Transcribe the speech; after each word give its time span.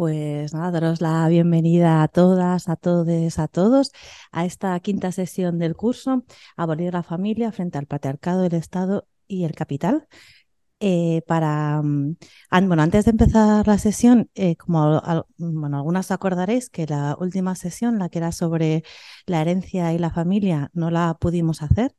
Pues 0.00 0.54
nada, 0.54 0.70
daros 0.70 1.02
la 1.02 1.28
bienvenida 1.28 2.02
a 2.02 2.08
todas, 2.08 2.70
a 2.70 2.76
todos, 2.76 3.38
a 3.38 3.48
todos 3.48 3.92
a 4.32 4.46
esta 4.46 4.80
quinta 4.80 5.12
sesión 5.12 5.58
del 5.58 5.76
curso 5.76 6.24
Abolir 6.56 6.94
la 6.94 7.02
familia 7.02 7.52
frente 7.52 7.76
al 7.76 7.84
patriarcado, 7.84 8.46
el 8.46 8.54
Estado 8.54 9.06
y 9.28 9.44
el 9.44 9.54
capital. 9.54 10.08
Eh, 10.80 11.20
para, 11.26 11.82
mm, 11.82 12.16
bueno, 12.62 12.82
antes 12.82 13.04
de 13.04 13.10
empezar 13.10 13.66
la 13.66 13.76
sesión, 13.76 14.30
eh, 14.34 14.56
como 14.56 15.02
bueno, 15.36 15.76
algunas 15.76 16.10
acordaréis 16.10 16.70
que 16.70 16.86
la 16.86 17.14
última 17.20 17.54
sesión, 17.54 17.98
la 17.98 18.08
que 18.08 18.20
era 18.20 18.32
sobre 18.32 18.84
la 19.26 19.42
herencia 19.42 19.92
y 19.92 19.98
la 19.98 20.10
familia, 20.10 20.70
no 20.72 20.90
la 20.90 21.18
pudimos 21.20 21.60
hacer. 21.62 21.94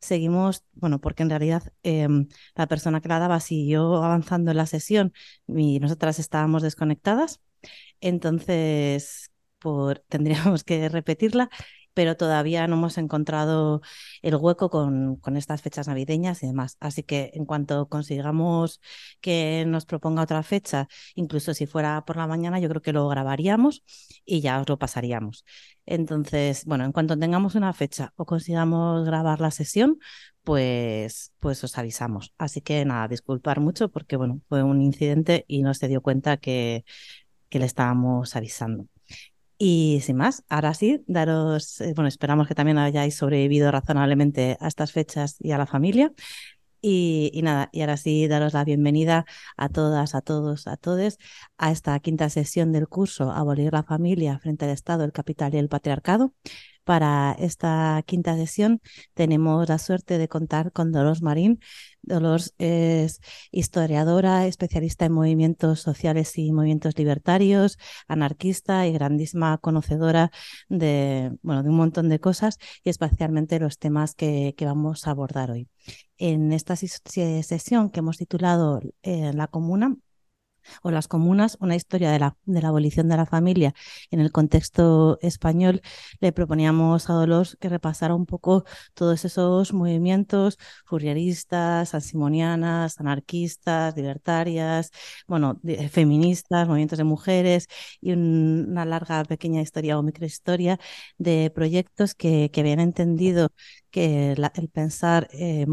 Seguimos, 0.00 0.64
bueno, 0.74 1.00
porque 1.00 1.22
en 1.24 1.30
realidad 1.30 1.72
em, 1.82 2.28
la 2.54 2.66
persona 2.68 3.00
que 3.00 3.08
la 3.08 3.18
daba 3.18 3.40
siguió 3.40 3.96
avanzando 4.02 4.50
en 4.52 4.56
la 4.56 4.66
sesión 4.66 5.12
y 5.48 5.80
nosotras 5.80 6.18
estábamos 6.18 6.62
desconectadas. 6.62 7.40
Entonces, 8.00 9.30
por, 9.58 10.00
tendríamos 10.08 10.64
que 10.64 10.88
repetirla 10.88 11.50
pero 11.94 12.16
todavía 12.16 12.66
no 12.66 12.76
hemos 12.76 12.98
encontrado 12.98 13.80
el 14.22 14.36
hueco 14.36 14.70
con, 14.70 15.16
con, 15.16 15.36
estas 15.36 15.62
fechas 15.62 15.88
navideñas 15.88 16.42
y 16.42 16.46
demás. 16.46 16.76
Así 16.80 17.02
que 17.02 17.30
en 17.34 17.44
cuanto 17.44 17.88
consigamos 17.88 18.80
que 19.20 19.64
nos 19.66 19.86
proponga 19.86 20.22
otra 20.22 20.42
fecha, 20.42 20.88
incluso 21.14 21.54
si 21.54 21.66
fuera 21.66 22.04
por 22.04 22.16
la 22.16 22.26
mañana, 22.26 22.60
yo 22.60 22.68
creo 22.68 22.82
que 22.82 22.92
lo 22.92 23.08
grabaríamos 23.08 23.82
y 24.24 24.40
ya 24.40 24.60
os 24.60 24.68
lo 24.68 24.78
pasaríamos. 24.78 25.44
Entonces, 25.86 26.64
bueno, 26.66 26.84
en 26.84 26.92
cuanto 26.92 27.18
tengamos 27.18 27.54
una 27.54 27.72
fecha 27.72 28.12
o 28.16 28.26
consigamos 28.26 29.06
grabar 29.06 29.40
la 29.40 29.50
sesión, 29.50 29.98
pues, 30.44 31.32
pues 31.40 31.64
os 31.64 31.78
avisamos. 31.78 32.34
Así 32.38 32.60
que 32.60 32.84
nada, 32.84 33.08
disculpar 33.08 33.60
mucho 33.60 33.90
porque 33.90 34.16
bueno, 34.16 34.40
fue 34.48 34.62
un 34.62 34.82
incidente 34.82 35.44
y 35.48 35.62
no 35.62 35.74
se 35.74 35.88
dio 35.88 36.02
cuenta 36.02 36.36
que, 36.36 36.84
que 37.48 37.58
le 37.58 37.66
estábamos 37.66 38.36
avisando. 38.36 38.86
Y 39.60 40.00
sin 40.02 40.16
más, 40.16 40.44
ahora 40.48 40.72
sí, 40.72 41.02
daros, 41.08 41.80
eh, 41.80 41.92
bueno, 41.94 42.06
esperamos 42.08 42.46
que 42.46 42.54
también 42.54 42.78
hayáis 42.78 43.16
sobrevivido 43.16 43.72
razonablemente 43.72 44.56
a 44.60 44.68
estas 44.68 44.92
fechas 44.92 45.36
y 45.40 45.50
a 45.50 45.58
la 45.58 45.66
familia. 45.66 46.12
Y, 46.80 47.30
y, 47.34 47.42
nada, 47.42 47.68
y 47.72 47.80
ahora 47.80 47.96
sí, 47.96 48.28
daros 48.28 48.52
la 48.54 48.64
bienvenida 48.64 49.26
a 49.56 49.68
todas, 49.68 50.14
a 50.14 50.20
todos, 50.20 50.68
a 50.68 50.76
todos 50.76 51.18
a 51.56 51.72
esta 51.72 51.98
quinta 51.98 52.30
sesión 52.30 52.70
del 52.70 52.86
curso 52.86 53.32
Abolir 53.32 53.72
la 53.72 53.82
familia 53.82 54.38
frente 54.38 54.64
al 54.64 54.70
Estado, 54.70 55.02
el 55.04 55.12
capital 55.12 55.52
y 55.54 55.58
el 55.58 55.68
patriarcado. 55.68 56.34
Para 56.88 57.36
esta 57.38 58.02
quinta 58.06 58.34
sesión 58.34 58.80
tenemos 59.12 59.68
la 59.68 59.76
suerte 59.76 60.16
de 60.16 60.26
contar 60.26 60.72
con 60.72 60.90
Dolores 60.90 61.20
Marín. 61.20 61.60
Dolores 62.00 62.54
es 62.56 63.20
historiadora, 63.50 64.46
especialista 64.46 65.04
en 65.04 65.12
movimientos 65.12 65.80
sociales 65.80 66.38
y 66.38 66.50
movimientos 66.50 66.96
libertarios, 66.96 67.76
anarquista 68.06 68.86
y 68.86 68.92
grandísima 68.94 69.58
conocedora 69.58 70.30
de, 70.70 71.36
bueno, 71.42 71.62
de 71.62 71.68
un 71.68 71.76
montón 71.76 72.08
de 72.08 72.20
cosas 72.20 72.56
y 72.82 72.88
especialmente 72.88 73.60
los 73.60 73.76
temas 73.78 74.14
que, 74.14 74.54
vamos 74.58 75.06
a 75.06 75.10
abordar 75.10 75.50
hoy. 75.50 75.68
En 76.16 76.54
esta 76.54 76.74
sesión 76.74 77.90
que 77.90 78.00
hemos 78.00 78.16
titulado 78.16 78.80
eh, 79.02 79.32
La 79.34 79.48
Comuna, 79.48 79.94
o 80.82 80.90
las 80.90 81.08
comunas, 81.08 81.56
una 81.60 81.76
historia 81.76 82.10
de 82.10 82.18
la, 82.18 82.36
de 82.44 82.62
la 82.62 82.68
abolición 82.68 83.08
de 83.08 83.16
la 83.16 83.26
familia 83.26 83.74
en 84.10 84.20
el 84.20 84.32
contexto 84.32 85.18
español, 85.22 85.82
le 86.20 86.32
proponíamos 86.32 87.10
a 87.10 87.14
Dolores 87.14 87.56
que 87.60 87.68
repasara 87.68 88.14
un 88.14 88.26
poco 88.26 88.64
todos 88.94 89.24
esos 89.24 89.72
movimientos 89.72 90.58
furieristas, 90.86 91.94
ansimonianas, 91.94 93.00
anarquistas, 93.00 93.96
libertarias, 93.96 94.90
bueno, 95.26 95.60
feministas, 95.90 96.66
movimientos 96.68 96.98
de 96.98 97.04
mujeres 97.04 97.66
y 98.00 98.12
una 98.12 98.84
larga 98.84 99.24
pequeña 99.24 99.60
historia 99.62 99.98
o 99.98 100.02
microhistoria 100.02 100.78
de 101.18 101.50
proyectos 101.54 102.14
que, 102.14 102.50
que 102.52 102.60
habían 102.60 102.80
entendido 102.80 103.50
que 103.98 104.32
el 104.32 104.68
pensar 104.68 105.28
eh, 105.32 105.66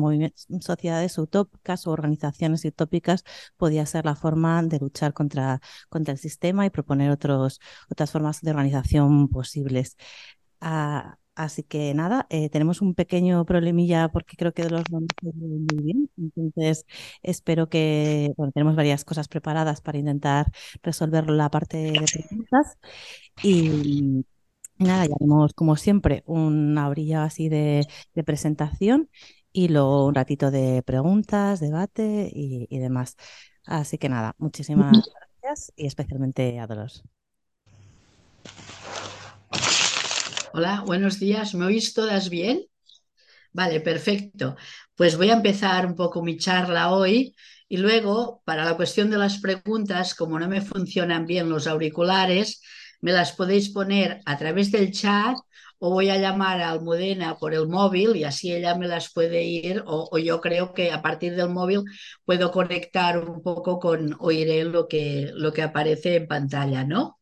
sociedades 0.60 1.18
utópicas 1.20 1.86
o 1.88 1.92
organizaciones 1.92 2.66
utópicas 2.66 3.24
podía 3.58 3.86
ser 3.86 4.06
la 4.06 4.16
forma 4.16 4.64
de 4.64 4.80
luchar 4.80 5.14
contra, 5.14 5.62
contra 5.90 6.14
el 6.14 6.18
sistema 6.18 6.66
y 6.66 6.72
proponer 6.72 7.12
otros, 7.12 7.60
otras 7.90 8.12
formas 8.12 8.42
de 8.42 8.50
organización 8.52 9.30
posibles. 9.30 9.96
Ah, 10.62 11.18
así 11.36 11.64
que 11.64 11.94
nada, 11.94 12.26
eh, 12.30 12.50
tenemos 12.50 12.82
un 12.82 12.96
pequeño 12.96 13.46
problemilla 13.46 14.10
porque 14.10 14.38
creo 14.38 14.54
que 14.54 14.70
los 14.70 14.84
vamos 14.90 15.10
muy 15.22 15.84
bien. 15.84 16.10
Entonces, 16.18 16.86
espero 17.22 17.70
que, 17.70 18.34
bueno, 18.38 18.52
tenemos 18.54 18.76
varias 18.76 19.06
cosas 19.06 19.28
preparadas 19.28 19.82
para 19.82 20.00
intentar 20.00 20.52
resolver 20.82 21.30
la 21.30 21.50
parte 21.50 21.78
de 21.78 22.06
preguntas. 22.12 22.78
Y 23.44 24.26
Nada, 24.78 25.06
ya 25.06 25.16
tenemos 25.16 25.54
como 25.54 25.78
siempre 25.78 26.24
una 26.26 26.90
orilla 26.90 27.24
así 27.24 27.48
de, 27.48 27.88
presentación 28.26 29.10
y 29.54 29.70
luego 29.70 30.06
un 30.06 30.16
ratito 30.16 30.52
de 30.52 30.84
preguntas, 30.84 31.62
debate 31.62 32.30
y, 32.34 32.78
demás. 32.80 33.16
Así 33.66 33.98
que 33.98 34.10
nada, 34.10 34.36
muchísimas 34.38 35.10
gracias 35.42 35.72
y 35.78 35.88
especialmente 35.88 36.60
a 36.60 36.68
Dolores. 36.68 37.04
Hola, 40.52 40.84
buenos 40.86 41.20
días. 41.20 41.54
¿Me 41.56 41.66
oís 41.66 41.94
todas 41.94 42.30
bien? 42.30 42.66
Vale, 43.54 43.80
perfecto. 43.80 44.58
Pues 44.96 45.16
voy 45.18 45.30
a 45.30 45.36
empezar 45.36 45.86
un 45.86 45.96
poco 45.96 46.22
mi 46.22 46.38
charla 46.38 46.92
hoy 46.92 47.34
y 47.70 47.78
luego, 47.78 48.42
para 48.46 48.66
la 48.66 48.76
cuestión 48.76 49.10
de 49.10 49.18
las 49.18 49.40
preguntas, 49.40 50.14
como 50.16 50.38
no 50.38 50.48
me 50.50 50.62
funcionan 50.62 51.26
bien 51.26 51.50
los 51.50 51.66
auriculares, 51.66 52.62
me 53.06 53.12
las 53.12 53.34
podéis 53.34 53.70
poner 53.70 54.20
a 54.26 54.36
través 54.36 54.72
del 54.72 54.92
chat 54.92 55.38
o 55.78 55.92
voy 55.92 56.10
a 56.10 56.18
llamar 56.18 56.60
a 56.62 56.72
Almudena 56.72 57.38
por 57.38 57.54
el 57.54 57.68
móvil 57.68 58.16
y 58.16 58.24
así 58.24 58.52
ella 58.52 58.74
me 58.74 58.88
las 58.88 59.14
puede 59.14 59.44
ir 59.44 59.84
o, 59.86 60.18
yo 60.18 60.42
creo 60.42 60.74
que 60.74 60.92
a 60.92 61.04
partir 61.04 61.36
del 61.36 61.50
móvil 61.50 61.84
puedo 62.26 62.50
conectar 62.50 63.20
un 63.20 63.44
poco 63.44 63.78
con, 63.78 64.16
oíré 64.20 64.64
lo 64.64 64.88
que, 64.88 65.30
lo 65.36 65.54
que 65.54 65.62
aparece 65.62 66.16
en 66.16 66.28
pantalla, 66.28 66.84
¿no? 66.84 67.20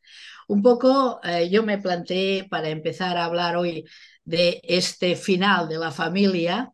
Un 0.47 0.61
poco 0.61 1.19
eh, 1.21 1.49
yo 1.49 1.63
me 1.63 1.79
planteé 1.79 2.47
para 2.49 2.69
empezar 2.69 3.17
a 3.17 3.25
hablar 3.25 3.57
hoy 3.57 3.83
de 4.23 4.61
este 4.63 5.17
final 5.17 5.67
de 5.67 5.79
la 5.79 5.91
familia, 5.91 6.71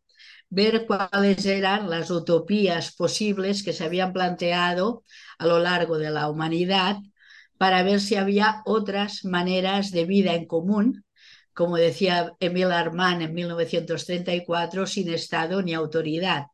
ver 0.50 0.86
cuáles 0.86 1.44
eran 1.48 1.90
las 1.90 2.12
utopías 2.12 2.96
posibles 2.96 3.64
que 3.64 3.74
se 3.74 3.86
habían 3.86 4.14
planteado 4.14 5.04
a 5.40 5.48
lo 5.48 5.58
largo 5.58 5.98
de 5.98 6.12
la 6.12 6.30
humanidad 6.30 6.98
para 7.60 7.84
ver 7.84 8.00
si 8.00 8.16
había 8.16 8.62
otras 8.66 9.26
maneras 9.26 9.92
de 9.92 10.06
vida 10.06 10.34
en 10.34 10.46
común, 10.46 11.04
como 11.54 11.76
decía 11.76 12.32
Emil 12.40 12.72
Armand 12.72 13.22
en 13.22 13.34
1934, 13.34 14.88
sin 14.88 15.10
Estado 15.10 15.62
ni 15.62 15.74
autoridad. 15.74 16.46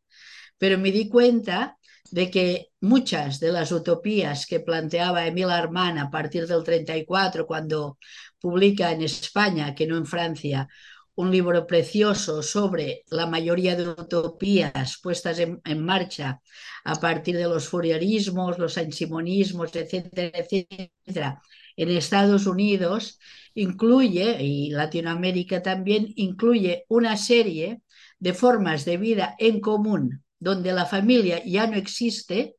Pero 0.58 0.80
me 0.80 0.92
di 0.92 1.08
cuenta 1.08 1.78
de 2.10 2.32
que 2.32 2.70
muchas 2.82 3.40
de 3.40 3.52
las 3.52 3.72
utopías 3.72 4.48
que 4.48 4.62
planteaba 4.62 5.28
Emil 5.28 5.52
Armand 5.52 6.00
a 6.00 6.10
partir 6.10 6.48
del 6.48 6.64
34, 6.64 7.46
cuando 7.46 8.00
publica 8.40 8.92
en 8.92 9.04
España, 9.04 9.76
que 9.76 9.86
no 9.86 9.98
en 9.98 10.08
Francia, 10.08 10.68
un 11.16 11.32
libro 11.32 11.66
precioso 11.66 12.44
sobre 12.44 13.04
la 13.10 13.26
mayoría 13.26 13.76
de 13.76 13.90
utopías 13.90 15.00
puestas 15.02 15.40
en, 15.40 15.86
marcha 15.86 16.42
a 16.84 16.96
partir 16.96 17.38
de 17.38 17.46
los 17.46 17.68
furierismos, 17.68 18.60
los 18.60 18.78
ansimonismos, 18.78 19.76
etcétera, 19.76 20.38
etcétera, 20.38 21.42
en 21.78 21.90
Estados 21.90 22.48
Unidos, 22.48 23.20
incluye, 23.54 24.44
y 24.44 24.70
Latinoamérica 24.72 25.62
también, 25.62 26.14
incluye 26.16 26.86
una 26.90 27.18
serie 27.18 27.82
de 28.20 28.34
formas 28.34 28.86
de 28.86 28.98
vida 28.98 29.36
en 29.40 29.60
común 29.60 30.24
donde 30.40 30.74
la 30.74 30.86
familia 30.86 31.44
ya 31.46 31.68
no 31.68 31.76
existe, 31.76 32.58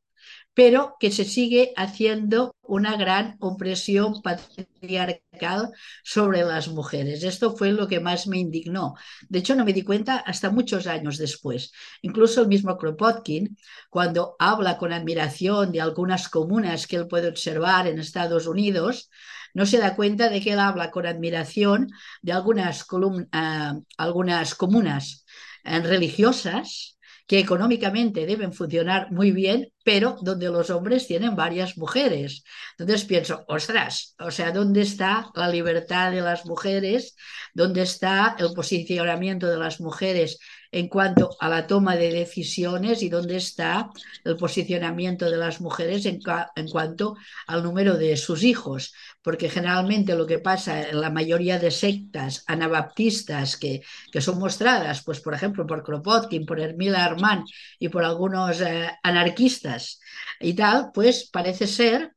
pero 0.57 0.95
que 0.99 1.11
se 1.11 1.23
sigue 1.23 1.71
haciendo 1.75 2.55
una 2.63 2.97
gran 2.97 3.37
opresión 3.39 4.23
patriarcal 4.23 5.69
sobre 6.03 6.41
las 6.41 6.67
mujeres. 6.69 7.23
Esto 7.23 7.55
fue 7.55 7.71
lo 7.73 7.87
que 7.87 7.99
más 7.99 8.25
me 8.25 8.39
indignó. 8.39 8.95
De 9.29 9.37
hecho, 9.37 9.53
no 9.53 9.63
me 9.63 9.71
di 9.71 9.83
cuenta 9.83 10.17
hasta 10.17 10.49
muchos 10.49 10.87
años 10.87 11.19
después. 11.19 11.71
Incluso 12.01 12.41
el 12.41 12.47
mismo 12.47 12.75
Kropotkin, 12.75 13.55
cuando 13.91 14.35
habla 14.39 14.79
con 14.79 14.93
admiración 14.93 15.71
de 15.71 15.81
algunas 15.81 16.27
comunas 16.27 16.87
que 16.87 16.95
él 16.95 17.07
puede 17.07 17.27
observar 17.27 17.85
en 17.85 17.99
Estados 17.99 18.47
Unidos, 18.47 19.11
no 19.53 19.67
se 19.67 19.77
da 19.77 19.95
cuenta 19.95 20.27
de 20.27 20.41
que 20.41 20.53
él 20.53 20.59
habla 20.59 20.89
con 20.89 21.05
admiración 21.05 21.91
de 22.23 22.31
algunas, 22.31 22.83
uh, 22.91 23.83
algunas 23.99 24.55
comunas 24.55 25.23
eh, 25.63 25.81
religiosas 25.81 26.96
que 27.27 27.39
económicamente 27.39 28.25
deben 28.25 28.53
funcionar 28.53 29.11
muy 29.11 29.31
bien, 29.31 29.73
pero 29.83 30.17
donde 30.21 30.49
los 30.49 30.69
hombres 30.69 31.07
tienen 31.07 31.35
varias 31.35 31.77
mujeres. 31.77 32.43
Entonces 32.77 33.05
pienso, 33.05 33.43
ostras, 33.47 34.15
o 34.19 34.31
sea, 34.31 34.51
¿dónde 34.51 34.81
está 34.81 35.29
la 35.35 35.49
libertad 35.49 36.11
de 36.11 36.21
las 36.21 36.45
mujeres? 36.45 37.15
¿Dónde 37.53 37.81
está 37.81 38.37
el 38.39 38.53
posicionamiento 38.53 39.47
de 39.47 39.57
las 39.57 39.81
mujeres 39.81 40.39
en 40.71 40.87
cuanto 40.87 41.35
a 41.39 41.49
la 41.49 41.67
toma 41.67 41.95
de 41.95 42.11
decisiones 42.11 43.03
y 43.03 43.09
dónde 43.09 43.37
está 43.37 43.89
el 44.23 44.37
posicionamiento 44.37 45.29
de 45.29 45.37
las 45.37 45.59
mujeres 45.59 46.05
en, 46.05 46.19
en, 46.55 46.67
cuanto 46.69 47.15
al 47.47 47.63
número 47.63 47.97
de 47.97 48.15
sus 48.17 48.43
hijos, 48.43 48.93
porque 49.27 49.49
generalmente 49.49 50.15
lo 50.15 50.25
que 50.25 50.39
pasa 50.39 50.87
en 50.87 51.01
la 51.01 51.09
mayoría 51.09 51.59
de 51.59 51.69
sectas 51.69 52.45
anabaptistas 52.47 53.57
que, 53.57 53.81
que 54.09 54.21
son 54.21 54.39
mostradas, 54.39 55.03
pues 55.03 55.19
por 55.19 55.33
ejemplo 55.33 55.67
por 55.67 55.83
Kropotkin, 55.83 56.45
por 56.45 56.61
Hermila 56.61 57.03
Armán 57.03 57.43
y 57.77 57.89
por 57.89 58.05
algunos 58.05 58.61
eh, 58.61 58.89
anarquistas 59.03 59.99
y 60.39 60.53
tal, 60.53 60.91
pues 60.93 61.29
parece 61.29 61.67
ser 61.67 62.13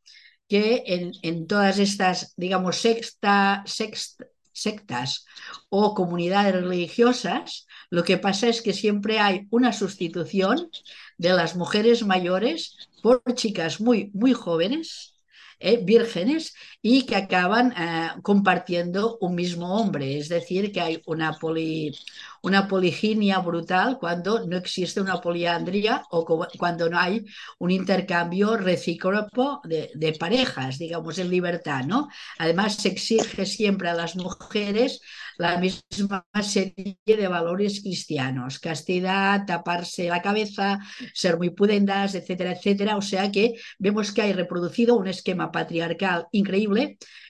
que 0.48 0.84
en, 0.86 1.10
en 1.22 1.48
todas 1.48 1.80
estas, 1.80 2.32
digamos, 2.36 2.76
sexta, 2.76 3.64
sexta, 3.66 4.26
sectas 4.52 5.24
o 5.68 5.94
comunidades 5.94 6.54
religiosas, 6.54 7.66
lo 7.90 8.04
que 8.04 8.18
pasa 8.18 8.46
es 8.46 8.62
que 8.62 8.72
siempre 8.72 9.18
hay 9.18 9.48
una 9.50 9.72
sustitución 9.72 10.70
de 11.18 11.30
las 11.30 11.56
mujeres 11.56 12.06
mayores 12.06 12.76
por 13.02 13.20
chicas 13.34 13.80
muy, 13.80 14.12
muy 14.14 14.32
jóvenes, 14.32 15.16
eh, 15.60 15.78
vírgenes, 15.82 16.54
y 16.82 17.04
que 17.04 17.16
acaban 17.16 17.72
eh, 17.72 18.10
compartiendo 18.22 19.18
un 19.20 19.34
mismo 19.34 19.74
hombre. 19.74 20.18
Es 20.18 20.28
decir, 20.28 20.72
que 20.72 20.80
hay 20.80 21.02
una, 21.06 21.32
poli, 21.34 21.94
una 22.42 22.66
poliginia 22.68 23.38
brutal 23.40 23.98
cuando 23.98 24.46
no 24.46 24.56
existe 24.56 25.00
una 25.00 25.20
poliandría 25.20 26.02
o 26.10 26.24
cuando 26.58 26.88
no 26.88 26.98
hay 26.98 27.24
un 27.58 27.70
intercambio 27.70 28.56
recíproco 28.56 29.60
de, 29.64 29.90
de, 29.94 30.12
parejas, 30.14 30.78
digamos, 30.78 31.18
en 31.18 31.30
libertad, 31.30 31.84
¿no? 31.84 32.08
Además, 32.38 32.76
se 32.76 32.88
exige 32.88 33.44
siempre 33.44 33.88
a 33.88 33.94
las 33.94 34.16
mujeres 34.16 35.00
la 35.36 35.58
misma 35.58 36.26
serie 36.42 36.98
de 37.06 37.28
valores 37.28 37.80
cristianos, 37.80 38.58
castidad, 38.58 39.46
taparse 39.46 40.08
la 40.08 40.20
cabeza, 40.20 40.78
ser 41.14 41.38
muy 41.38 41.50
pudendas, 41.50 42.14
etcétera, 42.14 42.52
etcétera. 42.52 42.96
O 42.96 43.02
sea 43.02 43.30
que 43.30 43.54
vemos 43.78 44.12
que 44.12 44.22
hay 44.22 44.32
reproducido 44.34 44.96
un 44.96 45.08
esquema 45.08 45.50
patriarcal 45.50 46.26
increíble 46.32 46.69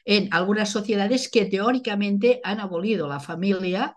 en 0.04 0.28
algunas 0.32 0.70
sociedades 0.70 1.30
que 1.30 1.44
teóricamente 1.46 2.40
han 2.44 2.60
abolido 2.60 3.08
la 3.08 3.20
familia 3.20 3.96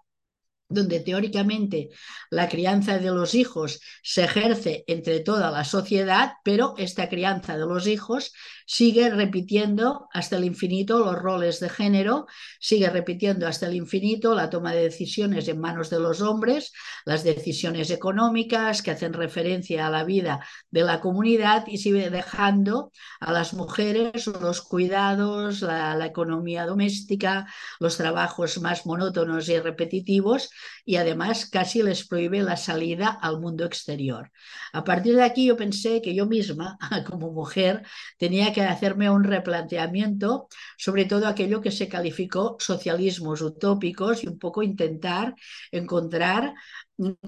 donde 0.74 1.00
teóricamente 1.00 1.90
la 2.30 2.50
crianza 2.50 2.98
de 2.98 3.12
los 3.12 3.36
hijos 3.36 3.80
se 4.02 4.24
ejerce 4.24 4.84
entre 4.88 5.20
toda 5.20 5.52
la 5.52 5.64
sociedad, 5.64 6.34
pero 6.44 6.74
esta 6.78 7.10
crianza 7.10 7.58
de 7.58 7.66
los 7.66 7.88
hijos 7.88 8.34
sigue 8.66 9.10
repitiendo 9.10 10.08
hasta 10.14 10.38
el 10.38 10.46
infinito 10.46 11.00
los 11.00 11.16
roles 11.16 11.60
de 11.60 11.70
género, 11.70 12.28
sigue 12.60 12.90
repitiendo 12.90 13.48
hasta 13.48 13.68
el 13.68 13.76
infinito 13.76 14.34
la 14.34 14.50
toma 14.50 14.74
de 14.74 14.84
decisiones 14.84 15.48
en 15.48 15.60
manos 15.60 15.90
de 15.90 16.00
los 16.00 16.22
hombres, 16.22 16.72
las 17.06 17.24
decisiones 17.24 17.90
económicas 17.90 18.82
que 18.82 18.92
hacen 18.92 19.14
referencia 19.14 19.88
a 19.88 19.92
la 19.92 20.04
vida 20.04 20.46
de 20.72 20.84
la 20.84 21.02
comunidad 21.02 21.66
y 21.68 21.78
sigue 21.78 22.10
dejando 22.10 22.92
a 23.20 23.32
las 23.32 23.54
mujeres 23.54 24.28
los 24.28 24.62
cuidados, 24.62 25.62
la, 25.62 25.96
la 25.96 26.06
economía 26.06 26.66
doméstica, 26.66 27.48
los 27.80 27.98
trabajos 27.98 28.60
más 28.60 28.86
monótonos 28.86 29.50
y 29.50 29.60
repetitivos 29.60 30.50
y 30.86 30.96
además 30.98 31.46
casi 31.46 31.84
les 31.84 32.08
prohíbe 32.08 32.42
la 32.44 32.58
salida 32.58 33.10
al 33.10 33.40
mundo 33.40 33.66
exterior. 33.66 34.32
A 34.74 34.84
partir 34.84 35.16
de 35.16 35.24
aquí 35.24 35.46
yo 35.46 35.58
pensé 35.58 36.02
que 36.02 36.16
yo 36.16 36.26
misma, 36.26 36.78
como 37.08 37.32
mujer, 37.32 37.84
tenía 38.18 38.54
que 38.54 38.62
hacerme 38.62 39.10
un 39.10 39.24
replanteamiento 39.24 40.48
sobre 40.78 41.06
todo 41.06 41.28
aquello 41.28 41.62
que 41.62 41.72
se 41.72 41.88
calificó 41.88 42.58
socialismos 42.60 43.42
utópicos 43.42 44.24
y 44.24 44.28
un 44.28 44.40
poco 44.40 44.64
intentar 44.64 45.36
encontrar 45.72 46.54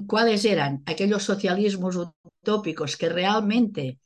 cuáles 0.07 0.45
eran 0.45 0.83
aquellos 0.85 1.23
socialismos 1.23 1.95
utópicos 1.95 2.97
que 2.97 3.09
realmente 3.09 3.99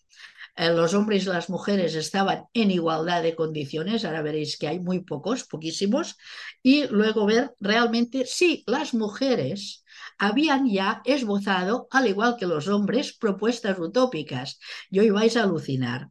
eh, 0.59 0.73
los 0.73 0.93
hombres 0.93 1.23
y 1.23 1.29
las 1.29 1.49
mujeres 1.49 1.95
estaban 1.95 2.45
en 2.53 2.69
igualdad 2.69 3.23
de 3.23 3.33
condiciones, 3.33 4.03
ahora 4.03 4.21
veréis 4.21 4.57
que 4.57 4.67
hay 4.67 4.79
muy 4.79 4.99
pocos, 4.99 5.45
poquísimos, 5.45 6.17
y 6.61 6.85
luego 6.87 7.25
ver 7.25 7.53
realmente 7.61 8.25
si 8.25 8.63
las 8.67 8.93
mujeres 8.93 9.85
habían 10.17 10.67
ya 10.69 11.01
esbozado, 11.05 11.87
al 11.91 12.07
igual 12.07 12.35
que 12.37 12.45
los 12.45 12.67
hombres, 12.67 13.13
propuestas 13.13 13.79
utópicas. 13.79 14.59
Y 14.89 14.99
hoy 14.99 15.11
vais 15.11 15.37
a 15.37 15.43
alucinar, 15.43 16.09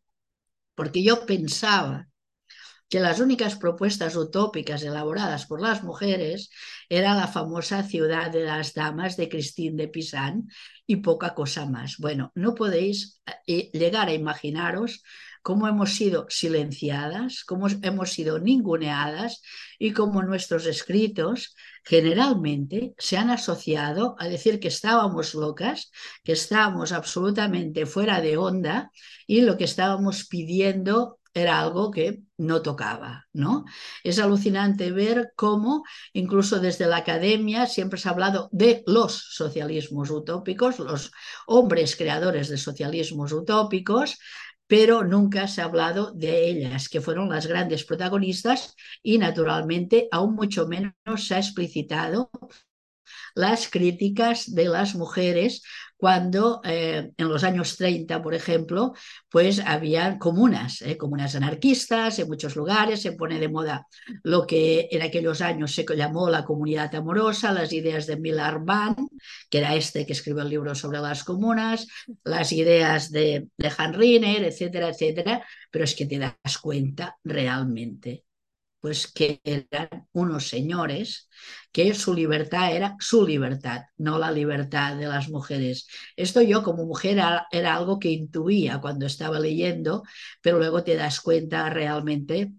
porque 0.74 1.02
yo 1.02 1.26
pensaba 1.26 2.07
que 2.88 3.00
las 3.00 3.20
únicas 3.20 3.56
propuestas 3.56 4.16
utópicas 4.16 4.82
elaboradas 4.82 5.46
por 5.46 5.60
las 5.60 5.82
mujeres 5.82 6.50
era 6.88 7.14
la 7.14 7.28
famosa 7.28 7.82
ciudad 7.82 8.30
de 8.30 8.44
las 8.44 8.74
damas 8.74 9.16
de 9.16 9.28
Christine 9.28 9.76
de 9.76 9.88
Pisan 9.88 10.48
y 10.86 10.96
poca 10.96 11.34
cosa 11.34 11.66
más. 11.66 11.98
Bueno, 11.98 12.32
no 12.34 12.54
podéis 12.54 13.20
eh, 13.46 13.70
llegar 13.72 14.08
a 14.08 14.14
imaginaros 14.14 15.02
cómo 15.42 15.68
hemos 15.68 15.94
sido 15.94 16.26
silenciadas, 16.28 17.44
cómo 17.44 17.68
hemos 17.82 18.10
sido 18.10 18.38
ninguneadas 18.38 19.42
y 19.78 19.92
cómo 19.92 20.22
nuestros 20.22 20.66
escritos 20.66 21.54
generalmente 21.84 22.94
se 22.98 23.16
han 23.16 23.30
asociado 23.30 24.16
a 24.18 24.28
decir 24.28 24.60
que 24.60 24.68
estábamos 24.68 25.34
locas, 25.34 25.90
que 26.24 26.32
estábamos 26.32 26.92
absolutamente 26.92 27.86
fuera 27.86 28.20
de 28.20 28.36
onda 28.36 28.90
y 29.26 29.42
lo 29.42 29.56
que 29.56 29.64
estábamos 29.64 30.26
pidiendo 30.26 31.17
era 31.34 31.60
algo 31.60 31.90
que 31.90 32.22
no 32.36 32.62
tocaba, 32.62 33.26
¿no? 33.32 33.64
Es 34.02 34.18
alucinante 34.18 34.90
ver 34.90 35.32
cómo 35.36 35.84
incluso 36.12 36.60
desde 36.60 36.86
la 36.86 36.98
academia 36.98 37.66
siempre 37.66 37.98
se 37.98 38.08
ha 38.08 38.12
hablado 38.12 38.48
de 38.52 38.82
los 38.86 39.34
socialismos 39.34 40.10
utópicos, 40.10 40.78
los 40.78 41.12
hombres 41.46 41.96
creadores 41.96 42.48
de 42.48 42.58
socialismos 42.58 43.32
utópicos, 43.32 44.18
pero 44.66 45.02
nunca 45.02 45.48
se 45.48 45.62
ha 45.62 45.64
hablado 45.64 46.12
de 46.12 46.48
ellas, 46.50 46.88
que 46.88 47.00
fueron 47.00 47.30
las 47.30 47.46
grandes 47.46 47.84
protagonistas 47.84 48.74
y 49.02 49.18
naturalmente 49.18 50.08
aún 50.12 50.34
mucho 50.34 50.68
menos 50.68 50.94
se 51.26 51.34
ha 51.34 51.38
explicitado 51.38 52.30
las 53.34 53.68
críticas 53.68 54.54
de 54.54 54.66
las 54.66 54.94
mujeres 54.94 55.62
cuando 55.98 56.60
eh, 56.64 57.10
en 57.16 57.28
los 57.28 57.42
años 57.42 57.76
30, 57.76 58.22
por 58.22 58.32
ejemplo, 58.32 58.94
pues 59.28 59.58
había 59.58 60.16
comunas, 60.18 60.80
eh, 60.82 60.96
comunas 60.96 61.34
anarquistas 61.34 62.20
en 62.20 62.28
muchos 62.28 62.54
lugares, 62.54 63.02
se 63.02 63.12
pone 63.12 63.40
de 63.40 63.48
moda 63.48 63.86
lo 64.22 64.46
que 64.46 64.88
en 64.92 65.02
aquellos 65.02 65.40
años 65.40 65.74
se 65.74 65.84
llamó 65.96 66.30
la 66.30 66.44
comunidad 66.44 66.94
amorosa, 66.94 67.52
las 67.52 67.72
ideas 67.72 68.06
de 68.06 68.16
Millar 68.16 68.64
Mann, 68.64 68.94
que 69.50 69.58
era 69.58 69.74
este 69.74 70.06
que 70.06 70.12
escribió 70.12 70.42
el 70.42 70.50
libro 70.50 70.74
sobre 70.76 71.00
las 71.00 71.24
comunas, 71.24 71.88
las 72.22 72.52
ideas 72.52 73.10
de, 73.10 73.48
de 73.56 73.72
Han 73.76 73.94
Riner, 73.94 74.44
etcétera, 74.44 74.90
etcétera, 74.90 75.44
pero 75.68 75.84
es 75.84 75.96
que 75.96 76.06
te 76.06 76.18
das 76.18 76.58
cuenta 76.62 77.16
realmente 77.24 78.24
pues 78.80 79.10
que 79.12 79.40
eran 79.44 80.06
unos 80.12 80.48
señores 80.48 81.28
que 81.72 81.94
su 81.94 82.14
libertad 82.14 82.74
era 82.74 82.96
su 83.00 83.26
libertad, 83.26 83.82
no 83.96 84.18
la 84.18 84.30
libertad 84.30 84.96
de 84.96 85.06
las 85.06 85.28
mujeres. 85.28 85.88
Esto 86.16 86.42
yo 86.42 86.62
como 86.62 86.86
mujer 86.86 87.18
era, 87.50 87.74
algo 87.74 87.98
que 87.98 88.10
intuía 88.10 88.80
cuando 88.80 89.06
estaba 89.06 89.40
leyendo, 89.40 90.02
pero 90.40 90.58
luego 90.58 90.84
te 90.84 90.96
das 90.96 91.20
cuenta 91.20 91.68
realmente 91.70 92.52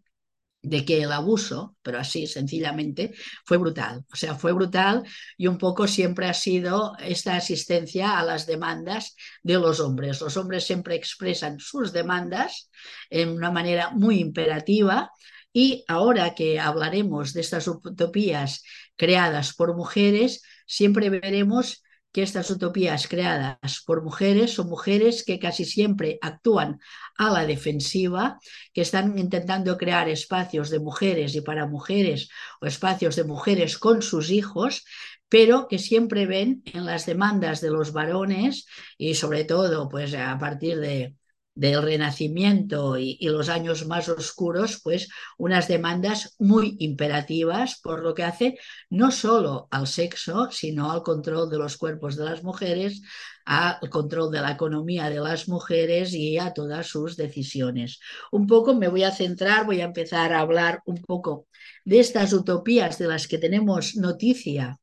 de 0.62 0.84
que 0.84 1.02
el 1.02 1.12
abuso, 1.14 1.78
pero 1.82 2.00
así 2.00 2.28
sencillamente, 2.28 3.14
fue 3.46 3.58
brutal. 3.58 4.06
O 4.12 4.16
sea, 4.16 4.36
fue 4.36 4.52
brutal 4.52 5.04
y 5.38 5.48
un 5.48 5.58
poco 5.58 5.88
siempre 5.88 6.28
ha 6.28 6.34
sido 6.34 6.98
esta 7.00 7.36
asistencia 7.38 8.20
a 8.20 8.26
las 8.26 8.46
demandas 8.46 9.16
de 9.42 9.54
los 9.54 9.80
hombres. 9.80 10.20
Los 10.20 10.36
hombres 10.36 10.66
siempre 10.66 10.96
expresan 10.96 11.60
sus 11.60 11.94
demandas 11.94 12.70
en 13.10 13.30
una 13.30 13.52
manera 13.52 13.92
muy 13.92 14.20
imperativa 14.20 15.12
y 15.53 15.84
ahora 15.88 16.36
que 16.36 16.60
hablaremos 16.60 17.34
de 17.34 17.41
estas 17.41 17.68
utopías 17.68 18.63
creadas 18.96 19.53
por 19.53 19.75
mujeres, 19.75 20.44
siempre 20.65 21.10
veremos 21.10 21.84
que 22.12 22.24
estas 22.24 22.50
utopías 22.50 23.08
creadas 23.08 23.84
por 23.86 24.03
mujeres 24.03 24.53
son 24.53 24.68
mujeres 24.68 25.24
que 25.24 25.39
casi 25.39 25.65
siempre 25.65 26.18
actúan 26.22 26.79
a 27.18 27.29
la 27.29 27.46
defensiva, 27.46 28.39
que 28.74 28.82
están 28.82 29.18
intentando 29.20 29.77
crear 29.77 30.10
espacios 30.10 30.70
de 30.70 30.79
mujeres 30.79 31.36
y 31.36 31.41
para 31.41 31.68
mujeres 31.68 32.29
o 32.62 32.65
espacios 32.65 33.15
de 33.15 33.25
mujeres 33.25 33.77
con 33.77 34.01
sus 34.01 34.32
hijos, 34.32 34.86
pero 35.27 35.68
que 35.68 35.77
siempre 35.77 36.25
ven 36.25 36.63
en 36.65 36.86
las 36.86 37.06
demandas 37.06 37.62
de 37.62 37.70
los 37.70 37.94
varones 37.94 38.65
y 38.98 39.13
sobre 39.13 39.44
todo 39.44 39.88
pues 39.88 40.13
a 40.15 40.38
partir 40.39 40.79
de 40.79 41.15
del 41.60 41.84
Renacimiento 41.84 42.98
y, 42.98 43.18
los 43.22 43.50
años 43.50 43.86
más 43.86 44.08
oscuros, 44.08 44.80
pues 44.82 45.10
unas 45.38 45.68
demandas 45.68 46.36
muy 46.39 46.78
imperativas 46.80 47.80
por 47.82 48.01
lo 48.01 48.13
que 48.13 48.24
hace 48.24 48.58
no 48.89 49.12
solo 49.12 49.68
al 49.70 49.86
sexo, 49.86 50.50
sino 50.51 50.89
al 50.89 51.04
control 51.04 51.50
de 51.50 51.58
los 51.58 51.75
cuerpos 51.75 52.16
de 52.16 52.24
las 52.24 52.44
mujeres, 52.44 53.01
al 53.44 53.89
control 53.89 54.32
de 54.32 54.39
la 54.39 54.51
economía 54.51 55.10
de 55.10 55.20
las 55.20 55.50
mujeres 55.50 56.13
y 56.13 56.38
a 56.38 56.54
todas 56.54 56.88
sus 56.88 57.18
decisiones. 57.18 58.00
Un 58.32 58.48
poco 58.48 58.74
me 58.74 58.88
voy 58.88 59.04
a 59.04 59.12
centrar, 59.12 59.66
voy 59.66 59.82
a 59.82 59.86
empezar 59.86 60.32
a 60.32 60.39
hablar 60.39 60.82
un 60.86 61.01
poco 61.01 61.48
de 61.84 62.00
estas 62.00 62.32
utopías 62.32 62.98
de 62.98 63.08
las 63.08 63.28
que 63.28 63.38
tenemos 63.38 63.98
noticia 63.98 64.80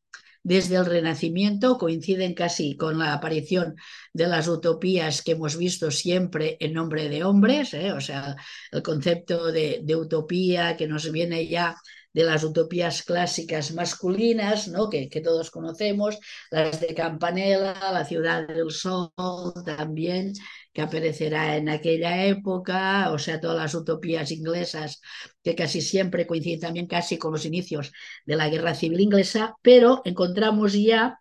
desde 0.47 0.77
el 0.77 0.87
Renacimiento, 0.87 1.77
coinciden 1.77 2.33
casi 2.33 2.77
con 2.77 3.01
la 3.01 3.13
aparición 3.13 3.75
de 4.13 4.29
las 4.29 4.47
utopías 4.47 5.23
que 5.23 5.33
hemos 5.33 5.57
visto 5.57 5.91
siempre 5.91 6.57
en 6.61 6.73
nombre 6.73 7.09
de 7.09 7.25
hombres, 7.25 7.75
¿eh? 7.75 7.91
o 7.91 8.01
sea, 8.01 8.37
el 8.71 8.81
concepto 8.81 9.51
de, 9.51 9.85
utopía 9.97 10.77
que 10.77 10.87
nos 10.87 11.11
viene 11.11 11.49
ya 11.49 11.75
de 12.13 12.23
las 12.23 12.45
utopías 12.45 13.03
clásicas 13.03 13.73
masculinas, 13.75 14.69
¿no? 14.69 14.89
que, 14.89 15.09
que, 15.09 15.21
todos 15.21 15.51
conocemos, 15.51 16.17
las 16.53 16.81
de 16.81 16.95
Campanella, 16.95 17.75
la 17.93 18.05
ciudad 18.05 18.47
del 18.47 18.71
sol 18.71 19.11
también, 19.65 20.33
que 20.77 20.83
aparecerá 20.83 21.57
en 21.57 21.71
aquella 21.71 22.13
época, 22.27 23.11
o 23.17 23.19
sea, 23.19 23.41
todas 23.41 23.57
las 23.57 23.75
utopías 23.75 24.31
inglesas 24.31 25.01
que 25.43 25.55
casi 25.55 25.81
siempre 25.81 26.27
coinciden 26.27 26.61
también 26.61 26.87
casi 26.87 27.17
con 27.17 27.33
los 27.33 27.47
inicios 27.47 27.93
de 28.27 28.37
la 28.37 28.51
guerra 28.51 28.75
civil 28.75 29.01
inglesa, 29.01 29.55
pero 29.63 30.03
encontramos 30.05 30.75
ya 30.75 31.19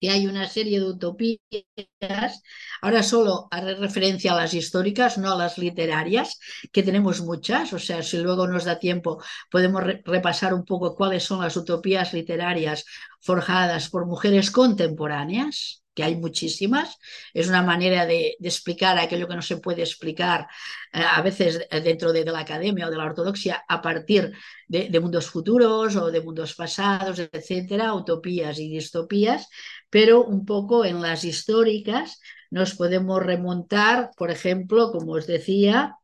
que 0.00 0.10
hay 0.10 0.26
una 0.26 0.48
serie 0.48 0.80
de 0.80 0.86
utopías, 0.86 2.42
ahora 2.82 3.02
solo 3.02 3.46
haré 3.50 3.74
referencia 3.76 4.32
a 4.32 4.36
las 4.36 4.54
históricas, 4.54 5.18
no 5.18 5.32
a 5.32 5.36
las 5.36 5.58
literarias, 5.58 6.38
que 6.72 6.82
tenemos 6.82 7.20
muchas, 7.20 7.72
o 7.72 7.78
sea, 7.78 8.02
si 8.02 8.18
luego 8.18 8.46
nos 8.48 8.64
da 8.64 8.78
tiempo 8.78 9.22
podemos 9.50 9.82
repasar 10.04 10.52
un 10.54 10.64
poco 10.64 10.96
cuáles 10.96 11.22
son 11.24 11.40
las 11.42 11.56
utopías 11.56 12.12
literarias 12.12 12.84
forjadas 13.20 13.88
por 13.88 14.06
mujeres 14.06 14.50
contemporáneas, 14.50 15.82
que 15.98 16.04
hay 16.04 16.14
muchísimas, 16.14 16.96
es 17.34 17.48
una 17.48 17.60
manera 17.60 18.06
de, 18.06 18.36
explicar 18.40 18.96
aquello 18.96 19.26
que 19.26 19.34
no 19.34 19.42
se 19.42 19.56
puede 19.56 19.82
explicar 19.82 20.46
eh, 20.92 21.02
a 21.04 21.20
veces 21.22 21.66
dentro 21.82 22.12
de, 22.12 22.24
la 22.24 22.38
academia 22.38 22.86
o 22.86 22.90
de 22.90 22.96
la 22.96 23.04
ortodoxia 23.04 23.64
a 23.68 23.82
partir 23.82 24.32
de, 24.68 25.00
mundos 25.00 25.26
futuros 25.26 25.96
o 25.96 26.12
de 26.12 26.20
mundos 26.20 26.54
pasados, 26.54 27.18
etcétera, 27.18 27.94
utopías 27.94 28.60
y 28.60 28.68
distopías, 28.68 29.48
pero 29.90 30.22
un 30.22 30.46
poco 30.46 30.84
en 30.84 31.02
las 31.02 31.24
históricas 31.24 32.20
nos 32.48 32.76
podemos 32.76 33.20
remontar, 33.20 34.12
por 34.16 34.30
ejemplo, 34.30 34.92
como 34.92 35.14
os 35.14 35.26
decía, 35.26 35.96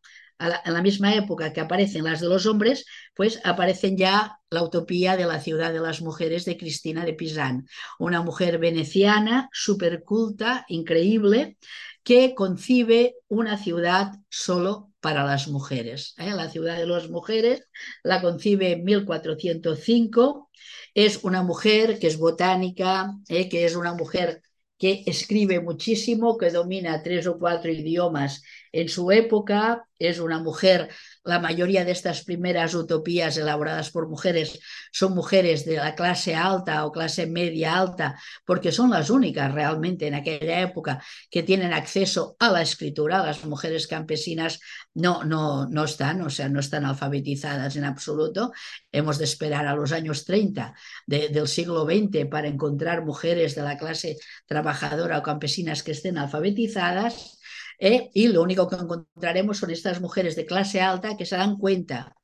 a 0.44 0.70
la, 0.70 0.82
misma 0.82 1.14
época 1.14 1.52
que 1.52 1.60
aparecen 1.60 2.04
las 2.04 2.20
de 2.20 2.28
los 2.28 2.46
hombres, 2.46 2.84
pues 3.14 3.40
aparecen 3.44 3.96
ya 3.96 4.38
la 4.50 4.62
utopía 4.62 5.16
de 5.16 5.26
la 5.26 5.40
ciudad 5.40 5.72
de 5.72 5.80
las 5.80 6.02
mujeres 6.02 6.44
de 6.44 6.56
Cristina 6.56 7.04
de 7.04 7.14
Pizán, 7.14 7.66
una 7.98 8.22
mujer 8.22 8.58
veneciana, 8.58 9.48
súper 9.52 10.04
culta, 10.04 10.64
increíble, 10.68 11.56
que 12.02 12.34
concibe 12.34 13.16
una 13.28 13.56
ciudad 13.56 14.12
solo 14.28 14.92
para 15.00 15.24
las 15.24 15.48
mujeres. 15.48 16.14
¿eh? 16.18 16.32
La 16.32 16.50
ciudad 16.50 16.76
de 16.76 16.86
las 16.86 17.08
mujeres 17.08 17.66
la 18.02 18.20
concibe 18.20 18.72
en 18.72 18.84
1405. 18.84 20.50
Es 20.94 21.24
una 21.24 21.42
mujer 21.42 21.98
que 21.98 22.06
es 22.06 22.18
botánica, 22.18 23.12
¿eh? 23.28 23.48
que 23.48 23.64
es 23.64 23.74
una 23.74 23.94
mujer 23.94 24.42
que 24.78 25.04
escribe 25.06 25.60
muchísimo, 25.60 26.36
que 26.38 26.50
domina 26.50 27.02
tres 27.02 27.26
o 27.26 27.38
cuatro 27.38 27.70
idiomas 27.70 28.42
en 28.72 28.88
su 28.88 29.10
época, 29.12 29.88
es 29.98 30.18
una 30.18 30.38
mujer, 30.40 30.90
la 31.24 31.40
mayoría 31.40 31.84
de 31.84 31.92
estas 31.92 32.22
primeras 32.22 32.74
utopías 32.74 33.36
elaboradas 33.38 33.90
por 33.90 34.08
mujeres 34.08 34.60
son 34.92 35.14
mujeres 35.14 35.64
de 35.64 35.76
la 35.76 35.94
clase 35.94 36.34
alta 36.34 36.84
o 36.84 36.92
clase 36.92 37.26
media 37.26 37.78
alta, 37.78 38.20
porque 38.44 38.70
son 38.70 38.90
las 38.90 39.08
únicas 39.08 39.52
realmente 39.52 40.06
en 40.06 40.14
aquella 40.14 40.60
época 40.60 41.02
que 41.30 41.42
tienen 41.42 41.72
acceso 41.72 42.36
a 42.38 42.50
la 42.50 42.60
escritura. 42.60 43.24
Las 43.24 43.44
mujeres 43.46 43.86
campesinas 43.86 44.60
no, 44.92 45.24
no, 45.24 45.66
no 45.66 45.84
están, 45.84 46.20
o 46.20 46.30
sea, 46.30 46.50
no 46.50 46.60
están 46.60 46.84
alfabetizadas 46.84 47.76
en 47.76 47.84
absoluto. 47.84 48.52
Hemos 48.92 49.16
de 49.16 49.24
esperar 49.24 49.66
a 49.66 49.74
los 49.74 49.92
años 49.92 50.26
30 50.26 50.74
del 51.06 51.48
siglo 51.48 51.86
XX 51.86 52.26
para 52.30 52.48
encontrar 52.48 53.02
mujeres 53.02 53.54
de 53.54 53.62
la 53.62 53.78
clase 53.78 54.18
trabajadora 54.46 55.18
o 55.18 55.22
campesinas 55.22 55.82
que 55.82 55.92
estén 55.92 56.18
alfabetizadas 56.18 57.33
¿eh? 57.78 58.10
y 58.14 58.28
lo 58.28 58.42
único 58.42 58.68
que 58.68 58.76
encontraremos 58.76 59.58
son 59.58 59.70
estas 59.70 60.00
mujeres 60.00 60.36
de 60.36 60.46
clase 60.46 60.80
alta 60.80 61.16
que 61.16 61.26
se 61.26 61.36
dan 61.36 61.56
cuenta 61.56 62.16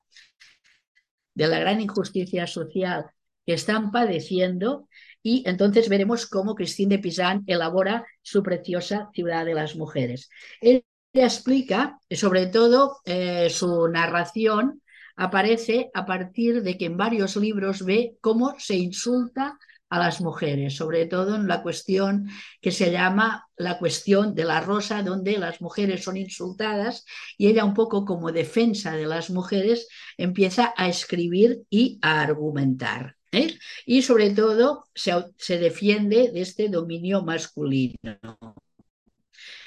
de 1.34 1.46
la 1.46 1.58
gran 1.58 1.80
injusticia 1.80 2.46
social 2.46 3.06
que 3.46 3.54
están 3.54 3.90
padeciendo 3.90 4.88
y 5.22 5.42
entonces 5.46 5.88
veremos 5.88 6.26
cómo 6.26 6.54
Christine 6.54 6.96
de 6.96 7.02
Pizan 7.02 7.44
elabora 7.46 8.06
su 8.22 8.42
preciosa 8.42 9.10
ciudad 9.12 9.44
de 9.44 9.54
las 9.54 9.76
mujeres. 9.76 10.30
Ella 10.60 10.82
explica, 11.12 11.98
sobre 12.10 12.46
todo, 12.46 12.98
eh, 13.04 13.50
su 13.50 13.88
narración 13.88 14.82
aparece 15.16 15.90
a 15.92 16.06
partir 16.06 16.62
de 16.62 16.78
que 16.78 16.86
en 16.86 16.96
varios 16.96 17.36
libros 17.36 17.84
ve 17.84 18.16
cómo 18.20 18.54
se 18.58 18.76
insulta 18.76 19.58
a 19.90 19.98
las 19.98 20.20
mujeres, 20.20 20.76
sobre 20.76 21.06
todo 21.06 21.34
en 21.34 21.48
la 21.48 21.62
cuestión 21.62 22.30
que 22.60 22.70
se 22.70 22.92
llama 22.92 23.48
la 23.56 23.78
cuestión 23.78 24.34
de 24.34 24.44
la 24.44 24.60
rosa, 24.60 25.02
donde 25.02 25.36
las 25.36 25.60
mujeres 25.60 26.04
son 26.04 26.16
insultadas 26.16 27.04
y 27.36 27.48
ella 27.48 27.64
un 27.64 27.74
poco 27.74 28.04
como 28.04 28.32
defensa 28.32 28.96
de 28.96 29.06
las 29.06 29.30
mujeres 29.30 29.88
empieza 30.16 30.72
a 30.76 30.88
escribir 30.88 31.62
y 31.68 31.98
a 32.02 32.20
argumentar. 32.22 33.16
¿eh? 33.32 33.58
Y 33.84 34.02
sobre 34.02 34.30
todo 34.30 34.84
se, 34.94 35.58
defiende 35.58 36.30
de 36.32 36.40
este 36.40 36.68
dominio 36.68 37.22
masculino. 37.22 37.96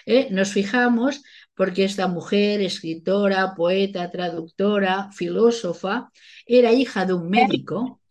¿Eh? 0.05 0.29
Nos 0.31 0.51
fijamos 0.51 1.21
porque 1.55 1.83
esta 1.83 2.07
mujer, 2.07 2.61
escritora, 2.61 3.53
poeta, 3.55 4.09
traductora, 4.09 5.11
filósofa, 5.11 6.09
era 6.45 6.71
hija 6.71 7.05
de 7.05 7.13
un 7.13 7.29
médico 7.29 8.01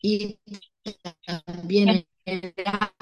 y 0.00 0.38
también 1.44 2.06
era 2.24 2.92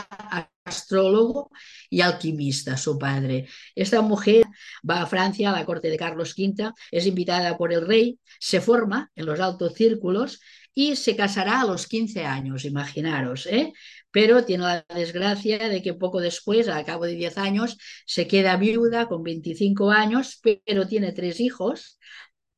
astrólogo 0.65 1.51
y 1.91 2.01
alquimista, 2.01 2.77
su 2.77 2.99
padre. 2.99 3.49
Esta 3.75 4.03
mujer 4.03 4.45
va 4.89 5.03
a 5.03 5.07
Francia, 5.07 5.51
a 5.51 5.59
la 5.59 5.65
corte 5.65 5.89
de 5.89 5.97
Carlos 5.97 6.35
V, 6.37 6.73
es 6.91 7.07
invitada 7.07 7.57
por 7.57 7.73
el 7.73 7.87
rey, 7.87 8.19
se 8.39 8.61
forma 8.61 9.11
en 9.15 9.27
los 9.27 9.41
altos 9.41 9.75
círculos 9.75 10.41
y 10.75 10.97
se 10.97 11.17
casará 11.17 11.63
a 11.63 11.65
los 11.65 11.87
15 11.87 12.25
años, 12.25 12.65
imaginaros, 12.65 13.47
¿eh? 13.47 13.73
pero 14.11 14.45
tiene 14.45 14.65
la 14.65 14.87
desgracia 14.95 15.69
de 15.69 15.83
que 15.83 15.95
poco 15.95 16.21
después, 16.21 16.69
a 16.69 16.85
cabo 16.85 17.07
de 17.07 17.15
10 17.15 17.39
años, 17.39 17.79
se 18.07 18.27
queda 18.27 18.57
viuda 18.57 19.09
con 19.09 19.23
25 19.23 19.91
años, 19.91 20.39
pero 20.43 20.87
tiene 20.87 21.13
tres 21.13 21.41
hijos, 21.41 21.99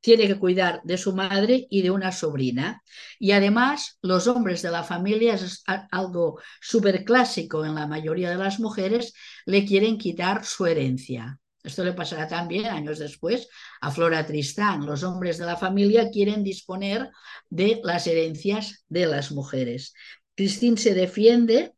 tiene 0.01 0.27
que 0.27 0.39
cuidar 0.39 0.81
de 0.85 0.97
su 0.97 1.15
madre 1.15 1.67
y 1.71 1.83
de 1.83 1.91
una 1.91 2.13
sobrina. 2.13 2.83
Y 3.19 3.33
además, 3.33 3.99
los 4.03 4.27
hombres 4.27 4.63
de 4.63 4.71
la 4.71 4.85
familia, 4.85 5.35
es 5.35 5.63
algo 5.91 6.41
súper 6.61 7.05
clásico 7.05 7.65
en 7.65 7.75
la 7.75 7.87
mayoría 7.87 8.31
de 8.31 8.37
las 8.37 8.61
mujeres, 8.61 9.13
le 9.47 9.65
quieren 9.65 9.99
quitar 9.99 10.45
su 10.45 10.67
herencia. 10.67 11.39
Esto 11.63 11.85
le 11.85 11.93
pasará 11.93 12.29
también 12.29 12.67
años 12.67 12.99
después 12.99 13.49
a 13.81 13.91
Flora 13.91 14.25
Tristán. 14.25 14.87
Los 14.87 15.03
hombres 15.03 15.39
de 15.39 15.47
la 15.47 15.57
familia 15.57 16.11
quieren 16.11 16.45
disponer 16.45 17.11
de 17.51 17.81
las 17.83 18.07
herencias 18.07 18.85
de 18.89 19.07
las 19.07 19.33
mujeres. 19.33 19.93
Cristín 20.35 20.79
se 20.79 20.95
defiende 20.95 21.75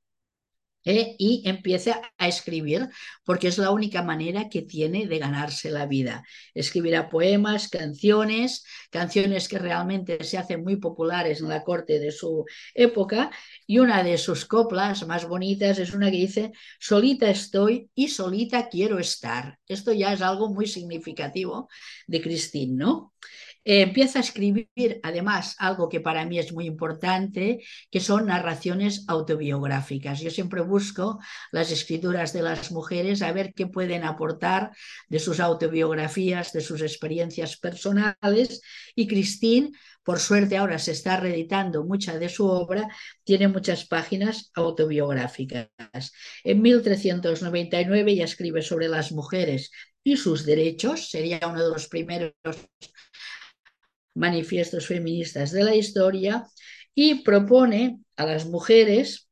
¿eh? 0.85 1.15
y 1.19 1.43
empieza 1.47 2.01
a 2.19 2.29
escribir 2.29 2.89
porque 3.25 3.49
es 3.49 3.59
la 3.59 3.71
única 3.71 4.03
manera 4.03 4.49
que 4.49 4.63
tiene 4.63 5.07
de 5.07 5.19
ganarse 5.19 5.71
la 5.71 5.87
vida. 5.87 6.25
Escribirá 6.55 7.09
poemas, 7.09 7.69
canciones, 7.69 8.65
canciones 8.91 9.49
que 9.49 9.59
realmente 9.59 10.23
se 10.25 10.39
hacen 10.39 10.63
muy 10.63 10.77
populares 10.77 11.41
en 11.41 11.49
la 11.49 11.65
corte 11.65 11.99
de 11.99 12.13
su 12.13 12.45
época 12.75 13.31
y 13.67 13.79
una 13.79 14.03
de 14.03 14.19
sus 14.19 14.45
coplas 14.45 15.07
más 15.07 15.27
bonitas 15.27 15.79
es 15.79 15.93
una 15.93 16.11
que 16.11 16.17
dice, 16.17 16.53
solita 16.79 17.31
estoy 17.31 17.91
y 17.95 18.09
solita 18.09 18.69
quiero 18.69 18.99
estar. 18.99 19.59
Esto 19.67 19.93
ya 19.93 20.13
es 20.13 20.23
algo 20.23 20.53
muy 20.53 20.67
significativo 20.67 21.69
de 22.07 22.21
Cristín, 22.21 22.77
¿no? 22.77 23.13
Eh, 23.65 23.83
empieza 23.83 24.19
a 24.19 24.23
escribir, 24.23 25.01
además, 25.03 25.55
algo 25.59 25.89
que 25.89 26.01
para 26.01 26.25
mí 26.25 26.39
es 26.39 26.53
muy 26.53 26.67
importante, 26.67 27.63
que 27.91 28.01
son 28.01 28.27
narraciones 28.27 29.05
autobiográficas. 29.09 30.21
Yo 30.21 30.31
siempre 30.31 30.63
busco 30.63 31.19
las 31.53 31.71
escrituras 31.71 32.33
de 32.33 32.43
las 32.43 32.73
mujeres 32.73 33.23
a 33.23 33.33
ver 33.33 33.53
qué 33.55 33.67
pueden 33.67 34.05
aportar 34.05 34.71
de 35.09 35.19
sus 35.19 35.41
autobiografías, 35.41 36.53
de 36.53 36.61
sus 36.63 36.81
experiencias 36.81 37.59
personales. 37.59 38.63
Y 38.95 39.07
Christine, 39.07 39.71
por 40.03 40.21
suerte, 40.21 40.57
ahora 40.57 40.79
se 40.79 40.93
está 40.93 41.19
reeditando 41.19 41.85
mucha 41.85 42.19
de 42.19 42.29
su 42.29 42.47
obra, 42.47 42.89
tiene 43.25 43.49
muchas 43.49 43.87
páginas 43.87 44.51
autobiográficas. 44.55 45.69
En 46.45 46.63
1399 46.63 48.13
ella 48.13 48.25
escribe 48.25 48.63
sobre 48.63 48.89
las 48.89 49.13
mujeres 49.13 49.71
y 50.03 50.17
sus 50.17 50.47
derechos, 50.47 51.11
sería 51.11 51.41
uno 51.47 51.63
de 51.63 51.71
los 51.71 51.89
primeros 51.89 52.33
manifiestos 54.15 54.87
feministas 54.87 55.51
de 55.53 55.65
la 55.65 55.75
historia, 55.75 56.47
y 56.95 57.23
propone 57.23 58.01
a 58.17 58.27
las 58.27 58.47
mujeres 58.47 59.29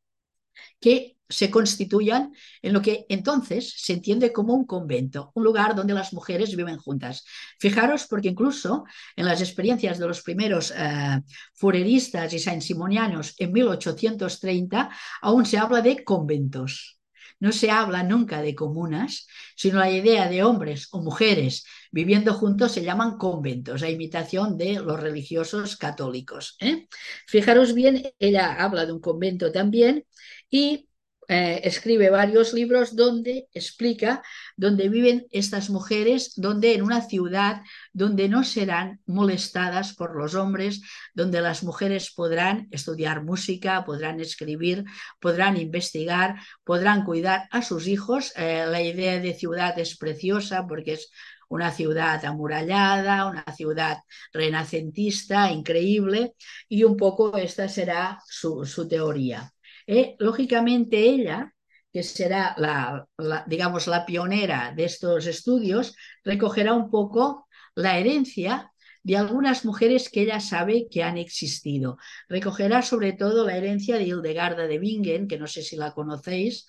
que 0.80 1.16
se 1.28 1.50
constituyan 1.50 2.32
en 2.62 2.72
lo 2.72 2.80
que 2.80 3.04
entonces 3.10 3.74
se 3.76 3.92
entiende 3.92 4.32
como 4.32 4.54
un 4.54 4.64
convento, 4.64 5.30
un 5.34 5.44
lugar 5.44 5.74
donde 5.74 5.92
las 5.92 6.12
mujeres 6.14 6.56
viven 6.56 6.78
juntas. 6.78 7.24
Fijaros, 7.58 8.06
porque 8.08 8.28
incluso 8.28 8.84
en 9.14 9.26
las 9.26 9.42
experiencias 9.42 9.98
de 9.98 10.06
los 10.06 10.22
primeros 10.22 10.72
eh, 10.74 11.20
fureristas 11.54 12.32
y 12.32 12.38
saint-simonianos 12.38 13.34
en 13.38 13.52
1830, 13.52 14.90
aún 15.20 15.44
se 15.44 15.58
habla 15.58 15.82
de 15.82 16.02
conventos. 16.02 16.97
No 17.40 17.52
se 17.52 17.70
habla 17.70 18.02
nunca 18.02 18.42
de 18.42 18.54
comunas, 18.54 19.26
sino 19.56 19.78
la 19.78 19.90
idea 19.90 20.28
de 20.28 20.42
hombres 20.42 20.88
o 20.90 21.00
mujeres 21.02 21.64
viviendo 21.90 22.34
juntos 22.34 22.72
se 22.72 22.82
llaman 22.82 23.16
conventos, 23.16 23.82
a 23.82 23.90
imitación 23.90 24.58
de 24.58 24.74
los 24.80 25.00
religiosos 25.00 25.76
católicos. 25.76 26.56
¿eh? 26.60 26.88
Fijaros 27.26 27.74
bien, 27.74 28.02
ella 28.18 28.62
habla 28.62 28.86
de 28.86 28.92
un 28.92 29.00
convento 29.00 29.52
también 29.52 30.04
y 30.50 30.87
eh, 31.30 31.60
escribe 31.64 32.08
varios 32.08 32.54
libros 32.54 32.96
donde 32.96 33.48
explica 33.52 34.22
dónde 34.56 34.88
viven 34.88 35.26
estas 35.30 35.68
mujeres, 35.68 36.32
donde 36.36 36.74
en 36.74 36.82
una 36.82 37.02
ciudad 37.02 37.60
donde 37.92 38.30
no 38.30 38.44
serán 38.44 39.00
molestadas 39.04 39.94
por 39.94 40.16
los 40.16 40.34
hombres, 40.34 40.80
donde 41.12 41.42
las 41.42 41.62
mujeres 41.62 42.10
podrán 42.14 42.66
estudiar 42.70 43.22
música, 43.24 43.84
podrán 43.84 44.20
escribir, 44.20 44.84
podrán 45.20 45.58
investigar, 45.58 46.36
podrán 46.64 47.04
cuidar 47.04 47.46
a 47.50 47.60
sus 47.60 47.86
hijos. 47.88 48.32
Eh, 48.34 48.64
la 48.66 48.80
idea 48.80 49.20
de 49.20 49.34
ciudad 49.34 49.78
es 49.78 49.98
preciosa 49.98 50.66
porque 50.66 50.94
es 50.94 51.10
una 51.48 51.70
ciudad 51.72 52.24
amurallada, 52.24 53.26
una 53.26 53.44
ciudad 53.54 53.98
renacentista, 54.32 55.50
increíble, 55.50 56.34
y 56.68 56.84
un 56.84 56.96
poco 56.96 57.36
esta 57.36 57.68
será 57.68 58.18
su, 58.26 58.64
su 58.64 58.88
teoría. 58.88 59.52
Eh, 59.88 60.16
lógicamente 60.18 60.98
ella, 61.00 61.54
que 61.92 62.02
será 62.02 62.54
la, 62.58 63.08
digamos, 63.46 63.86
la 63.86 64.04
pionera 64.04 64.72
de 64.76 64.84
estos 64.84 65.26
estudios, 65.26 65.96
recogerá 66.24 66.74
un 66.74 66.90
poco 66.90 67.48
la 67.74 67.98
herencia 67.98 68.70
de 69.02 69.16
algunas 69.16 69.64
mujeres 69.64 70.10
que 70.10 70.22
ella 70.22 70.40
sabe 70.40 70.88
que 70.90 71.02
han 71.02 71.16
existido. 71.16 71.96
Recogerá 72.28 72.82
sobre 72.82 73.14
todo 73.14 73.46
la 73.46 73.56
herencia 73.56 73.96
de 73.96 74.04
Hildegarda 74.04 74.66
de 74.66 74.78
Bingen, 74.78 75.26
que 75.26 75.38
no 75.38 75.46
sé 75.46 75.62
si 75.62 75.76
la 75.76 75.92
conocéis, 75.94 76.66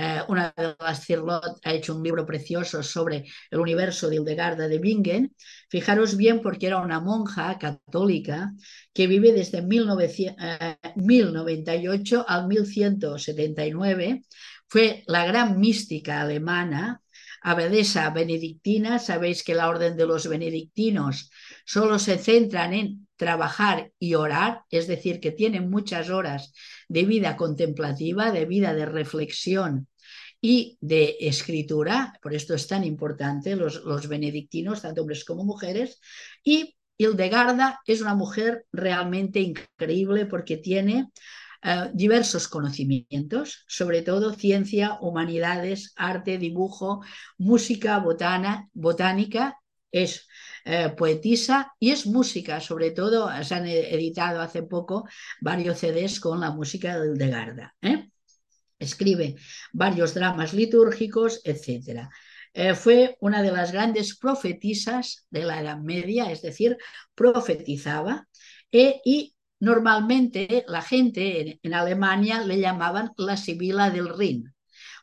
eh, 0.00 0.22
una 0.28 0.54
de 0.56 0.76
las 0.78 1.04
Cirlot 1.04 1.58
ha 1.64 1.74
hecho 1.74 1.96
un 1.96 2.04
libro 2.04 2.24
precioso 2.24 2.84
sobre 2.84 3.24
el 3.50 3.58
universo 3.58 4.08
de 4.08 4.14
Hildegarda 4.16 4.68
de 4.68 4.78
Bingen. 4.78 5.34
Fijaros 5.68 6.16
bien 6.16 6.40
porque 6.40 6.68
era 6.68 6.80
una 6.80 7.00
monja 7.00 7.58
católica 7.58 8.52
que 8.94 9.08
vive 9.08 9.32
desde 9.32 9.60
1098 9.60 12.24
al 12.28 12.46
1179. 12.46 14.22
Fue 14.68 15.02
la 15.08 15.26
gran 15.26 15.58
mística 15.58 16.20
alemana, 16.20 17.02
abadesa 17.42 18.08
benedictina. 18.10 19.00
Sabéis 19.00 19.42
que 19.42 19.56
la 19.56 19.68
orden 19.68 19.96
de 19.96 20.06
los 20.06 20.28
benedictinos 20.28 21.28
solo 21.64 21.98
se 21.98 22.18
centran 22.18 22.72
en 22.72 23.07
trabajar 23.18 23.92
y 23.98 24.14
orar, 24.14 24.62
es 24.70 24.86
decir, 24.86 25.20
que 25.20 25.32
tienen 25.32 25.68
muchas 25.68 26.08
horas 26.08 26.54
de 26.88 27.04
vida 27.04 27.36
contemplativa, 27.36 28.30
de 28.30 28.46
vida 28.46 28.72
de 28.72 28.86
reflexión 28.86 29.88
y 30.40 30.78
de 30.80 31.16
escritura, 31.20 32.14
por 32.22 32.32
esto 32.32 32.54
es 32.54 32.66
tan 32.68 32.84
importante 32.84 33.56
los, 33.56 33.84
los 33.84 34.08
benedictinos, 34.08 34.82
tanto 34.82 35.02
hombres 35.02 35.24
como 35.24 35.44
mujeres, 35.44 36.00
y 36.42 36.76
Hildegarda 36.96 37.80
es 37.86 38.00
una 38.00 38.14
mujer 38.14 38.66
realmente 38.72 39.40
increíble 39.40 40.26
porque 40.26 40.56
tiene 40.56 41.10
uh, 41.64 41.90
diversos 41.92 42.48
conocimientos, 42.48 43.64
sobre 43.66 44.02
todo 44.02 44.32
ciencia, 44.32 44.98
humanidades, 45.00 45.92
arte, 45.96 46.38
dibujo, 46.38 47.02
música, 47.36 47.98
botana, 47.98 48.68
botánica, 48.72 49.58
es 49.90 50.27
eh, 50.70 50.90
poetisa 50.90 51.72
y 51.80 51.92
es 51.92 52.04
música, 52.04 52.60
sobre 52.60 52.90
todo 52.90 53.30
se 53.42 53.54
han 53.54 53.66
editado 53.66 54.42
hace 54.42 54.64
poco 54.64 55.08
varios 55.40 55.78
CDs 55.78 56.20
con 56.20 56.40
la 56.40 56.50
música 56.50 57.00
de 57.00 57.10
Hildegarda. 57.10 57.74
¿eh? 57.80 58.10
Escribe 58.78 59.36
varios 59.72 60.12
dramas 60.12 60.52
litúrgicos, 60.52 61.40
etc. 61.44 62.10
Eh, 62.52 62.74
fue 62.74 63.16
una 63.20 63.40
de 63.40 63.50
las 63.50 63.72
grandes 63.72 64.18
profetisas 64.18 65.26
de 65.30 65.44
la 65.44 65.62
Edad 65.62 65.78
Media, 65.78 66.30
es 66.30 66.42
decir, 66.42 66.76
profetizaba 67.14 68.28
y 68.70 69.34
normalmente 69.60 70.66
la 70.68 70.82
gente 70.82 71.60
en, 71.62 71.72
Alemania 71.72 72.42
le 72.44 72.60
llamaban 72.60 73.12
la 73.16 73.38
Sibila 73.38 73.88
del 73.88 74.10
Rin. 74.14 74.52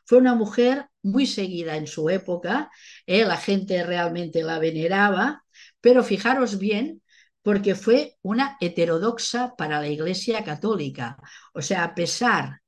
Fue 0.04 0.18
una 0.18 0.36
mujer 0.36 0.86
muy 1.02 1.26
seguida 1.26 1.76
en 1.76 1.88
su 1.88 2.08
época, 2.08 2.70
la 3.04 3.36
gente 3.36 3.82
realmente 3.82 4.44
la 4.44 4.60
veneraba 4.60 5.42
pero 5.86 6.02
fijaros 6.02 6.58
bien, 6.58 7.00
porque 7.42 7.76
fue 7.76 8.16
una 8.22 8.56
heterodoxa 8.60 9.54
para 9.56 9.78
la 9.78 9.86
Iglesia 9.86 10.42
Católica. 10.42 11.16
O 11.54 11.62
sea, 11.62 11.84
a 11.84 11.94
pesar 11.94 12.60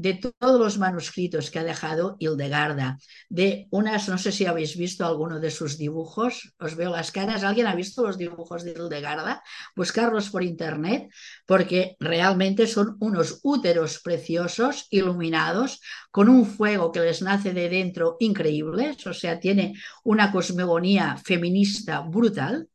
de 0.00 0.14
todos 0.14 0.58
los 0.58 0.78
manuscritos 0.78 1.50
que 1.50 1.58
ha 1.58 1.64
dejado 1.64 2.16
Hildegarda, 2.18 2.98
de 3.28 3.66
unas, 3.70 4.08
no 4.08 4.16
sé 4.16 4.32
si 4.32 4.46
habéis 4.46 4.76
visto 4.76 5.04
alguno 5.04 5.40
de 5.40 5.50
sus 5.50 5.76
dibujos, 5.76 6.54
os 6.58 6.74
veo 6.74 6.90
las 6.90 7.12
caras, 7.12 7.44
¿alguien 7.44 7.66
ha 7.66 7.74
visto 7.74 8.02
los 8.02 8.16
dibujos 8.16 8.64
de 8.64 8.72
Hildegarda? 8.72 9.42
Buscarlos 9.76 10.30
por 10.30 10.42
internet, 10.42 11.10
porque 11.44 11.96
realmente 12.00 12.66
son 12.66 12.96
unos 13.00 13.40
úteros 13.42 14.00
preciosos, 14.00 14.86
iluminados, 14.90 15.80
con 16.10 16.30
un 16.30 16.46
fuego 16.46 16.92
que 16.92 17.00
les 17.00 17.20
nace 17.20 17.52
de 17.52 17.68
dentro 17.68 18.16
increíbles, 18.20 19.06
o 19.06 19.12
sea, 19.12 19.38
tiene 19.38 19.74
una 20.02 20.32
cosmogonía 20.32 21.18
feminista 21.22 22.00
brutal. 22.00 22.68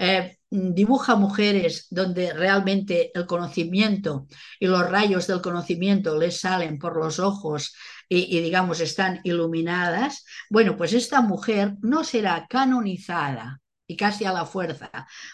Eh, 0.00 0.38
dibuja 0.48 1.16
mujeres 1.16 1.88
donde 1.90 2.32
realmente 2.32 3.10
el 3.14 3.26
conocimiento 3.26 4.28
y 4.60 4.66
los 4.66 4.88
rayos 4.88 5.26
del 5.26 5.42
conocimiento 5.42 6.16
les 6.16 6.40
salen 6.40 6.78
por 6.78 6.96
los 6.96 7.18
ojos 7.18 7.74
y, 8.08 8.36
y, 8.38 8.40
digamos 8.40 8.80
están 8.80 9.20
iluminadas, 9.24 10.24
bueno, 10.48 10.76
pues 10.76 10.92
esta 10.92 11.20
mujer 11.20 11.74
no 11.82 12.04
será 12.04 12.46
canonizada 12.48 13.60
y 13.88 13.96
casi 13.96 14.24
a 14.24 14.32
la 14.32 14.46
fuerza 14.46 14.90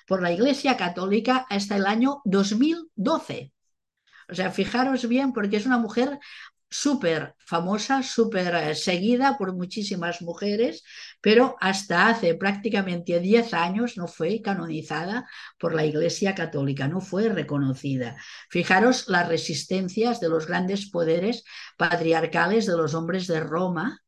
por 0.06 0.22
la 0.22 0.32
Iglesia 0.32 0.76
Católica 0.76 1.46
hasta 1.50 1.76
el 1.76 1.84
año 1.86 2.22
2012. 2.24 3.52
O 4.30 4.34
sea, 4.34 4.50
fijaros 4.50 5.06
bien 5.06 5.32
porque 5.32 5.58
es 5.58 5.66
una 5.66 5.78
mujer 5.78 6.18
súper 6.74 7.36
famosa, 7.38 8.02
súper 8.02 8.52
eh, 8.56 8.74
seguida 8.74 9.38
por 9.38 9.54
muchísimas 9.54 10.20
mujeres, 10.22 10.82
pero 11.20 11.56
hasta 11.60 12.08
hace 12.08 12.34
prácticamente 12.34 13.20
10 13.20 13.54
años 13.54 13.96
no 13.96 14.08
fue 14.08 14.42
canonizada 14.42 15.24
por 15.56 15.72
la 15.72 15.84
Iglesia 15.84 16.34
Católica, 16.34 16.88
no 16.88 17.00
fue 17.00 17.28
reconocida. 17.28 18.16
Fijaros 18.50 19.08
las 19.08 19.28
resistencias 19.28 20.18
de 20.18 20.28
los 20.28 20.48
grandes 20.48 20.90
poderes 20.90 21.44
patriarcales 21.76 22.66
de 22.66 22.76
los 22.76 22.94
hombres 22.94 23.28
de 23.28 23.38
Roma 23.38 24.00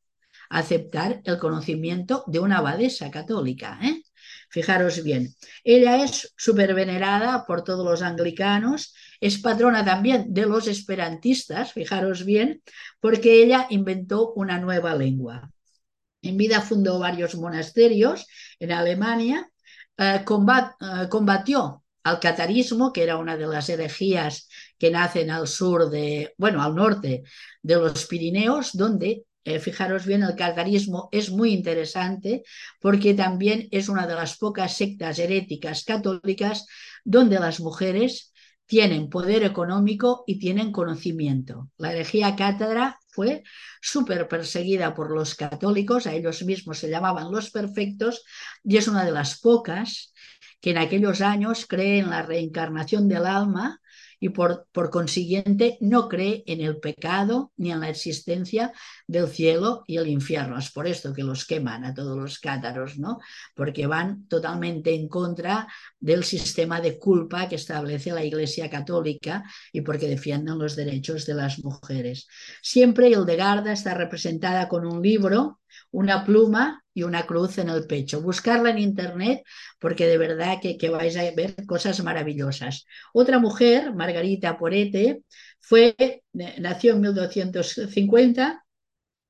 a 0.50 0.59
aceptar 0.59 1.20
el 1.24 1.38
conocimiento 1.38 2.24
de 2.26 2.40
una 2.40 2.59
abadesa 2.59 3.12
católica. 3.12 3.79
¿eh? 3.81 4.02
Fijaros 4.50 5.05
bien, 5.05 5.35
ella 5.62 6.02
es 6.02 6.35
súper 6.37 6.74
venerada 6.74 7.46
por 7.46 7.62
todos 7.62 7.85
los 7.85 8.02
anglicanos, 8.02 8.92
es 9.20 9.38
patrona 9.38 9.85
también 9.85 10.33
de 10.33 10.46
los 10.46 10.66
esperantistas, 10.68 11.72
fijaros 11.72 12.24
bien, 12.24 12.62
porque 13.00 13.42
ella 13.42 13.66
inventó 13.70 14.33
una 14.33 14.59
nueva 14.59 14.94
lengua. 14.94 15.50
En 16.22 16.37
vida 16.37 16.61
fundó 16.61 16.98
varios 16.98 17.35
monasterios 17.37 18.26
en 18.59 18.72
Alemania, 18.72 19.50
eh, 19.98 20.24
eh, 20.24 21.09
combatió 21.09 21.83
al 22.02 22.20
catarismo, 22.20 22.92
que 22.92 23.02
era 23.02 23.16
una 23.16 23.37
de 23.37 23.46
las 23.46 23.68
herejías 23.68 24.48
que 24.79 24.90
nacen 24.90 25.31
al 25.31 25.46
sur 25.48 25.90
de, 25.90 26.35
bueno, 26.38 26.62
al 26.62 26.74
norte 26.74 27.24
de 27.62 27.74
los 27.76 28.07
Pirineos, 28.07 28.76
donde 28.76 29.24
eh, 29.46 29.61
fijaros 29.61 30.05
bien, 30.05 30.24
el 30.24 30.35
catarismo 30.35 31.09
es 31.12 31.31
muy 31.31 31.52
interesante 31.52 32.42
porque 32.81 33.14
también 33.14 33.68
es 33.70 33.88
una 33.88 34.07
de 34.07 34.14
las 34.14 34.38
pocas 34.38 34.76
sectas 34.76 35.20
heréticas 35.20 35.85
católicas 35.85 36.66
donde 37.05 37.38
las 37.38 37.61
mujeres 37.61 38.33
tienen 38.66 39.09
poder 39.09 39.44
económico 39.44 40.24
y 40.26 40.38
tienen 40.38 40.72
conocimiento. 40.72 41.70
La 41.79 41.92
herejía 41.92 42.37
cátedra 42.37 42.98
fue 43.09 43.44
súper 43.81 44.29
perseguida 44.29 44.94
por 44.94 45.11
los 45.11 45.35
católicos, 45.35 46.07
a 46.07 46.14
ellos 46.14 46.42
mismos 46.42 46.79
se 46.79 46.90
llamaban 46.90 47.31
los 47.31 47.50
perfectos, 47.50 48.24
y 48.64 48.76
es 48.76 48.88
una 48.88 49.05
de 49.05 49.12
las 49.12 49.40
pocas 49.40 50.12
que 50.61 50.70
en 50.70 50.79
aquellos 50.79 51.20
años 51.20 51.66
cree 51.66 51.98
en 52.00 52.11
la 52.11 52.22
reencarnación 52.22 53.09
del 53.09 53.26
alma 53.26 53.81
y 54.20 54.31
por, 54.31 54.66
por 54.72 54.90
consiguiente 54.90 55.79
no 55.81 56.09
cree 56.09 56.42
en 56.46 56.61
el 56.61 56.79
pecado 56.79 57.52
ni 57.57 57.70
en 57.70 57.81
la 57.81 57.88
existencia 57.88 58.72
del 59.07 59.29
cielo 59.29 59.85
y 59.87 59.96
el 59.98 60.09
infierno. 60.09 60.59
Es 60.59 60.70
por 60.70 60.87
esto 60.87 61.12
que 61.12 61.22
los 61.22 61.46
queman 61.46 61.85
a 61.85 61.94
todos 61.94 62.16
los 62.16 62.38
cátaros, 62.38 62.98
¿no? 62.98 63.18
Porque 63.55 63.87
van 63.87 64.26
totalmente 64.29 64.94
en 64.94 65.09
contra 65.09 65.66
del 66.00 66.24
sistema 66.24 66.81
de 66.81 66.98
culpa 66.98 67.48
que 67.48 67.57
establece 67.57 68.12
la 68.12 68.24
Iglesia 68.24 68.70
Católica 68.70 69.44
y 69.72 69.83
porque 69.83 70.09
defienden 70.09 70.59
los 70.59 70.76
derechos 70.76 71.26
de 71.26 71.35
las 71.35 71.62
mujeres. 71.62 72.26
Siempre 72.62 73.11
Hildegarda 73.11 73.72
está 73.72 73.94
representada 73.94 74.68
con 74.68 74.87
un 74.87 75.02
libro 75.02 75.61
una 75.90 76.24
pluma 76.24 76.82
y 76.94 77.02
una 77.02 77.26
cruz 77.26 77.58
en 77.58 77.68
el 77.68 77.86
pecho. 77.86 78.20
Buscarla 78.22 78.70
en 78.70 78.78
internet 78.78 79.42
porque 79.78 80.06
de 80.06 80.18
verdad 80.18 80.58
que, 80.60 80.76
que, 80.78 80.88
vais 80.88 81.16
a 81.16 81.30
ver 81.32 81.54
cosas 81.66 82.02
maravillosas. 82.02 82.86
Otra 83.12 83.38
mujer, 83.38 83.94
Margarita 83.94 84.58
Porete, 84.58 85.22
fue, 85.60 86.22
nació 86.32 86.94
en 86.94 87.00
1250, 87.00 88.64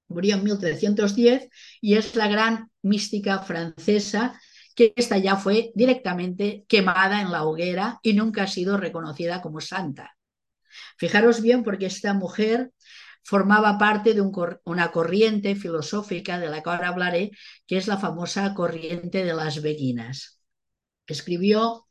murió 0.08 0.36
en 0.36 0.44
1310 0.44 1.48
y 1.80 1.94
es 1.94 2.14
la 2.14 2.28
gran 2.28 2.70
mística 2.82 3.40
francesa 3.40 4.38
que 4.76 4.92
esta 4.94 5.16
ya 5.16 5.36
fue 5.36 5.72
directamente 5.74 6.64
quemada 6.68 7.22
en 7.22 7.32
la 7.32 7.44
hoguera 7.44 7.98
y 8.02 8.12
nunca 8.12 8.42
ha 8.42 8.46
sido 8.46 8.76
reconocida 8.76 9.40
como 9.40 9.60
santa. 9.60 10.14
Fijaros 10.98 11.40
bien 11.40 11.64
porque 11.64 11.86
esta 11.86 12.12
mujer 12.12 12.70
formaba 13.26 13.76
parte 13.76 14.14
de 14.14 14.20
un, 14.20 14.32
una 14.64 14.92
corriente 14.92 15.56
filosófica 15.56 16.38
de 16.38 16.48
la 16.48 16.62
que 16.62 16.70
ahora 16.70 16.88
hablaré, 16.88 17.32
que 17.66 17.76
es 17.76 17.88
la 17.88 17.98
famosa 17.98 18.54
corriente 18.54 19.24
de 19.24 19.34
las 19.34 19.62
beguinas. 19.62 20.40
Escribió 21.08 21.86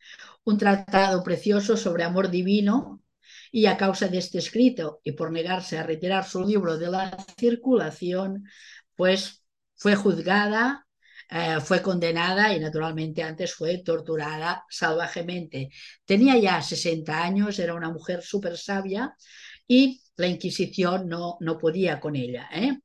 un 0.45 0.58
tratado 0.58 1.24
precioso 1.24 1.76
sobre 1.76 2.06
amor 2.06 2.30
divino 2.30 3.04
y 3.52 3.65
a 3.65 3.76
causa 3.76 4.08
de 4.08 4.19
este 4.19 4.38
escrito 4.38 5.02
y 5.04 5.12
por 5.12 5.30
negarse 5.30 5.78
a 5.78 5.84
retirar 5.84 6.24
su 6.24 6.41
libro 6.45 6.78
de 6.78 6.89
la 6.89 7.17
circulación, 7.38 8.45
pues 8.95 9.43
fue 9.76 9.95
juzgada, 9.95 10.88
eh, 11.30 11.60
fue 11.60 11.82
condenada 11.82 12.54
y 12.56 12.62
naturalmente 12.62 13.24
antes 13.24 13.54
fue 13.54 13.80
torturada 13.80 14.63
salvajemente. 14.69 15.67
Tenía 16.06 16.38
ya 16.38 16.62
60 16.62 17.21
años, 17.21 17.60
era 17.60 17.74
una 17.74 17.89
mujer 17.91 18.21
súper 18.24 18.58
sabia 18.58 19.13
y 19.67 20.02
la 20.17 20.28
Inquisición 20.28 21.08
no, 21.08 21.38
no 21.39 21.58
podía 21.58 21.99
con 21.99 22.15
ella. 22.15 22.49
¿eh? 22.54 22.80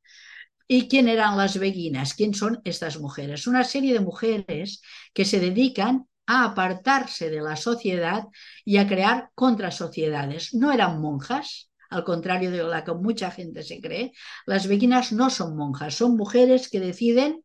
¿Y 0.66 0.88
quién 0.88 1.08
eran 1.08 1.36
las 1.36 1.58
beguinas? 1.58 2.14
¿Quién 2.14 2.34
son 2.34 2.60
estas 2.64 3.00
mujeres? 3.00 3.46
Una 3.46 3.64
serie 3.64 3.92
de 3.92 4.00
mujeres 4.00 4.82
que 5.12 5.24
se 5.24 5.40
dedican 5.40 6.06
a 6.26 6.44
apartarse 6.44 7.28
de 7.28 7.40
la 7.40 7.56
sociedad 7.56 8.24
y 8.64 8.76
a 8.76 8.86
crear 8.86 9.30
contrasociedades. 9.34 10.54
No 10.54 10.70
eran 10.70 11.00
monjas, 11.00 11.70
al 11.88 12.04
contrario 12.04 12.52
de 12.52 12.62
lo 12.62 12.84
que 12.84 12.94
mucha 12.94 13.32
gente 13.32 13.64
se 13.64 13.80
cree. 13.80 14.12
Las 14.46 14.68
beguinas 14.68 15.12
no 15.12 15.28
son 15.28 15.56
monjas, 15.56 15.96
son 15.96 16.16
mujeres 16.16 16.68
que 16.70 16.78
deciden 16.78 17.42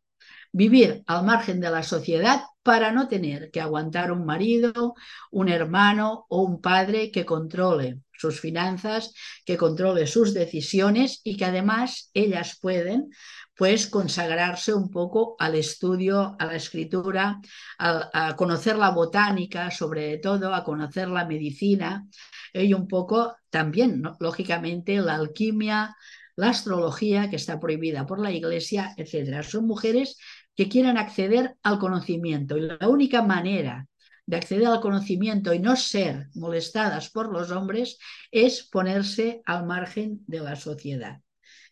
vivir 0.51 1.03
al 1.07 1.25
margen 1.25 1.59
de 1.59 1.71
la 1.71 1.83
sociedad 1.83 2.43
para 2.61 2.91
no 2.91 3.07
tener 3.07 3.51
que 3.51 3.59
aguantar 3.59 4.11
un 4.11 4.25
marido, 4.25 4.93
un 5.31 5.49
hermano 5.49 6.27
o 6.29 6.43
un 6.43 6.61
padre 6.61 7.11
que 7.11 7.25
controle 7.25 8.01
sus 8.17 8.39
finanzas, 8.39 9.13
que 9.45 9.57
controle 9.57 10.07
sus 10.07 10.33
decisiones 10.33 11.21
y 11.23 11.37
que 11.37 11.45
además 11.45 12.09
ellas 12.13 12.57
pueden 12.61 13.09
pues 13.55 13.87
consagrarse 13.87 14.73
un 14.73 14.89
poco 14.89 15.35
al 15.39 15.55
estudio, 15.55 16.35
a 16.37 16.45
la 16.45 16.55
escritura, 16.55 17.39
a, 17.77 18.35
conocer 18.35 18.75
la 18.75 18.89
botánica 18.89 19.71
sobre 19.71 20.17
todo, 20.17 20.53
a 20.53 20.63
conocer 20.63 21.07
la 21.07 21.25
medicina 21.25 22.05
y 22.53 22.73
un 22.73 22.87
poco 22.87 23.35
también, 23.49 24.03
lógicamente, 24.19 24.97
la 24.97 25.15
alquimia, 25.15 25.95
la 26.35 26.49
astrología 26.49 27.29
que 27.29 27.37
está 27.37 27.59
prohibida 27.59 28.05
por 28.05 28.19
la 28.19 28.31
iglesia, 28.31 28.93
etcétera. 28.97 29.41
Son 29.43 29.65
mujeres 29.65 30.17
que 30.55 30.67
quieran 30.67 30.97
acceder 30.97 31.55
al 31.63 31.79
conocimiento 31.79 32.57
y 32.57 32.61
la 32.61 32.87
única 32.87 33.21
manera 33.21 33.87
de 34.25 34.37
acceder 34.37 34.67
al 34.67 34.81
conocimiento 34.81 35.53
y 35.53 35.59
no 35.59 35.75
ser 35.75 36.27
molestadas 36.33 37.09
por 37.09 37.31
los 37.31 37.51
hombres 37.51 37.97
es 38.31 38.63
ponerse 38.63 39.41
al 39.45 39.65
margen 39.65 40.21
de 40.27 40.39
la 40.39 40.55
sociedad. 40.55 41.21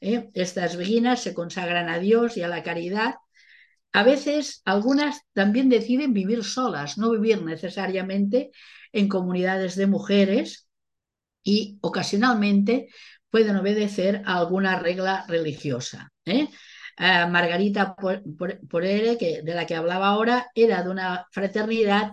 ¿eh? 0.02 0.30
Estas 0.34 0.78
beguinas 0.78 1.22
se 1.22 1.34
consagran 1.34 1.90
a 1.90 2.00
Dios 2.00 2.38
y 2.38 2.44
a 2.44 2.48
la 2.48 2.64
caridad. 2.64 3.16
A 3.92 4.04
veces 4.04 4.62
algunas 4.66 5.22
también 5.34 5.70
deciden 5.70 6.14
vivir 6.14 6.44
solas, 6.44 6.98
no 6.98 7.12
vivir 7.12 7.42
necesariamente 7.44 8.52
en 8.92 9.08
comunidades 9.08 9.76
de 9.76 9.88
mujeres 9.88 10.68
y 11.44 11.78
ocasionalmente 11.82 12.90
pueden 13.30 13.56
obedecer 13.56 14.22
a 14.26 14.38
alguna 14.38 14.80
regla 14.80 15.26
religiosa. 15.28 16.12
¿eh? 16.26 16.48
Uh, 17.00 17.28
Margarita 17.28 17.96
Porere, 18.70 19.18
que, 19.18 19.42
de 19.42 19.56
la 19.56 19.66
que 19.66 19.76
hablaba 19.76 20.10
ahora, 20.10 20.52
era 20.54 20.84
de 20.84 20.90
una 20.92 21.26
fraternidad 21.32 22.12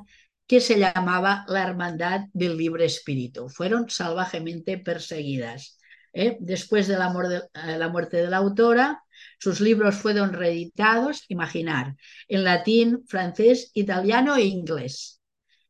que 0.51 0.61
se 0.61 0.81
llamaba 0.81 1.45
la 1.47 1.63
Hermandad 1.63 2.23
del 2.33 2.57
Libre 2.57 2.85
Espíritu. 2.85 3.49
Fueron 3.49 3.89
salvajemente 3.89 4.79
perseguidas. 4.79 5.79
¿eh? 6.13 6.39
Después 6.41 6.89
de 6.89 6.95
eh, 6.95 7.79
la, 7.79 7.89
muerte 7.89 8.17
de 8.17 8.29
la 8.29 8.39
autora, 8.39 9.01
sus 9.39 9.61
libros 9.61 9.95
fueron 9.95 10.33
reeditados, 10.33 11.25
imaginar, 11.29 11.95
en 12.27 12.43
latín, 12.43 13.05
francés, 13.07 13.71
italiano 13.75 14.35
e 14.35 14.43
inglés. 14.43 15.21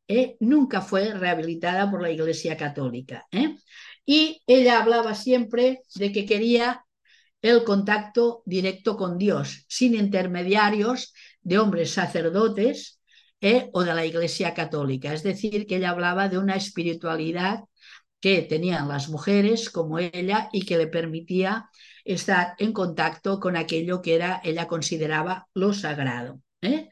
¿eh? 0.08 0.38
Nunca 0.40 0.80
fue 0.80 1.12
rehabilitada 1.12 1.90
por 1.90 2.00
la 2.00 2.10
Iglesia 2.10 2.56
Católica. 2.56 3.26
Y 4.06 4.40
ella 4.46 4.80
hablaba 4.80 5.14
siempre 5.14 5.82
de 5.94 6.10
que 6.10 6.24
quería 6.24 6.86
el 7.42 7.64
contacto 7.64 8.42
directo 8.46 8.96
con 8.96 9.18
Dios, 9.18 9.66
sin 9.68 9.94
intermediarios 9.94 11.12
de 11.42 11.58
hombres 11.58 11.90
sacerdotes 11.90 12.99
¿eh? 13.40 13.70
o 13.72 13.84
de 13.84 13.94
la 13.94 14.04
Iglesia 14.06 14.54
Católica. 14.54 15.12
Es 15.12 15.22
decir, 15.22 15.66
que 15.66 15.76
ella 15.76 15.90
hablaba 15.90 16.28
de 16.28 16.38
una 16.38 16.56
espiritualidad 16.56 17.60
que 18.20 18.42
tenían 18.42 18.88
las 18.88 19.08
mujeres 19.08 19.70
como 19.70 19.98
ella 19.98 20.48
y 20.52 20.64
que 20.66 20.76
le 20.76 20.86
permitía 20.86 21.70
estar 22.04 22.54
en 22.58 22.72
contacto 22.72 23.40
con 23.40 23.56
aquello 23.56 24.02
que 24.02 24.14
era, 24.14 24.40
ella 24.44 24.66
consideraba 24.66 25.48
lo 25.54 25.72
sagrado. 25.72 26.40
¿eh? 26.60 26.88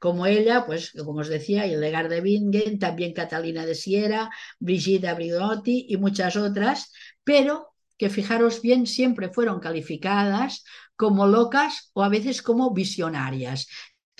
Como 0.00 0.26
ella, 0.26 0.66
pues 0.66 0.92
como 0.92 1.20
os 1.20 1.28
decía, 1.28 1.66
Hildegard 1.66 2.08
de 2.08 2.20
Bingen, 2.20 2.78
también 2.78 3.12
Catalina 3.12 3.64
de 3.64 3.76
Siera, 3.76 4.30
Brigitte 4.58 5.14
Briotti 5.14 5.86
y 5.88 5.96
muchas 5.96 6.36
otras, 6.36 6.92
pero 7.22 7.68
que 7.96 8.10
fijaros 8.10 8.60
bien 8.62 8.86
siempre 8.88 9.30
fueron 9.32 9.60
calificadas 9.60 10.64
como 10.96 11.26
locas 11.28 11.90
o 11.92 12.02
a 12.02 12.08
veces 12.08 12.42
como 12.42 12.72
visionarias. 12.72 13.68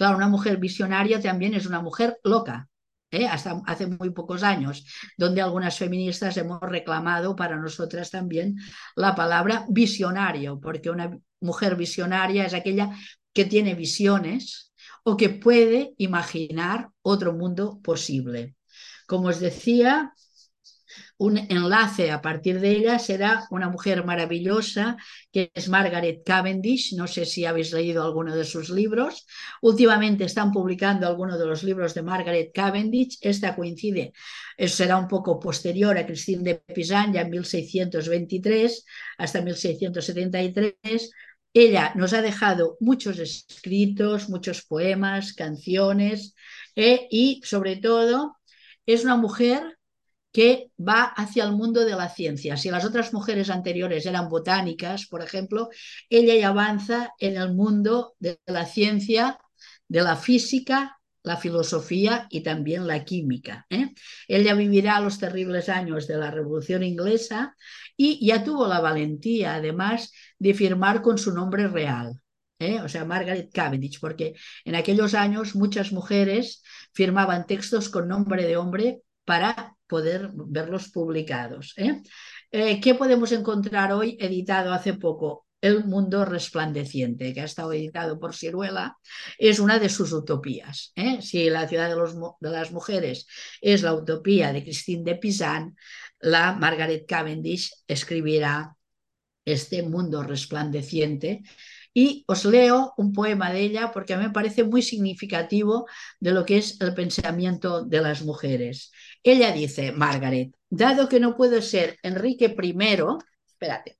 Claro, 0.03 0.17
una 0.17 0.27
mujer 0.27 0.57
visionaria 0.57 1.21
también 1.21 1.55
es 1.55 1.65
una 1.65 1.81
mujer 1.81 2.19
loca, 2.25 2.69
¿eh? 3.13 3.29
hasta 3.29 3.63
hace 3.67 3.87
muy 3.87 4.11
pocos 4.11 4.43
años, 4.43 4.85
donde 5.17 5.41
algunas 5.41 5.79
feministas 5.79 6.37
hemos 6.39 6.59
reclamado 6.61 7.37
para 7.37 7.57
nosotras 7.57 8.11
también 8.11 8.57
la 8.97 9.15
palabra 9.15 9.65
visionario, 9.69 10.59
porque 10.59 10.91
una 10.91 11.17
mujer 11.41 11.77
visionaria 11.77 12.45
es 12.45 12.53
aquella 12.53 12.91
que 13.33 13.45
tiene 13.45 13.77
visiones 13.77 14.73
o 15.05 15.17
que 15.17 15.29
puede 15.29 15.95
imaginar 15.99 16.89
otro 17.03 17.33
mundo 17.33 17.79
posible. 17.81 18.57
Como 19.07 19.29
os 19.29 19.39
decía, 19.39 20.15
un 21.23 21.39
enlace 21.39 22.11
a 22.11 22.21
partir 22.21 22.59
de 22.59 22.73
ella 22.73 22.99
será 22.99 23.47
una 23.51 23.69
mujer 23.69 24.05
maravillosa 24.05 24.97
que 25.31 25.53
es 25.55 25.69
Margaret 25.69 26.23
Cavendish. 26.25 26.97
No 26.97 27.07
sé 27.07 27.25
si 27.27 27.45
habéis 27.45 27.73
leído 27.73 28.03
alguno 28.03 28.35
de 28.35 28.45
sus 28.45 28.71
libros. 28.71 29.25
Últimamente 29.61 30.25
están 30.25 30.51
publicando 30.51 31.07
algunos 31.07 31.39
de 31.39 31.47
los 31.47 31.63
libros 31.63 31.95
de 31.95 32.03
Margaret 32.03 32.51
Cavendish. 32.53 33.19
Esta 33.21 33.55
coincide, 33.55 34.13
será 34.67 34.97
un 34.97 35.07
poco 35.07 35.39
posterior 35.39 35.97
a 35.97 36.07
Christine 36.07 36.43
de 36.43 36.55
Pizan, 36.57 37.13
ya 37.13 37.21
en 37.21 37.31
1623 37.31 38.85
hasta 39.19 39.43
1673. 39.43 41.11
Ella 41.55 41.93
nos 41.95 42.15
ha 42.15 42.23
dejado 42.23 42.77
muchos 42.81 43.21
escritos, 43.21 44.29
muchos 44.29 44.63
poemas, 44.63 45.35
canciones 45.35 46.35
eh, 46.75 47.07
y 47.11 47.41
sobre 47.45 47.77
todo 47.77 48.39
es 48.87 49.05
una 49.05 49.17
mujer 49.17 49.79
que 50.33 50.71
va 50.79 51.05
hacia 51.05 51.45
el 51.45 51.53
mundo 51.53 51.85
de 51.85 51.95
la 51.95 52.09
ciencia. 52.09 52.57
Si 52.57 52.71
las 52.71 52.85
otras 52.85 53.13
mujeres 53.13 53.51
anteriores 53.51 54.07
eran 54.07 54.29
botánicas, 54.29 55.07
por 55.07 55.23
ejemplo, 55.23 55.69
ella 56.09 56.35
ya 56.35 56.49
avanza 56.49 57.13
en 57.19 57.37
el 57.37 57.53
mundo 57.53 58.15
de 58.19 58.39
la 58.47 58.65
ciencia, 58.65 59.39
de 59.89 60.03
la 60.03 60.17
física, 60.17 60.99
la 61.23 61.37
filosofía 61.37 62.27
y 62.31 62.43
también 62.43 62.87
la 62.87 63.05
química. 63.05 63.67
¿eh? 63.71 63.91
Ella 64.27 64.55
vivirá 64.55 65.01
los 65.01 65.19
terribles 65.19 65.69
años 65.69 66.07
de 66.07 66.17
la 66.17 66.31
Revolución 66.31 66.83
Inglesa 66.83 67.55
y 67.97 68.27
ya 68.27 68.43
tuvo 68.43 68.67
la 68.67 68.81
valentía, 68.81 69.55
además, 69.55 70.13
de 70.39 70.55
firmar 70.55 71.03
con 71.03 71.19
su 71.19 71.33
nombre 71.33 71.69
real. 71.69 72.21
¿eh? 72.59 72.81
O 72.81 72.89
sea, 72.89 73.05
Margaret 73.05 73.51
Cavendish, 73.53 74.01
porque 74.01 74.35
en 74.65 74.75
aquellos 74.75 75.15
años 75.15 75.55
muchas 75.55 75.93
mujeres 75.93 76.63
firmaban 76.93 77.47
textos 77.47 77.89
con 77.89 78.09
nombre 78.09 78.45
de 78.45 78.57
hombre 78.57 79.03
para 79.25 79.77
poder 79.93 80.31
verlos 80.33 80.89
publicados. 80.89 81.75
¿eh? 81.77 82.01
Eh, 82.51 82.81
¿Qué 82.81 82.95
podemos 82.95 83.31
encontrar 83.31 83.93
hoy 83.93 84.17
editado 84.19 84.73
hace 84.73 84.95
poco? 84.95 85.47
El 85.61 85.85
mundo 85.85 86.25
resplandeciente, 86.25 87.35
que 87.35 87.43
ha 87.43 87.45
estado 87.45 87.75
editado 87.75 88.19
por 88.19 88.35
Ciruela, 88.35 88.97
es 89.37 89.59
una 89.61 89.79
de 89.79 89.91
sus 89.91 90.11
utopías. 90.15 90.93
¿eh? 90.97 91.21
Si 91.21 91.51
la 91.51 91.69
ciudad 91.69 91.91
de, 91.91 91.97
los, 91.97 92.15
de, 92.15 92.51
las 92.51 92.73
mujeres 92.73 93.27
es 93.61 93.83
la 93.83 93.93
utopía 93.93 94.51
de 94.51 94.65
Christine 94.65 95.05
de 95.05 95.17
Pizan, 95.17 95.77
la 96.21 96.55
Margaret 96.55 97.05
Cavendish 97.07 97.71
escribirá 97.87 98.75
este 99.45 99.83
mundo 99.83 100.23
resplandeciente 100.23 101.43
y 101.95 102.25
os 102.27 102.45
leo 102.45 102.95
un 102.97 103.13
poema 103.13 103.53
de 103.53 103.61
ella 103.61 103.93
porque 103.93 104.15
a 104.15 104.17
mí 104.17 104.25
me 104.25 104.31
parece 104.31 104.65
muy 104.65 104.83
significativo 104.83 105.87
de 106.21 106.33
lo 106.33 106.45
que 106.45 106.57
es 106.59 106.81
el 106.81 106.95
pensamiento 106.95 107.85
de 107.85 108.01
las 108.01 108.23
mujeres. 108.23 108.91
Ella 109.23 109.53
dice, 109.53 109.93
Margaret, 109.93 110.55
dado 110.69 111.09
que 111.09 111.21
no 111.21 111.37
puedo 111.37 111.63
ser 111.63 111.99
Enrique 112.03 112.57
I, 112.61 112.75
espérate, 113.47 113.99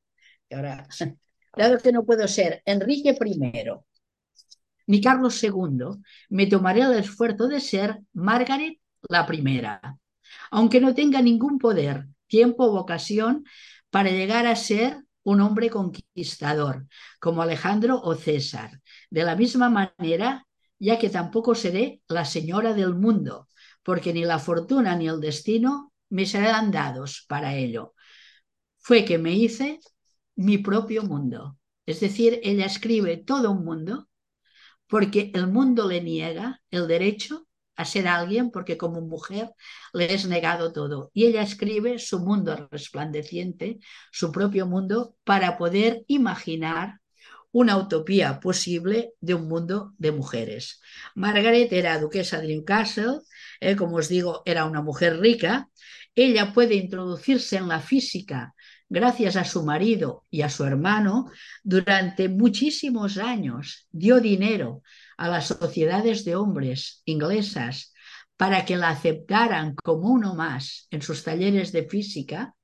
ahora 0.51 0.87
dado 1.57 1.79
que 1.79 1.93
no 1.93 2.05
puedo 2.05 2.27
ser 2.29 2.63
Enrique 2.65 3.17
I 3.25 3.39
ni 4.87 5.01
Carlos 5.01 5.43
II, 5.43 6.03
me 6.29 6.47
tomaré 6.47 6.83
el 6.83 6.95
esfuerzo 6.95 7.49
de 7.49 7.61
ser 7.61 8.01
Margaret 8.13 8.79
la 9.09 9.27
primera, 9.27 9.99
aunque 10.51 10.81
no 10.81 10.95
tenga 10.95 11.23
ningún 11.23 11.59
poder, 11.59 12.09
tiempo 12.27 12.65
o 12.65 12.79
ocasión 12.79 13.45
para 13.91 14.11
llegar 14.11 14.47
a 14.47 14.57
ser 14.57 15.05
un 15.25 15.41
hombre 15.41 15.71
conquistador, 15.71 16.87
como 17.21 17.43
Alejandro 17.43 18.01
o 18.03 18.15
César. 18.15 18.81
De 19.11 19.23
la 19.23 19.37
misma 19.37 19.71
manera, 19.71 20.47
ya 20.79 20.99
que 20.99 21.11
tampoco 21.11 21.55
seré 21.55 22.03
la 22.09 22.25
señora 22.25 22.75
del 22.75 22.95
mundo, 22.95 23.49
porque 23.83 24.13
ni 24.13 24.25
la 24.25 24.39
fortuna 24.39 24.97
ni 24.97 25.09
el 25.09 25.21
destino 25.21 25.93
me 26.09 26.27
serán 26.27 26.71
dados 26.71 27.25
para 27.29 27.57
ello. 27.57 27.95
Fue 28.79 29.05
que 29.05 29.19
me 29.19 29.33
hice 29.33 29.81
mi 30.37 30.59
propio 30.59 31.03
mundo. 31.05 31.59
Es 31.87 32.01
decir, 32.01 32.41
ella 32.43 32.67
escribe 32.67 33.17
todo 33.17 33.51
un 33.51 33.65
mundo 33.65 34.09
porque 34.87 35.31
el 35.35 35.47
mundo 35.47 35.89
le 35.89 36.03
niega 36.03 36.61
el 36.71 36.87
derecho 36.87 37.47
a 37.77 37.85
ser 37.85 38.07
alguien 38.09 38.51
porque 38.51 38.77
como 38.77 39.01
mujer 39.01 39.51
le 39.93 40.13
es 40.13 40.27
negado 40.27 40.73
todo. 40.73 41.11
Y 41.15 41.25
ella 41.27 41.43
escribe 41.43 41.99
su 41.99 42.21
mundo 42.21 42.69
resplandeciente, 42.71 43.79
su 44.11 44.31
propio 44.31 44.67
mundo, 44.67 45.17
para 45.25 45.57
poder 45.57 46.05
imaginar 46.07 47.01
una 47.51 47.77
utopía 47.77 48.41
posible 48.41 49.13
de 49.21 49.35
un 49.35 49.49
mundo 49.49 49.93
de 49.99 50.13
mujeres. 50.13 50.81
Margaret 51.15 51.73
era 51.73 52.01
duquesa 52.01 52.41
de 52.41 52.49
Newcastle, 52.49 53.21
eh, 53.63 53.77
como 53.77 53.97
os 53.97 54.09
digo, 54.09 54.43
era 54.45 54.65
una 54.65 54.83
mujer 54.83 55.21
rica. 55.21 55.69
Ella 56.15 56.53
puede 56.53 56.75
introducirse 56.75 57.57
en 57.57 57.69
la 57.69 57.81
física 57.81 58.55
gracias 58.93 59.37
a 59.37 59.45
su 59.45 59.65
marido 59.65 60.27
y 60.31 60.43
a 60.43 60.51
su 60.51 60.65
hermano, 60.65 61.31
durante 61.63 62.29
muchísimos 62.29 63.17
años 63.17 63.89
dio 63.91 64.21
dinero 64.21 64.83
a 65.17 65.29
las 65.29 65.47
sociedades 65.47 66.27
de 66.27 66.37
hombres 66.37 67.01
inglesas 67.07 67.95
para 68.37 68.67
que 68.67 68.77
la 68.77 68.91
aceptaran 68.91 69.75
como 69.77 70.11
uno 70.11 70.35
más 70.35 70.89
en 70.91 71.01
sus 71.01 71.25
talleres 71.25 71.73
de 71.73 71.89
física, 71.89 72.55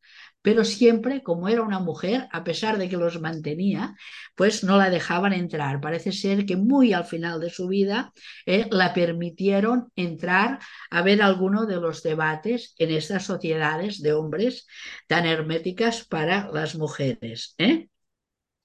pero 0.49 0.65
siempre, 0.65 1.23
como 1.23 1.47
era 1.51 1.61
una 1.61 1.79
mujer, 1.79 2.27
a 2.33 2.43
pesar 2.43 2.79
de 2.79 2.89
que 2.89 2.97
los 2.97 3.21
mantenía, 3.21 3.95
pues 4.35 4.65
no 4.65 4.79
la 4.79 4.89
dejaban 4.89 5.35
entrar. 5.35 5.79
Parece 5.79 6.11
ser 6.11 6.47
que 6.47 6.57
muy 6.57 6.95
al 6.95 7.05
final 7.05 7.39
de 7.39 7.51
su 7.51 7.69
vida 7.69 8.15
eh, 8.47 8.67
la 8.71 8.95
permitieron 8.95 9.93
entrar 9.95 10.59
a 10.89 11.03
ver 11.03 11.21
alguno 11.21 11.67
de 11.67 11.77
los 11.77 12.03
debates 12.03 12.75
en 12.79 12.93
estas 12.93 13.27
sociedades 13.27 14.01
de 14.01 14.15
hombres 14.15 14.67
tan 15.07 15.27
herméticas 15.27 16.07
para 16.07 16.49
las 16.51 16.77
mujeres. 16.77 17.55
¿eh? 17.59 17.91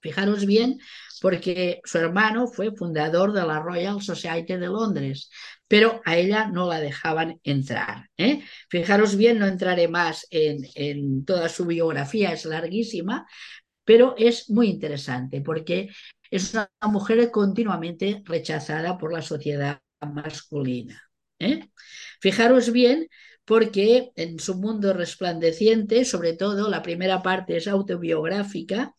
Fijaros 0.04 0.44
bien, 0.44 0.80
porque 1.22 1.80
su 1.82 1.96
hermano 1.96 2.46
fue 2.46 2.76
fundador 2.76 3.32
de 3.32 3.40
la 3.46 3.58
Royal 3.58 4.02
Society 4.02 4.52
de 4.52 4.66
Londres, 4.66 5.30
pero 5.66 6.02
a 6.04 6.18
ella 6.18 6.46
no 6.46 6.68
la 6.68 6.78
dejaban 6.78 7.40
entrar. 7.42 8.10
¿eh? 8.18 8.42
Fijaros 8.68 9.16
bien, 9.16 9.38
no 9.38 9.46
entraré 9.46 9.88
más 9.88 10.26
en, 10.28 11.24
toda 11.24 11.48
su 11.48 11.64
biografía, 11.64 12.34
es 12.34 12.44
larguísima, 12.44 13.26
pero 13.82 14.14
es 14.18 14.50
muy 14.50 14.68
interesante 14.68 15.40
porque 15.40 15.88
es 16.30 16.52
una 16.52 16.68
mujer 16.82 17.30
continuamente 17.30 18.20
rechazada 18.26 18.98
por 18.98 19.10
la 19.10 19.22
sociedad 19.22 19.80
masculina. 20.02 21.00
¿eh? 21.38 21.70
Fijaros 22.20 22.72
bien 22.72 23.08
porque 23.46 24.10
en 24.16 24.38
su 24.38 24.56
mundo 24.56 24.92
resplandeciente, 24.92 26.04
sobre 26.04 26.34
todo 26.34 26.68
la 26.68 26.82
primera 26.82 27.22
parte 27.22 27.56
es 27.56 27.68
autobiográfica 27.68 28.94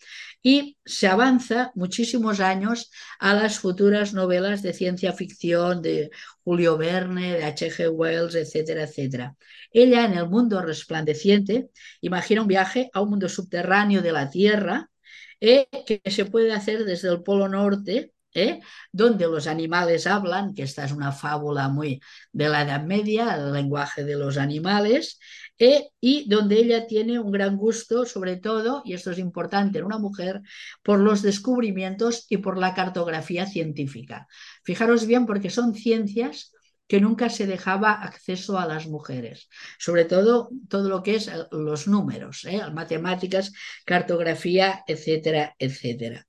y 0.47 0.77
se 0.85 1.07
avanza 1.07 1.71
muchísimos 1.73 2.39
años 2.39 2.91
a 3.19 3.33
las 3.33 3.57
futuras 3.57 4.13
novelas 4.13 4.61
de 4.61 4.73
ciencia 4.73 5.11
ficción 5.11 5.81
de 5.81 6.11
Julio 6.43 6.77
Verne, 6.77 7.37
de 7.37 7.45
H.G. 7.45 7.89
Wells, 7.89 8.35
etcétera, 8.35 8.83
etcétera. 8.83 9.35
Ella 9.71 10.05
en 10.05 10.13
el 10.13 10.29
mundo 10.29 10.61
resplandeciente 10.61 11.71
imagina 11.99 12.43
un 12.43 12.47
viaje 12.47 12.91
a 12.93 13.01
un 13.01 13.09
mundo 13.09 13.27
subterráneo 13.27 14.03
de 14.03 14.11
la 14.11 14.29
Tierra 14.29 14.91
eh, 15.39 15.67
que 15.83 15.99
se 16.11 16.25
puede 16.25 16.53
hacer 16.53 16.85
desde 16.85 17.09
el 17.09 17.23
Polo 17.23 17.49
Norte 17.49 18.13
¿eh? 18.35 18.59
donde 18.91 19.25
los 19.27 19.47
animales 19.47 20.05
hablan, 20.05 20.53
que 20.53 20.63
esta 20.63 20.85
es 20.85 20.91
una 20.91 21.11
fábula 21.11 21.69
muy 21.69 22.01
de 22.31 22.49
la 22.49 22.61
Edad 22.63 22.83
Media, 22.83 23.35
el 23.35 23.53
lenguaje 23.53 24.03
de 24.03 24.15
los 24.15 24.37
animales, 24.37 25.17
¿eh? 25.57 25.89
y 25.99 26.29
donde 26.29 26.57
ella 26.57 26.85
tiene 26.85 27.17
un 27.17 27.31
gran 27.31 27.55
gusto, 27.55 28.05
sobre 28.05 28.35
todo, 28.35 28.83
y 28.85 28.93
esto 28.93 29.11
es 29.11 29.19
importante 29.19 29.79
en 29.79 29.85
una 29.85 29.97
mujer, 29.97 30.41
por 30.83 30.99
los 30.99 31.21
descubrimientos 31.21 32.25
y 32.29 32.37
por 32.37 32.57
la 32.57 32.73
cartografía 32.73 33.47
científica. 33.47 34.27
Fijaros 34.63 35.07
bien 35.07 35.25
porque 35.25 35.49
son 35.49 35.73
ciencias 35.73 36.51
que 36.87 37.01
nunca 37.01 37.29
se 37.29 37.47
dejaba 37.47 37.93
acceso 37.93 38.59
a 38.59 38.67
las 38.67 38.85
mujeres, 38.87 39.49
sobre 39.79 40.05
todo 40.05 40.49
todo 40.69 40.87
lo 40.87 41.01
que 41.01 41.15
es 41.15 41.27
eh, 41.27 41.47
los 41.51 41.87
números, 41.87 42.45
matemáticas, 42.73 43.53
cartografía, 43.85 44.83
etcétera, 44.87 45.55
etcétera. 45.57 46.27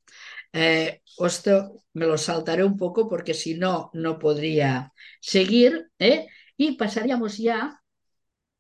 Eh, 0.52 1.02
esto 1.18 1.82
me 1.94 2.06
lo 2.06 2.18
saltaré 2.18 2.64
un 2.64 2.76
poco 2.76 3.09
porque 3.09 3.35
si 3.35 3.54
no, 3.54 3.90
no 3.94 4.18
podría 4.18 4.92
seguir. 5.20 5.90
¿eh? 5.98 6.26
Y 6.56 6.76
pasaríamos 6.76 7.38
ya 7.38 7.80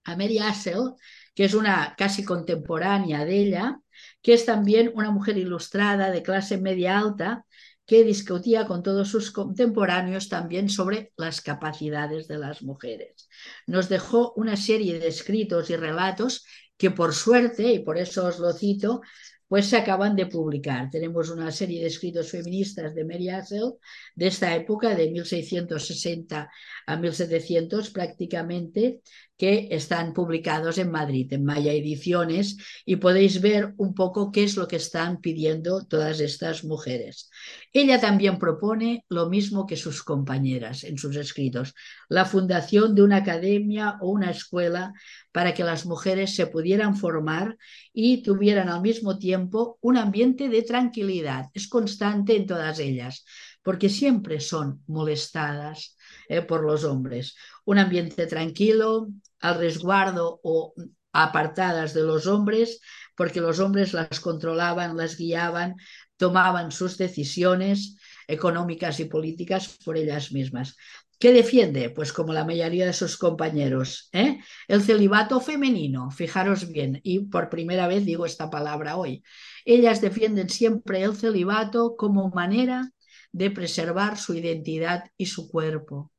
a 0.04 0.16
Mary 0.16 0.38
Assel, 0.38 0.94
que 1.34 1.44
es 1.44 1.54
una 1.54 1.94
casi 1.96 2.24
contemporánea 2.24 3.24
de 3.24 3.36
ella, 3.38 3.80
que 4.22 4.34
es 4.34 4.44
también 4.46 4.92
una 4.94 5.10
mujer 5.10 5.36
ilustrada 5.38 6.10
de 6.10 6.22
clase 6.22 6.58
media 6.58 6.98
alta 6.98 7.44
que 7.86 8.02
discutía 8.04 8.66
con 8.66 8.82
todos 8.82 9.08
sus 9.08 9.30
contemporáneos 9.30 10.28
también 10.28 10.68
sobre 10.68 11.12
las 11.16 11.40
capacidades 11.40 12.26
de 12.26 12.38
las 12.38 12.62
mujeres. 12.62 13.28
Nos 13.66 13.88
dejó 13.88 14.32
una 14.34 14.56
serie 14.56 14.98
de 14.98 15.06
escritos 15.08 15.70
y 15.70 15.76
relatos 15.76 16.44
que 16.76 16.90
por 16.90 17.14
suerte, 17.14 17.72
y 17.72 17.78
por 17.78 17.96
eso 17.96 18.26
os 18.26 18.38
lo 18.38 18.52
cito, 18.52 19.00
pues 19.48 19.66
se 19.66 19.76
acaban 19.76 20.16
de 20.16 20.26
publicar. 20.26 20.90
Tenemos 20.90 21.30
una 21.30 21.50
serie 21.52 21.80
de 21.80 21.86
escritos 21.86 22.30
feministas 22.30 22.94
de 22.94 23.04
Mary 23.04 23.28
Assel 23.28 23.74
de 24.14 24.26
esta 24.26 24.54
época, 24.54 24.94
de 24.94 25.10
1660 25.10 26.50
a 26.86 26.96
1700 26.96 27.90
prácticamente, 27.90 29.00
que 29.36 29.68
están 29.70 30.14
publicados 30.14 30.78
en 30.78 30.90
Madrid, 30.90 31.32
en 31.32 31.44
Maya 31.44 31.72
Ediciones, 31.72 32.56
y 32.84 32.96
podéis 32.96 33.40
ver 33.40 33.74
un 33.76 33.94
poco 33.94 34.32
qué 34.32 34.44
es 34.44 34.56
lo 34.56 34.66
que 34.66 34.76
están 34.76 35.20
pidiendo 35.20 35.84
todas 35.84 36.20
estas 36.20 36.64
mujeres. 36.64 37.30
Ella 37.72 38.00
también 38.00 38.38
propone 38.38 39.04
lo 39.08 39.28
mismo 39.28 39.66
que 39.66 39.76
sus 39.76 40.02
compañeras 40.02 40.84
en 40.84 40.96
sus 40.96 41.16
escritos, 41.16 41.74
la 42.08 42.24
fundación 42.24 42.94
de 42.94 43.02
una 43.02 43.16
academia 43.16 43.98
o 44.00 44.10
una 44.10 44.30
escuela 44.30 44.94
para 45.32 45.52
que 45.52 45.64
las 45.64 45.84
mujeres 45.84 46.34
se 46.34 46.46
pudieran 46.46 46.96
formar 46.96 47.58
y 47.92 48.22
tuvieran 48.22 48.70
al 48.70 48.80
mismo 48.80 49.18
tiempo 49.18 49.78
un 49.82 49.98
ambiente 49.98 50.48
de 50.48 50.62
tranquilidad. 50.62 51.50
Es 51.52 51.68
constante 51.68 52.36
en 52.36 52.46
todas 52.46 52.78
ellas, 52.78 53.24
porque 53.62 53.88
siempre 53.88 54.40
son 54.40 54.82
molestadas 54.86 55.96
eh, 56.28 56.40
por 56.40 56.64
los 56.64 56.84
hombres. 56.84 57.36
Un 57.64 57.78
ambiente 57.78 58.26
tranquilo, 58.26 59.08
al 59.40 59.58
resguardo 59.58 60.40
o 60.42 60.74
apartadas 61.12 61.94
de 61.94 62.02
los 62.02 62.26
hombres, 62.26 62.80
porque 63.16 63.40
los 63.40 63.58
hombres 63.60 63.92
las 63.92 64.20
controlaban, 64.20 64.96
las 64.96 65.16
guiaban, 65.16 65.76
tomaban 66.16 66.70
sus 66.72 66.98
decisiones 66.98 67.96
económicas 68.28 69.00
y 69.00 69.06
políticas 69.06 69.78
por 69.84 69.96
ellas 69.96 70.32
mismas. 70.32 70.76
¿Qué 71.18 71.32
defiende? 71.32 71.88
Pues 71.88 72.12
como 72.12 72.34
la 72.34 72.44
mayoría 72.44 72.84
de 72.84 72.92
sus 72.92 73.16
compañeros, 73.16 74.10
¿eh? 74.12 74.38
el 74.68 74.82
celibato 74.82 75.40
femenino, 75.40 76.10
fijaros 76.10 76.70
bien, 76.70 77.00
y 77.02 77.20
por 77.20 77.48
primera 77.48 77.88
vez 77.88 78.04
digo 78.04 78.26
esta 78.26 78.50
palabra 78.50 78.96
hoy. 78.96 79.22
Ellas 79.64 80.02
defienden 80.02 80.50
siempre 80.50 81.02
el 81.02 81.16
celibato 81.16 81.96
como 81.96 82.28
manera 82.30 82.90
de 83.32 83.50
preservar 83.50 84.18
su 84.18 84.34
identidad 84.34 85.04
y 85.16 85.26
su 85.26 85.48
cuerpo. 85.48 86.12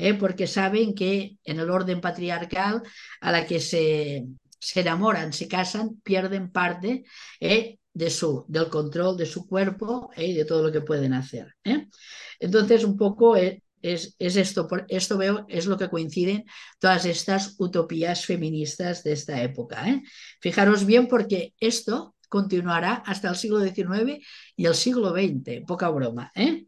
¿Eh? 0.00 0.14
porque 0.14 0.46
saben 0.46 0.94
que 0.94 1.38
en 1.44 1.60
el 1.60 1.70
orden 1.70 2.00
patriarcal 2.00 2.82
a 3.20 3.32
la 3.32 3.46
que 3.46 3.60
se, 3.60 4.26
se 4.58 4.80
enamoran, 4.80 5.32
se 5.32 5.48
casan, 5.48 6.00
pierden 6.02 6.50
parte 6.50 7.04
¿eh? 7.40 7.78
de 7.92 8.10
su, 8.10 8.44
del 8.48 8.68
control 8.68 9.16
de 9.16 9.26
su 9.26 9.46
cuerpo 9.46 10.10
¿eh? 10.16 10.26
y 10.26 10.34
de 10.34 10.44
todo 10.44 10.62
lo 10.62 10.72
que 10.72 10.80
pueden 10.80 11.12
hacer. 11.14 11.54
Entonces, 12.38 12.84
un 12.84 12.96
poco 12.96 13.36
es, 13.36 13.62
es, 13.82 14.14
esto, 14.18 14.68
esto 14.88 15.18
veo, 15.18 15.46
es 15.48 15.66
lo 15.66 15.76
que 15.76 15.88
coinciden 15.88 16.44
todas 16.78 17.04
estas 17.06 17.56
utopías 17.58 18.24
feministas 18.24 19.02
de 19.02 19.12
esta 19.12 19.42
época. 19.42 19.84
Fijaros 20.40 20.84
bien 20.84 21.08
porque 21.08 21.54
esto 21.58 22.14
continuará 22.28 22.94
hasta 23.06 23.28
el 23.28 23.36
siglo 23.36 23.60
XIX 23.60 24.24
y 24.56 24.66
el 24.66 24.74
siglo 24.74 25.10
XX, 25.10 25.64
poca 25.66 25.88
broma. 25.90 26.30
¿eh? 26.34 26.66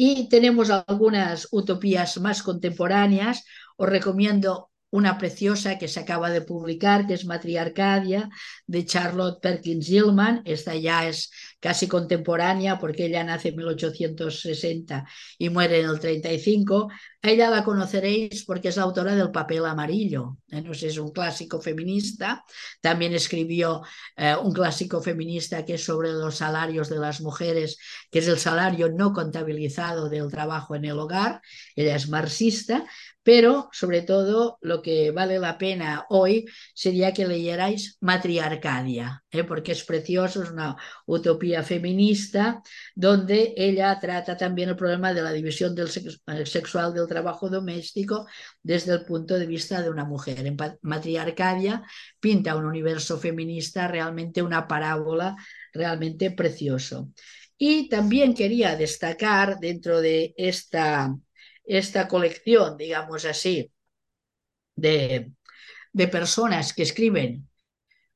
Y 0.00 0.28
tenemos 0.28 0.70
algunas 0.70 1.48
utopías 1.50 2.20
más 2.20 2.44
contemporáneas. 2.44 3.44
Os 3.76 3.88
recomiendo 3.88 4.67
una 4.90 5.18
preciosa 5.18 5.78
que 5.78 5.88
se 5.88 6.00
acaba 6.00 6.30
de 6.30 6.40
publicar, 6.40 7.06
que 7.06 7.14
es 7.14 7.26
Matriarcadia, 7.26 8.30
de 8.66 8.84
Charlotte 8.86 9.40
Perkins 9.40 9.86
Gilman. 9.86 10.42
Esta 10.44 10.74
ya 10.74 11.06
es 11.08 11.30
casi 11.60 11.88
contemporánea 11.88 12.78
porque 12.78 13.06
ella 13.06 13.24
nace 13.24 13.48
en 13.48 13.56
1860 13.56 15.06
y 15.38 15.50
muere 15.50 15.80
en 15.80 15.90
el 15.90 16.00
35. 16.00 16.88
A 17.20 17.30
ella 17.30 17.50
la 17.50 17.64
conoceréis 17.64 18.44
porque 18.44 18.68
es 18.68 18.76
la 18.76 18.84
autora 18.84 19.14
del 19.14 19.30
Papel 19.30 19.66
Amarillo. 19.66 20.38
¿eh? 20.50 20.64
Es 20.70 20.98
un 20.98 21.10
clásico 21.10 21.60
feminista. 21.60 22.44
También 22.80 23.12
escribió 23.12 23.82
eh, 24.16 24.36
un 24.42 24.52
clásico 24.52 25.02
feminista 25.02 25.64
que 25.64 25.74
es 25.74 25.84
sobre 25.84 26.12
los 26.12 26.36
salarios 26.36 26.88
de 26.88 26.98
las 26.98 27.20
mujeres, 27.20 27.76
que 28.10 28.20
es 28.20 28.28
el 28.28 28.38
salario 28.38 28.88
no 28.90 29.12
contabilizado 29.12 30.08
del 30.08 30.30
trabajo 30.30 30.76
en 30.76 30.84
el 30.84 30.98
hogar. 30.98 31.42
Ella 31.74 31.96
es 31.96 32.08
marxista, 32.08 32.86
pero 33.28 33.68
sobre 33.72 34.00
todo 34.00 34.56
lo 34.62 34.80
que 34.80 35.10
vale 35.10 35.38
la 35.38 35.58
pena 35.58 36.06
hoy 36.08 36.46
sería 36.72 37.12
que 37.12 37.28
leyerais 37.28 37.98
Matriarcadia, 38.00 39.22
¿eh? 39.30 39.44
porque 39.44 39.72
es 39.72 39.84
precioso, 39.84 40.42
es 40.42 40.50
una 40.50 40.76
utopía 41.04 41.62
feminista 41.62 42.62
donde 42.94 43.52
ella 43.54 43.98
trata 44.00 44.34
también 44.34 44.70
el 44.70 44.76
problema 44.76 45.12
de 45.12 45.20
la 45.20 45.30
división 45.30 45.74
del 45.74 45.90
sexual 46.46 46.94
del 46.94 47.06
trabajo 47.06 47.50
doméstico 47.50 48.26
desde 48.62 48.94
el 48.94 49.04
punto 49.04 49.38
de 49.38 49.46
vista 49.46 49.82
de 49.82 49.90
una 49.90 50.06
mujer. 50.06 50.46
En 50.46 50.56
Matriarcadia 50.80 51.82
pinta 52.18 52.56
un 52.56 52.64
universo 52.64 53.18
feminista 53.18 53.88
realmente 53.88 54.40
una 54.40 54.66
parábola 54.66 55.36
realmente 55.74 56.30
precioso. 56.30 57.12
Y 57.58 57.90
también 57.90 58.32
quería 58.32 58.74
destacar 58.74 59.58
dentro 59.58 60.00
de 60.00 60.32
esta 60.38 61.14
esta 61.68 62.08
colección, 62.08 62.76
digamos 62.76 63.24
así, 63.24 63.70
de, 64.74 65.32
de 65.92 66.08
personas 66.08 66.72
que 66.72 66.82
escriben 66.82 67.48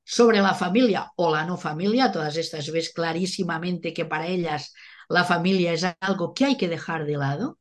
sobre 0.05 0.41
la 0.41 0.55
familia 0.55 1.13
o 1.17 1.33
la 1.35 1.45
no 1.45 1.57
familia, 1.57 2.11
todas 2.11 2.37
estas 2.37 2.71
ves 2.73 2.93
clarísimamente 2.93 3.93
que 3.93 4.05
para 4.05 4.27
ellas 4.27 4.75
la 5.09 5.25
familia 5.25 5.73
es 5.73 5.85
algo 6.01 6.35
que 6.35 6.47
hay 6.47 6.57
que 6.57 6.69
dejar 6.69 7.05
de 7.05 7.17
lado, 7.17 7.59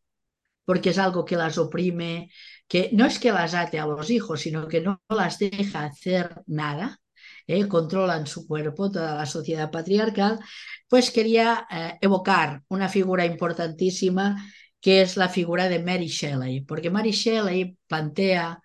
porque 0.66 0.92
es 0.92 0.98
algo 0.98 1.26
que 1.26 1.36
las 1.36 1.58
oprime, 1.58 2.32
que 2.68 2.90
no 2.94 3.06
es 3.06 3.20
que 3.20 3.32
las 3.32 3.54
ate 3.54 3.80
a 3.80 3.86
los 3.86 4.10
hijos, 4.10 4.42
sino 4.42 4.68
que 4.68 4.82
no 4.82 5.02
las 5.10 5.40
deja 5.40 5.84
hacer 5.86 6.42
nada, 6.48 7.02
¿eh? 7.48 7.68
controlan 7.68 8.28
su 8.28 8.48
cuerpo, 8.48 8.92
toda 8.92 9.16
la 9.16 9.26
sociedad 9.26 9.70
patriarcal, 9.72 10.40
pues 10.88 11.12
quería 11.12 11.68
eh, 11.70 11.98
evocar 12.02 12.64
una 12.70 12.90
figura 12.90 13.26
importantísima 13.26 14.38
que 14.82 15.02
es 15.02 15.16
la 15.16 15.30
figura 15.30 15.70
de 15.70 15.80
Mary 15.80 16.08
Shelley, 16.08 16.62
porque 16.62 16.90
Mary 16.90 17.12
Shelley 17.12 17.78
plantea 17.88 18.62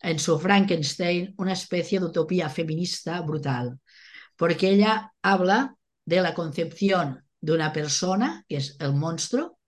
en 0.00 0.18
su 0.18 0.38
Frankenstein 0.38 1.34
una 1.38 1.52
especie 1.52 1.98
de 1.98 2.06
utopía 2.06 2.48
feminista 2.48 3.20
brutal, 3.20 3.80
porque 4.36 4.70
ella 4.70 5.12
habla 5.22 5.76
de 6.04 6.20
la 6.20 6.34
concepción 6.34 7.24
de 7.40 7.52
una 7.52 7.72
persona, 7.72 8.44
que 8.48 8.56
es 8.56 8.76
el 8.78 8.94
monstruo. 8.94 9.58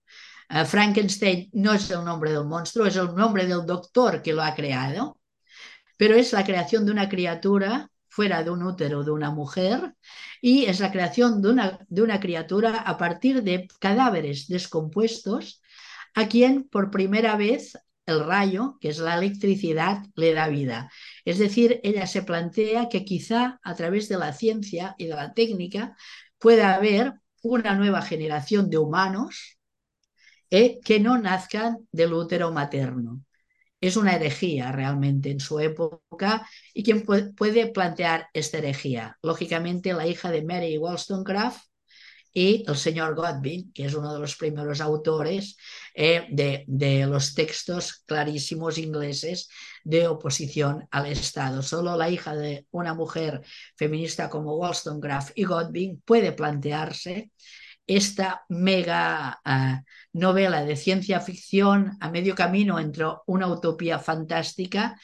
Eh, 0.49 0.65
Frankenstein 0.65 1.49
no 1.53 1.73
es 1.73 1.91
el 1.91 2.05
nombre 2.05 2.31
del 2.31 2.45
monstruo, 2.45 2.85
es 2.85 2.95
el 2.95 3.13
nombre 3.13 3.45
del 3.45 3.65
doctor 3.65 4.21
que 4.21 4.33
lo 4.33 4.41
ha 4.41 4.55
creado, 4.55 5.19
pero 5.97 6.15
es 6.15 6.31
la 6.31 6.45
creación 6.45 6.85
de 6.85 6.93
una 6.93 7.09
criatura 7.09 7.91
fuera 8.07 8.43
de 8.43 8.49
un 8.49 8.63
útero 8.63 9.03
de 9.03 9.11
una 9.11 9.31
mujer 9.31 9.93
y 10.41 10.65
es 10.65 10.79
la 10.79 10.91
creación 10.91 11.41
de 11.41 11.49
una, 11.49 11.79
de 11.89 12.01
una 12.01 12.19
criatura 12.19 12.79
a 12.79 12.97
partir 12.97 13.43
de 13.43 13.67
cadáveres 13.79 14.47
descompuestos 14.47 15.61
a 16.15 16.27
quien 16.27 16.63
por 16.63 16.91
primera 16.91 17.35
vez 17.35 17.77
el 18.05 18.25
rayo, 18.25 18.77
que 18.81 18.89
es 18.89 18.97
la 18.99 19.15
electricidad, 19.17 20.03
le 20.15 20.33
da 20.33 20.47
vida. 20.47 20.91
Es 21.25 21.37
decir, 21.37 21.79
ella 21.83 22.07
se 22.07 22.23
plantea 22.23 22.89
que 22.89 23.05
quizá 23.05 23.59
a 23.63 23.75
través 23.75 24.09
de 24.09 24.17
la 24.17 24.33
ciencia 24.33 24.95
y 24.97 25.07
de 25.07 25.15
la 25.15 25.33
técnica 25.33 25.95
pueda 26.39 26.73
haber 26.75 27.13
una 27.43 27.75
nueva 27.75 28.01
generación 28.01 28.69
de 28.69 28.77
humanos 28.77 29.57
eh, 30.49 30.79
que 30.83 30.99
no 30.99 31.17
nazcan 31.17 31.87
del 31.91 32.13
útero 32.13 32.51
materno. 32.51 33.23
Es 33.81 33.95
una 33.95 34.15
herejía 34.15 34.71
realmente 34.71 35.31
en 35.31 35.39
su 35.39 35.59
época 35.59 36.47
y 36.73 36.83
quien 36.83 37.05
puede 37.05 37.67
plantear 37.67 38.27
esta 38.33 38.57
herejía. 38.57 39.17
Lógicamente, 39.21 39.93
la 39.93 40.05
hija 40.07 40.31
de 40.31 40.43
Mary 40.43 40.77
Wollstonecraft 40.77 41.68
y 42.33 42.63
el 42.67 42.75
señor 42.75 43.15
Godwin, 43.15 43.71
que 43.73 43.85
es 43.85 43.93
uno 43.93 44.13
de 44.13 44.19
los 44.19 44.35
primeros 44.35 44.81
autores 44.81 45.57
eh, 45.93 46.27
de, 46.29 46.63
de, 46.67 47.05
los 47.05 47.33
textos 47.33 48.03
clarísimos 48.05 48.77
ingleses 48.77 49.49
de 49.83 50.07
oposición 50.07 50.87
al 50.91 51.07
Estado. 51.07 51.61
Solo 51.61 51.97
la 51.97 52.09
hija 52.09 52.35
de 52.35 52.65
una 52.71 52.93
mujer 52.93 53.41
feminista 53.75 54.29
como 54.29 54.55
Wollstonecraft 54.57 55.31
y 55.35 55.43
Godwin 55.43 56.01
puede 56.05 56.31
plantearse 56.31 57.31
esta 57.89 58.45
mega 58.49 59.41
uh, 59.43 59.83
novela 60.13 60.63
de 60.63 60.75
ciencia 60.75 61.19
ficción 61.21 61.97
a 61.99 62.11
medio 62.11 62.35
camino 62.35 62.79
entre 62.79 63.05
una 63.25 63.47
utopía 63.47 63.97
fantástica 63.97 64.95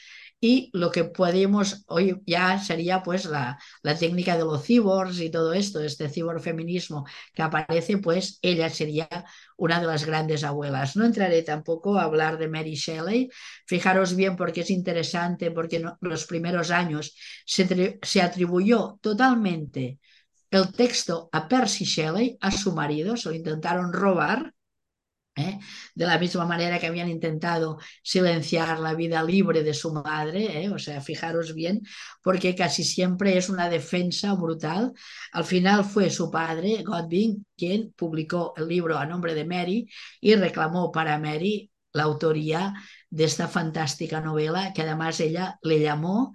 y 0.45 0.69
lo 0.73 0.91
que 0.91 1.05
podemos 1.05 1.83
hoy 1.87 2.21
ya 2.27 2.59
sería 2.59 3.01
pues 3.01 3.25
la, 3.25 3.57
la 3.81 3.97
técnica 3.97 4.37
de 4.37 4.43
los 4.43 4.63
cyborgs 4.63 5.19
y 5.19 5.31
todo 5.31 5.53
esto, 5.53 5.79
este 5.81 6.07
ciborfeminismo 6.07 7.03
que 7.33 7.41
aparece, 7.41 7.97
pues 7.97 8.37
ella 8.43 8.69
sería 8.69 9.09
una 9.57 9.79
de 9.79 9.87
las 9.87 10.05
grandes 10.05 10.43
abuelas. 10.43 10.95
No 10.95 11.03
entraré 11.03 11.41
tampoco 11.41 11.97
a 11.97 12.03
hablar 12.03 12.37
de 12.37 12.47
Mary 12.47 12.75
Shelley, 12.75 13.29
fijaros 13.65 14.15
bien 14.15 14.35
porque 14.35 14.61
es 14.61 14.69
interesante, 14.69 15.49
porque 15.49 15.77
en 15.77 15.91
los 16.01 16.25
primeros 16.27 16.69
años 16.69 17.15
se, 17.45 17.99
se 18.03 18.21
atribuyó 18.21 18.99
totalmente 19.01 19.99
el 20.51 20.71
texto 20.73 21.27
a 21.31 21.47
Percy 21.47 21.85
Shelley, 21.85 22.37
a 22.39 22.51
su 22.51 22.71
marido, 22.73 23.17
se 23.17 23.29
lo 23.29 23.35
intentaron 23.35 23.91
robar, 23.91 24.54
¿eh? 25.35 25.59
de 25.93 26.05
la 26.05 26.17
misma 26.17 26.45
manera 26.45 26.79
que 26.79 26.87
habían 26.87 27.09
intentado 27.09 27.77
silenciar 28.01 28.79
la 28.79 28.93
vida 28.93 29.23
libre 29.23 29.63
de 29.63 29.73
su 29.73 29.93
madre, 29.93 30.63
¿eh? 30.63 30.69
o 30.69 30.79
sea, 30.79 31.01
fijaros 31.01 31.53
bien, 31.53 31.81
porque 32.23 32.55
casi 32.55 32.83
siempre 32.83 33.37
es 33.37 33.49
una 33.49 33.69
defensa 33.69 34.33
brutal. 34.33 34.93
Al 35.31 35.43
final 35.43 35.83
fue 35.83 36.09
su 36.09 36.31
padre, 36.31 36.83
Godwin, 36.83 37.45
quien 37.57 37.93
publicó 37.93 38.53
el 38.57 38.67
libro 38.67 38.97
a 38.97 39.05
nombre 39.05 39.33
de 39.33 39.45
Mary 39.45 39.87
y 40.21 40.35
reclamó 40.35 40.91
para 40.91 41.19
Mary 41.19 41.71
la 41.93 42.03
autoría 42.03 42.73
de 43.09 43.23
esta 43.25 43.47
fantástica 43.47 44.19
novela 44.21 44.73
que 44.73 44.81
además 44.81 45.19
ella 45.19 45.57
le 45.63 45.79
llamó 45.79 46.33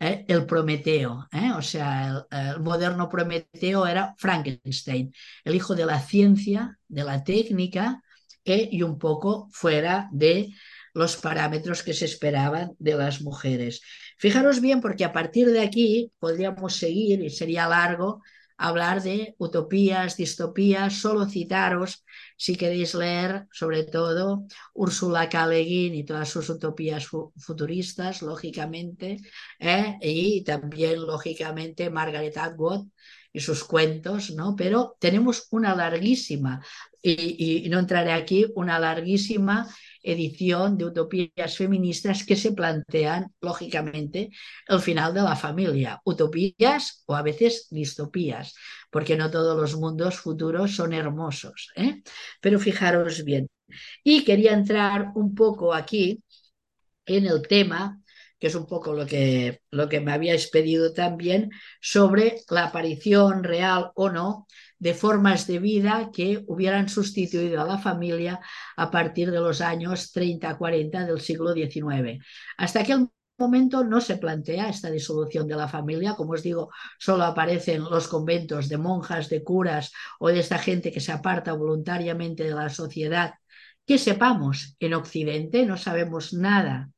¿eh? 0.00 0.24
el 0.28 0.46
Prometeo, 0.46 1.28
o 1.56 1.62
sea, 1.62 2.08
el, 2.30 2.38
el, 2.38 2.60
moderno 2.60 3.08
Prometeo 3.08 3.86
era 3.86 4.14
Frankenstein, 4.18 5.12
el 5.44 5.54
hijo 5.54 5.74
de 5.74 5.86
la 5.86 6.00
ciencia, 6.00 6.78
de 6.88 7.04
la 7.04 7.22
técnica, 7.24 8.02
y 8.46 8.82
un 8.82 8.98
poco 8.98 9.48
fuera 9.52 10.08
de 10.12 10.50
los 10.94 11.16
parámetros 11.16 11.82
que 11.82 11.92
se 11.92 12.06
esperaban 12.06 12.72
de 12.78 12.94
las 12.94 13.20
mujeres. 13.20 13.82
Fijaros 14.16 14.60
bien, 14.60 14.80
porque 14.80 15.04
a 15.04 15.12
partir 15.12 15.50
de 15.50 15.60
aquí 15.60 16.12
podríamos 16.18 16.76
seguir, 16.76 17.22
y 17.22 17.30
sería 17.30 17.68
largo, 17.68 18.22
hablar 18.56 19.02
de 19.02 19.34
utopías, 19.38 20.16
distopías, 20.16 20.94
solo 20.94 21.26
citaros, 21.26 22.04
si 22.36 22.56
queréis 22.56 22.94
leer, 22.94 23.46
sobre 23.52 23.84
todo, 23.84 24.46
Úrsula 24.72 25.28
K. 25.28 25.46
Le 25.48 25.60
Guin 25.60 25.94
y 25.94 26.04
todas 26.04 26.30
sus 26.30 26.48
utopías 26.48 27.06
futuristas, 27.36 28.22
lógicamente, 28.22 29.18
¿eh? 29.58 29.98
y 30.00 30.44
también, 30.44 31.02
lógicamente, 31.02 31.90
Margaret 31.90 32.36
Atwood, 32.38 32.86
y 33.36 33.40
sus 33.40 33.64
cuentos, 33.64 34.30
¿no? 34.30 34.56
Pero 34.56 34.96
tenemos 34.98 35.48
una 35.50 35.74
larguísima, 35.76 36.64
y, 37.02 37.68
no 37.68 37.78
entraré 37.78 38.12
aquí, 38.12 38.46
una 38.54 38.78
larguísima 38.78 39.68
edición 40.02 40.78
de 40.78 40.86
utopías 40.86 41.54
feministas 41.54 42.24
que 42.24 42.34
se 42.34 42.52
plantean, 42.52 43.34
lógicamente, 43.42 44.30
el 44.66 44.80
final 44.80 45.12
de 45.12 45.20
la 45.20 45.36
familia. 45.36 46.00
Utopías 46.04 47.04
o 47.04 47.14
a 47.14 47.20
veces 47.20 47.66
distopías, 47.70 48.54
porque 48.90 49.18
no 49.18 49.30
todos 49.30 49.54
los 49.54 49.76
mundos 49.76 50.16
futuros 50.16 50.74
son 50.74 50.94
hermosos. 50.94 51.72
¿eh? 51.76 52.02
Pero 52.40 52.58
fijaros 52.58 53.22
bien, 53.22 53.50
Y 54.02 54.24
quería 54.24 54.54
entrar 54.54 55.12
un 55.14 55.34
poco 55.34 55.74
aquí 55.74 56.22
en 57.04 57.26
el 57.26 57.46
tema, 57.46 58.00
es 58.46 58.54
un 58.54 58.66
poco 58.66 58.92
lo 58.92 59.06
que, 59.06 59.60
lo 59.70 59.88
que 59.88 60.00
me 60.00 60.12
habíais 60.12 60.48
pedido 60.48 60.92
también, 60.92 61.50
sobre 61.80 62.40
la 62.50 62.64
aparición 62.64 63.44
real 63.44 63.90
o 63.94 64.10
no 64.10 64.46
de 64.78 64.94
formas 64.94 65.46
de 65.46 65.58
vida 65.58 66.10
que 66.12 66.44
hubieran 66.46 66.88
sustituido 66.88 67.60
a 67.62 67.66
la 67.66 67.78
familia 67.78 68.40
a 68.76 68.90
partir 68.90 69.30
de 69.30 69.40
los 69.40 69.60
años 69.60 70.12
30-40 70.12 71.06
del 71.06 71.20
siglo 71.20 71.52
XIX. 71.54 72.22
Hasta 72.58 72.80
aquel 72.80 73.08
momento 73.38 73.84
no 73.84 74.00
se 74.00 74.16
plantea 74.16 74.68
esta 74.68 74.90
disolución 74.90 75.46
de 75.46 75.56
la 75.56 75.68
familia. 75.68 76.14
Como 76.14 76.32
os 76.32 76.42
digo, 76.42 76.70
solo 76.98 77.24
aparecen 77.24 77.84
los 77.84 78.08
conventos 78.08 78.68
de 78.68 78.78
monjas, 78.78 79.28
de 79.28 79.42
curas 79.42 79.92
o 80.18 80.28
de 80.28 80.40
esta 80.40 80.58
gente 80.58 80.92
que 80.92 81.00
se 81.00 81.12
aparta 81.12 81.52
voluntariamente 81.52 82.44
de 82.44 82.54
la 82.54 82.68
sociedad. 82.68 83.34
Que 83.86 83.98
sepamos, 83.98 84.76
en 84.80 84.94
Occidente 84.94 85.64
no 85.64 85.76
sabemos 85.76 86.32
nada 86.32 86.90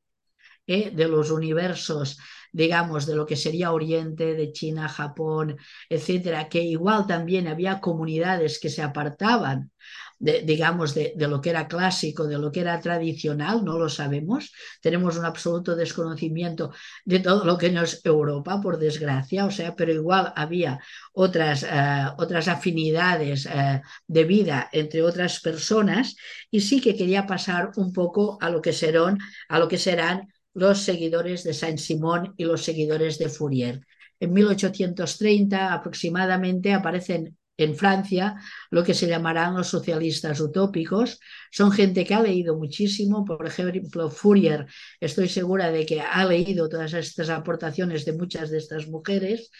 ¿eh? 0.68 0.92
de 0.94 1.08
los 1.08 1.32
universos 1.32 2.18
digamos, 2.52 3.04
de 3.06 3.14
lo 3.14 3.26
que 3.26 3.36
sería 3.36 3.72
Oriente, 3.72 4.34
de 4.34 4.52
China, 4.52 4.88
Japón, 4.88 5.58
etcétera, 5.88 6.48
que 6.48 6.62
igual 6.62 7.06
también 7.06 7.46
había 7.46 7.78
comunidades 7.78 8.58
que 8.58 8.70
se 8.70 8.82
apartaban 8.82 9.70
de, 10.18 10.42
digamos, 10.42 10.94
de, 10.94 11.12
de, 11.16 11.28
lo 11.28 11.40
que 11.40 11.50
era 11.50 11.68
clásico, 11.68 12.26
de 12.26 12.38
lo 12.38 12.50
que 12.50 12.60
era 12.60 12.80
tradicional, 12.80 13.64
no 13.64 13.78
lo 13.78 13.88
sabemos. 13.88 14.52
Tenemos 14.80 15.16
un 15.16 15.24
absoluto 15.24 15.76
desconocimiento 15.76 16.72
de 17.04 17.20
todo 17.20 17.44
lo 17.44 17.56
que 17.56 17.70
no 17.70 17.82
es 17.82 18.00
Europa, 18.04 18.60
por 18.60 18.78
desgracia, 18.78 19.46
o 19.46 19.50
sea, 19.50 19.76
pero 19.76 19.92
igual 19.92 20.32
había 20.34 20.80
otras, 21.12 21.62
uh, 21.62 22.20
otras 22.20 22.48
afinidades 22.48 23.46
uh, 23.46 23.80
de 24.06 24.24
vida 24.24 24.68
entre 24.72 25.02
otras 25.02 25.40
personas 25.40 26.16
y 26.50 26.60
sí 26.60 26.80
que 26.80 26.96
quería 26.96 27.26
pasar 27.26 27.70
un 27.76 27.92
poco 27.92 28.38
a 28.40 28.50
lo 28.50 28.60
que 28.60 28.72
serán, 28.72 29.18
a 29.48 29.58
lo 29.58 29.68
que 29.68 29.78
serán 29.78 30.28
los 30.58 30.82
seguidores 30.82 31.44
de 31.44 31.54
Saint-Simon 31.54 32.34
y 32.36 32.44
los 32.44 32.64
seguidores 32.64 33.18
de 33.18 33.28
Fourier. 33.28 33.86
En 34.18 34.32
1830 34.32 35.72
aproximadamente 35.72 36.72
aparecen 36.72 37.36
en 37.56 37.76
Francia 37.76 38.34
lo 38.70 38.82
que 38.82 38.94
se 38.94 39.06
llamarán 39.06 39.54
los 39.54 39.68
socialistas 39.68 40.40
utópicos. 40.40 41.20
Son 41.52 41.70
gente 41.70 42.04
que 42.04 42.14
ha 42.14 42.22
leído 42.22 42.56
muchísimo, 42.56 43.24
por 43.24 43.46
ejemplo, 43.46 44.10
Fourier, 44.10 44.66
estoy 45.00 45.28
segura 45.28 45.70
de 45.70 45.86
que 45.86 46.00
ha 46.00 46.24
leído 46.24 46.68
todas 46.68 46.92
estas 46.92 47.30
aportaciones 47.30 48.04
de 48.04 48.14
muchas 48.14 48.50
de 48.50 48.58
estas 48.58 48.88
mujeres, 48.88 49.50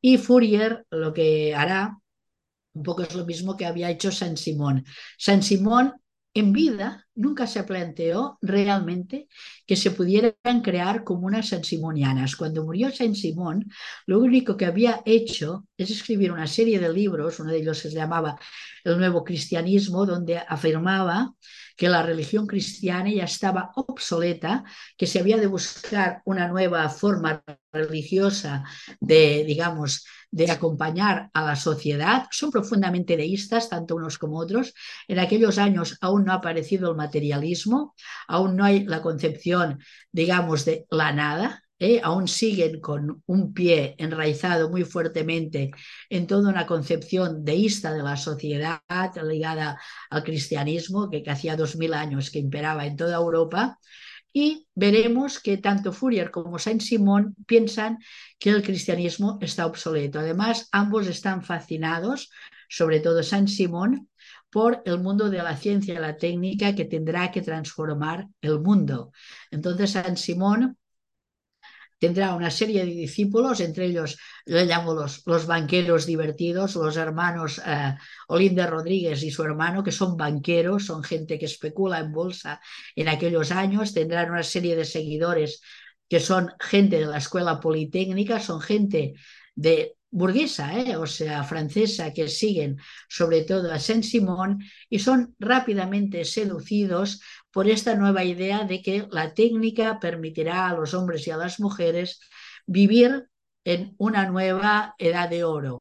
y 0.00 0.16
Fourier 0.16 0.86
lo 0.90 1.12
que 1.12 1.54
hará 1.54 1.98
un 2.72 2.82
poco 2.82 3.02
es 3.02 3.14
lo 3.14 3.24
mismo 3.26 3.56
que 3.56 3.66
había 3.66 3.90
hecho 3.90 4.10
Saint-Simon. 4.10 4.84
Saint-Simon 5.18 5.92
en 6.38 6.52
vida 6.52 7.06
nunca 7.14 7.46
se 7.46 7.62
planteó 7.64 8.38
realmente 8.42 9.26
que 9.66 9.74
se 9.74 9.90
pudieran 9.90 10.60
crear 10.62 11.02
comunas 11.02 11.48
sansimonianas. 11.48 12.36
Cuando 12.36 12.62
murió 12.62 12.90
Saint 12.90 13.16
Simón, 13.16 13.64
lo 14.04 14.18
único 14.20 14.54
que 14.54 14.66
había 14.66 15.00
hecho 15.06 15.66
es 15.78 15.90
escribir 15.90 16.32
una 16.32 16.46
serie 16.46 16.78
de 16.78 16.92
libros, 16.92 17.40
uno 17.40 17.52
de 17.52 17.58
ellos 17.58 17.78
se 17.78 17.90
llamaba 17.90 18.38
El 18.84 18.98
Nuevo 18.98 19.24
Cristianismo, 19.24 20.04
donde 20.04 20.36
afirmaba 20.36 21.32
que 21.76 21.88
la 21.88 22.02
religión 22.02 22.46
cristiana 22.46 23.10
ya 23.12 23.24
estaba 23.24 23.70
obsoleta, 23.76 24.64
que 24.96 25.06
se 25.06 25.20
había 25.20 25.36
de 25.36 25.46
buscar 25.46 26.22
una 26.24 26.48
nueva 26.48 26.88
forma 26.88 27.42
religiosa 27.72 28.64
de, 29.00 29.44
digamos, 29.44 30.06
de 30.30 30.50
acompañar 30.50 31.30
a 31.34 31.44
la 31.44 31.56
sociedad. 31.56 32.26
Son 32.30 32.50
profundamente 32.50 33.16
deístas, 33.16 33.68
tanto 33.68 33.96
unos 33.96 34.18
como 34.18 34.38
otros. 34.38 34.74
En 35.06 35.18
aquellos 35.18 35.58
años 35.58 35.98
aún 36.00 36.24
no 36.24 36.32
ha 36.32 36.36
aparecido 36.36 36.90
el 36.90 36.96
materialismo, 36.96 37.94
aún 38.26 38.56
no 38.56 38.64
hay 38.64 38.84
la 38.84 39.02
concepción, 39.02 39.78
digamos, 40.10 40.64
de 40.64 40.86
la 40.90 41.12
nada, 41.12 41.65
¿eh? 41.78 42.00
aún 42.02 42.28
siguen 42.28 42.80
con 42.80 43.22
un 43.26 43.52
pie 43.52 43.94
enraizado 43.98 44.70
muy 44.70 44.84
fuertemente 44.84 45.70
en 46.08 46.26
toda 46.26 46.50
una 46.50 46.66
concepción 46.66 47.44
deísta 47.44 47.92
de 47.92 48.02
la 48.02 48.16
sociedad 48.16 48.80
ligada 49.22 49.80
al 50.10 50.24
cristianismo, 50.24 51.10
que, 51.10 51.22
que 51.22 51.30
hacía 51.30 51.56
dos 51.56 51.76
mil 51.76 51.94
años 51.94 52.30
que 52.30 52.38
imperaba 52.38 52.86
en 52.86 52.96
toda 52.96 53.16
Europa. 53.16 53.78
Y 54.32 54.66
veremos 54.74 55.40
que 55.40 55.56
tanto 55.56 55.92
Fourier 55.92 56.30
como 56.30 56.58
Saint-Simon 56.58 57.34
piensan 57.46 57.98
que 58.38 58.50
el 58.50 58.62
cristianismo 58.62 59.38
está 59.40 59.64
obsoleto. 59.64 60.18
Además, 60.18 60.68
ambos 60.72 61.06
están 61.06 61.42
fascinados, 61.42 62.28
sobre 62.68 63.00
todo 63.00 63.22
Saint-Simon, 63.22 64.10
por 64.50 64.82
el 64.84 65.00
mundo 65.00 65.30
de 65.30 65.38
la 65.38 65.56
ciencia 65.56 65.94
y 65.94 65.98
la 65.98 66.18
técnica 66.18 66.74
que 66.74 66.84
tendrá 66.84 67.30
que 67.30 67.40
transformar 67.40 68.28
el 68.42 68.60
mundo. 68.60 69.10
Entonces, 69.50 69.92
Saint-Simon 69.92 70.76
tendrá 71.98 72.34
una 72.34 72.50
serie 72.50 72.84
de 72.84 72.92
discípulos, 72.92 73.60
entre 73.60 73.86
ellos 73.86 74.18
le 74.44 74.64
llamo 74.66 74.94
los, 74.94 75.46
banqueros 75.46 76.06
divertidos, 76.06 76.76
los 76.76 76.96
hermanos 76.96 77.60
eh, 77.64 77.94
Olinda 78.28 78.66
Rodríguez 78.66 79.22
y 79.22 79.30
su 79.30 79.42
hermano, 79.42 79.82
que 79.82 79.92
son 79.92 80.16
banqueros, 80.16 80.86
son 80.86 81.02
gente 81.02 81.38
que 81.38 81.46
especula 81.46 81.98
en 81.98 82.12
bolsa 82.12 82.60
en 82.94 83.08
aquellos 83.08 83.50
años, 83.50 83.94
tendrán 83.94 84.30
una 84.30 84.42
serie 84.42 84.76
de 84.76 84.84
seguidores 84.84 85.60
que 86.08 86.20
son 86.20 86.52
gente 86.60 86.98
de 86.98 87.06
la 87.06 87.18
escuela 87.18 87.58
politécnica, 87.60 88.40
son 88.40 88.60
gente 88.60 89.14
de 89.54 89.96
burguesa, 90.10 90.78
¿eh? 90.78 90.96
o 90.96 91.06
sea, 91.06 91.44
francesa, 91.44 92.12
que 92.12 92.28
siguen 92.28 92.78
sobre 93.08 93.42
todo 93.42 93.70
a 93.72 93.78
Saint-Simon 93.78 94.62
y 94.88 94.98
son 94.98 95.34
rápidamente 95.38 96.24
seducidos 96.24 97.20
por 97.56 97.70
esta 97.70 97.94
nueva 97.94 98.22
idea 98.22 98.64
de 98.64 98.82
que 98.82 99.08
la 99.10 99.32
técnica 99.32 99.98
permitirá 99.98 100.68
a 100.68 100.74
los 100.74 100.92
hombres 100.92 101.26
y 101.26 101.30
a 101.30 101.38
las 101.38 101.58
mujeres 101.58 102.20
vivir 102.66 103.30
en 103.64 103.94
una 103.96 104.26
nueva 104.26 104.94
edad 104.98 105.30
de 105.30 105.42
oro. 105.42 105.78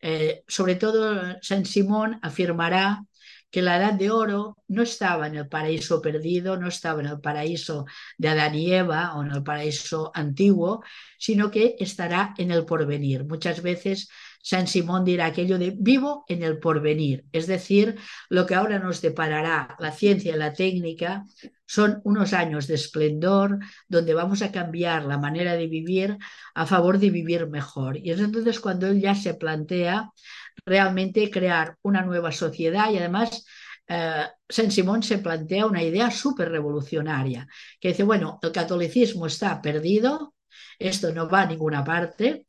Eh, 0.00 0.42
sobre 0.48 0.74
todo, 0.74 1.36
Saint-Simon 1.40 2.18
afirmará 2.22 3.04
que 3.52 3.62
la 3.62 3.76
edad 3.76 3.92
de 3.92 4.10
oro 4.10 4.56
no 4.66 4.82
estaba 4.82 5.28
en 5.28 5.36
el 5.36 5.46
paraíso 5.46 6.02
perdido, 6.02 6.56
no 6.56 6.66
estaba 6.66 7.00
en 7.00 7.06
el 7.06 7.20
paraíso 7.20 7.86
de 8.18 8.28
Adán 8.30 8.56
y 8.56 8.72
Eva 8.74 9.14
o 9.14 9.22
en 9.22 9.30
el 9.30 9.44
paraíso 9.44 10.10
antiguo, 10.14 10.82
sino 11.18 11.52
que 11.52 11.76
estará 11.78 12.34
en 12.36 12.50
el 12.50 12.64
porvenir. 12.64 13.26
Muchas 13.26 13.62
veces 13.62 14.08
San 14.42 14.66
Simón 14.66 15.04
dirá 15.04 15.26
aquello 15.26 15.56
de 15.56 15.72
vivo 15.78 16.24
en 16.26 16.42
el 16.42 16.58
porvenir, 16.58 17.24
es 17.30 17.46
decir, 17.46 17.96
lo 18.28 18.44
que 18.44 18.56
ahora 18.56 18.80
nos 18.80 19.00
deparará 19.00 19.76
la 19.78 19.92
ciencia 19.92 20.34
y 20.34 20.38
la 20.38 20.52
técnica 20.52 21.24
son 21.64 22.00
unos 22.04 22.32
años 22.32 22.66
de 22.66 22.74
esplendor 22.74 23.60
donde 23.88 24.14
vamos 24.14 24.42
a 24.42 24.50
cambiar 24.50 25.04
la 25.04 25.16
manera 25.16 25.54
de 25.54 25.68
vivir 25.68 26.18
a 26.54 26.66
favor 26.66 26.98
de 26.98 27.10
vivir 27.10 27.46
mejor. 27.46 27.96
Y 27.96 28.10
es 28.10 28.20
entonces 28.20 28.58
cuando 28.58 28.88
él 28.88 29.00
ya 29.00 29.14
se 29.14 29.34
plantea 29.34 30.10
realmente 30.66 31.30
crear 31.30 31.76
una 31.82 32.02
nueva 32.02 32.32
sociedad 32.32 32.90
y 32.90 32.98
además 32.98 33.46
eh, 33.86 34.26
Saint 34.48 34.72
Simón 34.72 35.04
se 35.04 35.18
plantea 35.18 35.66
una 35.66 35.82
idea 35.84 36.10
súper 36.10 36.50
revolucionaria, 36.50 37.46
que 37.80 37.88
dice, 37.88 38.02
bueno, 38.02 38.40
el 38.42 38.50
catolicismo 38.52 39.26
está 39.26 39.62
perdido, 39.62 40.34
esto 40.78 41.12
no 41.14 41.28
va 41.28 41.42
a 41.42 41.46
ninguna 41.46 41.84
parte, 41.84 42.46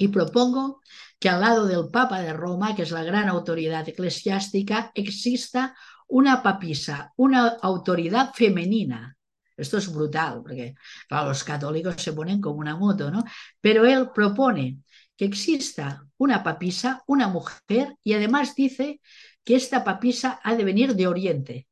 y 0.00 0.08
propongo 0.08 0.80
que 1.20 1.28
al 1.28 1.42
lado 1.42 1.66
del 1.66 1.90
Papa 1.90 2.20
de 2.20 2.32
Roma, 2.32 2.74
que 2.74 2.82
es 2.82 2.90
la 2.90 3.04
gran 3.04 3.28
autoridad 3.28 3.86
eclesiástica, 3.88 4.90
exista 4.94 5.76
una 6.08 6.42
papisa, 6.42 7.12
una 7.16 7.48
autoridad 7.60 8.32
femenina. 8.34 9.16
Esto 9.54 9.76
es 9.76 9.92
brutal, 9.92 10.40
porque 10.42 10.74
los 11.10 11.44
católicos 11.44 11.96
se 11.98 12.14
ponen 12.14 12.40
como 12.40 12.58
una 12.58 12.74
moto, 12.74 13.10
¿no? 13.10 13.22
Pero 13.60 13.84
él 13.84 14.10
propone 14.14 14.78
que 15.14 15.26
exista 15.26 16.06
una 16.16 16.42
papisa, 16.42 17.04
una 17.06 17.28
mujer, 17.28 17.96
y 18.02 18.14
además 18.14 18.54
dice 18.54 19.02
que 19.44 19.56
esta 19.56 19.84
papisa 19.84 20.40
ha 20.42 20.54
de 20.54 20.64
venir 20.64 20.94
de 20.94 21.06
Oriente, 21.06 21.68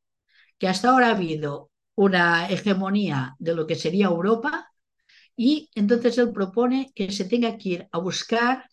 que 0.59 0.67
hasta 0.67 0.91
ahora 0.91 1.07
ha 1.07 1.15
habido 1.15 1.71
una 1.95 2.47
hegemonía 2.47 3.35
de 3.39 3.55
lo 3.55 3.65
que 3.65 3.75
sería 3.75 4.05
Europa, 4.05 4.71
y 5.35 5.71
entonces 5.73 6.19
él 6.19 6.31
propone 6.31 6.91
que 6.93 7.11
se 7.11 7.25
tenga 7.25 7.57
que 7.57 7.69
ir 7.69 7.87
a 7.91 7.97
buscar 7.97 8.68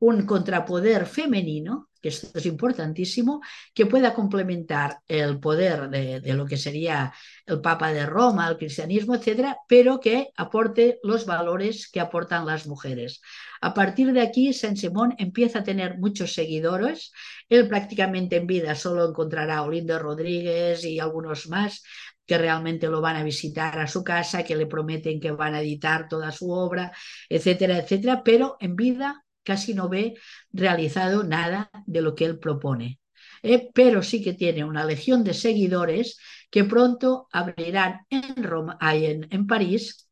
un 0.00 0.26
contrapoder 0.26 1.06
femenino, 1.06 1.90
que 2.00 2.08
esto 2.08 2.38
es 2.38 2.46
importantísimo, 2.46 3.42
que 3.74 3.84
pueda 3.84 4.14
complementar 4.14 5.00
el 5.06 5.38
poder 5.38 5.90
de, 5.90 6.22
lo 6.32 6.46
que 6.46 6.56
sería 6.56 7.12
el 7.44 7.60
Papa 7.60 7.92
de 7.92 8.06
Roma, 8.06 8.48
el 8.48 8.56
cristianismo, 8.56 9.14
etcétera, 9.14 9.58
pero 9.68 10.00
que 10.00 10.30
aporte 10.36 10.98
los 11.02 11.26
valores 11.26 11.90
que 11.90 12.00
aportan 12.00 12.46
las 12.46 12.66
mujeres. 12.66 13.20
A 13.60 13.74
partir 13.74 14.12
de 14.14 14.22
aquí, 14.22 14.54
Saint 14.54 14.78
Simón 14.78 15.14
empieza 15.18 15.58
a 15.58 15.64
tener 15.64 15.98
muchos 15.98 16.32
seguidores. 16.32 17.12
Él 17.50 17.68
prácticamente 17.68 18.36
en 18.36 18.46
vida 18.46 18.74
solo 18.74 19.06
encontrará 19.06 19.58
a 19.58 19.62
Olindo 19.64 19.98
Rodríguez 19.98 20.82
y 20.84 20.98
algunos 20.98 21.46
más 21.48 21.82
que 22.24 22.38
realmente 22.38 22.86
lo 22.86 23.02
van 23.02 23.16
a 23.16 23.24
visitar 23.24 23.78
a 23.78 23.88
su 23.88 24.02
casa, 24.02 24.44
que 24.44 24.56
le 24.56 24.66
prometen 24.66 25.20
que 25.20 25.32
van 25.32 25.54
a 25.54 25.60
editar 25.60 26.08
toda 26.08 26.32
su 26.32 26.50
obra, 26.50 26.92
etcétera, 27.28 27.76
etcétera, 27.76 28.22
pero 28.22 28.56
en 28.60 28.76
vida 28.76 29.24
casi 29.42 29.74
no 29.74 29.88
ve 29.88 30.14
realizado 30.52 31.24
nada 31.24 31.70
de 31.86 32.02
lo 32.02 32.14
que 32.14 32.24
él 32.26 32.38
propone. 32.38 33.00
eh, 33.42 33.70
pero 33.74 34.02
sí 34.02 34.22
que 34.22 34.34
tiene 34.34 34.64
una 34.64 34.84
legión 34.84 35.24
de 35.24 35.34
seguidores 35.34 36.18
que 36.50 36.64
pronto 36.64 37.28
abrirán 37.32 38.06
en, 38.10 38.42
Roma, 38.42 38.78
en, 38.80 39.26
en 39.30 39.46
París 39.46 40.10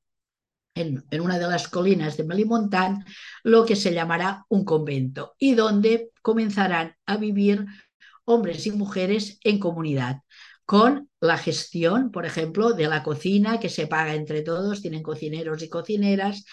en, 0.75 1.05
una 1.21 1.39
de 1.39 1.49
las 1.49 1.69
colinas 1.69 2.17
de 2.17 2.25
Melimontán 2.25 3.05
lo 3.43 3.65
que 3.65 3.77
se 3.77 3.93
llamará 3.93 4.45
un 4.49 4.65
convento 4.65 5.35
y 5.39 5.55
donde 5.55 6.11
comenzarán 6.23 6.95
a 7.07 7.17
vivir 7.17 7.67
hombres 8.25 8.67
y 8.67 8.71
mujeres 8.73 9.39
en 9.43 9.59
comunidad 9.59 10.23
con 10.65 11.09
la 11.21 11.39
gestión, 11.39 12.11
por 12.11 12.27
ejemplo, 12.27 12.73
de 12.75 12.89
la 12.89 13.03
cocina 13.03 13.59
que 13.59 13.71
se 13.71 13.87
paga 13.87 14.15
entre 14.15 14.43
todos, 14.43 14.83
tienen 14.83 15.03
cocineros 15.03 15.63
y 15.63 15.71
cocineras, 15.71 16.45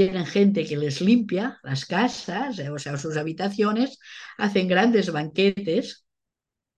tienen 0.00 0.24
gente 0.24 0.64
que 0.64 0.78
les 0.78 1.02
limpia 1.02 1.58
las 1.62 1.84
casas, 1.84 2.58
o 2.58 2.78
sea, 2.78 2.96
sus 2.96 3.18
habitaciones, 3.18 3.98
hacen 4.38 4.66
grandes 4.66 5.12
banquetes 5.12 6.06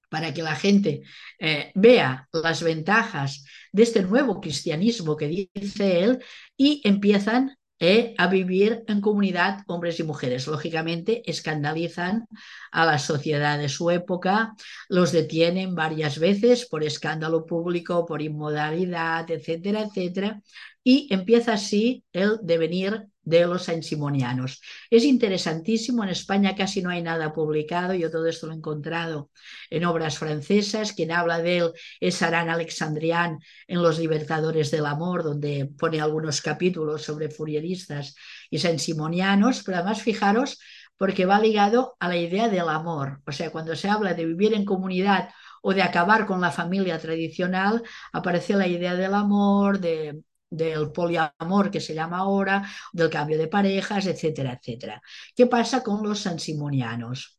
para 0.09 0.35
que 0.35 0.43
la 0.43 0.57
gente 0.57 1.03
eh, 1.39 1.71
vea 1.77 2.29
las 2.33 2.65
ventajas 2.65 3.45
de 3.71 3.85
este 3.85 4.03
nuevo 4.03 4.41
cristianismo 4.41 5.17
que 5.17 5.29
dice 5.29 6.03
él 6.03 6.19
y 6.57 6.81
empiezan 6.83 7.57
eh, 7.79 8.15
a 8.19 8.27
vivir 8.27 8.83
en 8.89 9.01
comunidad 9.01 9.61
hombres 9.69 10.01
y 10.01 10.03
mujeres. 10.03 10.49
Lógicamente 10.49 11.23
escandalizan 11.25 12.27
a 12.73 12.85
la 12.85 12.99
sociedad 12.99 13.57
de 13.57 13.69
su 13.69 13.89
época, 13.93 14.55
los 14.89 15.13
detienen 15.13 15.77
varias 15.77 16.19
veces 16.19 16.67
por 16.67 16.83
escándalo 16.83 17.47
público, 17.47 18.05
por 18.05 18.21
inmodalidad, 18.21 19.31
etcétera, 19.31 19.83
etcétera, 19.83 20.43
y 20.83 21.07
empieza 21.15 21.53
así 21.53 22.05
el 22.13 22.41
devenir 22.43 23.12
de 23.25 23.47
los 23.47 23.65
saint-simonianos. 23.65 24.61
Es 24.91 25.05
interesantísimo, 25.05 26.03
en 26.03 26.11
España 26.11 26.55
casi 26.57 26.83
no 26.83 26.91
hay 26.91 27.03
nada 27.03 27.33
publicado, 27.33 27.95
yo 27.95 28.11
todo 28.11 28.27
esto 28.27 28.47
lo 28.47 28.53
he 28.53 28.57
encontrado 28.57 29.31
en 29.71 29.85
obras 29.85 30.19
francesas, 30.19 30.93
quien 30.93 31.13
habla 31.13 31.39
de 31.39 31.59
él 31.59 31.73
es 32.01 32.21
Aran 32.23 32.49
Alexandrián 32.49 33.39
en 33.67 33.83
Los 33.83 33.99
Libertadores 33.99 34.71
del 34.71 34.87
Amor, 34.87 35.23
donde 35.23 35.71
pone 35.79 36.01
algunos 36.01 36.41
capítulos 36.41 37.03
sobre 37.03 37.31
furieristas 37.31 38.15
y 38.51 38.59
saint-simonianos, 38.59 39.63
pero 39.63 39.79
además 39.79 40.03
fijaros 40.03 40.59
porque 40.97 41.27
va 41.27 41.41
ligado 41.41 41.97
a 42.01 42.09
la 42.09 42.17
idea 42.17 42.49
del 42.49 42.69
amor, 42.69 43.23
o 43.27 43.33
sea, 43.33 43.51
cuando 43.51 43.75
se 43.75 43.89
habla 43.89 44.15
de 44.15 44.25
vivir 44.25 44.55
en 44.55 44.65
comunidad 44.65 45.31
o 45.61 45.75
de 45.75 45.83
acabar 45.83 46.27
con 46.27 46.41
la 46.41 46.53
familia 46.53 46.99
tradicional, 46.99 47.83
aparece 48.13 48.55
la 48.55 48.69
idea 48.69 48.95
del 48.95 49.15
amor, 49.15 49.81
de 49.81 50.23
del 50.53 50.93
poliamor 50.93 51.71
que 51.71 51.81
se 51.81 51.95
llama 51.95 52.19
ahora, 52.19 52.63
del 52.93 53.11
cambio 53.11 53.39
de 53.39 53.49
parejas, 53.49 54.07
etcétera, 54.07 54.59
etcétera. 54.61 55.03
¿Qué 55.35 55.47
pasa 55.47 55.83
con 55.83 56.03
los 56.03 56.21
sansimonianos? 56.21 57.39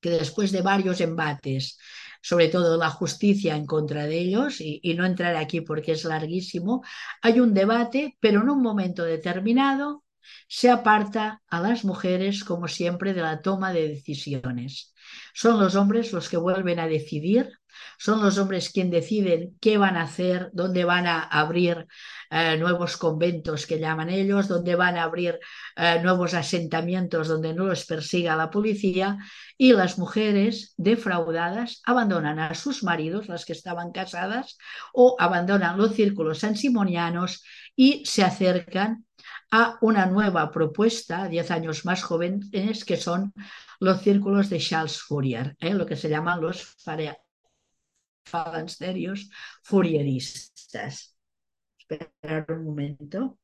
Que 0.00 0.10
después 0.10 0.52
de 0.52 0.62
varios 0.62 1.00
embates, 1.00 1.78
sobre 2.22 2.48
todo 2.48 2.76
la 2.76 2.90
justicia 2.90 3.56
en 3.56 3.66
contra 3.66 4.06
de 4.06 4.18
ellos, 4.18 4.60
y, 4.60 4.80
y 4.82 4.94
no 4.94 5.04
entraré 5.06 5.38
aquí 5.38 5.62
porque 5.62 5.92
es 5.92 6.04
larguísimo, 6.04 6.82
hay 7.22 7.40
un 7.40 7.54
debate, 7.54 8.16
pero 8.20 8.42
en 8.42 8.50
un 8.50 8.62
momento 8.62 9.04
determinado 9.04 10.04
se 10.48 10.70
aparta 10.70 11.42
a 11.48 11.60
las 11.60 11.84
mujeres, 11.84 12.44
como 12.44 12.68
siempre, 12.68 13.14
de 13.14 13.22
la 13.22 13.40
toma 13.42 13.72
de 13.72 13.88
decisiones. 13.88 14.94
Son 15.34 15.58
los 15.60 15.74
hombres 15.74 16.12
los 16.12 16.28
que 16.28 16.36
vuelven 16.36 16.78
a 16.78 16.86
decidir 16.88 17.50
son 17.98 18.22
los 18.22 18.38
hombres 18.38 18.70
quienes 18.70 18.92
deciden 18.92 19.56
qué 19.60 19.78
van 19.78 19.96
a 19.96 20.02
hacer, 20.02 20.50
dónde 20.52 20.84
van 20.84 21.06
a 21.06 21.22
abrir 21.22 21.86
eh, 22.30 22.56
nuevos 22.58 22.96
conventos 22.96 23.66
que 23.66 23.78
llaman 23.78 24.10
ellos, 24.10 24.48
dónde 24.48 24.74
van 24.74 24.96
a 24.96 25.04
abrir 25.04 25.38
eh, 25.76 26.00
nuevos 26.02 26.34
asentamientos 26.34 27.28
donde 27.28 27.54
no 27.54 27.66
los 27.66 27.84
persiga 27.86 28.36
la 28.36 28.50
policía 28.50 29.18
y 29.56 29.72
las 29.72 29.98
mujeres 29.98 30.74
defraudadas 30.76 31.80
abandonan 31.84 32.38
a 32.38 32.54
sus 32.54 32.82
maridos, 32.82 33.28
las 33.28 33.44
que 33.44 33.52
estaban 33.52 33.92
casadas, 33.92 34.58
o 34.92 35.16
abandonan 35.18 35.78
los 35.78 35.94
círculos 35.94 36.40
sansimonianos 36.40 37.44
y 37.76 38.04
se 38.04 38.22
acercan 38.22 39.04
a 39.50 39.78
una 39.80 40.06
nueva 40.06 40.50
propuesta, 40.50 41.28
diez 41.28 41.50
años 41.50 41.84
más 41.84 42.02
jóvenes, 42.02 42.84
que 42.84 42.96
son 42.96 43.32
los 43.80 44.00
círculos 44.02 44.50
de 44.50 44.58
Charles 44.58 45.00
Fourier, 45.00 45.56
¿eh? 45.60 45.74
lo 45.74 45.86
que 45.86 45.96
se 45.96 46.08
llaman 46.08 46.40
los 46.40 46.74
falansterios 48.24 49.30
furieristas. 49.62 51.16
Esperar 51.78 52.46
un 52.50 52.64
momento. 52.64 53.38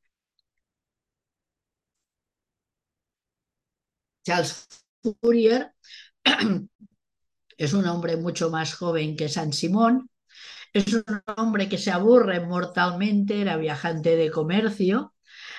Charles 4.23 4.67
Fourier 5.03 5.73
es 7.57 7.73
un 7.73 7.87
hombre 7.87 8.17
mucho 8.17 8.49
más 8.49 8.73
joven 8.75 9.15
que 9.15 9.29
San 9.29 9.53
Simón. 9.53 10.09
Es 10.73 10.93
un 10.93 11.03
hombre 11.37 11.67
que 11.69 11.77
se 11.77 11.91
aburre 11.91 12.39
mortalmente, 12.39 13.41
era 13.41 13.57
viajante 13.57 14.15
de 14.15 14.31
comercio, 14.31 15.13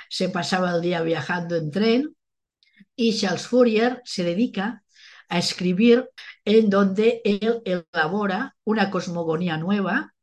se 0.08 0.28
pasaba 0.30 0.72
el 0.74 0.80
día 0.82 1.02
viajando 1.02 1.56
en 1.56 1.70
tren 1.70 2.16
y 2.96 3.16
Charles 3.18 3.46
Fourier 3.46 4.02
se 4.04 4.24
dedica 4.24 4.81
a 5.28 5.38
escribir 5.38 6.08
en 6.44 6.70
donde 6.70 7.20
él 7.24 7.62
elabora 7.64 8.56
una 8.64 8.90
cosmogonía 8.90 9.56
nueva. 9.56 10.14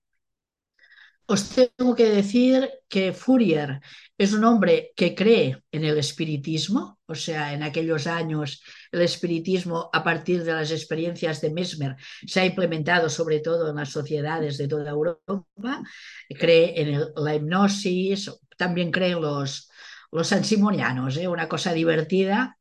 Os 1.25 1.49
tengo 1.49 1.95
que 1.95 2.09
decir 2.09 2.69
que 2.87 3.13
Fourier 3.13 3.81
es 4.17 4.33
un 4.33 4.43
hombre 4.43 4.91
que 4.95 5.15
cree 5.15 5.63
en 5.71 5.85
el 5.85 5.97
espiritismo, 5.97 6.99
o 7.05 7.15
sea, 7.15 7.53
en 7.53 7.63
aquellos 7.63 8.05
años 8.05 8.61
el 8.91 9.01
espiritismo 9.01 9.89
a 9.93 10.03
partir 10.03 10.43
de 10.43 10.53
las 10.53 10.71
experiencias 10.71 11.39
de 11.39 11.51
Mesmer 11.51 11.95
se 12.27 12.41
ha 12.41 12.45
implementado 12.45 13.09
sobre 13.09 13.39
todo 13.39 13.69
en 13.69 13.77
las 13.77 13.89
sociedades 13.89 14.57
de 14.57 14.67
toda 14.67 14.89
Europa, 14.89 15.81
cree 16.27 16.81
en 16.81 17.05
la 17.15 17.35
hipnosis, 17.35 18.29
también 18.57 18.91
cree 18.91 19.11
los, 19.11 19.69
los 20.11 20.33
ansimonianos, 20.33 21.15
¿eh? 21.17 21.27
una 21.27 21.47
cosa 21.47 21.71
divertida 21.73 22.58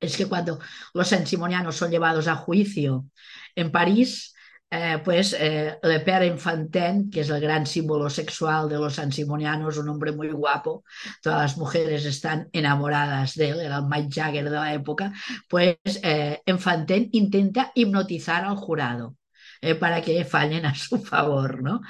es 0.00 0.16
que 0.16 0.26
cuando 0.26 0.58
los 0.94 1.08
sansimonianos 1.08 1.76
son 1.76 1.90
llevados 1.90 2.26
a 2.26 2.34
juicio 2.34 3.06
en 3.54 3.70
París, 3.70 4.34
eh, 4.72 5.00
pues 5.04 5.34
eh, 5.38 5.78
Le 5.82 6.00
Père 6.00 6.26
Enfantin, 6.26 7.10
que 7.10 7.20
es 7.20 7.28
el 7.28 7.40
gran 7.40 7.66
símbolo 7.66 8.08
sexual 8.08 8.68
de 8.68 8.76
los 8.76 8.94
sansimonianos, 8.94 9.76
un 9.78 9.88
hombre 9.88 10.12
muy 10.12 10.28
guapo, 10.30 10.84
todas 11.20 11.42
las 11.42 11.56
mujeres 11.58 12.04
están 12.06 12.48
enamoradas 12.52 13.34
de 13.34 13.50
él, 13.50 13.60
era 13.60 13.78
el 13.78 13.86
Mike 13.86 14.08
Jagger 14.12 14.44
de 14.44 14.50
la 14.50 14.72
época, 14.72 15.12
pues 15.48 15.76
eh, 16.02 16.40
Enfantin 16.46 17.08
intenta 17.12 17.72
hipnotizar 17.74 18.44
al 18.44 18.56
jurado. 18.56 19.16
Eh, 19.62 19.74
para 19.74 20.00
que 20.00 20.24
fallen 20.24 20.64
a 20.64 20.74
su 20.74 20.96
favor, 21.04 21.62
¿no? 21.62 21.82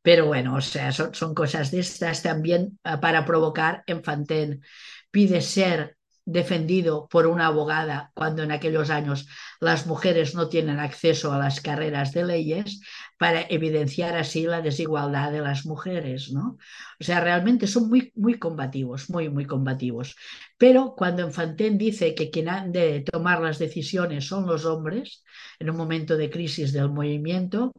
Pero 0.00 0.24
bueno, 0.24 0.54
o 0.54 0.62
sea, 0.62 0.92
son, 0.92 1.14
son 1.14 1.34
cosas 1.34 1.70
de 1.70 1.80
estas 1.80 2.22
también 2.22 2.78
para 2.82 3.26
provocar 3.26 3.82
Enfantin. 3.86 4.62
Pide 5.10 5.42
ser 5.42 5.97
defendido 6.30 7.08
por 7.08 7.26
una 7.26 7.46
abogada 7.46 8.12
cuando 8.14 8.42
en 8.42 8.52
aquellos 8.52 8.90
años 8.90 9.26
las 9.60 9.86
mujeres 9.86 10.34
no 10.34 10.50
tienen 10.50 10.78
acceso 10.78 11.32
a 11.32 11.38
las 11.38 11.62
carreras 11.62 12.12
de 12.12 12.26
leyes 12.26 12.82
para 13.16 13.40
evidenciar 13.48 14.14
así 14.14 14.42
la 14.42 14.60
desigualdad 14.60 15.32
de 15.32 15.40
las 15.40 15.64
mujeres, 15.64 16.30
¿no? 16.30 16.58
O 17.00 17.04
sea, 17.04 17.20
realmente 17.20 17.66
son 17.66 17.88
muy, 17.88 18.12
muy 18.14 18.38
combativos, 18.38 19.08
muy, 19.08 19.30
muy 19.30 19.46
combativos. 19.46 20.16
Pero 20.58 20.94
cuando 20.94 21.22
Enfantin 21.22 21.78
dice 21.78 22.14
que 22.14 22.30
quien 22.30 22.50
han 22.50 22.72
de 22.72 23.00
tomar 23.00 23.40
las 23.40 23.58
decisiones 23.58 24.26
son 24.26 24.46
los 24.46 24.66
hombres, 24.66 25.24
en 25.58 25.70
un 25.70 25.76
momento 25.78 26.18
de 26.18 26.28
crisis 26.28 26.74
del 26.74 26.90
movimiento, 26.90 27.72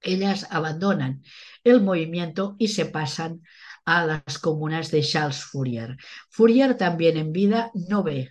ellas 0.00 0.48
abandonan 0.50 1.22
el 1.62 1.80
movimiento 1.80 2.56
y 2.58 2.68
se 2.68 2.86
pasan 2.86 3.42
a 3.84 4.06
las 4.06 4.38
comunas 4.38 4.90
de 4.90 5.02
Charles 5.02 5.44
Fourier. 5.44 5.96
Fourier 6.30 6.76
también 6.76 7.16
en 7.16 7.32
vida 7.32 7.70
no 7.74 8.02
ve, 8.02 8.30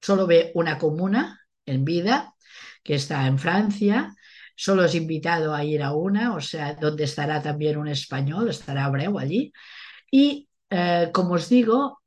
solo 0.00 0.26
ve 0.26 0.50
una 0.54 0.78
comuna 0.78 1.40
en 1.66 1.84
vida 1.84 2.34
que 2.82 2.94
está 2.94 3.26
en 3.26 3.38
Francia, 3.38 4.14
solo 4.56 4.84
es 4.84 4.94
invitado 4.94 5.54
a 5.54 5.64
ir 5.64 5.82
a 5.82 5.92
una, 5.94 6.34
o 6.34 6.40
sea, 6.40 6.74
donde 6.74 7.04
estará 7.04 7.42
también 7.42 7.78
un 7.78 7.88
español, 7.88 8.48
estará 8.48 8.84
Abreu 8.84 9.18
allí. 9.18 9.52
Y 10.10 10.48
eh, 10.70 11.10
como 11.12 11.34
os 11.34 11.48
digo, 11.48 12.00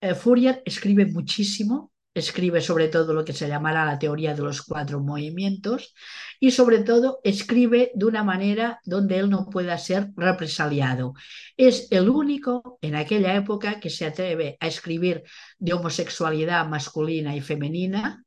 eh, 0.00 0.14
Fourier 0.14 0.62
escribe 0.64 1.06
muchísimo, 1.06 1.92
escribe 2.20 2.60
sobre 2.60 2.88
todo 2.88 3.12
lo 3.14 3.24
que 3.24 3.32
se 3.32 3.48
llamará 3.48 3.84
la 3.84 3.98
teoría 3.98 4.34
de 4.34 4.42
los 4.42 4.62
cuatro 4.62 5.00
movimientos 5.00 5.94
y 6.40 6.50
sobre 6.50 6.80
todo 6.80 7.20
escribe 7.24 7.92
de 7.94 8.06
una 8.06 8.24
manera 8.24 8.80
donde 8.84 9.18
él 9.18 9.30
no 9.30 9.48
pueda 9.50 9.78
ser 9.78 10.10
represaliado. 10.16 11.14
Es 11.56 11.88
el 11.90 12.08
único 12.08 12.78
en 12.82 12.96
aquella 12.96 13.34
época 13.34 13.80
que 13.80 13.90
se 13.90 14.06
atreve 14.06 14.56
a 14.60 14.66
escribir 14.66 15.22
de 15.58 15.72
homosexualidad 15.72 16.66
masculina 16.66 17.36
y 17.36 17.40
femenina 17.40 18.24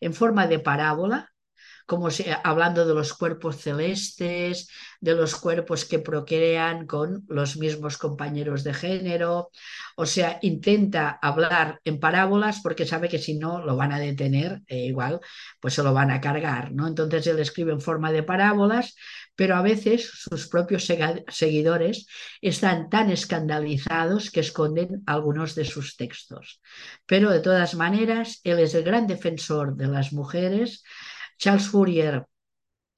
en 0.00 0.14
forma 0.14 0.46
de 0.46 0.58
parábola, 0.58 1.33
como 1.86 2.08
hablando 2.42 2.86
de 2.86 2.94
los 2.94 3.12
cuerpos 3.12 3.56
celestes, 3.60 4.68
de 5.00 5.14
los 5.14 5.36
cuerpos 5.36 5.84
que 5.84 5.98
procrean 5.98 6.86
con 6.86 7.24
los 7.28 7.58
mismos 7.58 7.98
compañeros 7.98 8.64
de 8.64 8.72
género. 8.72 9.50
O 9.96 10.06
sea, 10.06 10.38
intenta 10.42 11.18
hablar 11.20 11.80
en 11.84 12.00
parábolas 12.00 12.60
porque 12.62 12.86
sabe 12.86 13.08
que 13.08 13.18
si 13.18 13.38
no 13.38 13.64
lo 13.64 13.76
van 13.76 13.92
a 13.92 13.98
detener, 13.98 14.62
e 14.66 14.86
igual, 14.86 15.20
pues 15.60 15.74
se 15.74 15.82
lo 15.82 15.92
van 15.92 16.10
a 16.10 16.20
cargar, 16.20 16.72
¿no? 16.72 16.86
Entonces 16.86 17.26
él 17.26 17.38
escribe 17.38 17.72
en 17.72 17.82
forma 17.82 18.12
de 18.12 18.22
parábolas, 18.22 18.96
pero 19.36 19.56
a 19.56 19.62
veces 19.62 20.10
sus 20.10 20.48
propios 20.48 20.88
seguidores 21.28 22.06
están 22.40 22.88
tan 22.88 23.10
escandalizados 23.10 24.30
que 24.30 24.40
esconden 24.40 25.02
algunos 25.06 25.54
de 25.54 25.64
sus 25.64 25.96
textos. 25.96 26.60
Pero 27.04 27.30
de 27.30 27.40
todas 27.40 27.74
maneras, 27.74 28.40
él 28.44 28.58
es 28.60 28.74
el 28.74 28.84
gran 28.84 29.06
defensor 29.06 29.76
de 29.76 29.88
las 29.88 30.12
mujeres. 30.12 30.82
Charles 31.38 31.68
Fourier 31.68 32.26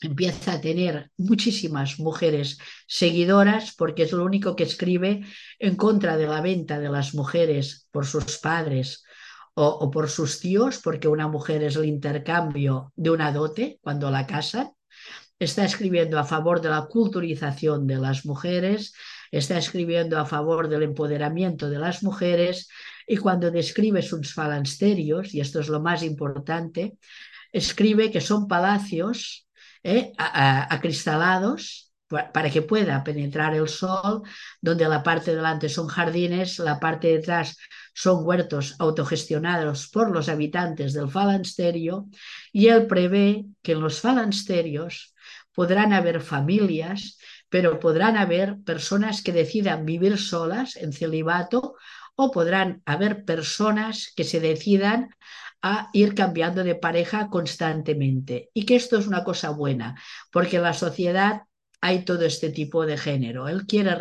empieza 0.01 0.55
a 0.55 0.61
tener 0.61 1.11
muchísimas 1.17 1.99
mujeres 1.99 2.59
seguidoras 2.87 3.75
porque 3.77 4.03
es 4.03 4.13
lo 4.13 4.25
único 4.25 4.55
que 4.55 4.65
escribe 4.65 5.25
en 5.59 5.77
contra 5.77 6.17
de 6.17 6.27
la 6.27 6.41
venta 6.41 6.79
de 6.79 6.91
las 6.91 7.15
mujeres 7.15 7.89
por 7.91 8.07
sus 8.07 8.39
padres 8.39 9.05
o, 9.59 9.91
por 9.91 10.11
sus 10.11 10.39
tíos, 10.41 10.81
porque 10.85 11.09
una 11.09 11.29
mujer 11.29 11.63
es 11.63 11.77
el 11.77 11.87
intercambio 11.87 12.93
de 12.95 13.09
una 13.09 13.33
dote 13.33 13.79
cuando 13.81 14.11
la 14.11 14.27
casan. 14.27 14.73
Está 15.39 15.65
escribiendo 15.65 16.19
a 16.19 16.25
favor 16.25 16.61
de 16.61 16.69
la 16.69 16.87
culturización 16.87 17.87
de 17.87 17.97
las 17.97 18.27
mujeres, 18.27 18.93
está 19.31 19.57
escribiendo 19.57 20.19
a 20.19 20.27
favor 20.27 20.69
del 20.69 20.83
empoderamiento 20.83 21.71
de 21.71 21.79
las 21.79 22.03
mujeres 22.03 22.69
y 23.07 23.17
cuando 23.17 23.51
describe 23.51 24.03
sus 24.03 24.35
falansterios, 24.35 25.33
y 25.33 25.41
esto 25.41 25.61
es 25.61 25.69
lo 25.69 25.81
más 25.81 26.03
importante, 26.03 26.99
escribe 27.53 28.11
que 28.11 28.21
son 28.21 28.49
palacios 28.49 29.47
¿eh? 29.83 30.13
acristalados 30.17 31.87
para 32.09 32.51
que 32.51 32.63
pueda 32.63 33.03
penetrar 33.03 33.55
el 33.55 33.69
sol, 33.69 34.23
donde 34.61 34.89
la 34.89 35.03
parte 35.03 35.31
de 35.31 35.39
delante 35.39 35.69
son 35.69 35.89
jardines, 35.89 36.59
la 36.61 36.79
parte 36.79 37.09
de 37.09 37.19
atrás 37.19 37.57
son 37.95 38.25
huertos 38.25 38.77
autogestionados 38.79 39.89
por 39.89 40.13
los 40.13 40.29
habitantes 40.29 40.93
del 40.93 41.11
falansterio, 41.11 42.07
y 42.53 42.69
él 42.69 42.87
prevé 42.87 43.47
que 43.63 43.73
en 43.73 43.81
los 43.81 44.01
falansterios 44.01 45.15
podrán 45.53 45.93
haber 45.93 46.21
familias, 46.21 47.19
pero 47.49 47.81
podrán 47.81 48.17
haber 48.17 48.59
personas 48.65 49.23
que 49.23 49.33
decidan 49.33 49.85
vivir 49.85 50.19
solas 50.19 50.77
en 50.77 50.93
celibato 50.93 51.75
o 52.15 52.31
podrán 52.31 52.83
haber 52.87 53.25
personas 53.25 54.13
que 54.17 54.25
se 54.25 54.41
decidan 54.41 55.11
a 55.63 55.89
ir 55.93 56.15
cambiando 56.15 56.65
de 56.65 56.75
pareja 56.75 57.29
constantemente. 57.29 58.51
Y 58.55 58.65
que 58.65 58.77
esto 58.77 58.99
es 58.99 59.07
una 59.07 59.25
cosa 59.25 59.51
buena, 59.51 60.01
porque 60.31 60.57
en 60.57 60.63
la 60.63 60.75
sociedad 60.75 61.43
hay 61.81 62.05
todo 62.05 62.25
este 62.25 62.51
tipo 62.51 62.87
de 62.87 62.97
género. 62.97 63.49
Él 63.49 63.67
quiere 63.67 63.97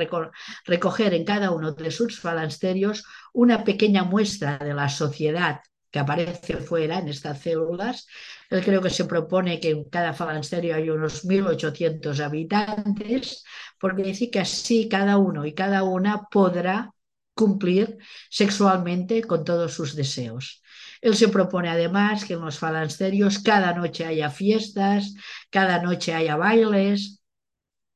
recoger 0.66 1.14
en 1.14 1.26
cada 1.26 1.52
uno 1.52 1.74
de 1.74 1.92
sus 1.92 2.20
falansterios 2.20 3.04
una 3.34 3.64
pequeña 3.64 4.04
muestra 4.04 4.58
de 4.58 4.74
la 4.74 4.90
sociedad 4.90 5.62
que 5.92 6.00
aparece 6.00 6.58
fuera 6.58 7.00
en 7.00 7.08
estas 7.08 7.42
células. 7.42 8.08
Él 8.50 8.64
creo 8.64 8.82
que 8.82 8.90
se 8.90 9.06
propone 9.06 9.60
que 9.60 9.70
en 9.70 9.86
cada 9.86 10.14
falansterio 10.14 10.76
hay 10.76 10.90
unos 10.90 11.26
1.800 11.26 12.20
habitantes, 12.20 13.44
porque 13.80 14.04
dice 14.04 14.30
que 14.30 14.40
así 14.40 14.90
cada 14.90 15.18
uno 15.18 15.46
y 15.46 15.54
cada 15.54 15.84
una 15.84 16.24
podrá 16.30 16.92
cumplir 17.34 17.98
sexualmente 18.30 19.24
con 19.24 19.44
todos 19.44 19.74
sus 19.74 19.96
deseos. 19.96 20.64
Él 21.02 21.16
se 21.16 21.28
propone 21.28 21.70
además 21.70 22.26
que 22.26 22.34
en 22.34 22.42
los 22.42 22.60
falansterios 22.60 23.40
cada 23.40 23.74
noche 23.74 24.06
haya 24.06 24.30
fiestas, 24.30 25.14
cada 25.50 25.82
noche 25.82 26.14
haya 26.14 26.36
bailes, 26.36 27.22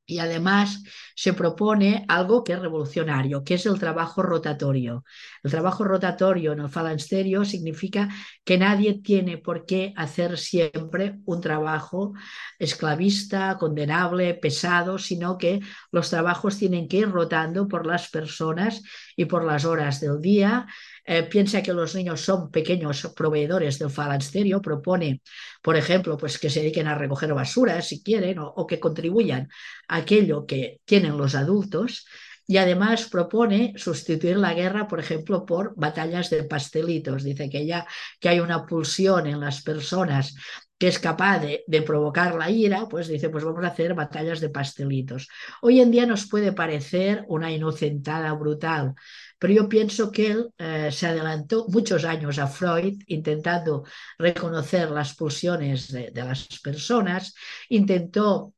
y 0.06 0.20
además 0.20 0.84
se 1.20 1.34
propone 1.34 2.06
algo 2.08 2.46
que 2.46 2.54
es 2.54 2.60
revolucionario, 2.60 3.44
que 3.44 3.56
es 3.56 3.66
el 3.66 3.78
trabajo 3.78 4.24
rotatorio. 4.24 5.04
El 5.44 5.52
trabajo 5.52 5.84
rotatorio 5.84 6.54
en 6.54 6.62
el 6.62 6.70
falansterio 6.70 7.44
significa 7.44 8.08
que 8.46 8.58
nadie 8.58 9.02
tiene 9.02 9.38
por 9.38 9.66
qué 9.66 9.92
hacer 9.98 10.38
siempre 10.38 11.20
un 11.26 11.42
trabajo 11.42 12.14
esclavista, 12.58 13.58
condenable, 13.58 14.34
pesado, 14.36 14.98
sino 14.98 15.38
que 15.38 15.60
los 15.92 16.10
trabajos 16.10 16.58
tienen 16.58 16.88
que 16.88 17.00
ir 17.00 17.12
rotando 17.12 17.68
por 17.68 17.86
las 17.86 18.10
personas 18.10 18.82
y 19.18 19.26
por 19.26 19.44
las 19.44 19.66
horas 19.66 20.00
del 20.00 20.22
día 20.22 20.68
eh, 21.12 21.24
piensa 21.24 21.64
que 21.64 21.74
los 21.74 21.96
niños 21.96 22.22
son 22.22 22.52
pequeños 22.52 23.12
proveedores 23.16 23.80
del 23.80 23.90
falansterio, 23.90 24.62
propone, 24.62 25.24
por 25.60 25.76
ejemplo, 25.76 26.16
pues 26.18 26.38
que 26.38 26.52
se 26.52 26.60
dediquen 26.60 26.86
a 26.86 26.94
recoger 26.94 27.34
basura 27.34 27.82
si 27.82 28.04
quieren 28.04 28.38
o, 28.40 28.68
que 28.68 28.80
contribuyan 28.80 29.50
a 29.88 29.96
aquello 29.98 30.46
que 30.46 30.82
tienen 30.86 31.09
los 31.18 31.36
adultos. 31.36 32.06
Y 32.48 32.58
además 32.58 33.08
propone 33.10 33.74
sustituir 33.78 34.38
la 34.38 34.56
guerra, 34.56 34.88
por 34.88 35.00
ejemplo, 35.00 35.46
por 35.46 35.74
batallas 35.76 36.32
de 36.32 36.44
pastelitos. 36.44 37.24
Dice 37.24 37.48
que 37.48 37.66
ya 37.66 37.86
que 38.20 38.30
hay 38.30 38.40
una 38.40 38.66
pulsión 38.66 39.28
en 39.28 39.40
las 39.40 39.62
personas 39.62 40.34
que 40.80 40.88
es 40.88 40.98
capaz 40.98 41.40
de, 41.40 41.64
de, 41.68 41.82
provocar 41.82 42.36
la 42.36 42.50
ira, 42.50 42.88
pues 42.88 43.10
dice, 43.10 43.30
pues 43.30 43.44
vamos 43.44 43.64
a 43.66 43.68
hacer 43.68 43.94
batallas 43.94 44.40
de 44.40 44.50
pastelitos. 44.50 45.28
Hoy 45.62 45.82
en 45.82 45.92
día 45.92 46.06
nos 46.06 46.28
puede 46.28 46.54
parecer 46.54 47.26
una 47.28 47.52
inocentada 47.52 48.32
brutal, 48.34 48.96
pero 49.38 49.54
yo 49.54 49.70
pienso 49.70 50.10
que 50.10 50.32
él 50.32 50.50
eh, 50.58 50.90
se 50.92 51.08
adelantó 51.08 51.66
muchos 51.68 52.06
años 52.06 52.40
a 52.40 52.48
Freud 52.48 53.02
intentando 53.08 53.84
reconocer 54.18 54.90
las 54.90 55.16
pulsiones 55.16 55.92
de, 55.92 56.12
de 56.12 56.24
las 56.24 56.48
personas, 56.64 57.34
intentó, 57.68 58.54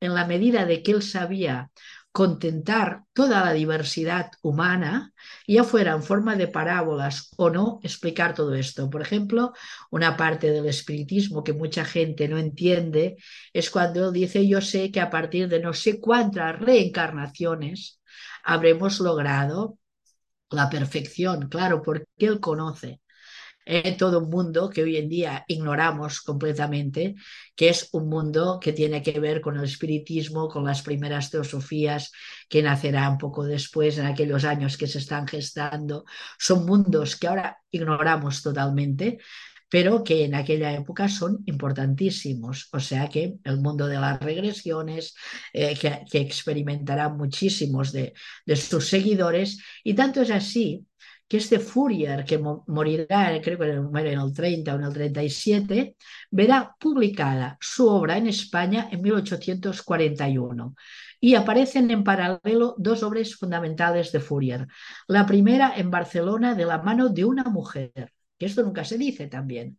en 0.00 0.14
la 0.14 0.26
medida 0.26 0.64
de 0.64 0.82
que 0.82 0.92
él 0.92 1.02
sabía 1.02 1.70
contentar 2.16 3.04
toda 3.12 3.44
la 3.44 3.52
diversidad 3.52 4.30
humana, 4.40 5.12
ya 5.46 5.64
fuera 5.64 5.92
en 5.92 6.02
forma 6.02 6.34
de 6.34 6.48
parábolas 6.48 7.30
o 7.36 7.50
no, 7.50 7.78
explicar 7.82 8.32
todo 8.34 8.54
esto. 8.54 8.88
Por 8.88 9.02
ejemplo, 9.02 9.52
una 9.90 10.16
parte 10.16 10.50
del 10.50 10.64
espiritismo 10.66 11.44
que 11.44 11.52
mucha 11.52 11.84
gente 11.84 12.26
no 12.26 12.38
entiende 12.38 13.18
es 13.52 13.68
cuando 13.68 14.12
dice, 14.12 14.48
yo 14.48 14.62
sé 14.62 14.90
que 14.90 15.00
a 15.02 15.10
partir 15.10 15.46
de 15.50 15.60
no 15.60 15.74
sé 15.74 16.00
cuántas 16.00 16.58
reencarnaciones 16.58 18.00
habremos 18.44 18.98
logrado 19.00 19.78
la 20.48 20.70
perfección, 20.70 21.50
claro, 21.50 21.82
porque 21.82 22.06
Él 22.16 22.40
conoce 22.40 23.02
eh, 23.68 23.96
todo 23.98 24.20
un 24.20 24.30
mundo 24.30 24.70
que 24.70 24.84
hoy 24.84 24.96
en 24.96 25.08
día 25.08 25.44
ignoramos 25.48 26.20
completamente, 26.20 27.16
que 27.56 27.68
es 27.68 27.88
un 27.92 28.08
mundo 28.08 28.60
que 28.60 28.72
tiene 28.72 29.02
que 29.02 29.18
ver 29.18 29.40
con 29.40 29.56
el 29.56 29.64
espiritismo, 29.64 30.48
con 30.48 30.64
las 30.64 30.82
primeras 30.82 31.30
teosofías 31.30 32.12
que 32.48 32.62
nacerán 32.62 33.18
poco 33.18 33.44
después, 33.44 33.98
en 33.98 34.06
aquellos 34.06 34.44
años 34.44 34.76
que 34.76 34.86
se 34.86 34.98
están 34.98 35.26
gestando. 35.26 36.04
Son 36.38 36.64
mundos 36.64 37.16
que 37.16 37.26
ahora 37.26 37.58
ignoramos 37.72 38.40
totalmente, 38.40 39.18
pero 39.68 40.04
que 40.04 40.24
en 40.24 40.36
aquella 40.36 40.72
época 40.72 41.08
son 41.08 41.42
importantísimos. 41.46 42.68
O 42.72 42.78
sea 42.78 43.08
que 43.08 43.34
el 43.42 43.58
mundo 43.58 43.88
de 43.88 43.98
las 43.98 44.20
regresiones, 44.20 45.16
eh, 45.52 45.76
que, 45.76 46.04
que, 46.08 46.20
experimentarán 46.20 47.16
muchísimos 47.16 47.90
de 47.90 48.14
sus 48.54 48.88
seguidores, 48.88 49.58
y 49.82 49.94
tanto 49.94 50.22
es 50.22 50.30
así 50.30 50.86
que 51.28 51.38
este 51.38 51.58
Fourier, 51.58 52.24
que 52.24 52.38
morirá, 52.38 53.40
creo 53.42 53.58
que 53.58 53.80
muere 53.80 54.12
en 54.12 54.20
el 54.20 54.32
30 54.32 54.74
o 54.74 54.78
en 54.78 54.84
el 54.84 54.92
37, 54.92 55.96
verá 56.30 56.76
publicada 56.78 57.58
su 57.60 57.88
obra 57.88 58.16
en 58.16 58.28
España 58.28 58.88
en 58.90 59.02
1841 59.02 60.74
y 61.20 61.34
aparecen 61.34 61.90
en 61.90 62.04
paralelo 62.04 62.74
dos 62.78 63.02
obras 63.02 63.34
fundamentales 63.34 64.12
de 64.12 64.20
Fourier. 64.20 64.66
La 65.08 65.26
primera 65.26 65.72
en 65.76 65.90
Barcelona 65.90 66.54
de 66.54 66.66
la 66.66 66.78
mano 66.78 67.08
de 67.08 67.24
una 67.24 67.44
mujer, 67.44 68.12
que 68.38 68.46
esto 68.46 68.62
nunca 68.62 68.84
se 68.84 68.98
dice 68.98 69.26
también. 69.26 69.78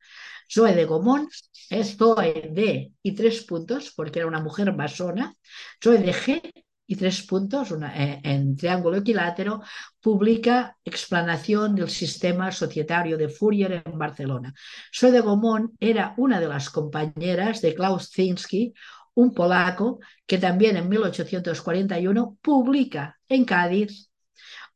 Zoe 0.52 0.74
de 0.74 0.86
Gomón 0.86 1.30
es 1.70 1.98
Zoe 1.98 2.50
de 2.54 2.92
y 3.02 3.12
tres 3.14 3.44
puntos, 3.44 3.94
porque 3.96 4.20
era 4.20 4.28
una 4.28 4.40
mujer 4.42 4.74
masona. 4.74 5.34
Zoe 5.82 6.00
de 6.00 6.14
G 6.14 6.66
y 6.88 6.96
tres 6.96 7.22
puntos 7.24 7.72
eh, 7.72 8.22
en 8.24 8.56
triángulo 8.56 8.98
equilátero, 8.98 9.62
publica 10.02 10.78
explanación 10.84 11.76
del 11.76 11.90
sistema 11.90 12.52
societario 12.52 13.18
de 13.18 13.30
Fourier 13.30 13.84
en 13.86 13.98
Barcelona. 13.98 14.54
Zoe 14.92 15.12
de 15.12 15.20
Gomón 15.20 15.74
era 15.80 16.14
una 16.18 16.40
de 16.40 16.48
las 16.48 16.70
compañeras 16.70 17.62
de 17.62 17.76
Klaus 17.76 18.10
Zinski, 18.10 18.74
un 19.16 19.34
polaco 19.34 20.00
que 20.26 20.38
también 20.38 20.78
en 20.78 20.88
1841 20.88 22.38
publica 22.42 23.20
en 23.28 23.46
Cádiz 23.46 24.10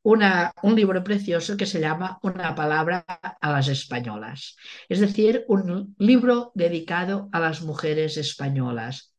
un 0.03 0.75
libro 0.75 1.03
precioso 1.03 1.55
que 1.55 1.67
se 1.67 1.79
llama 1.79 2.17
Una 2.23 2.55
palabra 2.55 3.05
a 3.07 3.51
las 3.51 3.67
españolas, 3.67 4.55
es 4.89 4.99
decir, 4.99 5.45
un 5.47 5.95
libro 5.99 6.51
dedicado 6.55 7.29
a 7.31 7.39
las 7.39 7.61
mujeres 7.61 8.17
españolas. 8.17 9.10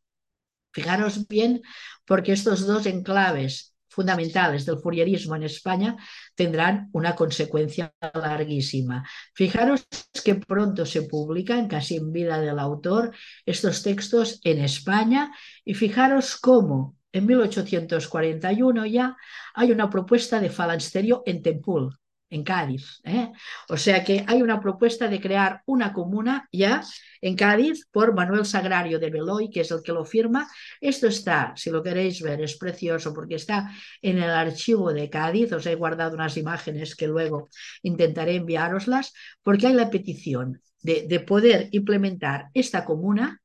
Fijaros 0.73 1.27
bien, 1.29 1.63
porque 2.05 2.33
estos 2.33 2.67
dos 2.67 2.87
enclaves 2.87 3.73
fundamentales 3.93 4.65
del 4.65 4.79
furierismo 4.79 5.37
en 5.37 5.45
España 5.45 5.97
tendrán 6.35 6.89
una 6.93 7.15
consecuencia 7.15 7.95
larguísima. 8.15 9.07
Fijaros 9.35 9.87
que 10.25 10.37
pronto 10.37 10.87
se 10.87 11.03
publican, 11.03 11.69
casi 11.69 11.97
en 11.97 12.11
vida 12.11 12.41
del 12.41 12.59
autor, 12.59 13.15
estos 13.45 13.83
textos 13.83 14.41
en 14.45 14.61
España 14.61 15.33
y 15.65 15.75
fijaros 15.75 16.37
cómo 16.37 16.97
en 17.13 17.27
1841 17.27 18.87
ya 18.87 19.17
hay 19.55 19.71
una 19.71 19.91
propuesta 19.91 20.41
de 20.41 20.49
falansterio 20.49 21.23
en 21.27 21.43
Tempul, 21.43 21.95
en 22.33 22.43
Cádiz. 22.45 23.01
¿eh? 23.05 23.31
O 23.69 23.77
sea 23.77 24.03
que 24.03 24.25
hay 24.27 24.41
una 24.41 24.59
propuesta 24.59 25.07
de 25.07 25.21
crear 25.21 25.63
una 25.67 25.93
comuna 25.93 26.49
ya 26.51 26.83
en 27.21 27.37
Cádiz 27.37 27.87
por 27.93 28.15
Manuel 28.15 28.47
Sagrario 28.47 28.99
de 28.99 29.11
Beloy, 29.11 29.51
que 29.51 29.61
es 29.61 29.71
el 29.71 29.83
que 29.83 29.93
lo 29.93 30.05
firma. 30.05 30.49
Esto 30.81 31.09
está, 31.09 31.53
si 31.57 31.71
lo 31.71 31.83
queréis 31.83 32.23
ver, 32.23 32.41
es 32.41 32.57
precioso 32.57 33.13
porque 33.13 33.35
está 33.35 33.71
en 34.01 34.17
el 34.17 34.31
archivo 34.31 34.93
de 34.93 35.11
Cádiz. 35.11 35.53
Os 35.53 35.67
he 35.67 35.75
guardado 35.75 36.15
unas 36.15 36.37
imágenes 36.39 36.97
que 36.97 37.07
luego 37.07 37.51
intentaré 37.83 38.37
enviároslas, 38.37 39.13
porque 39.43 39.67
hay 39.67 39.75
la 39.75 39.91
petición 39.91 40.63
de, 40.81 41.07
de 41.07 41.21
poder 41.21 41.69
implementar 41.73 42.47
esta 42.55 42.87
comuna. 42.87 43.43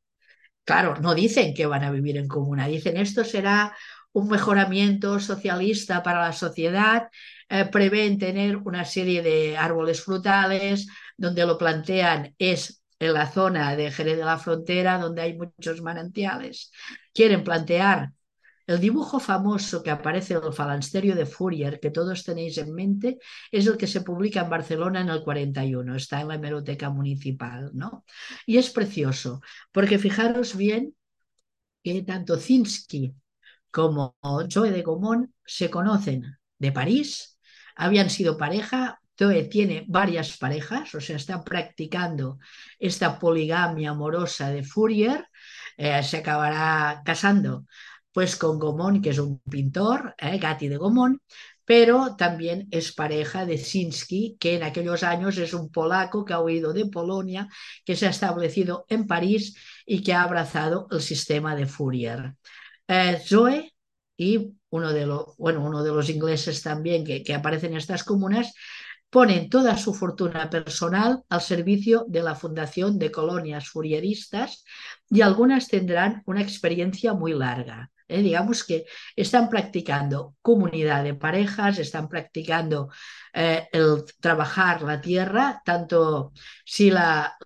Claro, 0.64 0.96
no 1.02 1.14
dicen 1.14 1.54
que 1.54 1.66
van 1.66 1.84
a 1.84 1.92
vivir 1.92 2.18
en 2.18 2.28
comuna, 2.28 2.68
dicen 2.68 2.98
esto 2.98 3.24
será 3.24 3.76
un 4.14 4.30
mejoramiento 4.30 5.20
socialista 5.20 6.02
para 6.04 6.22
la 6.22 6.34
sociedad 6.34 7.10
eh, 7.50 7.66
prevén 7.66 8.18
tener 8.18 8.58
una 8.58 8.86
serie 8.86 9.22
de 9.22 9.58
árboles 9.58 10.02
frutales, 10.02 10.88
donde 11.18 11.46
lo 11.46 11.58
plantean 11.58 12.36
es 12.38 12.84
en 13.00 13.14
la 13.14 13.32
zona 13.32 13.76
de 13.76 13.92
Jerez 13.92 14.18
de 14.18 14.26
la 14.26 14.38
Frontera, 14.38 14.98
donde 14.98 15.22
hay 15.22 15.38
muchos 15.38 15.82
manantiales. 15.82 16.72
Quieren 17.14 17.44
plantear 17.44 18.12
el 18.68 18.82
dibujo 18.82 19.20
famoso 19.20 19.82
que 19.82 19.92
aparece 19.92 20.34
en 20.34 20.44
el 20.44 20.54
falansterio 20.54 21.16
de 21.16 21.26
Fourier, 21.26 21.80
que 21.80 21.90
todos 21.90 22.24
tenéis 22.26 22.58
en 22.58 22.74
mente, 22.74 23.18
es 23.50 23.66
el 23.66 23.78
que 23.78 23.88
se 23.88 24.02
publica 24.02 24.42
en 24.42 24.50
Barcelona 24.50 25.02
en 25.02 25.10
el 25.10 25.24
41, 25.24 25.96
está 25.96 26.20
en 26.22 26.28
la 26.28 26.36
hemeroteca 26.36 26.90
municipal, 26.90 27.72
¿no? 27.74 28.04
Y 28.46 28.58
es 28.58 28.70
precioso, 28.70 29.42
porque 29.72 29.98
fijaros 29.98 30.56
bien 30.58 30.96
que 31.84 32.02
tanto 32.04 32.38
Zinsky 32.38 33.16
como 33.72 34.18
Joe 34.52 34.72
de 34.72 34.82
Gaumont 34.82 35.32
se 35.46 35.70
conocen 35.70 36.38
de 36.60 36.72
París 36.74 37.37
habían 37.78 38.10
sido 38.10 38.38
pareja, 38.38 39.00
Zoe 39.18 39.44
tiene 39.46 39.86
varias 39.88 40.38
parejas, 40.38 40.94
o 40.94 41.02
sea, 41.02 41.16
está 41.16 41.44
practicando 41.44 42.40
esta 42.80 43.18
poligamia 43.18 43.92
amorosa 43.92 44.52
de 44.52 44.64
Fourier, 44.64 45.26
eh, 45.78 46.04
se 46.04 46.18
acabará 46.18 47.02
casando 47.06 47.66
pues 48.12 48.36
con 48.36 48.58
Gomón, 48.58 49.02
que 49.02 49.12
es 49.12 49.20
un 49.20 49.40
pintor, 49.42 50.16
eh, 50.18 50.40
Gatti 50.40 50.68
de 50.68 50.78
Gomón, 50.78 51.22
pero 51.66 52.16
también 52.16 52.68
es 52.72 52.94
pareja 52.94 53.46
de 53.46 53.58
Sinsky, 53.58 54.38
que 54.40 54.56
en 54.56 54.64
aquellos 54.64 55.04
años 55.04 55.38
es 55.38 55.54
un 55.54 55.70
polaco 55.70 56.26
que 56.26 56.34
ha 56.34 56.40
huido 56.40 56.74
de 56.74 56.86
Polonia, 56.88 57.48
que 57.86 57.96
se 57.96 58.08
ha 58.08 58.10
establecido 58.10 58.86
en 58.90 59.06
París 59.06 59.56
y 59.86 60.02
que 60.02 60.14
ha 60.14 60.24
abrazado 60.24 60.88
el 60.90 61.02
sistema 61.02 61.56
de 61.56 61.68
Fourier. 61.68 62.36
Eh, 62.88 63.20
Zoe 63.24 63.74
y 64.18 64.57
uno 64.70 64.92
de, 64.94 65.06
los, 65.06 65.36
bueno, 65.38 65.64
uno 65.66 65.84
de 65.84 65.92
los 65.92 66.10
ingleses 66.10 66.62
también 66.62 67.06
que, 67.06 67.24
que 67.24 67.34
en 67.34 67.78
estas 67.78 68.04
comunas, 68.04 68.54
ponen 69.10 69.50
toda 69.50 69.78
su 69.78 69.94
fortuna 69.94 70.50
personal 70.50 71.24
al 71.30 71.42
servicio 71.42 72.06
de 72.08 72.24
la 72.24 72.36
Fundación 72.36 73.00
de 73.00 73.12
Colonias 73.12 73.70
Furieristas 73.70 74.66
y 75.10 75.22
algunas 75.22 75.68
tendrán 75.68 76.24
una 76.26 76.42
experiencia 76.42 77.14
muy 77.14 77.34
larga. 77.34 77.90
¿eh? 78.08 78.22
Digamos 78.22 78.64
que 78.66 78.86
están 79.16 79.50
practicando 79.50 80.36
comunidad 80.42 81.04
de 81.04 81.14
parejas, 81.14 81.80
están 81.80 82.10
practicando 82.10 82.90
eh, 83.40 83.68
el 83.72 84.04
trabajar 84.20 84.82
la 84.82 85.00
tierra, 85.00 85.62
tanto 85.64 86.32
si 86.66 86.90
la, 86.90 87.38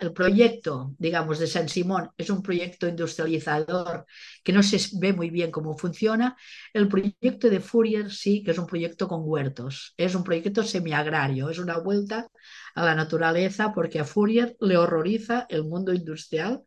el 0.00 0.12
proyecto, 0.12 0.94
digamos, 0.96 1.40
de 1.40 1.48
San 1.48 1.68
Simón 1.68 2.08
es 2.16 2.30
un 2.30 2.40
proyecto 2.40 2.86
industrializador 2.86 4.06
que 4.44 4.52
no 4.52 4.62
se 4.62 4.78
ve 5.00 5.12
muy 5.12 5.30
bien 5.30 5.50
cómo 5.50 5.76
funciona, 5.76 6.36
el 6.72 6.86
proyecto 6.86 7.50
de 7.50 7.58
Fourier 7.58 8.12
sí 8.12 8.44
que 8.44 8.52
es 8.52 8.58
un 8.58 8.66
proyecto 8.66 9.08
con 9.08 9.22
huertos, 9.24 9.92
es 9.96 10.14
un 10.14 10.22
proyecto 10.22 10.62
semiagrario, 10.62 11.50
es 11.50 11.58
una 11.58 11.78
vuelta 11.78 12.28
a 12.76 12.84
la 12.84 12.94
naturaleza 12.94 13.72
porque 13.72 13.98
a 13.98 14.04
Fourier 14.04 14.56
le 14.60 14.76
horroriza 14.76 15.46
el 15.48 15.64
mundo 15.64 15.92
industrial 15.92 16.62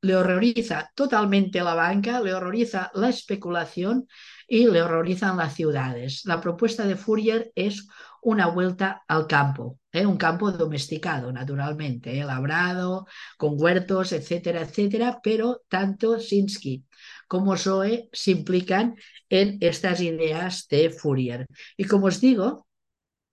le 0.00 0.14
horroriza 0.16 0.90
totalmente 0.94 1.60
la 1.60 1.74
banca, 1.74 2.20
le 2.20 2.32
horroriza 2.34 2.90
la 2.94 3.08
especulación 3.08 4.06
y 4.48 4.66
le 4.66 4.82
horrorizan 4.82 5.36
las 5.36 5.54
ciudades. 5.54 6.22
La 6.24 6.40
propuesta 6.40 6.86
de 6.86 6.96
Fourier 6.96 7.52
es 7.54 7.86
una 8.22 8.46
vuelta 8.48 9.04
al 9.06 9.26
campo, 9.26 9.78
¿eh? 9.92 10.06
un 10.06 10.16
campo 10.16 10.50
domesticado, 10.50 11.30
naturalmente, 11.30 12.18
¿eh? 12.18 12.24
labrado, 12.24 13.06
con 13.36 13.60
huertos, 13.60 14.12
etcétera, 14.12 14.62
etcétera, 14.62 15.20
pero 15.22 15.62
tanto 15.68 16.18
Sinsky 16.18 16.84
como 17.28 17.56
Zoe 17.56 18.08
se 18.12 18.30
implican 18.32 18.96
en 19.28 19.58
estas 19.60 20.00
ideas 20.00 20.66
de 20.68 20.90
Fourier. 20.90 21.46
Y 21.76 21.84
como 21.84 22.06
os 22.06 22.20
digo, 22.20 22.66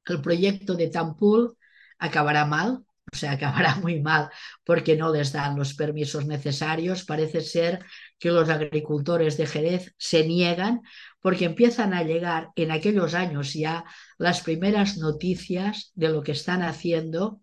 el 0.05 0.21
proyecto 0.21 0.75
de 0.75 0.89
Tampul 0.89 1.57
acabará 1.97 2.45
mal, 2.45 2.85
o 3.11 3.15
sea, 3.15 3.31
acabará 3.33 3.75
muy 3.75 4.01
mal 4.01 4.29
porque 4.63 4.95
no 4.97 5.11
les 5.11 5.31
dan 5.31 5.57
los 5.57 5.73
permisos 5.73 6.25
necesarios. 6.25 7.05
Parece 7.05 7.41
ser 7.41 7.85
que 8.19 8.31
los 8.31 8.49
agricultores 8.49 9.37
de 9.37 9.45
Jerez 9.45 9.93
se 9.97 10.25
niegan 10.25 10.81
porque 11.21 11.45
empiezan 11.45 11.93
a 11.93 12.03
llegar 12.03 12.49
en 12.55 12.71
aquellos 12.71 13.13
años 13.13 13.53
ya 13.53 13.83
las 14.17 14.41
primeras 14.41 14.97
noticias 14.97 15.91
de 15.95 16.09
lo 16.09 16.23
que 16.23 16.31
están 16.31 16.61
haciendo 16.61 17.41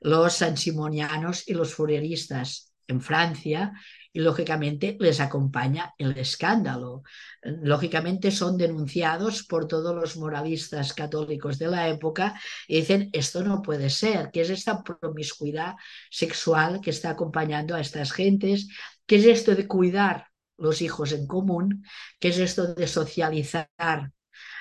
los 0.00 0.34
sansimonianos 0.34 1.48
y 1.48 1.54
los 1.54 1.74
furieristas 1.74 2.72
en 2.88 3.00
Francia 3.00 3.72
y 4.12 4.20
lógicamente 4.20 4.96
les 5.00 5.20
acompaña 5.20 5.94
el 5.96 6.16
escándalo. 6.18 7.02
Lógicamente 7.42 8.30
son 8.30 8.58
denunciados 8.58 9.44
por 9.44 9.66
todos 9.66 9.94
los 9.94 10.16
moralistas 10.16 10.92
católicos 10.92 11.58
de 11.58 11.68
la 11.68 11.88
época 11.88 12.38
y 12.68 12.76
dicen, 12.76 13.08
esto 13.12 13.42
no 13.42 13.62
puede 13.62 13.88
ser, 13.88 14.30
que 14.30 14.42
es 14.42 14.50
esta 14.50 14.82
promiscuidad 14.82 15.76
sexual 16.10 16.80
que 16.82 16.90
está 16.90 17.10
acompañando 17.10 17.74
a 17.74 17.80
estas 17.80 18.12
gentes, 18.12 18.68
que 19.06 19.16
es 19.16 19.26
esto 19.26 19.54
de 19.54 19.66
cuidar 19.66 20.28
los 20.56 20.82
hijos 20.82 21.12
en 21.12 21.26
común, 21.26 21.84
que 22.20 22.28
es 22.28 22.38
esto 22.38 22.74
de 22.74 22.86
socializar 22.86 23.68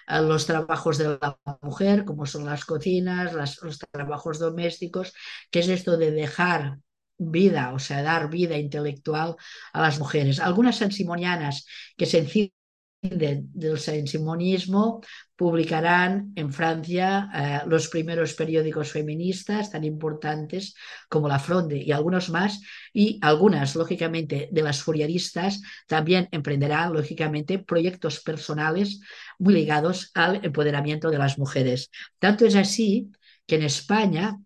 los 0.07 0.45
trabajos 0.45 0.97
de 0.97 1.17
la 1.21 1.39
mujer, 1.61 2.05
como 2.05 2.25
son 2.25 2.45
las 2.45 2.65
cocinas, 2.65 3.33
los 3.33 3.79
trabajos 3.91 4.39
domésticos, 4.39 5.13
que 5.49 5.59
es 5.59 5.69
esto 5.69 5.97
de 5.97 6.11
dejar 6.11 6.79
vida, 7.17 7.73
o 7.73 7.79
sea, 7.79 8.01
dar 8.01 8.29
vida 8.29 8.57
intelectual 8.57 9.35
a 9.73 9.81
las 9.81 9.99
mujeres. 9.99 10.39
Algunas 10.39 10.77
sansimonianas 10.77 11.65
que 11.95 12.05
se 12.05 12.17
del 13.01 13.79
sensimonismo 13.79 15.01
publicarán 15.35 16.33
en 16.35 16.53
Francia 16.53 17.29
eh, 17.33 17.67
los 17.67 17.87
primeros 17.87 18.35
periódicos 18.35 18.91
feministas 18.91 19.71
tan 19.71 19.83
importantes 19.83 20.75
como 21.09 21.27
La 21.27 21.39
Fronde 21.39 21.77
y 21.77 21.91
algunos 21.91 22.29
más, 22.29 22.61
y 22.93 23.17
algunas, 23.23 23.75
lógicamente, 23.75 24.49
de 24.51 24.61
las 24.61 24.83
furieristas 24.83 25.61
también 25.87 26.29
emprenderán, 26.31 26.93
lógicamente, 26.93 27.57
proyectos 27.57 28.21
personales 28.21 29.01
muy 29.39 29.55
ligados 29.55 30.11
al 30.13 30.45
empoderamiento 30.45 31.09
de 31.09 31.17
las 31.17 31.39
mujeres. 31.39 31.89
Tanto 32.19 32.45
es 32.45 32.55
así 32.55 33.11
que 33.47 33.55
en 33.55 33.63
España 33.63 34.37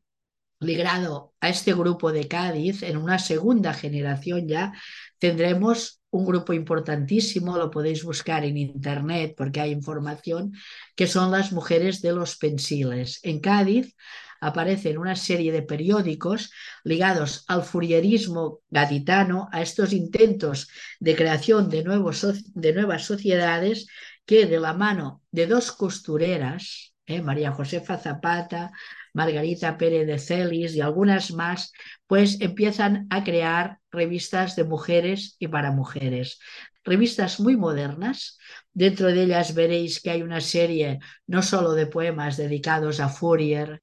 ligado 0.61 1.33
a 1.41 1.49
este 1.49 1.73
grupo 1.73 2.13
de 2.13 2.29
Cádiz, 2.29 2.83
en 2.83 2.95
una 2.95 3.19
segunda 3.19 3.73
generación 3.73 4.47
ya, 4.47 4.71
tendremos 5.19 6.01
un 6.15 6.25
grupo 6.25 6.53
importantísimo, 6.53 7.57
lo 7.57 7.69
podéis 7.69 8.03
buscar 8.03 8.45
en 8.45 8.57
internet 8.57 9.33
porque 9.35 9.59
hay 9.59 9.71
información, 9.71 10.53
que 10.95 11.07
son 11.07 11.31
las 11.31 11.51
mujeres 11.51 12.01
de 12.01 12.13
los 12.13 12.37
pensiles. 12.37 13.19
En 13.23 13.41
Cádiz 13.41 13.95
aparecen 14.39 14.97
una 14.97 15.17
serie 15.17 15.51
de 15.51 15.61
periódicos 15.61 16.51
ligados 16.85 17.43
al 17.47 17.63
furierismo 17.63 18.61
gaditano, 18.69 19.49
a 19.51 19.61
estos 19.61 19.91
intentos 19.91 20.69
de 21.01 21.15
creación 21.15 21.69
de, 21.69 21.83
nuevos, 21.83 22.25
de 22.53 22.73
nuevas 22.73 23.03
sociedades 23.03 23.87
que 24.25 24.45
de 24.45 24.59
la 24.59 24.73
mano 24.73 25.21
de 25.31 25.47
dos 25.47 25.73
costureras, 25.73 26.93
¿eh? 27.05 27.21
María 27.21 27.51
Josefa 27.51 27.97
Zapata, 27.97 28.71
Margarita 29.13 29.77
Pérez 29.77 30.07
de 30.07 30.19
Celis 30.19 30.75
y 30.75 30.81
algunas 30.81 31.31
más, 31.31 31.71
pues 32.07 32.41
empiezan 32.41 33.07
a 33.09 33.23
crear 33.23 33.79
revistas 33.91 34.55
de 34.55 34.63
mujeres 34.63 35.35
y 35.39 35.47
para 35.47 35.71
mujeres. 35.71 36.39
Revistas 36.83 37.39
muy 37.39 37.57
modernas. 37.57 38.37
Dentro 38.73 39.07
de 39.07 39.23
ellas 39.23 39.55
veréis 39.55 40.01
que 40.01 40.11
hay 40.11 40.21
una 40.21 40.41
serie 40.41 40.99
no 41.27 41.41
solo 41.41 41.73
de 41.73 41.87
poemas 41.87 42.37
dedicados 42.37 42.99
a 42.99 43.09
Fourier, 43.09 43.81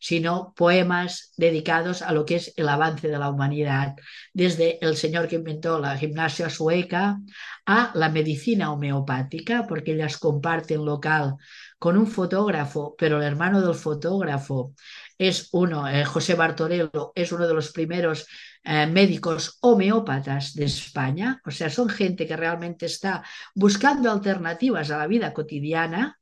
sino 0.00 0.52
poemas 0.56 1.32
dedicados 1.36 2.02
a 2.02 2.12
lo 2.12 2.24
que 2.24 2.36
es 2.36 2.52
el 2.56 2.68
avance 2.68 3.08
de 3.08 3.18
la 3.18 3.30
humanidad, 3.30 3.94
desde 4.32 4.78
el 4.84 4.96
señor 4.96 5.28
que 5.28 5.36
inventó 5.36 5.78
la 5.80 5.96
gimnasia 5.96 6.50
sueca 6.50 7.18
a 7.64 7.90
la 7.94 8.08
medicina 8.10 8.72
homeopática, 8.72 9.66
porque 9.66 9.92
ellas 9.92 10.18
comparten 10.18 10.84
local 10.84 11.36
con 11.78 11.96
un 11.96 12.06
fotógrafo, 12.06 12.94
pero 12.96 13.18
el 13.18 13.24
hermano 13.24 13.60
del 13.60 13.74
fotógrafo 13.74 14.74
es 15.18 15.48
uno, 15.52 15.88
eh, 15.88 16.04
José 16.04 16.34
Bartorello, 16.34 17.12
es 17.14 17.32
uno 17.32 17.46
de 17.46 17.54
los 17.54 17.72
primeros 17.72 18.26
eh, 18.64 18.86
médicos 18.86 19.58
homeópatas 19.60 20.54
de 20.54 20.64
España, 20.64 21.40
o 21.44 21.50
sea, 21.50 21.70
son 21.70 21.88
gente 21.88 22.26
que 22.26 22.36
realmente 22.36 22.86
está 22.86 23.22
buscando 23.54 24.10
alternativas 24.10 24.90
a 24.90 24.98
la 24.98 25.06
vida 25.06 25.32
cotidiana. 25.32 26.18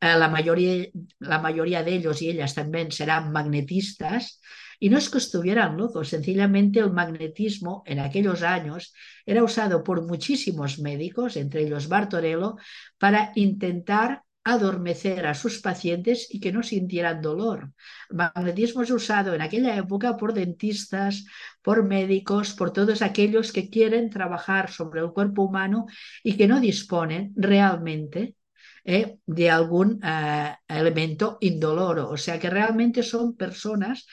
Eh, 0.00 0.14
la, 0.16 0.28
mayoría, 0.28 0.86
la 1.18 1.38
mayoría 1.40 1.82
de 1.82 1.94
ellos 1.94 2.22
y 2.22 2.30
ellas 2.30 2.54
también 2.54 2.92
serán 2.92 3.32
magnetistas, 3.32 4.40
y 4.78 4.90
no 4.90 4.98
es 4.98 5.08
que 5.08 5.18
estuvieran 5.18 5.76
locos, 5.76 6.10
sencillamente 6.10 6.80
el 6.80 6.92
magnetismo 6.92 7.82
en 7.86 7.98
aquellos 7.98 8.42
años 8.42 8.92
era 9.24 9.42
usado 9.42 9.82
por 9.82 10.06
muchísimos 10.06 10.78
médicos, 10.78 11.36
entre 11.36 11.62
ellos 11.62 11.88
Bartorello, 11.88 12.56
para 12.98 13.32
intentar 13.36 14.22
adormecer 14.46 15.26
a 15.26 15.34
sus 15.34 15.60
pacientes 15.60 16.28
y 16.30 16.38
que 16.38 16.52
no 16.52 16.62
sintieran 16.62 17.20
dolor. 17.20 17.72
Magnetismo 18.10 18.82
es 18.82 18.92
usado 18.92 19.34
en 19.34 19.42
aquella 19.42 19.76
época 19.76 20.16
por 20.16 20.34
dentistas, 20.34 21.24
por 21.62 21.82
médicos, 21.82 22.54
por 22.54 22.72
todos 22.72 23.02
aquellos 23.02 23.50
que 23.50 23.68
quieren 23.68 24.08
trabajar 24.08 24.70
sobre 24.70 25.00
el 25.00 25.10
cuerpo 25.10 25.42
humano 25.42 25.86
y 26.22 26.36
que 26.36 26.46
no 26.46 26.60
disponen 26.60 27.32
realmente 27.34 28.36
eh, 28.84 29.18
de 29.26 29.50
algún 29.50 29.98
eh, 30.04 30.54
elemento 30.68 31.38
indoloro. 31.40 32.08
O 32.08 32.16
sea 32.16 32.38
que 32.38 32.48
realmente 32.48 33.02
son 33.02 33.34
personas 33.36 34.06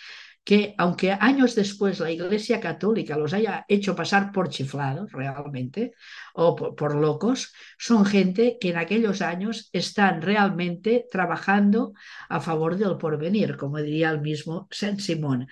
que 0.44 0.76
aunque 0.78 1.12
años 1.12 1.56
después 1.56 2.00
la 2.00 2.12
Iglesia 2.12 2.60
Católica 2.60 3.18
los 3.18 3.34
haya 3.34 3.66
hecho 3.68 3.96
pasar 3.96 4.32
por 4.32 4.50
chiflados 4.50 5.12
realmente 5.12 5.94
o 6.34 6.56
por, 6.56 6.96
locos, 6.96 7.54
son 7.78 8.06
gente 8.06 8.58
que 8.60 8.70
en 8.72 8.78
aquellos 8.78 9.22
años 9.22 9.70
están 9.72 10.22
realmente 10.22 11.06
trabajando 11.10 11.94
a 12.30 12.42
favor 12.42 12.78
del 12.78 12.98
porvenir, 12.98 13.56
como 13.58 13.78
diría 13.78 14.10
el 14.10 14.22
mismo 14.22 14.68
Saint 14.72 15.00
Simón. 15.00 15.48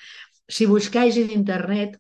Si 0.47 0.65
buscáis 0.65 1.15
en 1.17 1.31
Internet 1.31 1.99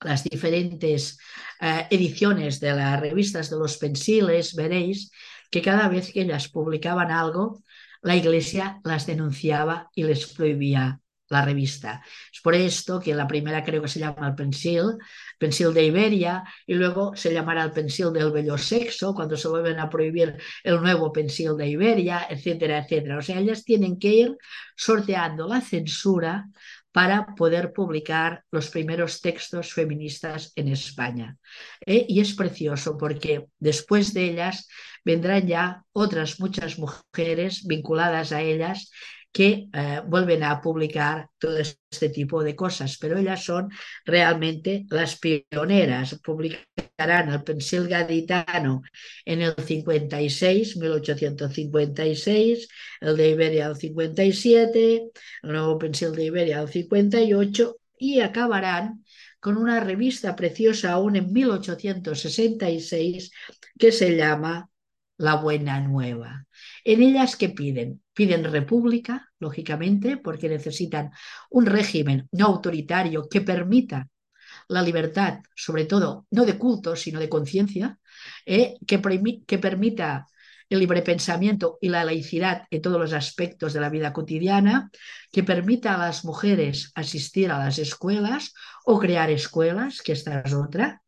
las 0.00 0.24
diferentes 0.24 1.18
eh, 1.60 1.86
ediciones 1.90 2.60
de 2.60 2.74
las 2.74 3.00
revistas 3.00 3.50
de 3.50 3.58
los 3.58 3.78
pensiles, 3.78 4.54
veréis 4.54 5.10
que 5.50 5.62
cada 5.62 5.88
vez 5.88 6.12
que 6.12 6.22
ellas 6.22 6.48
publicaban 6.48 7.10
algo, 7.10 7.62
la 8.02 8.16
Iglesia 8.16 8.80
las 8.84 9.06
denunciaba 9.06 9.90
y 9.94 10.04
les 10.04 10.26
prohibía 10.26 11.00
la 11.28 11.44
revista. 11.44 12.02
Es 12.32 12.40
por 12.40 12.54
esto 12.54 13.00
que 13.00 13.14
la 13.14 13.26
primera 13.26 13.62
creo 13.62 13.82
que 13.82 13.88
se 13.88 14.00
llama 14.00 14.28
el 14.28 14.34
Pensil, 14.34 14.96
Pensil 15.38 15.72
de 15.74 15.84
Iberia, 15.84 16.44
y 16.66 16.74
luego 16.74 17.14
se 17.16 17.32
llamará 17.32 17.64
el 17.64 17.72
Pensil 17.72 18.12
del 18.12 18.32
Bello 18.32 18.56
Sexo, 18.58 19.14
cuando 19.14 19.36
se 19.36 19.48
vuelven 19.48 19.78
a 19.78 19.88
prohibir 19.88 20.36
el 20.64 20.80
nuevo 20.80 21.12
Pensil 21.12 21.56
de 21.56 21.68
Iberia, 21.68 22.26
etcétera, 22.28 22.78
etcétera. 22.78 23.18
O 23.18 23.22
sea, 23.22 23.38
ellas 23.38 23.64
tienen 23.64 23.98
que 23.98 24.08
ir 24.08 24.36
sorteando 24.76 25.46
la 25.46 25.60
censura 25.60 26.46
para 26.92 27.34
poder 27.36 27.72
publicar 27.72 28.44
los 28.50 28.70
primeros 28.70 29.20
textos 29.20 29.72
feministas 29.72 30.52
en 30.56 30.68
España. 30.68 31.36
¿Eh? 31.84 32.06
Y 32.08 32.20
es 32.20 32.34
precioso 32.34 32.96
porque 32.96 33.46
después 33.58 34.14
de 34.14 34.24
ellas 34.24 34.68
vendrán 35.04 35.46
ya 35.46 35.84
otras 35.92 36.40
muchas 36.40 36.78
mujeres 36.78 37.66
vinculadas 37.66 38.32
a 38.32 38.40
ellas 38.40 38.90
que 39.32 39.68
eh, 39.72 40.00
vuelven 40.06 40.42
a 40.42 40.60
publicar 40.60 41.28
todo 41.38 41.58
este 41.58 42.08
tipo 42.08 42.42
de 42.42 42.56
cosas, 42.56 42.98
pero 42.98 43.18
ellas 43.18 43.44
son 43.44 43.70
realmente 44.04 44.86
las 44.90 45.18
pioneras. 45.18 46.18
Publicarán 46.22 47.30
el 47.30 47.42
pensil 47.44 47.86
gaditano 47.88 48.82
en 49.24 49.42
el 49.42 49.54
56, 49.54 50.76
1856, 50.76 52.68
el 53.00 53.16
de 53.16 53.30
Iberia 53.30 53.66
el 53.66 53.76
57, 53.76 55.10
el 55.42 55.52
nuevo 55.52 55.78
pensil 55.78 56.12
de 56.12 56.24
Iberia 56.24 56.60
el 56.60 56.68
58 56.68 57.76
y 57.98 58.20
acabarán 58.20 59.04
con 59.40 59.56
una 59.56 59.80
revista 59.80 60.34
preciosa 60.34 60.92
aún 60.92 61.16
en 61.16 61.32
1866 61.32 63.30
que 63.78 63.92
se 63.92 64.16
llama 64.16 64.70
La 65.16 65.36
Buena 65.36 65.80
Nueva. 65.80 66.47
En 66.84 67.02
ellas, 67.02 67.36
¿qué 67.36 67.48
piden? 67.48 68.02
Piden 68.14 68.44
república, 68.44 69.30
lógicamente, 69.38 70.16
porque 70.16 70.48
necesitan 70.48 71.10
un 71.50 71.66
régimen 71.66 72.28
no 72.32 72.46
autoritario 72.46 73.28
que 73.28 73.40
permita 73.40 74.08
la 74.68 74.82
libertad, 74.82 75.40
sobre 75.54 75.84
todo, 75.84 76.26
no 76.30 76.44
de 76.44 76.58
culto, 76.58 76.96
sino 76.96 77.20
de 77.20 77.28
conciencia, 77.28 77.98
eh, 78.44 78.74
que, 78.86 78.98
permita 78.98 80.26
el 80.68 80.78
libre 80.80 81.02
pensamiento 81.02 81.78
y 81.80 81.88
la 81.88 82.04
laicidad 82.04 82.64
en 82.70 82.82
todos 82.82 83.00
los 83.00 83.12
aspectos 83.14 83.72
de 83.72 83.80
la 83.80 83.88
vida 83.88 84.12
cotidiana, 84.12 84.90
que 85.32 85.42
permita 85.42 85.94
a 85.94 85.98
las 85.98 86.24
mujeres 86.24 86.92
asistir 86.94 87.50
a 87.50 87.58
las 87.58 87.78
escuelas 87.78 88.52
o 88.84 88.98
crear 88.98 89.30
escuelas, 89.30 90.02
que 90.02 90.12
esta 90.12 90.40
es 90.40 90.52
otra. 90.52 91.02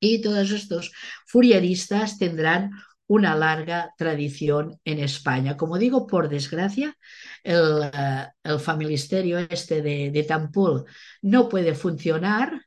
Y 0.00 0.20
todos 0.20 0.50
estos 0.50 0.92
furieristas 1.26 2.18
tendrán 2.18 2.70
una 3.08 3.34
larga 3.36 3.92
tradición 3.96 4.80
en 4.84 4.98
España. 4.98 5.56
Como 5.56 5.78
digo, 5.78 6.06
por 6.06 6.28
desgracia, 6.28 6.96
el, 7.42 7.60
uh, 7.60 8.26
el 8.42 8.60
familisterio 8.60 9.38
este 9.38 9.82
de, 9.82 10.10
de, 10.10 10.22
Tampul 10.24 10.84
no 11.22 11.48
puede 11.48 11.74
funcionar. 11.74 12.60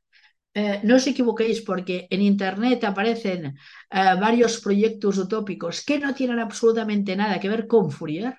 Eh, 0.53 0.81
no 0.83 0.95
os 0.95 1.05
equivoquéis 1.07 1.61
porque 1.61 2.07
en 2.09 2.21
Internet 2.21 2.83
aparecen 2.83 3.45
eh, 3.45 3.55
varios 4.19 4.59
proyectos 4.59 5.17
utópicos 5.17 5.83
que 5.85 5.99
no 5.99 6.13
tienen 6.13 6.39
absolutamente 6.39 7.15
nada 7.15 7.39
que 7.39 7.49
ver 7.49 7.67
con 7.67 7.91
Fourier. 7.91 8.35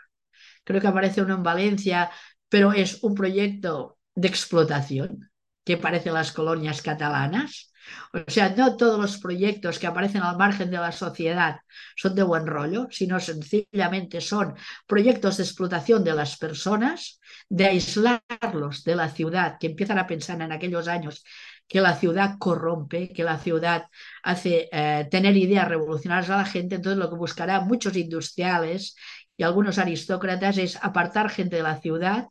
Creo 0.65 0.81
que 0.81 0.89
aparece 0.89 1.23
uno 1.23 1.35
en 1.35 1.43
Valencia, 1.43 2.11
pero 2.49 2.73
es 2.73 3.03
un 3.03 3.15
proyecto 3.15 3.99
de 4.15 4.29
explotación 4.29 5.31
que 5.65 5.77
parece 5.77 6.11
las 6.11 6.33
colonias 6.33 6.83
catalanas. 6.83 7.70
O 8.13 8.31
sea, 8.31 8.51
no 8.51 8.77
todos 8.77 9.01
los 9.01 9.19
proyectos 9.19 9.79
que 9.79 9.87
aparecen 9.87 10.23
al 10.23 10.37
margen 10.37 10.71
de 10.71 10.79
la 10.79 10.93
sociedad 10.93 11.61
son 11.97 12.15
de 12.15 12.23
buen 12.23 12.47
rollo, 12.47 12.89
sino 12.91 13.21
sencillamente 13.21 14.21
son 14.21 14.55
proyectos 14.87 15.37
de 15.37 15.45
explotación 15.45 16.05
de 16.05 16.15
las 16.15 16.37
personas, 16.37 17.21
de 17.49 17.67
aislarlos 17.67 18.85
de 18.85 18.97
la 18.97 19.09
ciudad, 19.09 19.57
que 19.59 19.69
empiezan 19.69 19.99
a 19.99 20.07
pensar 20.07 20.41
en 20.41 20.53
aquellos 20.53 20.89
años 20.89 21.25
que 21.69 21.81
la 21.81 21.95
ciudad 21.95 22.37
corrompe, 22.39 23.13
que 23.13 23.23
la 23.23 23.39
ciudad 23.39 23.87
hace 24.25 24.69
eh, 24.73 25.07
tener 25.11 25.37
ideas 25.37 25.69
revolucionarias 25.69 26.31
a 26.31 26.39
la 26.39 26.45
gente, 26.45 26.75
entonces 26.75 26.99
lo 26.99 27.09
que 27.09 27.17
buscará 27.17 27.61
muchos 27.61 27.97
industriales 27.97 28.97
y 29.37 29.45
algunos 29.45 29.79
aristócratas 29.79 30.59
es 30.59 30.77
apartar 30.83 31.31
gente 31.31 31.57
de 31.57 31.63
la 31.63 31.81
ciudad 31.81 32.27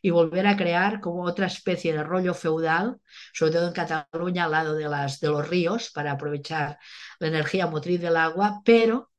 y 0.00 0.10
volver 0.10 0.46
a 0.46 0.56
crear 0.56 1.00
como 1.00 1.24
otra 1.24 1.46
especie 1.46 1.92
de 1.92 2.02
rollo 2.02 2.34
feudal, 2.34 2.98
sobre 3.32 3.52
todo 3.52 3.68
en 3.68 3.72
Cataluña 3.72 4.44
al 4.44 4.52
lado 4.52 4.74
de, 4.74 4.88
las, 4.88 5.20
de 5.20 5.28
los 5.28 5.48
ríos, 5.48 5.90
para 5.90 6.12
aprovechar 6.12 6.78
la 7.18 7.28
energía 7.28 7.66
motriz 7.66 8.00
del 8.00 8.16
agua, 8.16 8.60
pero 8.64 9.12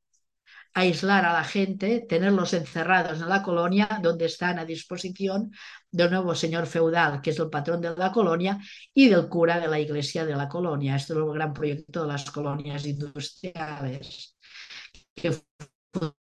aislar 0.74 1.24
a 1.24 1.32
la 1.32 1.44
gente, 1.44 2.04
tenerlos 2.08 2.52
encerrados 2.52 3.20
en 3.20 3.28
la 3.28 3.42
colonia 3.42 3.88
donde 4.02 4.26
están 4.26 4.58
a 4.58 4.64
disposición 4.64 5.52
del 5.90 6.10
nuevo 6.10 6.34
señor 6.34 6.66
feudal, 6.66 7.20
que 7.22 7.30
es 7.30 7.38
el 7.38 7.48
patrón 7.48 7.80
de 7.80 7.94
la 7.96 8.10
colonia, 8.10 8.58
y 8.92 9.08
del 9.08 9.28
cura 9.28 9.60
de 9.60 9.68
la 9.68 9.78
iglesia 9.78 10.26
de 10.26 10.34
la 10.34 10.48
colonia. 10.48 10.96
Este 10.96 11.12
es 11.12 11.18
el 11.18 11.32
gran 11.32 11.52
proyecto 11.52 12.02
de 12.02 12.08
las 12.08 12.30
colonias 12.30 12.84
industriales, 12.86 14.36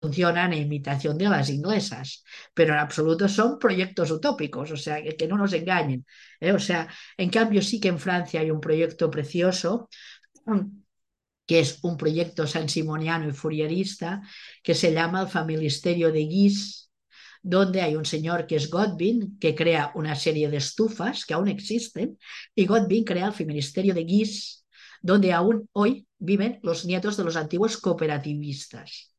funcionan 0.00 0.52
en 0.52 0.62
imitación 0.62 1.16
de 1.18 1.28
las 1.28 1.50
inglesas, 1.50 2.24
pero 2.54 2.74
en 2.74 2.80
absoluto 2.80 3.28
son 3.28 3.58
proyectos 3.58 4.10
utópicos, 4.10 4.70
o 4.70 4.76
sea, 4.76 5.02
que, 5.02 5.28
no 5.28 5.36
nos 5.36 5.52
engañen. 5.52 6.04
¿eh? 6.40 6.52
O 6.52 6.58
sea, 6.58 6.88
en 7.16 7.30
cambio 7.30 7.62
sí 7.62 7.80
que 7.80 7.88
en 7.88 7.98
Francia 7.98 8.40
hay 8.40 8.50
un 8.50 8.60
proyecto 8.60 9.10
precioso 9.10 9.88
que 11.46 11.60
es 11.60 11.78
un 11.82 11.96
proyecto 11.96 12.46
sansimoniano 12.46 13.28
y 13.28 13.32
furierista 13.32 14.22
que 14.62 14.74
se 14.74 14.92
llama 14.92 15.22
el 15.22 15.28
Familisterio 15.28 16.12
de 16.12 16.20
Guise, 16.20 16.88
donde 17.42 17.80
hay 17.80 17.96
un 17.96 18.04
señor 18.04 18.46
que 18.46 18.56
es 18.56 18.70
Godwin, 18.70 19.38
que 19.38 19.54
crea 19.54 19.92
una 19.94 20.14
serie 20.14 20.48
de 20.50 20.58
estufas 20.58 21.24
que 21.24 21.34
aún 21.34 21.48
existen, 21.48 22.18
y 22.54 22.66
Godwin 22.66 23.04
crea 23.04 23.26
el 23.26 23.32
Familisterio 23.32 23.94
de 23.94 24.04
Guise, 24.04 24.62
donde 25.02 25.32
aún 25.32 25.68
hoy 25.72 26.06
viven 26.18 26.60
los 26.62 26.84
nietos 26.84 27.16
de 27.16 27.24
los 27.24 27.36
antiguos 27.36 27.78
cooperativistas. 27.78 29.14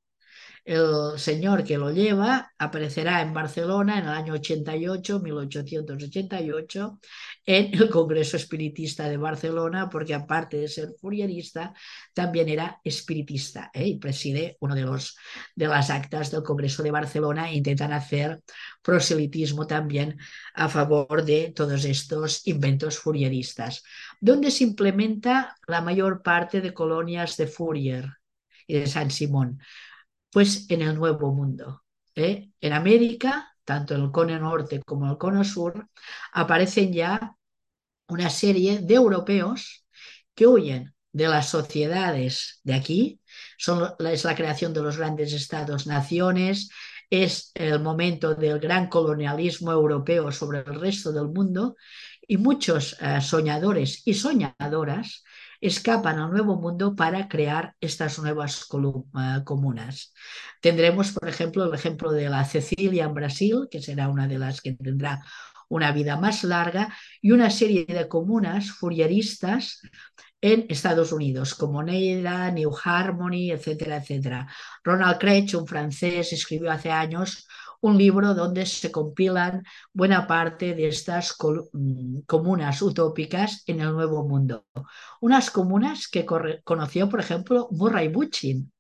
El 0.64 1.18
señor 1.18 1.64
que 1.64 1.78
lo 1.78 1.92
lleva 1.92 2.52
aparecerá 2.58 3.22
en 3.22 3.34
Barcelona 3.34 3.98
en 3.98 4.06
el 4.06 4.12
año 4.12 4.34
88, 4.34 5.20
1888, 5.20 7.00
en 7.46 7.74
el 7.74 7.90
Congreso 7.90 8.38
Espiritista 8.38 9.10
de 9.10 9.18
Barcelona, 9.18 9.90
porque 9.90 10.14
aparte 10.14 10.58
de 10.58 10.68
ser 10.68 10.90
furierista, 11.00 11.74
también 12.14 12.48
era 12.48 12.80
espiritista 12.84 13.72
¿eh? 13.74 13.88
y 13.88 13.98
preside 13.98 14.58
uno 14.60 14.76
de, 14.76 14.84
los, 14.84 15.18
de 15.56 15.68
las 15.68 15.90
actas 15.90 16.30
del 16.30 16.44
Congreso 16.44 16.84
de 16.84 16.92
Barcelona 16.92 17.50
e 17.50 17.56
intentan 17.56 17.92
hacer 17.94 18.42
proselitismo 18.84 19.66
también 19.66 20.18
a 20.54 20.70
favor 20.70 21.26
de 21.26 21.52
todos 21.56 21.86
estos 21.86 22.46
inventos 22.46 23.00
furieristas, 23.00 23.84
donde 24.20 24.52
se 24.52 24.64
implementa 24.64 25.56
la 25.68 25.82
mayor 25.82 26.22
parte 26.22 26.62
de 26.62 26.74
colonias 26.74 27.36
de 27.38 27.48
Fourier 27.48 28.10
y 28.68 28.80
de 28.80 28.88
San 28.88 29.10
Simón 29.10 29.60
pues 30.32 30.70
en 30.70 30.82
el 30.82 30.96
Nuevo 30.96 31.34
Mundo. 31.34 31.84
¿eh? 32.16 32.50
En 32.60 32.74
América, 32.74 33.56
tanto 33.64 33.96
en 33.96 34.02
el 34.02 34.12
cono 34.12 34.38
norte 34.40 34.82
como 34.86 35.06
en 35.06 35.12
el 35.12 35.18
cono 35.18 35.44
sur, 35.44 35.88
aparecen 36.34 36.94
ya 36.94 37.36
una 38.08 38.30
serie 38.30 38.80
de 38.80 38.96
europeos 38.96 39.86
que 40.34 40.48
huyen 40.48 40.94
de 41.14 41.28
las 41.28 41.50
sociedades 41.50 42.62
de 42.64 42.74
aquí, 42.74 43.22
Son, 43.58 43.94
es 44.00 44.24
la 44.24 44.36
creación 44.36 44.74
de 44.74 44.82
los 44.82 44.98
grandes 44.98 45.34
estados-naciones, 45.34 46.70
es 47.10 47.52
el 47.56 47.82
momento 47.82 48.34
del 48.36 48.60
gran 48.60 48.88
colonialismo 48.88 49.72
europeo 49.72 50.32
sobre 50.32 50.60
el 50.60 50.80
resto 50.80 51.12
del 51.12 51.28
mundo 51.28 51.76
y 52.26 52.38
muchos 52.38 52.96
eh, 53.02 53.20
soñadores 53.20 54.04
y 54.06 54.14
soñadoras 54.14 55.24
escapan 55.62 56.20
al 56.20 56.32
nuevo 56.32 56.56
mundo 56.60 56.96
para 56.96 57.28
crear 57.28 57.76
estas 57.80 58.18
nuevas 58.20 58.68
eh, 58.74 59.44
comunas. 59.46 60.14
Tendremos, 60.60 61.12
por 61.12 61.30
ejemplo, 61.30 61.66
el 61.66 61.74
ejemplo 61.74 62.12
de 62.12 62.30
la 62.30 62.44
Cecilia 62.44 63.06
en 63.06 63.14
Brasil, 63.14 63.68
que 63.70 63.82
será 63.82 64.10
una 64.10 64.28
de 64.28 64.40
las 64.40 64.60
que 64.60 64.74
tendrá 64.74 65.24
una 65.70 65.92
vida 65.92 66.18
más 66.18 66.44
larga, 66.44 66.94
y 67.22 67.32
una 67.32 67.50
serie 67.50 67.86
de 67.86 68.08
comunas 68.10 68.72
furieristas 68.72 69.82
en 70.42 70.66
Estados 70.70 71.12
Unidos, 71.12 71.54
como 71.54 71.84
Neira, 71.84 72.52
New 72.52 72.72
Harmony, 72.84 73.52
etcétera, 73.52 73.98
etcétera. 73.98 74.48
Ronald 74.84 75.20
Craig, 75.20 75.48
un 75.56 75.68
francés, 75.68 76.34
escribió 76.34 76.72
hace 76.72 76.92
años 76.92 77.48
un 77.82 77.98
libro 77.98 78.34
donde 78.34 78.66
se 78.66 78.92
compilan 78.92 79.64
buena 79.94 80.28
parte 80.28 80.74
de 80.74 80.88
estas 80.88 81.36
mm, 81.74 82.20
comunas 82.26 82.82
utópicas 82.82 83.64
en 83.66 83.82
el 83.82 83.92
Nuevo 83.92 84.28
Mundo. 84.28 84.66
Unas 85.20 85.52
comunas 85.52 86.08
que 86.08 86.26
conoció, 86.64 87.10
por 87.10 87.20
ejemplo, 87.20 87.68
Murray 87.72 88.08
Bookchin. 88.08 88.72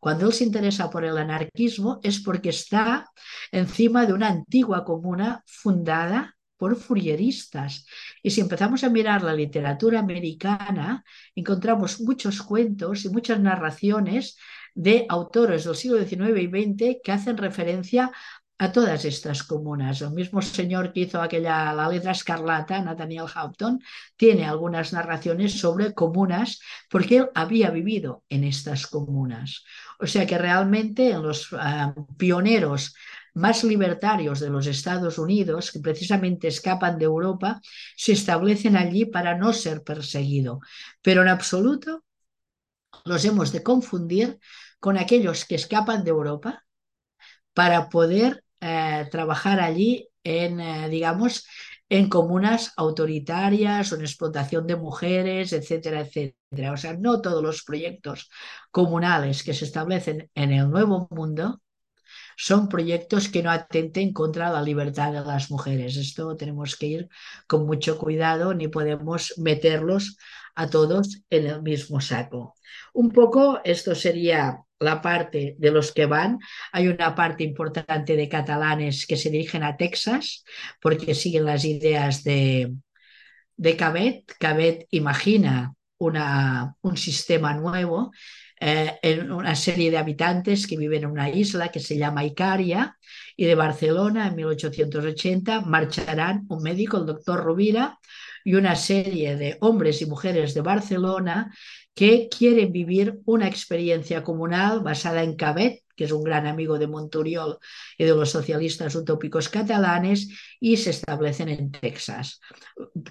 Cuando 0.00 0.26
él 0.26 0.32
se 0.32 0.44
interesa 0.44 0.88
por 0.88 1.04
el 1.04 1.18
anarquismo 1.18 2.00
es 2.02 2.20
porque 2.20 2.48
está 2.48 3.10
encima 3.52 4.06
de 4.06 4.14
una 4.14 4.28
antigua 4.28 4.84
comuna 4.84 5.42
fundada 5.46 6.36
por 6.56 6.76
furieristas. 6.76 7.86
Y 8.22 8.30
si 8.30 8.42
empezamos 8.42 8.84
a 8.84 8.90
mirar 8.90 9.22
la 9.22 9.34
literatura 9.34 9.98
americana, 9.98 11.04
encontramos 11.34 12.00
muchos 12.00 12.42
cuentos 12.42 13.04
y 13.04 13.08
muchas 13.08 13.40
narraciones 13.40 14.36
de 14.80 15.04
autores 15.10 15.64
del 15.64 15.76
siglo 15.76 15.98
XIX 15.98 16.40
y 16.40 16.46
XX 16.46 17.00
que 17.04 17.12
hacen 17.12 17.36
referencia 17.36 18.10
a 18.56 18.72
todas 18.72 19.04
estas 19.04 19.42
comunas. 19.42 20.00
El 20.00 20.12
mismo 20.12 20.40
señor 20.40 20.92
que 20.92 21.00
hizo 21.00 21.20
aquella 21.20 21.74
La 21.74 21.86
letra 21.88 22.12
escarlata, 22.12 22.80
Nathaniel 22.80 23.26
Houghton, 23.26 23.78
tiene 24.16 24.46
algunas 24.46 24.94
narraciones 24.94 25.58
sobre 25.58 25.92
comunas 25.92 26.60
porque 26.88 27.18
él 27.18 27.30
había 27.34 27.70
vivido 27.70 28.24
en 28.30 28.44
estas 28.44 28.86
comunas. 28.86 29.64
O 29.98 30.06
sea 30.06 30.26
que 30.26 30.38
realmente 30.38 31.10
en 31.10 31.22
los 31.22 31.48
ah, 31.52 31.94
pioneros 32.16 32.94
más 33.34 33.62
libertarios 33.64 34.40
de 34.40 34.48
los 34.48 34.66
Estados 34.66 35.18
Unidos, 35.18 35.72
que 35.72 35.80
precisamente 35.80 36.48
escapan 36.48 36.98
de 36.98 37.04
Europa, 37.04 37.60
se 37.96 38.12
establecen 38.12 38.76
allí 38.76 39.04
para 39.04 39.36
no 39.36 39.52
ser 39.52 39.82
perseguido. 39.82 40.60
Pero 41.02 41.20
en 41.20 41.28
absoluto 41.28 42.02
los 43.04 43.24
hemos 43.24 43.52
de 43.52 43.62
confundir 43.62 44.38
con 44.80 44.98
aquellos 44.98 45.44
que 45.44 45.54
escapan 45.56 46.04
de 46.04 46.10
Europa 46.10 46.64
para 47.54 47.88
poder 47.88 48.44
eh, 48.60 49.06
trabajar 49.10 49.60
allí 49.60 50.08
en, 50.24 50.60
eh, 50.60 50.88
digamos, 50.88 51.46
en 51.88 52.08
comunas 52.08 52.72
autoritarias 52.76 53.92
o 53.92 53.96
en 53.96 54.02
explotación 54.02 54.66
de 54.66 54.76
mujeres, 54.76 55.52
etcétera, 55.52 56.00
etcétera. 56.00 56.72
O 56.72 56.76
sea, 56.76 56.94
no 56.94 57.20
todos 57.20 57.42
los 57.42 57.62
proyectos 57.64 58.30
comunales 58.70 59.42
que 59.42 59.54
se 59.54 59.64
establecen 59.64 60.30
en 60.34 60.52
el 60.52 60.70
Nuevo 60.70 61.08
Mundo 61.10 61.60
son 62.36 62.68
proyectos 62.68 63.28
que 63.28 63.42
no 63.42 63.50
atenten 63.50 64.12
contra 64.12 64.50
la 64.50 64.62
libertad 64.62 65.12
de 65.12 65.20
las 65.20 65.50
mujeres. 65.50 65.96
Esto 65.96 66.36
tenemos 66.36 66.76
que 66.76 66.86
ir 66.86 67.08
con 67.46 67.66
mucho 67.66 67.98
cuidado, 67.98 68.54
ni 68.54 68.68
podemos 68.68 69.34
meterlos 69.36 70.16
a 70.54 70.68
todos 70.70 71.22
en 71.28 71.46
el 71.46 71.62
mismo 71.62 72.00
saco. 72.00 72.54
Un 72.94 73.10
poco 73.10 73.60
esto 73.64 73.94
sería 73.94 74.60
la 74.80 75.00
parte 75.00 75.54
de 75.58 75.70
los 75.70 75.92
que 75.92 76.06
van. 76.06 76.38
Hay 76.72 76.88
una 76.88 77.14
parte 77.14 77.44
importante 77.44 78.16
de 78.16 78.28
catalanes 78.28 79.06
que 79.06 79.16
se 79.16 79.30
dirigen 79.30 79.62
a 79.62 79.76
Texas 79.76 80.44
porque 80.80 81.14
siguen 81.14 81.44
las 81.44 81.64
ideas 81.64 82.24
de, 82.24 82.72
de 83.56 83.76
Cabet. 83.76 84.24
Cabet 84.38 84.86
imagina 84.90 85.74
una, 85.98 86.74
un 86.80 86.96
sistema 86.96 87.54
nuevo 87.54 88.10
eh, 88.58 88.98
en 89.02 89.30
una 89.32 89.54
serie 89.54 89.90
de 89.90 89.98
habitantes 89.98 90.66
que 90.66 90.76
viven 90.76 91.04
en 91.04 91.10
una 91.10 91.30
isla 91.30 91.68
que 91.68 91.80
se 91.80 91.96
llama 91.96 92.24
Icaria 92.24 92.96
y 93.36 93.46
de 93.46 93.54
Barcelona 93.54 94.28
en 94.28 94.36
1880 94.36 95.62
marcharán 95.62 96.46
un 96.48 96.62
médico, 96.62 96.98
el 96.98 97.06
doctor 97.06 97.42
Rubira, 97.42 97.98
y 98.44 98.54
una 98.54 98.76
serie 98.76 99.36
de 99.36 99.56
hombres 99.60 100.02
y 100.02 100.06
mujeres 100.06 100.54
de 100.54 100.60
Barcelona 100.60 101.54
que 101.94 102.28
quieren 102.28 102.72
vivir 102.72 103.20
una 103.24 103.46
experiencia 103.48 104.22
comunal 104.22 104.80
basada 104.80 105.22
en 105.22 105.36
Cabet, 105.36 105.82
que 105.94 106.04
es 106.04 106.12
un 106.12 106.24
gran 106.24 106.46
amigo 106.46 106.78
de 106.78 106.86
Monturiol 106.86 107.58
y 107.98 108.04
de 108.04 108.14
los 108.14 108.30
socialistas 108.30 108.94
utópicos 108.94 109.48
catalanes, 109.48 110.28
y 110.58 110.76
se 110.76 110.90
establecen 110.90 111.48
en 111.48 111.70
Texas. 111.70 112.40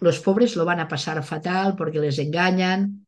Los 0.01 0.19
pobres 0.19 0.55
lo 0.55 0.65
van 0.65 0.79
a 0.79 0.87
pasar 0.87 1.23
fatal 1.23 1.75
porque 1.75 1.99
les 1.99 2.17
engañan, 2.19 3.05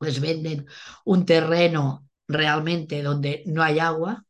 les 0.00 0.20
venden 0.20 0.66
un 1.04 1.26
terreno 1.26 2.08
realmente 2.26 3.02
donde 3.02 3.42
no 3.46 3.62
hay 3.62 3.78
agua, 3.78 4.24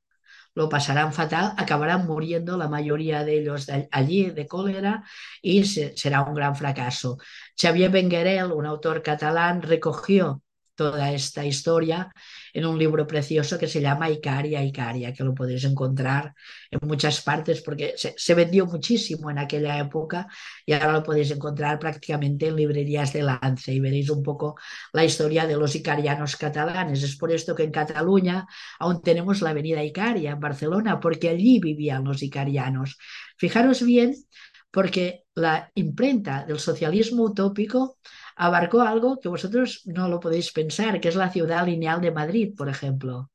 lo 0.54 0.68
pasarán 0.68 1.12
fatal, 1.12 1.54
acabarán 1.56 2.06
muriendo 2.06 2.56
la 2.56 2.68
mayoría 2.68 3.24
de 3.24 3.40
ellos 3.40 3.68
allí 3.90 4.30
de 4.30 4.46
cólera 4.46 5.04
y 5.42 5.64
será 5.64 6.22
un 6.22 6.34
gran 6.34 6.56
fracaso. 6.56 7.18
Xavier 7.60 7.90
Benguerel, 7.90 8.52
un 8.52 8.66
autor 8.66 9.02
catalán, 9.02 9.62
recogió 9.62 10.42
toda 10.80 11.12
esta 11.12 11.44
historia 11.44 12.10
en 12.54 12.64
un 12.64 12.78
libro 12.78 13.06
precioso 13.06 13.58
que 13.58 13.68
se 13.68 13.82
llama 13.82 14.08
Icaria, 14.08 14.64
Icaria, 14.64 15.12
que 15.12 15.22
lo 15.22 15.34
podéis 15.34 15.64
encontrar 15.64 16.32
en 16.70 16.80
muchas 16.88 17.20
partes 17.20 17.60
porque 17.60 17.92
se, 17.98 18.34
vendió 18.34 18.64
muchísimo 18.64 19.30
en 19.30 19.36
aquella 19.36 19.78
época 19.78 20.26
y 20.64 20.72
ahora 20.72 20.92
lo 20.92 21.02
podéis 21.02 21.32
encontrar 21.32 21.78
prácticamente 21.78 22.46
en 22.46 22.56
librerías 22.56 23.12
de 23.12 23.22
Lance 23.22 23.74
y 23.74 23.78
veréis 23.78 24.08
un 24.08 24.22
poco 24.22 24.56
la 24.94 25.04
historia 25.04 25.46
de 25.46 25.58
los 25.58 25.76
icarianos 25.76 26.36
catalanes. 26.36 27.02
Es 27.02 27.14
por 27.16 27.30
esto 27.30 27.54
que 27.54 27.64
en 27.64 27.72
Cataluña 27.72 28.46
aún 28.78 29.02
tenemos 29.02 29.42
la 29.42 29.50
avenida 29.50 29.84
Icaria 29.84 30.30
en 30.30 30.40
Barcelona, 30.40 30.98
porque 30.98 31.28
allí 31.28 31.60
vivían 31.60 32.04
los 32.04 32.22
icarianos. 32.22 32.96
Fijaros 33.36 33.82
bien, 33.82 34.14
porque 34.70 35.24
la 35.34 35.70
imprenta 35.74 36.46
del 36.46 36.58
socialismo 36.58 37.24
utópico 37.24 37.98
abarcó 38.46 38.80
algo 38.80 39.20
que 39.20 39.28
vosotros 39.28 39.82
no 39.84 40.08
lo 40.08 40.18
podéis 40.18 40.50
pensar, 40.50 40.98
que 41.00 41.08
es 41.08 41.16
la 41.16 41.30
ciudad 41.30 41.66
lineal 41.66 42.00
de 42.00 42.10
Madrid, 42.10 42.54
por 42.56 42.68
ejemplo. 42.70 43.30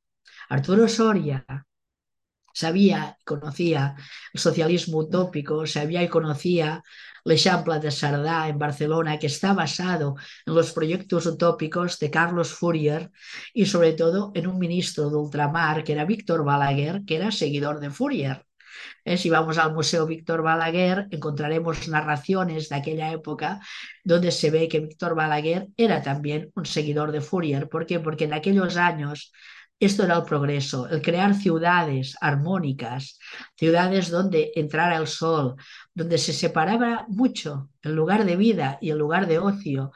Arturo 0.49 0.87
Soria 0.87 1.45
sabía, 2.51 3.17
conocía 3.23 3.95
el 4.33 4.39
socialismo 4.39 4.99
utópico, 4.99 5.67
sabía 5.67 6.01
y 6.01 6.07
conocía 6.07 6.81
l'Eixample 7.23 7.79
de 7.79 7.91
Sardá 7.91 8.47
en 8.49 8.57
Barcelona, 8.57 9.19
que 9.19 9.27
está 9.27 9.53
basado 9.53 10.15
en 10.45 10.55
los 10.55 10.71
proyectos 10.71 11.27
utópicos 11.27 11.99
de 11.99 12.09
Carlos 12.09 12.53
Fourier 12.53 13.11
y 13.53 13.65
sobre 13.67 13.93
todo 13.93 14.31
en 14.33 14.47
un 14.47 14.57
ministro 14.57 15.09
de 15.11 15.17
ultramar 15.17 15.83
que 15.83 15.93
era 15.93 16.05
Víctor 16.05 16.43
Balaguer, 16.43 17.03
que 17.05 17.17
era 17.17 17.31
seguidor 17.31 17.79
de 17.79 17.91
Fourier. 17.91 18.45
Eh, 19.03 19.17
si 19.17 19.29
vamos 19.29 19.57
al 19.57 19.73
Museo 19.73 20.05
Víctor 20.05 20.41
Balaguer, 20.41 21.07
encontraremos 21.11 21.87
narraciones 21.87 22.69
de 22.69 22.75
aquella 22.75 23.11
época 23.11 23.59
donde 24.03 24.31
se 24.31 24.51
ve 24.51 24.67
que 24.67 24.79
Víctor 24.79 25.15
Balaguer 25.15 25.67
era 25.77 26.01
también 26.01 26.51
un 26.55 26.65
seguidor 26.65 27.11
de 27.11 27.21
Fourier. 27.21 27.69
¿Por 27.69 27.85
qué? 27.85 27.99
Porque 27.99 28.25
en 28.25 28.33
aquellos 28.33 28.77
años 28.77 29.31
esto 29.79 30.03
era 30.03 30.15
el 30.15 30.23
progreso, 30.23 30.87
el 30.87 31.01
crear 31.01 31.35
ciudades 31.35 32.15
armónicas, 32.21 33.19
ciudades 33.55 34.09
donde 34.09 34.51
entrara 34.55 34.97
el 34.97 35.07
sol, 35.07 35.55
donde 35.93 36.17
se 36.17 36.31
separaba 36.31 37.05
mucho 37.09 37.69
el 37.81 37.93
lugar 37.93 38.23
de 38.25 38.37
vida 38.37 38.77
y 38.81 38.91
el 38.91 38.97
lugar 38.97 39.27
de 39.27 39.39
ocio, 39.39 39.91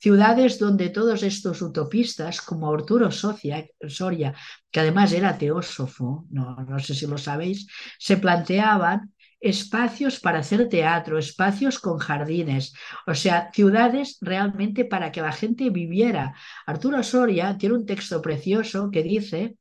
ciudades 0.00 0.58
donde 0.58 0.88
todos 0.88 1.22
estos 1.22 1.62
utopistas, 1.62 2.40
como 2.40 2.72
Arturo 2.72 3.10
Soria, 3.10 4.34
que 4.70 4.80
además 4.80 5.12
era 5.12 5.38
teósofo, 5.38 6.26
no, 6.30 6.56
no 6.56 6.78
sé 6.78 6.94
si 6.94 7.06
lo 7.06 7.18
sabéis, 7.18 7.66
se 7.98 8.16
planteaban 8.16 9.12
espacios 9.40 10.20
para 10.20 10.40
hacer 10.40 10.68
teatro, 10.68 11.18
espacios 11.18 11.78
con 11.78 11.98
jardines, 11.98 12.74
o 13.06 13.14
sea, 13.14 13.50
ciudades 13.52 14.18
realmente 14.20 14.84
para 14.84 15.10
que 15.12 15.22
la 15.22 15.32
gente 15.32 15.70
viviera. 15.70 16.34
Arturo 16.66 17.02
Soria 17.02 17.56
tiene 17.56 17.76
un 17.76 17.86
texto 17.86 18.20
precioso 18.20 18.90
que 18.90 19.02
dice, 19.02 19.56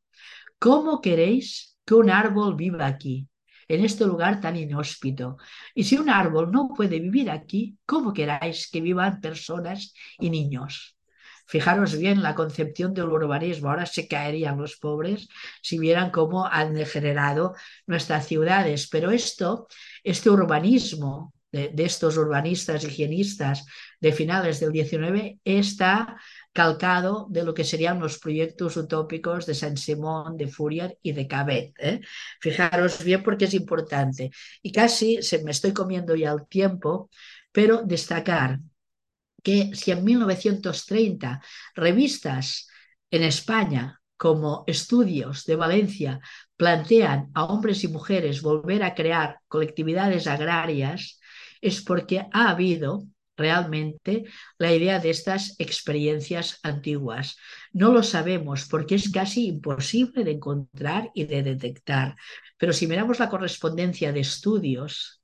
¿cómo 0.59 0.99
queréis 0.99 1.77
que 1.85 1.93
un 1.93 2.09
árbol 2.09 2.55
viva 2.55 2.85
aquí? 2.85 3.28
En 3.69 3.85
este 3.85 4.05
lugar 4.05 4.41
tan 4.41 4.57
inhóspito. 4.57 5.37
Y 5.73 5.83
si 5.83 5.97
un 5.97 6.09
árbol 6.09 6.51
no 6.51 6.69
puede 6.75 6.99
vivir 6.99 7.29
aquí, 7.29 7.77
¿cómo 7.85 8.11
queráis 8.11 8.69
que 8.69 8.81
vivan 8.81 9.21
personas 9.21 9.93
y 10.19 10.29
niños? 10.29 10.97
Fijaros 11.45 11.97
bien 11.97 12.21
la 12.21 12.35
concepción 12.35 12.93
del 12.93 13.09
urbanismo. 13.09 13.69
Ahora 13.69 13.85
se 13.85 14.07
caerían 14.07 14.57
los 14.57 14.75
pobres 14.77 15.29
si 15.61 15.79
vieran 15.79 16.11
cómo 16.11 16.45
han 16.45 16.73
degenerado 16.73 17.55
nuestras 17.87 18.27
ciudades. 18.27 18.87
Pero 18.89 19.11
esto, 19.11 19.67
este 20.03 20.29
urbanismo 20.29 21.33
de, 21.51 21.69
de 21.69 21.85
estos 21.85 22.17
urbanistas 22.17 22.83
higienistas 22.83 23.65
de 23.99 24.11
finales 24.11 24.59
del 24.59 24.71
19 24.71 25.39
está 25.43 26.19
calcado 26.53 27.27
de 27.29 27.43
lo 27.43 27.53
que 27.53 27.63
serían 27.63 27.99
los 27.99 28.19
proyectos 28.19 28.75
utópicos 28.77 29.45
de 29.45 29.53
Saint-Simon, 29.53 30.35
de 30.35 30.47
Fourier 30.47 30.97
y 31.01 31.11
de 31.13 31.27
Cabet. 31.27 31.73
¿eh? 31.77 32.01
Fijaros 32.39 33.03
bien 33.03 33.23
porque 33.23 33.45
es 33.45 33.53
importante. 33.53 34.31
Y 34.61 34.71
casi 34.71 35.21
se 35.21 35.43
me 35.43 35.51
estoy 35.51 35.73
comiendo 35.73 36.15
ya 36.15 36.31
el 36.31 36.47
tiempo, 36.47 37.09
pero 37.51 37.83
destacar 37.83 38.59
que 39.43 39.71
si 39.73 39.91
en 39.91 40.03
1930 40.03 41.41
revistas 41.75 42.67
en 43.09 43.23
España 43.23 44.01
como 44.17 44.65
Estudios 44.67 45.45
de 45.45 45.55
Valencia 45.55 46.19
plantean 46.57 47.31
a 47.33 47.45
hombres 47.45 47.83
y 47.85 47.87
mujeres 47.87 48.41
volver 48.41 48.83
a 48.83 48.93
crear 48.93 49.39
colectividades 49.47 50.27
agrarias, 50.27 51.19
es 51.61 51.81
porque 51.81 52.27
ha 52.31 52.49
habido 52.49 53.05
realmente 53.39 54.25
la 54.57 54.71
idea 54.71 54.99
de 54.99 55.09
estas 55.09 55.55
experiencias 55.59 56.59
antiguas. 56.61 57.37
No 57.73 57.91
lo 57.91 58.03
sabemos 58.03 58.67
porque 58.69 58.95
es 58.95 59.11
casi 59.11 59.47
imposible 59.47 60.23
de 60.23 60.31
encontrar 60.31 61.09
y 61.15 61.23
de 61.25 61.41
detectar, 61.41 62.15
pero 62.57 62.73
si 62.73 62.85
miramos 62.85 63.19
la 63.19 63.29
correspondencia 63.29 64.11
de 64.11 64.19
estudios 64.19 65.19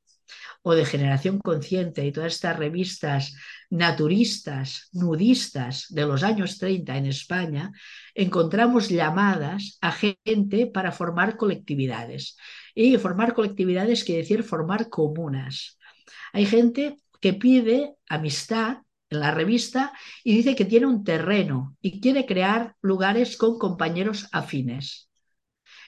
o 0.67 0.73
de 0.73 0.85
generación 0.85 1.39
consciente 1.39 2.03
y 2.03 2.11
todas 2.11 2.33
estas 2.33 2.57
revistas 2.57 3.35
naturistas, 3.69 4.89
nudistas 4.93 5.85
de 5.89 6.07
los 6.07 6.23
años 6.23 6.57
30 6.57 6.97
en 6.97 7.05
España, 7.05 7.71
encontramos 8.15 8.89
llamadas 8.89 9.77
a 9.81 9.91
gente 9.91 10.65
para 10.65 10.91
formar 10.91 11.37
colectividades. 11.37 12.35
Y 12.73 12.97
formar 12.97 13.35
colectividades 13.35 14.03
quiere 14.03 14.21
decir 14.21 14.41
formar 14.41 14.89
comunas. 14.89 15.77
Hay 16.33 16.47
gente 16.47 16.97
que 17.21 17.33
pide 17.33 17.95
amistad 18.07 18.79
en 19.09 19.19
la 19.19 19.31
revista 19.31 19.93
y 20.23 20.35
dice 20.35 20.55
que 20.55 20.65
tiene 20.65 20.87
un 20.87 21.03
terreno 21.03 21.75
y 21.81 22.01
quiere 22.01 22.25
crear 22.25 22.75
lugares 22.81 23.37
con 23.37 23.57
compañeros 23.59 24.27
afines. 24.31 25.09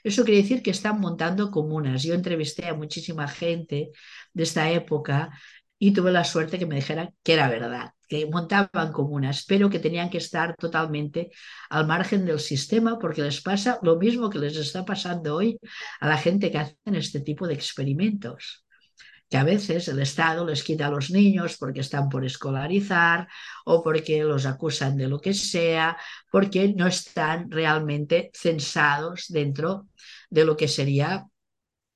Eso 0.03 0.23
quiere 0.23 0.41
decir 0.41 0.61
que 0.61 0.71
están 0.71 0.99
montando 0.99 1.51
comunas. 1.51 2.03
Yo 2.03 2.13
entrevisté 2.13 2.67
a 2.67 2.73
muchísima 2.73 3.27
gente 3.27 3.91
de 4.33 4.43
esta 4.43 4.71
época 4.71 5.31
y 5.79 5.91
tuve 5.91 6.11
la 6.11 6.23
suerte 6.23 6.57
que 6.59 6.65
me 6.65 6.75
dijeran 6.75 7.13
que 7.23 7.33
era 7.33 7.49
verdad, 7.49 7.91
que 8.07 8.25
montaban 8.27 8.91
comunas, 8.91 9.45
pero 9.47 9.69
que 9.69 9.79
tenían 9.79 10.09
que 10.09 10.17
estar 10.17 10.55
totalmente 10.55 11.31
al 11.69 11.87
margen 11.87 12.25
del 12.25 12.39
sistema 12.39 12.97
porque 12.99 13.21
les 13.21 13.41
pasa 13.41 13.79
lo 13.83 13.97
mismo 13.97 14.29
que 14.29 14.39
les 14.39 14.55
está 14.57 14.85
pasando 14.85 15.35
hoy 15.35 15.59
a 15.99 16.07
la 16.07 16.17
gente 16.17 16.51
que 16.51 16.57
hacen 16.59 16.95
este 16.95 17.19
tipo 17.21 17.47
de 17.47 17.53
experimentos 17.55 18.66
que 19.29 19.37
a 19.37 19.43
veces 19.43 19.87
el 19.87 19.99
Estado 19.99 20.45
les 20.45 20.63
quita 20.63 20.87
a 20.87 20.91
los 20.91 21.11
niños 21.11 21.57
porque 21.57 21.81
están 21.81 22.09
por 22.09 22.23
escolarizar 22.25 23.27
o 23.65 23.83
porque 23.83 24.23
los 24.23 24.45
acusan 24.45 24.95
de 24.97 25.07
lo 25.07 25.19
que 25.19 25.33
sea, 25.33 25.97
porque 26.31 26.73
no 26.73 26.87
están 26.87 27.51
realmente 27.51 28.31
censados 28.33 29.25
dentro 29.29 29.87
de 30.29 30.45
lo 30.45 30.55
que 30.55 30.67
sería 30.67 31.25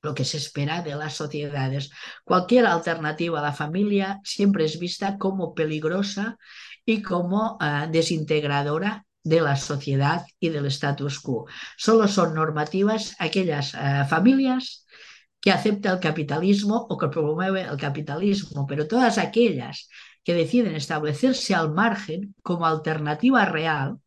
lo 0.02 0.16
que 0.16 0.26
se 0.26 0.38
espera 0.38 0.82
de 0.82 0.96
las 0.96 1.14
sociedades. 1.14 1.92
Cualquier 2.24 2.66
alternativa 2.66 3.40
a 3.40 3.44
la 3.44 3.54
familia 3.54 4.20
siempre 4.24 4.66
es 4.66 4.80
vista 4.80 5.18
como 5.18 5.54
peligrosa 5.54 6.38
y 6.84 7.02
como 7.04 7.58
uh, 7.62 7.90
desintegradora 7.92 9.06
de 9.24 9.42
la 9.42 9.56
sociedad 9.56 10.26
y 10.40 10.50
del 10.50 10.66
status 10.66 11.20
quo. 11.20 11.46
Solo 11.78 12.08
son 12.08 12.34
normativas 12.34 13.16
aquellas 13.20 13.76
uh, 13.76 14.08
familias 14.10 14.88
que 15.42 15.52
acepta 15.52 15.92
el 15.92 16.00
capitalismo 16.00 16.86
o 16.90 16.98
que 16.98 17.10
promueve 17.10 17.62
el 17.64 17.78
capitalismo, 17.78 18.66
pero 18.68 18.88
todas 18.88 19.18
aquellas 19.18 19.90
que 20.24 20.36
deciden 20.36 20.76
establecerse 20.76 21.56
al 21.56 21.74
margen 21.74 22.36
como 22.44 22.66
alternativa 22.66 23.44
real 23.46 23.98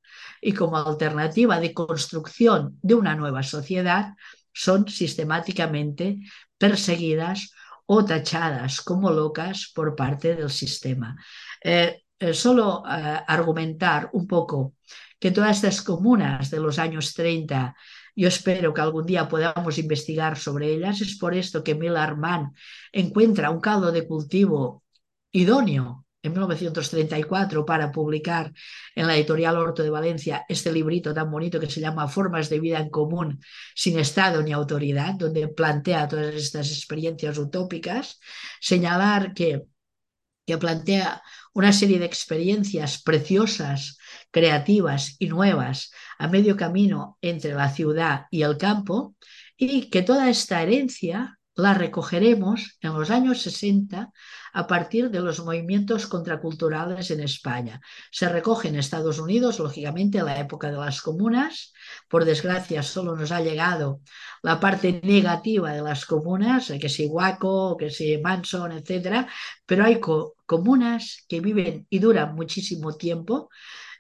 y 0.41 0.53
como 0.53 0.77
alternativa 0.77 1.59
de 1.59 1.75
construcción 1.75 2.79
de 2.83 2.95
una 2.95 3.17
nueva 3.17 3.43
sociedad 3.43 4.15
son 4.53 4.89
sistemáticamente 4.89 6.21
perseguidas 6.57 7.51
o 7.87 8.05
tachadas 8.05 8.81
como 8.81 9.11
locas 9.11 9.73
por 9.75 9.97
parte 9.97 10.37
del 10.37 10.51
sistema. 10.51 11.17
Eh, 11.63 12.05
eh, 12.19 12.33
solo 12.33 12.85
eh, 12.89 13.21
argumentar 13.27 14.09
un 14.13 14.27
poco 14.27 14.75
que 15.19 15.33
todas 15.33 15.57
estas 15.57 15.83
comunas 15.83 16.51
de 16.51 16.61
los 16.61 16.79
años 16.79 17.13
30 17.15 17.75
yo 18.15 18.29
espero 18.29 18.73
que 18.73 18.81
algún 18.81 19.07
día 19.07 19.29
podamos 19.29 19.79
investigar 19.79 20.39
sobre 20.39 20.73
ellas. 20.73 21.01
Es 21.01 21.17
por 21.19 21.35
esto 21.35 21.65
que 21.65 21.75
Miller 21.75 22.17
Mann 22.17 22.55
encuentra 22.93 23.51
un 23.51 23.61
caldo 23.61 23.91
de 23.91 24.07
cultivo 24.07 24.85
idóneo 25.33 26.05
en 26.23 26.33
1934 26.33 27.67
para 27.67 27.93
publicar 27.93 28.53
en 28.95 29.07
la 29.07 29.15
editorial 29.15 29.59
Horto 29.59 29.83
de 29.83 29.91
Valencia 29.91 30.45
este 30.49 30.73
librito 30.73 31.13
tan 31.13 31.31
bonito 31.31 31.61
que 31.61 31.69
se 31.69 31.81
llama 31.81 32.09
Formas 32.09 32.49
de 32.49 32.61
vida 32.61 32.79
en 32.79 32.89
común 32.89 33.41
sin 33.75 33.99
Estado 33.99 34.43
ni 34.43 34.53
autoridad, 34.53 35.15
donde 35.15 35.49
plantea 35.49 36.09
todas 36.09 36.35
estas 36.35 36.71
experiencias 36.71 37.37
utópicas, 37.37 38.21
señalar 38.59 39.35
que, 39.35 39.65
que 40.47 40.57
plantea 40.57 41.23
una 41.53 41.73
serie 41.73 41.99
de 41.99 42.07
experiencias 42.07 43.03
preciosas, 43.03 43.99
creativas 44.31 45.17
y 45.19 45.29
nuevas 45.29 45.91
a 46.19 46.29
medio 46.29 46.57
camino 46.57 47.19
entre 47.21 47.55
la 47.55 47.71
ciudad 47.71 48.27
y 48.31 48.43
el 48.43 48.57
campo 48.57 49.15
y 49.57 49.91
que 49.91 50.03
toda 50.03 50.29
esta 50.29 50.63
herencia 50.63 51.39
la 51.57 51.75
recogeremos 51.75 52.79
en 52.81 52.95
los 52.95 53.11
años 53.11 53.43
60 53.43 54.11
a 54.53 54.67
partir 54.67 55.11
de 55.11 55.21
los 55.21 55.45
movimientos 55.45 56.07
contraculturales 56.07 57.11
en 57.11 57.21
España. 57.21 57.81
Se 58.11 58.29
recoge 58.29 58.69
en 58.69 58.77
Estados 58.77 59.19
Unidos, 59.19 59.59
lógicamente, 59.61 60.19
en 60.19 60.27
la 60.27 60.41
época 60.41 60.71
de 60.71 60.79
las 60.79 61.01
comunas. 61.01 61.73
Por 62.09 62.25
desgracia, 62.25 62.83
solo 62.83 63.17
nos 63.17 63.31
ha 63.31 63.41
llegado 63.41 64.01
la 64.43 64.59
parte 64.59 65.01
negativa 65.05 65.73
de 65.73 65.83
las 65.83 66.07
comunas, 66.07 66.73
que 66.81 66.89
si 66.89 67.07
Waco, 67.07 67.77
que 67.77 67.91
si 67.91 68.19
Manson, 68.19 68.73
etc. 68.73 69.27
Pero 69.65 69.85
hay 69.85 70.01
co 70.01 70.35
comunas 70.47 71.25
que 71.29 71.41
viven 71.41 71.87
y 71.89 72.01
duran 72.01 72.35
muchísimo 72.35 72.97
tiempo 72.97 73.49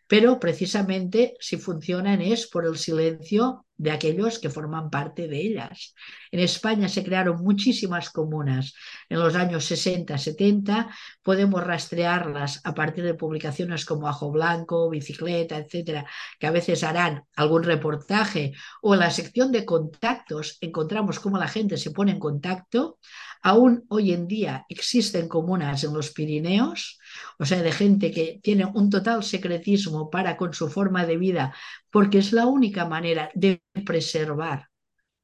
pero 0.06 0.38
precisamente 0.38 1.34
si 1.40 1.56
funcionan 1.56 2.20
es 2.20 2.46
por 2.46 2.66
el 2.66 2.76
silencio 2.76 3.64
de 3.76 3.90
aquellos 3.90 4.38
que 4.38 4.50
forman 4.50 4.88
parte 4.88 5.26
de 5.26 5.40
ellas. 5.40 5.94
En 6.30 6.40
España 6.40 6.88
se 6.88 7.02
crearon 7.02 7.42
muchísimas 7.42 8.10
comunas 8.10 8.74
en 9.08 9.18
los 9.18 9.34
años 9.34 9.64
60, 9.64 10.16
70, 10.16 10.88
podemos 11.22 11.64
rastrearlas 11.64 12.60
a 12.64 12.74
partir 12.74 13.04
de 13.04 13.14
publicaciones 13.14 13.84
como 13.84 14.08
Ajo 14.08 14.30
Blanco, 14.30 14.88
Bicicleta, 14.90 15.56
etcétera, 15.56 16.06
que 16.38 16.46
a 16.46 16.52
veces 16.52 16.84
harán 16.84 17.24
algún 17.34 17.64
reportaje 17.64 18.52
o 18.80 18.94
en 18.94 19.00
la 19.00 19.10
sección 19.10 19.50
de 19.50 19.64
contactos 19.64 20.58
encontramos 20.60 21.18
cómo 21.18 21.38
la 21.38 21.48
gente 21.48 21.76
se 21.76 21.90
pone 21.90 22.12
en 22.12 22.20
contacto. 22.20 22.98
Aún 23.46 23.84
hoy 23.90 24.14
en 24.14 24.26
día 24.26 24.64
existen 24.70 25.28
comunas 25.28 25.84
en 25.84 25.92
los 25.92 26.12
Pirineos, 26.12 26.98
o 27.38 27.44
sea, 27.44 27.60
de 27.60 27.72
gente 27.72 28.10
que 28.10 28.40
tiene 28.42 28.64
un 28.64 28.88
total 28.88 29.22
secretismo 29.22 30.08
para 30.08 30.38
con 30.38 30.54
su 30.54 30.70
forma 30.70 31.04
de 31.04 31.18
vida, 31.18 31.54
porque 31.90 32.18
es 32.18 32.32
la 32.32 32.46
única 32.46 32.86
manera 32.86 33.30
de 33.34 33.62
preservar 33.84 34.70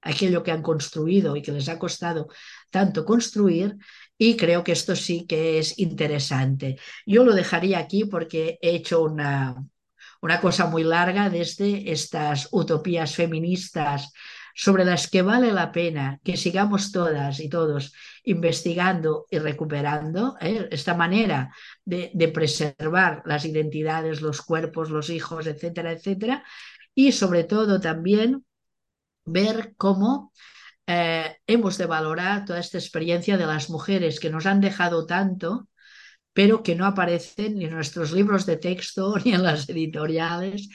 aquello 0.02 0.42
que 0.42 0.50
han 0.50 0.60
construido 0.60 1.34
y 1.34 1.40
que 1.40 1.52
les 1.52 1.70
ha 1.70 1.78
costado 1.78 2.28
tanto 2.70 3.06
construir 3.06 3.78
y 4.18 4.36
creo 4.36 4.62
que 4.64 4.72
esto 4.72 4.94
sí 4.94 5.26
que 5.26 5.58
es 5.58 5.78
interesante. 5.78 6.78
Yo 7.06 7.24
lo 7.24 7.34
dejaría 7.34 7.78
aquí 7.78 8.04
porque 8.04 8.58
he 8.60 8.76
hecho 8.76 9.02
una, 9.02 9.56
una 10.20 10.42
cosa 10.42 10.66
muy 10.66 10.84
larga 10.84 11.30
desde 11.30 11.90
estas 11.90 12.48
utopías 12.52 13.14
feministas 13.14 14.12
sobre 14.60 14.84
las 14.84 15.08
que 15.08 15.22
vale 15.22 15.52
la 15.52 15.72
pena 15.72 16.20
que 16.22 16.36
sigamos 16.36 16.92
todas 16.92 17.40
y 17.40 17.48
todos 17.48 17.94
investigando 18.24 19.24
y 19.30 19.38
recuperando 19.38 20.36
¿eh? 20.38 20.68
esta 20.70 20.94
manera 20.94 21.50
de, 21.86 22.10
preservar 22.28 23.22
las 23.24 23.46
identidades, 23.46 24.20
los 24.20 24.42
cuerpos, 24.42 24.90
los 24.90 25.08
hijos, 25.08 25.46
etcétera, 25.46 25.92
etcétera, 25.92 26.44
y 26.94 27.12
sobre 27.12 27.44
todo 27.44 27.80
también 27.80 28.44
ver 29.24 29.72
cómo 29.78 30.30
eh, 30.86 31.38
hemos 31.46 31.78
de 31.78 31.86
valorar 31.86 32.44
toda 32.44 32.58
esta 32.58 32.76
experiencia 32.76 33.38
de 33.38 33.46
las 33.46 33.70
mujeres 33.70 34.20
que 34.20 34.28
nos 34.28 34.44
han 34.44 34.60
dejado 34.60 35.06
tanto 35.06 35.70
pero 36.32 36.62
que 36.62 36.74
no 36.74 36.86
aparecen 36.86 37.56
ni 37.56 37.64
en 37.64 37.74
nuestros 37.74 38.12
libros 38.12 38.46
de 38.46 38.56
texto, 38.56 39.16
ni 39.24 39.32
en 39.32 39.42
las 39.42 39.68
editoriales, 39.68 40.68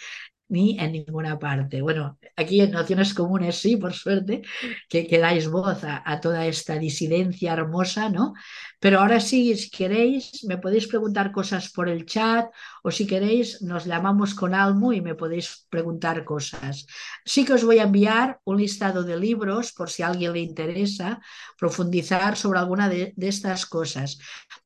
ni 0.48 0.78
en 0.80 0.92
ninguna 0.92 1.40
parte. 1.40 1.82
Bueno, 1.82 2.18
aquí 2.36 2.62
en 2.62 2.72
Nociones 2.72 3.14
Comunes 3.14 3.56
sí, 3.58 3.78
por 3.78 3.94
suerte, 3.94 4.44
que, 4.90 5.08
que 5.08 5.18
dais 5.18 5.48
voz 5.50 5.84
a, 5.84 6.20
toda 6.22 6.46
esta 6.46 6.78
disidencia 6.78 7.54
hermosa, 7.54 8.10
¿no? 8.10 8.34
Pero 8.80 9.00
ahora 9.00 9.20
sí, 9.20 9.56
si 9.56 9.70
queréis, 9.70 10.44
me 10.46 10.58
podéis 10.58 10.88
preguntar 10.88 11.32
cosas 11.32 11.72
por 11.72 11.90
el 11.90 12.06
chat 12.06 12.46
o 12.84 12.92
si 12.92 13.08
queréis, 13.08 13.62
nos 13.64 13.86
llamamos 13.86 14.36
con 14.36 14.54
Almo 14.54 14.94
y 14.94 15.02
me 15.02 15.16
podéis 15.16 15.66
preguntar 15.70 16.24
cosas. 16.24 16.86
Sí 17.26 17.44
que 17.46 17.54
os 17.54 17.64
voy 17.64 17.80
a 17.80 17.84
enviar 17.84 18.40
un 18.44 18.58
listado 18.58 19.04
de 19.04 19.18
libros 19.18 19.74
por 19.74 19.90
si 19.90 20.04
a 20.04 20.08
alguien 20.08 20.34
le 20.34 20.40
interesa 20.42 21.20
profundizar 21.58 22.38
sobre 22.38 22.60
alguna 22.60 22.88
de, 22.90 23.14
estas 23.18 23.66
cosas. 23.66 24.20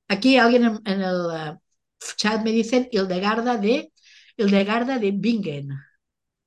Aquí 0.09 0.37
alguien 0.37 0.65
en, 0.65 0.79
en 0.85 1.01
el 1.01 1.15
uh, 1.15 1.59
chat 2.17 2.43
me 2.43 2.51
dice 2.51 2.89
Hildegarda 2.91 3.57
de 3.57 3.93
Hildegarda 4.39 4.97
de 4.99 5.11
Bingen. 5.11 5.69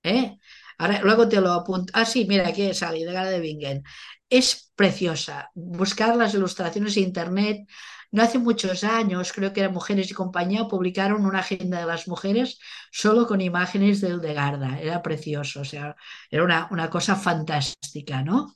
¿eh? 0.03 0.39
Ahora, 0.79 1.01
luego 1.03 1.29
te 1.29 1.41
lo 1.41 1.53
apunto. 1.53 1.93
Ah, 1.95 2.05
sí, 2.05 2.27
mira, 2.29 2.49
aquí 2.49 2.73
sale 2.75 2.99
Hildegarda 3.01 3.31
de 3.31 3.41
Bingen. 3.41 3.85
Es 4.29 4.73
preciosa. 4.75 5.51
Buscar 5.55 6.17
las 6.17 6.35
ilustraciones 6.35 6.97
en 6.97 7.05
internet. 7.05 7.69
No 8.11 8.23
hace 8.23 8.39
muchos 8.39 8.85
años, 8.85 9.33
creo 9.33 9.53
que 9.53 9.61
eran 9.61 9.73
Mujeres 9.73 10.11
y 10.11 10.15
Compañía, 10.15 10.69
publicaron 10.69 11.25
una 11.25 11.41
agenda 11.41 11.81
de 11.81 11.87
las 11.87 12.09
mujeres 12.09 12.59
solo 12.91 13.27
con 13.27 13.41
imágenes 13.41 14.01
de 14.01 14.11
Hildegarda. 14.11 14.81
Era 14.81 15.03
precioso, 15.03 15.61
o 15.63 15.65
sea, 15.65 15.97
era 16.31 16.45
una, 16.45 16.69
una 16.71 16.91
cosa 16.91 17.17
fantástica, 17.17 18.23
¿no? 18.23 18.55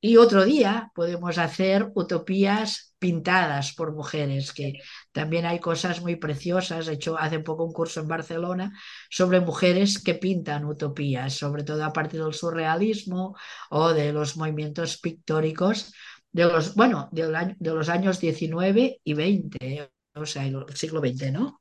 Y 0.00 0.16
otro 0.16 0.44
día 0.44 0.90
podemos 0.94 1.38
hacer 1.38 1.90
utopías 1.94 2.94
pintadas 2.98 3.72
por 3.72 3.94
mujeres, 3.94 4.52
que 4.52 4.74
también 5.12 5.46
hay 5.46 5.60
cosas 5.60 6.00
muy 6.02 6.16
preciosas. 6.16 6.88
He 6.88 6.94
hecho 6.94 7.18
hace 7.18 7.40
poco 7.40 7.64
un 7.64 7.72
curso 7.72 8.00
en 8.00 8.08
Barcelona 8.08 8.72
sobre 9.10 9.40
mujeres 9.40 10.02
que 10.02 10.14
pintan 10.14 10.64
utopías, 10.64 11.34
sobre 11.34 11.64
todo 11.64 11.84
a 11.84 11.92
partir 11.92 12.22
del 12.22 12.34
surrealismo 12.34 13.36
o 13.70 13.92
de 13.92 14.12
los 14.12 14.36
movimientos 14.36 14.98
pictóricos 14.98 15.92
de 16.32 16.44
los, 16.44 16.74
bueno, 16.74 17.08
de 17.12 17.54
los 17.74 17.88
años 17.90 18.18
19 18.20 19.00
y 19.04 19.14
20, 19.14 19.90
o 20.14 20.24
sea, 20.26 20.46
el 20.46 20.64
siglo 20.74 21.00
XX, 21.00 21.30
¿no? 21.30 21.60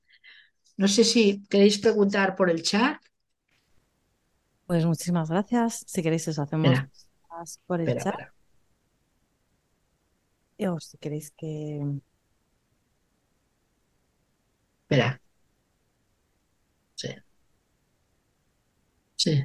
No 0.77 0.87
sé 0.87 1.03
si 1.03 1.43
queréis 1.49 1.79
preguntar 1.79 2.35
por 2.35 2.49
el 2.49 2.63
chat. 2.63 2.97
Pues 4.65 4.85
muchísimas 4.85 5.29
gracias. 5.29 5.83
Si 5.87 6.01
queréis, 6.01 6.27
os 6.27 6.39
hacemos 6.39 6.73
Espera. 6.73 6.91
por 7.67 7.81
el 7.81 7.87
Espera, 7.87 7.97
chat. 7.97 8.15
espera. 8.21 8.33
O 10.73 10.79
si 10.79 10.95
queréis 11.01 11.27
que. 11.39 11.49
Espera. 14.91 15.21
Sí. 16.95 17.07
Sí. 19.15 19.41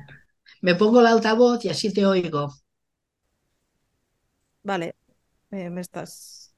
Me 0.63 0.75
pongo 0.75 1.01
el 1.01 1.07
altavoz 1.07 1.65
y 1.65 1.69
así 1.71 1.93
te 1.93 2.07
oigo. 2.07 2.53
Vale, 4.65 4.97
eh, 5.53 5.71
me 5.71 5.81
estás. 5.83 6.55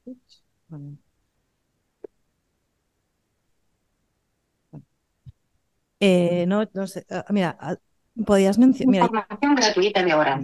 Eh, 6.01 6.47
no, 6.47 6.69
no 6.73 6.87
sé. 6.87 7.05
ah, 7.11 7.27
mira, 7.31 7.57
ah, 7.61 7.77
podías 8.25 8.57
mencionar. 8.59 8.93
Mira, 8.93 9.05
Información 9.05 9.55
gratuita 9.55 10.03
de 10.03 10.13
ahora. 10.13 10.41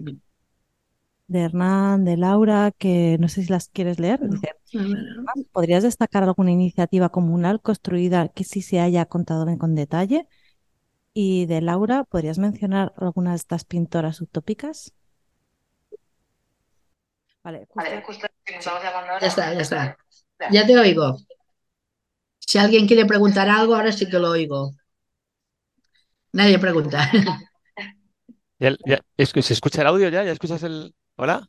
De 1.26 1.40
Hernán, 1.40 2.04
de 2.04 2.16
Laura, 2.16 2.72
que 2.76 3.16
no 3.18 3.28
sé 3.28 3.42
si 3.42 3.48
las 3.50 3.68
quieres 3.68 3.98
leer. 3.98 4.20
Dice, 4.28 4.52
¿podrías 5.52 5.82
destacar 5.82 6.22
alguna 6.24 6.50
iniciativa 6.52 7.08
comunal 7.08 7.60
construida 7.60 8.28
que 8.28 8.44
sí 8.44 8.62
se 8.62 8.80
haya 8.80 9.06
contado 9.06 9.46
bien 9.46 9.58
con 9.58 9.74
detalle? 9.74 10.28
Y 11.14 11.46
de 11.46 11.60
Laura, 11.60 12.04
¿podrías 12.04 12.38
mencionar 12.38 12.92
alguna 12.96 13.30
de 13.30 13.36
estas 13.36 13.64
pintoras 13.64 14.20
utópicas? 14.20 14.92
Vale, 17.42 17.66
justo- 17.68 17.74
Vale, 17.76 18.02
justo 18.02 18.26
nos 18.54 18.64
vamos 18.64 18.82
llamando 18.82 19.12
ahora. 19.12 19.20
Ya 19.20 19.28
está, 19.28 19.54
ya 19.54 19.60
está. 19.60 19.96
Ya 20.50 20.66
te 20.66 20.78
oigo. 20.78 21.16
Si 22.38 22.58
alguien 22.58 22.86
quiere 22.86 23.06
preguntar 23.06 23.48
algo, 23.48 23.74
ahora 23.74 23.92
sí 23.92 24.08
que 24.08 24.18
lo 24.18 24.30
oigo. 24.30 24.72
Nadie 26.32 26.58
pregunta. 26.58 27.10
Ya- 28.60 28.76
ya- 28.86 29.00
es 29.16 29.32
que 29.32 29.42
¿se 29.42 29.52
escucha 29.52 29.80
el 29.82 29.88
audio 29.88 30.08
ya? 30.08 30.24
¿Ya 30.24 30.30
escuchas 30.32 30.62
el... 30.62 30.94
Hola? 31.16 31.48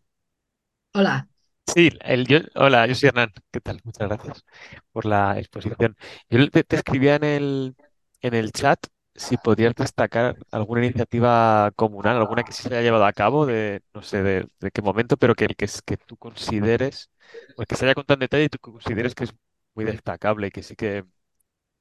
Hola. 0.93 1.27
Sí, 1.67 1.89
el, 2.01 2.25
yo, 2.27 2.39
hola, 2.55 2.85
yo 2.87 2.95
soy 2.95 3.09
Hernán. 3.09 3.33
¿Qué 3.51 3.59
tal? 3.59 3.81
Muchas 3.83 4.07
gracias 4.07 4.45
por 4.91 5.05
la 5.05 5.37
exposición. 5.39 5.97
Yo 6.29 6.49
te, 6.49 6.63
te 6.63 6.75
escribía 6.75 7.15
en 7.15 7.23
el, 7.23 7.75
en 8.21 8.33
el 8.33 8.51
chat 8.51 8.79
si 9.15 9.37
podías 9.37 9.73
destacar 9.75 10.37
alguna 10.51 10.85
iniciativa 10.85 11.71
comunal, 11.75 12.17
alguna 12.17 12.43
que 12.43 12.51
sí 12.53 12.63
se 12.63 12.69
haya 12.69 12.81
llevado 12.81 13.05
a 13.05 13.13
cabo 13.13 13.45
de, 13.45 13.81
no 13.93 14.01
sé 14.03 14.21
de, 14.23 14.47
de 14.59 14.71
qué 14.71 14.81
momento, 14.81 15.17
pero 15.17 15.35
que, 15.35 15.47
que, 15.47 15.65
es- 15.65 15.81
que 15.81 15.97
tú 15.97 16.17
consideres, 16.17 17.09
o 17.55 17.63
que 17.65 17.75
se 17.75 17.85
haya 17.85 17.95
contado 17.95 18.15
en 18.15 18.19
detalle 18.21 18.43
y 18.45 18.49
tú 18.49 18.59
consideres 18.59 19.15
que 19.15 19.23
es 19.25 19.33
muy 19.73 19.85
destacable 19.85 20.47
y 20.47 20.51
que 20.51 20.63
sí 20.63 20.75
que, 20.75 21.05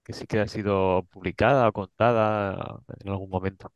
que 0.04 0.12
sí 0.14 0.26
que 0.26 0.40
ha 0.40 0.48
sido 0.48 1.04
publicada 1.10 1.68
o 1.68 1.72
contada 1.74 2.80
en 3.00 3.10
algún 3.10 3.30
momento. 3.30 3.72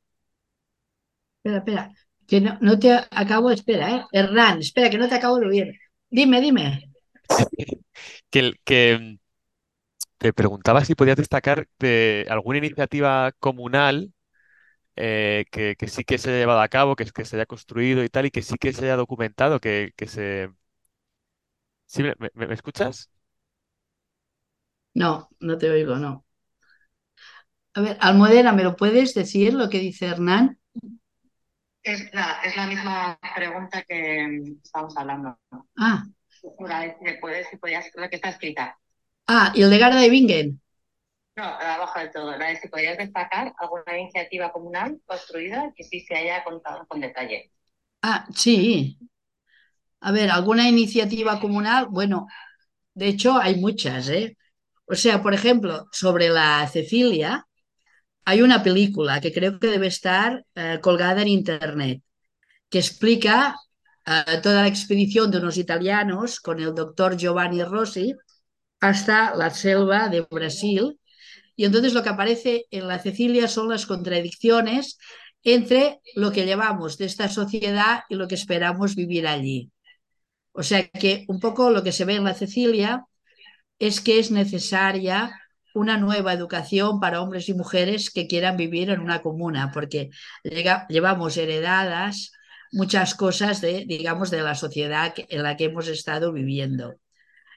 Espera, 1.43 1.59
espera. 1.59 1.95
Que 2.29 2.39
no, 2.45 2.53
no 2.67 2.79
te 2.79 2.91
acabo, 3.23 3.51
espera, 3.51 3.87
¿eh? 3.97 4.05
Hernán, 4.13 4.59
espera, 4.61 4.91
que 4.91 4.99
no 4.99 5.09
te 5.09 5.17
acabo 5.17 5.39
de 5.41 5.47
oír. 5.49 5.69
Dime, 6.11 6.41
dime. 6.41 6.67
que, 8.31 8.99
mm, 8.99 9.19
te 10.19 10.33
preguntaba 10.33 10.85
si 10.85 10.95
podías 10.95 11.17
destacar 11.17 11.69
de 11.79 12.27
alguna 12.31 12.59
iniciativa 12.59 13.33
comunal 13.41 14.13
eh, 14.97 15.47
que, 15.53 15.77
que 15.77 15.89
sí 15.89 16.05
que 16.05 16.19
se 16.19 16.31
haya 16.31 16.41
llevado 16.41 16.61
a 16.63 16.69
cabo, 16.69 16.97
que, 16.97 17.07
que 17.07 17.25
se 17.25 17.37
haya 17.37 17.47
construido 17.47 18.05
y 18.05 18.09
tal, 18.11 18.27
y 18.27 18.31
que 18.33 18.43
sí 18.43 18.57
que 18.59 18.73
se 18.73 18.85
haya 18.87 18.97
documentado, 18.97 19.61
que, 19.61 19.93
que 19.97 20.09
se... 20.09 20.51
¿Sí, 21.87 22.03
me, 22.03 22.15
me- 22.35 22.47
me 22.47 22.55
escuchas? 22.55 23.11
No, 24.95 25.29
no 25.41 25.57
te 25.59 25.71
oigo, 25.71 25.97
no. 25.97 26.27
A 27.75 27.81
ver, 27.81 27.97
Almudena, 28.01 28.53
¿me 28.53 28.63
lo 28.63 28.77
puedes 28.77 29.15
decir 29.15 29.55
lo 29.55 29.71
que 29.71 29.79
dice 29.79 30.05
Hernán? 30.07 30.59
Es 31.83 32.13
la, 32.15 32.41
es 32.45 32.55
la 32.57 32.67
misma 32.69 33.19
pregunta 33.35 33.83
que 33.83 34.27
mm, 34.29 34.61
estamos 34.63 34.97
hablando. 34.97 35.39
Ah, 35.79 36.05
que 37.03 37.19
puedes, 37.21 37.49
si 37.49 37.57
podías, 37.57 37.87
la 37.95 38.09
que 38.09 38.17
está 38.17 38.31
escrita. 38.31 38.79
ah, 39.29 39.53
Hildegarda 39.55 40.01
de 40.01 40.11
Bingen. 40.11 40.61
No, 41.37 41.45
abajo 41.45 41.99
del 42.01 42.11
todo. 42.13 42.37
La 42.37 42.49
de 42.49 42.57
si 42.57 42.69
podías 42.69 42.99
destacar 42.99 43.55
alguna 43.59 43.99
iniciativa 43.99 44.53
comunal 44.53 45.01
construida 45.07 45.73
que 45.77 45.85
sí 45.85 46.01
se 46.01 46.15
haya 46.17 46.45
contado 46.45 46.87
con 46.87 47.01
detalle. 47.01 47.51
Ah, 48.03 48.27
sí. 48.35 48.99
A 50.01 50.13
ver, 50.13 50.31
¿alguna 50.31 50.69
iniciativa 50.69 51.41
comunal? 51.41 51.87
Bueno, 51.91 52.27
de 52.95 53.09
hecho 53.09 53.39
hay 53.39 53.57
muchas, 53.57 54.11
¿eh? 54.11 54.39
O 54.87 54.97
sea, 54.97 55.23
por 55.23 55.35
ejemplo, 55.35 55.89
sobre 55.93 56.31
la 56.31 56.69
Cecilia, 56.69 57.48
hay 58.25 58.43
una 58.43 58.63
película 58.63 59.21
que 59.21 59.33
creo 59.33 59.59
que 59.59 59.69
debe 59.69 59.87
estar 59.87 60.45
eh, 60.55 60.79
colgada 60.83 61.23
en 61.23 61.29
internet, 61.29 62.03
que 62.69 62.79
explica 62.79 63.57
eh, 64.07 64.41
toda 64.43 64.63
la 64.63 64.69
expedición 64.69 65.31
de 65.31 65.39
unos 65.39 65.57
italianos 65.57 66.41
con 66.41 66.61
el 66.61 66.75
doctor 66.75 67.17
Giovanni 67.17 67.63
Rossi 67.63 68.15
hasta 68.81 69.35
la 69.35 69.51
selva 69.51 70.09
de 70.09 70.23
Brasil. 70.31 70.99
Y 71.57 71.65
entonces 71.65 71.93
lo 71.93 72.03
que 72.03 72.11
aparece 72.11 72.67
en 72.71 72.87
la 72.89 72.99
Cecilia 72.99 73.49
son 73.49 73.69
las 73.69 73.87
contradicciones 73.87 74.99
entre 75.43 76.01
lo 76.15 76.33
que 76.33 76.47
llevamos 76.47 76.99
de 76.99 77.07
esta 77.07 77.29
sociedad 77.29 78.03
y 78.09 78.15
lo 78.15 78.29
que 78.29 78.35
esperamos 78.35 78.95
vivir 78.95 79.27
allí. 79.27 79.71
O 80.53 80.63
sea 80.63 80.89
que 80.89 81.25
un 81.29 81.41
poco 81.41 81.71
lo 81.71 81.83
que 81.83 81.93
se 81.93 82.05
ve 82.05 82.17
en 82.17 82.25
la 82.25 82.35
Cecilia 82.35 83.05
es 83.79 84.01
que 84.01 84.19
es 84.19 84.31
necesaria 84.31 85.31
una 85.79 85.97
nueva 85.99 86.33
educación 86.33 87.01
para 87.01 87.21
hombres 87.23 87.49
y 87.49 87.55
mujeres 87.55 88.11
que 88.11 88.27
quieran 88.27 88.57
vivir 88.57 88.91
en 88.91 89.01
una 89.01 89.23
comuna, 89.23 89.71
porque 89.73 90.11
llevamos 90.89 91.37
heredadas 91.37 92.33
muchas 92.73 93.15
cosas 93.15 93.61
de, 93.61 93.85
digamos, 93.87 94.31
de 94.31 94.43
la 94.43 94.55
sociedad 94.55 95.15
en 95.17 95.43
la 95.43 95.57
que 95.57 95.65
hemos 95.65 95.89
estado 95.89 96.33
viviendo. 96.33 96.97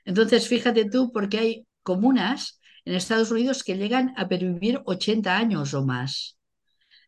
Entonces, 0.06 0.48
fíjate 0.48 0.86
tú, 0.90 1.12
porque 1.12 1.40
hay 1.40 1.68
comunas 1.84 2.60
en 2.86 2.96
Estados 2.96 3.32
Unidos 3.32 3.64
que 3.64 3.78
llegan 3.78 4.14
a 4.18 4.28
pervivir 4.28 4.82
80 4.86 5.38
años 5.38 5.74
o 5.74 5.86
más. 5.86 6.38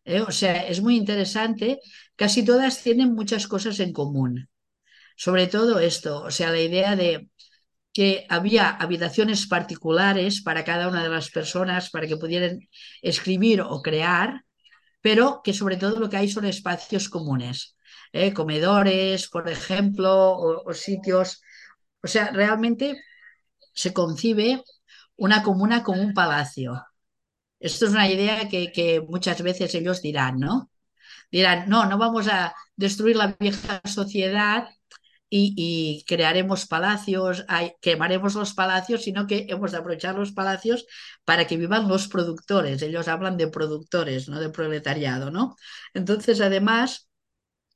¿eh? 0.04 0.20
O 0.20 0.30
sea, 0.30 0.66
es 0.66 0.80
muy 0.80 0.96
interesante. 0.96 1.80
Casi 2.16 2.44
todas 2.44 2.82
tienen 2.82 3.14
muchas 3.14 3.46
cosas 3.46 3.80
en 3.80 3.92
común. 3.92 4.48
Sobre 5.16 5.46
todo 5.46 5.78
esto, 5.78 6.22
o 6.22 6.30
sea, 6.30 6.50
la 6.50 6.60
idea 6.60 6.96
de 6.96 7.28
que 7.94 8.26
había 8.28 8.70
habitaciones 8.70 9.46
particulares 9.46 10.42
para 10.42 10.64
cada 10.64 10.88
una 10.88 11.02
de 11.02 11.08
las 11.08 11.30
personas 11.30 11.90
para 11.90 12.08
que 12.08 12.16
pudieran 12.16 12.58
escribir 13.00 13.60
o 13.62 13.80
crear, 13.82 14.44
pero 15.00 15.40
que 15.44 15.54
sobre 15.54 15.76
todo 15.76 16.00
lo 16.00 16.10
que 16.10 16.16
hay 16.16 16.28
son 16.28 16.44
espacios 16.44 17.08
comunes, 17.08 17.76
¿eh? 18.12 18.34
comedores, 18.34 19.28
por 19.28 19.48
ejemplo, 19.48 20.12
o, 20.12 20.68
o 20.68 20.74
sitios. 20.74 21.40
O 22.02 22.08
sea, 22.08 22.30
realmente 22.32 23.00
se 23.74 23.92
concibe 23.92 24.62
una 25.16 25.42
comuna 25.42 25.82
como 25.84 26.02
un 26.02 26.14
palacio. 26.14 26.82
Esto 27.60 27.86
es 27.86 27.92
una 27.92 28.08
idea 28.08 28.48
que, 28.48 28.72
que, 28.72 29.00
muchas 29.00 29.40
veces 29.42 29.74
ellos 29.74 30.02
dirán, 30.02 30.38
¿no? 30.38 30.70
Dirán, 31.30 31.68
no, 31.68 31.86
no 31.86 31.98
vamos 31.98 32.28
a 32.28 32.54
destruir 32.76 33.16
la 33.16 33.36
vieja 33.38 33.80
sociedad 33.84 34.68
y, 35.36 36.04
crearemos 36.06 36.66
palacios, 36.66 37.44
quemaremos 37.80 38.34
los 38.34 38.54
palacios, 38.54 39.02
sino 39.02 39.26
que 39.26 39.46
hemos 39.48 39.72
de 39.72 39.78
aprovechar 39.78 40.14
los 40.14 40.32
palacios 40.32 40.86
para 41.24 41.46
que 41.46 41.56
vivan 41.56 41.88
los 41.88 42.06
productores. 42.08 42.82
Ellos 42.82 43.08
hablan 43.08 43.36
de 43.36 43.48
productores, 43.48 44.28
no 44.28 44.38
de 44.38 44.50
proletariado, 44.50 45.30
¿no? 45.30 45.56
Entonces, 45.92 46.40
además, 46.40 47.08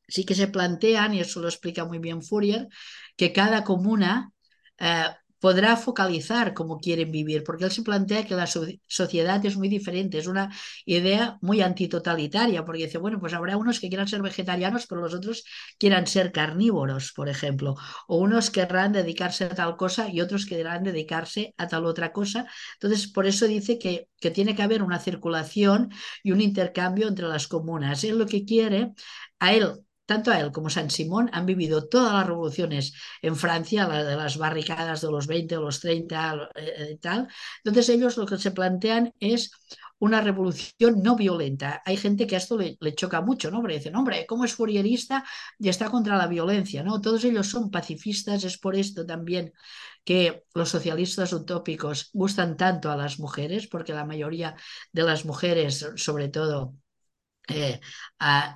sí 0.07 0.25
que 0.25 0.35
se 0.35 0.49
plantean, 0.49 1.15
y 1.15 1.21
eso 1.21 1.41
lo 1.41 1.49
explica 1.49 1.85
muy 1.85 1.99
bien 1.99 2.23
Fourier, 2.23 2.69
que 3.17 3.33
cada 3.33 3.65
comuna 3.65 4.33
eh, 4.79 5.07
podrá 5.41 5.77
focalizar 5.77 6.55
cómo 6.55 6.79
quieren 6.79 7.11
vivir, 7.11 7.45
porque 7.45 7.65
él 7.65 7.71
se 7.71 7.83
plantea 7.83 8.25
que 8.27 8.35
la 8.35 8.47
so 8.47 8.65
sociedad 8.87 9.45
es 9.45 9.57
muy 9.57 9.69
diferente, 9.69 10.19
es 10.19 10.27
una 10.27 10.51
idea 10.85 11.39
muy 11.41 11.61
antitotalitaria, 11.63 12.65
porque 12.65 12.85
dice, 12.87 12.99
bueno, 12.99 13.21
pues 13.21 13.33
habrá 13.35 13.57
unos 13.57 13.81
que 13.81 13.89
quieran 13.89 14.09
ser 14.09 14.23
vegetarianos, 14.23 14.87
pero 14.87 15.01
los 15.01 15.15
otros 15.15 15.45
quieran 15.79 16.07
ser 16.07 16.33
carnívoros, 16.33 17.13
por 17.13 17.29
ejemplo, 17.29 17.77
o 18.07 18.19
unos 18.19 18.51
querrán 18.51 18.93
dedicarse 18.93 19.45
a 19.45 19.49
tal 19.51 19.77
cosa 19.77 20.09
y 20.09 20.21
otros 20.21 20.47
querrán 20.47 20.83
dedicarse 20.85 21.55
a 21.57 21.69
tal 21.69 21.87
otra 21.87 22.13
cosa. 22.13 22.47
Entonces, 22.75 23.07
por 23.09 23.27
eso 23.27 23.47
dice 23.47 23.79
que, 23.79 24.09
que 24.21 24.31
tiene 24.31 24.55
que 24.55 24.63
haber 24.63 24.83
una 24.83 24.99
circulación 24.99 25.91
y 26.23 26.33
un 26.33 26.41
intercambio 26.41 27.09
entre 27.09 27.29
las 27.29 27.49
comunas. 27.49 28.05
Él 28.05 28.19
lo 28.19 28.27
que 28.27 28.45
quiere, 28.45 28.93
a 29.39 29.53
él 29.55 29.75
tanto 30.09 30.31
a 30.31 30.41
él 30.41 30.53
como 30.53 30.71
San 30.71 30.89
Simón 30.89 31.29
han 31.35 31.45
vivido 31.45 31.87
todas 31.87 32.15
las 32.15 32.27
revoluciones 32.27 32.95
en 33.21 33.37
Francia, 33.37 33.87
la 33.87 34.03
de 34.03 34.17
las 34.17 34.39
barricadas 34.39 35.03
de 35.03 35.11
los 35.11 35.27
20 35.27 35.59
o 35.59 35.61
los 35.61 35.81
30 35.81 36.49
eh, 36.55 36.93
y 36.95 36.97
tal. 36.97 37.29
Entonces 37.63 37.91
ellos 37.91 38.17
lo 38.17 38.25
que 38.25 38.39
se 38.39 38.51
plantean 38.53 39.13
es 39.21 39.51
una 39.99 40.23
revolución 40.23 41.03
no 41.03 41.15
violenta. 41.15 41.83
Hay 41.85 41.99
gente 41.99 42.27
que 42.27 42.37
a 42.37 42.39
esto 42.39 42.57
le, 42.57 42.79
le, 42.81 42.95
choca 42.95 43.21
mucho, 43.21 43.51
¿no? 43.51 43.61
Porque 43.61 43.77
dicen, 43.77 43.97
hombre, 43.97 44.25
¿cómo 44.27 44.47
es 44.47 44.55
furierista 44.55 45.25
y 45.59 45.69
está 45.69 45.91
contra 45.91 46.17
la 46.17 46.27
violencia? 46.27 46.83
¿no? 46.83 47.03
Todos 47.03 47.25
ellos 47.25 47.49
son 47.49 47.71
pacifistas, 47.71 48.45
es 48.45 48.57
por 48.57 48.77
esto 48.77 49.05
también 49.05 49.53
que 50.05 50.45
los 50.55 50.71
socialistas 50.71 51.35
utópicos 51.35 52.09
gustan 52.15 52.57
tanto 52.57 52.91
a 52.91 52.97
las 52.97 53.19
mujeres, 53.19 53.67
porque 53.67 53.93
la 53.93 54.07
mayoría 54.07 54.57
de 54.91 55.03
las 55.03 55.27
mujeres, 55.27 55.87
sobre 55.97 56.29
todo 56.29 56.77
eh, 57.49 57.81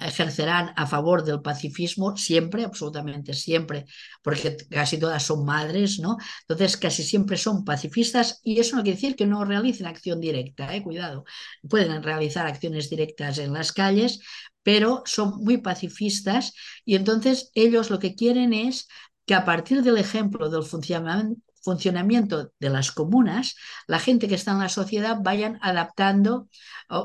ejercerán 0.00 0.72
a 0.76 0.86
favor 0.86 1.24
del 1.24 1.40
pacifismo 1.40 2.16
siempre, 2.16 2.64
absolutamente 2.64 3.32
siempre, 3.32 3.86
porque 4.22 4.56
casi 4.70 4.98
todas 4.98 5.22
son 5.22 5.44
madres, 5.44 5.98
¿no? 5.98 6.16
Entonces 6.42 6.76
casi 6.76 7.02
siempre 7.02 7.36
son 7.36 7.64
pacifistas 7.64 8.40
y 8.42 8.60
eso 8.60 8.76
no 8.76 8.82
quiere 8.82 8.96
decir 8.96 9.16
que 9.16 9.26
no 9.26 9.44
realicen 9.44 9.86
acción 9.86 10.20
directa, 10.20 10.74
¿eh? 10.74 10.82
cuidado, 10.82 11.24
pueden 11.68 12.02
realizar 12.02 12.46
acciones 12.46 12.90
directas 12.90 13.38
en 13.38 13.52
las 13.52 13.72
calles, 13.72 14.20
pero 14.62 15.02
son 15.06 15.42
muy 15.42 15.58
pacifistas 15.58 16.52
y 16.84 16.96
entonces 16.96 17.50
ellos 17.54 17.90
lo 17.90 17.98
que 17.98 18.14
quieren 18.14 18.52
es 18.52 18.88
que 19.26 19.34
a 19.34 19.44
partir 19.44 19.82
del 19.82 19.98
ejemplo 19.98 20.50
del 20.50 20.64
funcionamiento 20.64 21.51
funcionamiento 21.62 22.52
de 22.58 22.70
las 22.70 22.92
comunas, 22.92 23.56
la 23.86 23.98
gente 23.98 24.28
que 24.28 24.34
está 24.34 24.52
en 24.52 24.58
la 24.58 24.68
sociedad 24.68 25.18
vayan 25.22 25.58
adaptando 25.62 26.48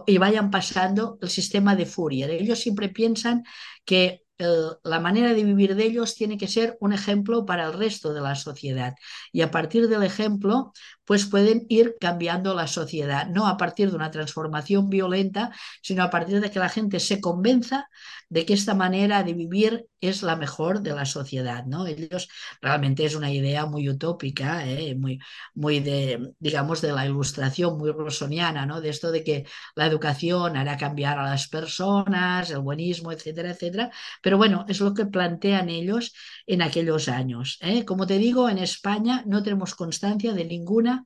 y 0.06 0.18
vayan 0.18 0.52
pasando 0.52 1.18
el 1.22 1.30
sistema 1.30 1.76
de 1.76 1.86
Fourier. 1.86 2.32
Ellos 2.32 2.60
siempre 2.60 2.90
piensan 2.90 3.44
que 3.86 4.24
la 4.38 5.00
manera 5.00 5.34
de 5.34 5.44
vivir 5.44 5.76
de 5.76 5.86
ellos 5.86 6.16
tiene 6.16 6.38
que 6.38 6.48
ser 6.48 6.78
un 6.80 6.94
ejemplo 6.94 7.46
para 7.46 7.66
el 7.66 7.74
resto 7.74 8.14
de 8.14 8.22
la 8.22 8.36
sociedad. 8.36 8.94
Y 9.32 9.42
a 9.42 9.50
partir 9.50 9.88
del 9.88 10.04
ejemplo, 10.04 10.74
pues 11.08 11.26
pueden 11.26 11.66
ir 11.70 11.96
cambiando 12.00 12.54
la 12.54 12.68
sociedad, 12.68 13.28
no 13.30 13.48
a 13.48 13.56
partir 13.56 13.90
de 13.90 13.96
una 13.96 14.12
transformación 14.12 14.90
violenta, 14.90 15.52
sino 15.82 16.04
a 16.04 16.10
partir 16.10 16.42
de 16.42 16.52
que 16.52 16.60
la 16.60 16.68
gente 16.70 17.00
se 17.00 17.22
convenza 17.22 17.88
de 18.30 18.46
que 18.46 18.54
esta 18.54 18.74
manera 18.76 19.24
de 19.24 19.34
vivir 19.34 19.88
es 20.02 20.22
la 20.22 20.36
mejor 20.36 20.82
de 20.82 20.94
la 20.94 21.06
sociedad, 21.06 21.66
¿no? 21.66 21.88
Ellos 21.88 22.28
realmente 22.62 23.06
es 23.06 23.16
una 23.16 23.32
idea 23.32 23.66
muy 23.66 23.90
utópica, 23.90 24.68
¿eh? 24.68 24.96
muy, 24.96 25.20
muy 25.56 25.80
de, 25.80 26.34
digamos, 26.40 26.82
de 26.82 26.92
la 26.92 27.06
ilustración, 27.06 27.78
muy 27.78 27.92
rosoniana, 27.92 28.66
¿no? 28.66 28.82
De 28.82 28.90
esto 28.90 29.12
de 29.12 29.24
que 29.24 29.46
la 29.76 29.86
educación 29.86 30.58
hará 30.58 30.76
cambiar 30.78 31.18
a 31.20 31.24
las 31.24 31.48
personas, 31.48 32.52
el 32.52 32.60
buenismo, 32.60 33.14
etcétera, 33.14 33.52
etcétera. 33.52 33.92
Pero 34.22 34.38
bueno, 34.38 34.66
es 34.68 34.82
lo 34.82 34.94
que 34.94 35.06
plantean 35.06 35.70
ellos 35.70 36.14
en 36.46 36.62
aquellos 36.62 37.08
años. 37.08 37.58
¿eh? 37.62 37.86
Como 37.86 38.06
te 38.08 38.18
digo, 38.18 38.50
en 38.50 38.58
España 38.58 39.24
no 39.26 39.42
tenemos 39.42 39.74
constancia 39.74 40.34
de 40.34 40.46
ninguna 40.46 40.97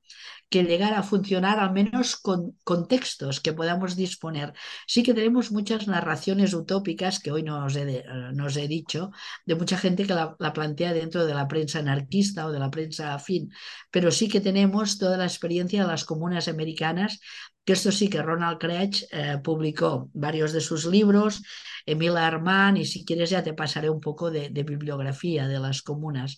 que 0.52 0.64
llegara 0.64 1.00
a 1.00 1.04
funcionar 1.04 1.60
al 1.60 1.72
menos 1.72 2.18
con, 2.18 2.58
con, 2.66 2.88
textos 2.88 3.40
que 3.40 3.54
podamos 3.54 3.96
disponer. 3.96 4.54
Sí 4.86 5.02
que 5.02 5.14
tenemos 5.14 5.50
muchas 5.52 5.88
narraciones 5.88 6.54
utópicas 6.54 7.20
que 7.20 7.32
hoy 7.32 7.42
nos 7.44 7.76
he, 7.78 8.04
he 8.04 8.68
dicho, 8.68 9.12
de 9.46 9.56
mucha 9.56 9.78
gente 9.78 10.06
que 10.06 10.14
la, 10.14 10.36
la, 10.40 10.52
plantea 10.52 10.92
dentro 10.92 11.26
de 11.26 11.34
la 11.34 11.48
prensa 11.48 11.80
anarquista 11.80 12.46
o 12.46 12.52
de 12.52 12.60
la 12.60 12.70
prensa 12.70 13.14
afín, 13.14 13.50
pero 13.92 14.12
sí 14.12 14.28
que 14.28 14.42
tenemos 14.42 14.98
toda 14.98 15.16
la 15.16 15.26
experiencia 15.26 15.84
de 15.84 15.88
las 15.88 16.04
comunas 16.04 16.50
americanas 16.50 17.22
que 17.66 17.74
esto 17.74 17.92
sí 17.92 18.10
que 18.10 18.22
Ronald 18.22 18.60
Craig 18.60 18.92
eh, 19.12 19.38
publicó 19.44 20.10
varios 20.14 20.54
de 20.54 20.62
sus 20.62 20.86
libros, 20.86 21.42
Emil 21.86 22.18
Armand, 22.18 22.78
y 22.78 22.86
si 22.86 23.06
quieres 23.06 23.30
ya 23.30 23.44
te 23.44 23.54
pasaré 23.54 23.90
un 23.90 24.00
poco 24.00 24.32
de, 24.32 24.50
de, 24.50 24.64
bibliografía 24.64 25.48
de 25.48 25.60
las 25.60 25.82
comunas. 25.82 26.38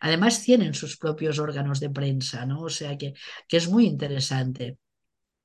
Además 0.00 0.42
tienen 0.42 0.74
sus 0.74 0.96
propios 0.96 1.38
órganos 1.38 1.80
de 1.80 1.90
prensa, 1.90 2.46
¿no? 2.46 2.62
O 2.62 2.70
sea 2.70 2.96
que, 2.96 3.14
que 3.48 3.56
es 3.56 3.68
muy 3.68 3.86
interesante 3.86 4.78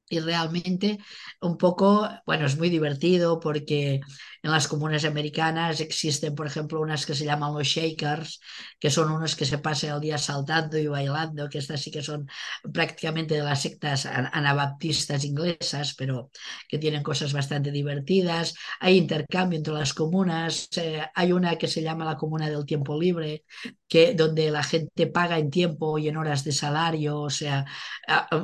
y 0.08 0.20
realmente 0.20 1.00
un 1.42 1.58
poco, 1.58 2.08
bueno, 2.26 2.46
es 2.46 2.58
muy 2.58 2.70
divertido 2.70 3.40
porque 3.40 4.02
en 4.44 4.52
las 4.52 4.68
comunas 4.68 5.04
americanas 5.06 5.82
existen, 5.82 6.36
por 6.36 6.46
ejemplo, 6.46 6.80
unas 6.80 7.06
que 7.06 7.16
se 7.16 7.26
llaman 7.26 7.54
los 7.54 7.68
shakers, 7.68 8.40
que 8.80 8.92
son 8.92 9.12
unos 9.12 9.36
que 9.36 9.46
se 9.46 9.58
pasan 9.58 9.96
el 9.96 10.02
día 10.02 10.18
saltando 10.20 10.78
y 10.78 10.88
bailando, 10.88 11.50
que 11.50 11.58
estas 11.58 11.82
sí 11.82 11.90
que 11.90 12.04
son 12.04 12.28
prácticamente 12.72 13.36
de 13.36 13.44
las 13.44 13.62
sectas 13.64 14.06
anabaptistas 14.06 15.26
inglesas, 15.26 15.96
pero 15.98 16.30
que 16.70 16.78
tienen 16.78 17.02
cosas 17.04 17.34
bastante 17.34 17.72
divertidas. 17.72 18.54
Hay 18.80 18.98
intercambio 18.98 19.58
entre 19.58 19.74
las 19.74 19.94
comunas. 19.94 20.70
Eh, 20.78 21.02
hay 21.16 21.32
una 21.32 21.56
que 21.58 21.68
se 21.68 21.82
llama 21.82 22.06
la 22.06 22.18
comuna 22.18 22.50
del 22.50 22.66
tiempo 22.66 23.00
libre, 23.00 23.44
que, 23.88 24.14
donde 24.14 24.52
la 24.52 24.64
gente 24.64 25.08
paga 25.08 25.40
en 25.40 25.50
tiempo 25.50 25.98
y 25.98 26.08
en 26.10 26.18
horas 26.18 26.44
de 26.44 26.52
salario, 26.52 27.20
o 27.22 27.30
sea, 27.30 27.66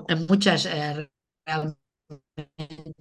en 0.07 0.25
muchas... 0.27 0.65
Eh, 0.65 1.07
elas 1.45 1.75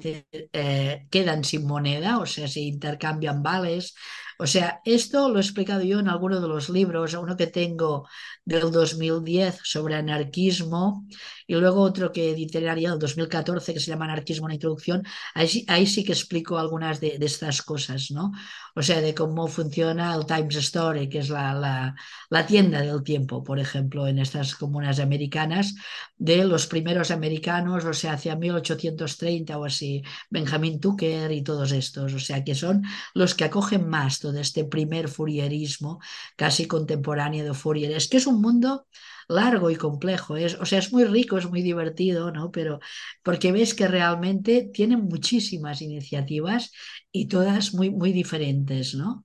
eh, 0.03 1.07
quedan 1.11 1.45
sin 1.45 1.67
moneda, 1.67 2.19
o 2.19 2.27
sea, 2.27 2.49
se 2.49 2.61
intercambian 2.61 3.43
vales. 3.43 3.95
O 4.39 4.47
sea, 4.47 4.81
esto 4.87 5.29
lo 5.29 5.39
he 5.39 5.43
explicado 5.43 5.83
yo 5.83 5.99
en 6.01 6.09
alguno 6.09 6.41
de 6.41 6.49
los 6.49 6.71
libros, 6.71 7.13
uno 7.13 7.37
que 7.37 7.47
tengo 7.47 8.09
del 8.43 8.71
2010 8.71 9.61
sobre 9.63 9.97
anarquismo 9.97 11.07
y 11.47 11.55
luego 11.57 11.83
otro 11.83 12.11
que 12.11 12.31
editaría 12.31 12.91
del 12.91 12.99
2014 12.99 13.75
que 13.75 13.81
se 13.81 13.91
llama 13.91 14.07
Anarquismo 14.07 14.49
en 14.49 14.55
Introducción. 14.55 15.03
Ahí, 15.35 15.65
ahí 15.69 15.87
sí 15.87 16.05
que 16.05 16.13
explico 16.13 16.59
algunas 16.59 17.01
de, 17.01 17.19
de, 17.19 17.27
estas 17.27 17.61
cosas, 17.61 18.11
¿no? 18.11 18.33
O 18.75 18.83
sea, 18.83 19.03
de 19.03 19.15
cómo 19.15 19.47
funciona 19.47 20.15
el 20.15 20.25
Times 20.25 20.57
Story, 20.57 21.09
que 21.11 21.19
es 21.19 21.29
la, 21.29 21.53
la, 21.53 21.95
la 22.31 22.47
tienda 22.47 22.81
del 22.81 23.03
tiempo, 23.03 23.45
por 23.45 23.59
ejemplo, 23.59 24.07
en 24.07 24.19
estas 24.19 24.55
comunas 24.55 25.01
americanas, 25.01 25.75
de 26.17 26.45
los 26.45 26.67
primeros 26.67 27.11
americanos, 27.11 27.85
o 27.85 27.93
sea, 27.93 28.15
hacia 28.15 28.37
1830 28.37 29.20
o 29.23 29.65
así, 29.65 30.03
Benjamin 30.31 30.81
Tucker 30.81 31.31
y 31.33 31.43
todos 31.43 31.73
estos, 31.73 32.13
o 32.15 32.19
sea, 32.19 32.45
que 32.45 32.55
son 32.55 32.83
los 33.15 33.35
que 33.35 33.45
acogen 33.45 33.89
más 33.89 34.19
todo 34.21 34.39
este 34.39 34.65
primer 34.65 35.09
furierismo 35.09 36.01
casi 36.37 36.67
contemporáneo 36.67 37.45
de 37.45 37.55
Fourier. 37.55 37.93
Es 37.93 38.09
que 38.09 38.17
es 38.19 38.27
un 38.27 38.41
mundo 38.41 38.87
largo 39.29 39.71
y 39.71 39.77
complejo. 39.77 40.37
Es, 40.37 40.55
o 40.61 40.67
sea, 40.67 40.79
es 40.79 40.93
muy 40.93 41.05
rico, 41.05 41.39
es 41.39 41.47
muy 41.49 41.63
divertido, 41.63 42.33
¿no? 42.33 42.51
Pero 42.51 42.81
porque 43.23 43.53
ves 43.53 43.75
que 43.75 43.89
realmente 43.89 44.71
tienen 44.73 45.01
muchísimas 45.05 45.83
iniciativas 45.83 46.73
y 47.13 47.27
todas 47.29 47.75
muy, 47.75 47.91
muy 47.91 48.13
diferentes, 48.13 48.95
¿no? 48.95 49.25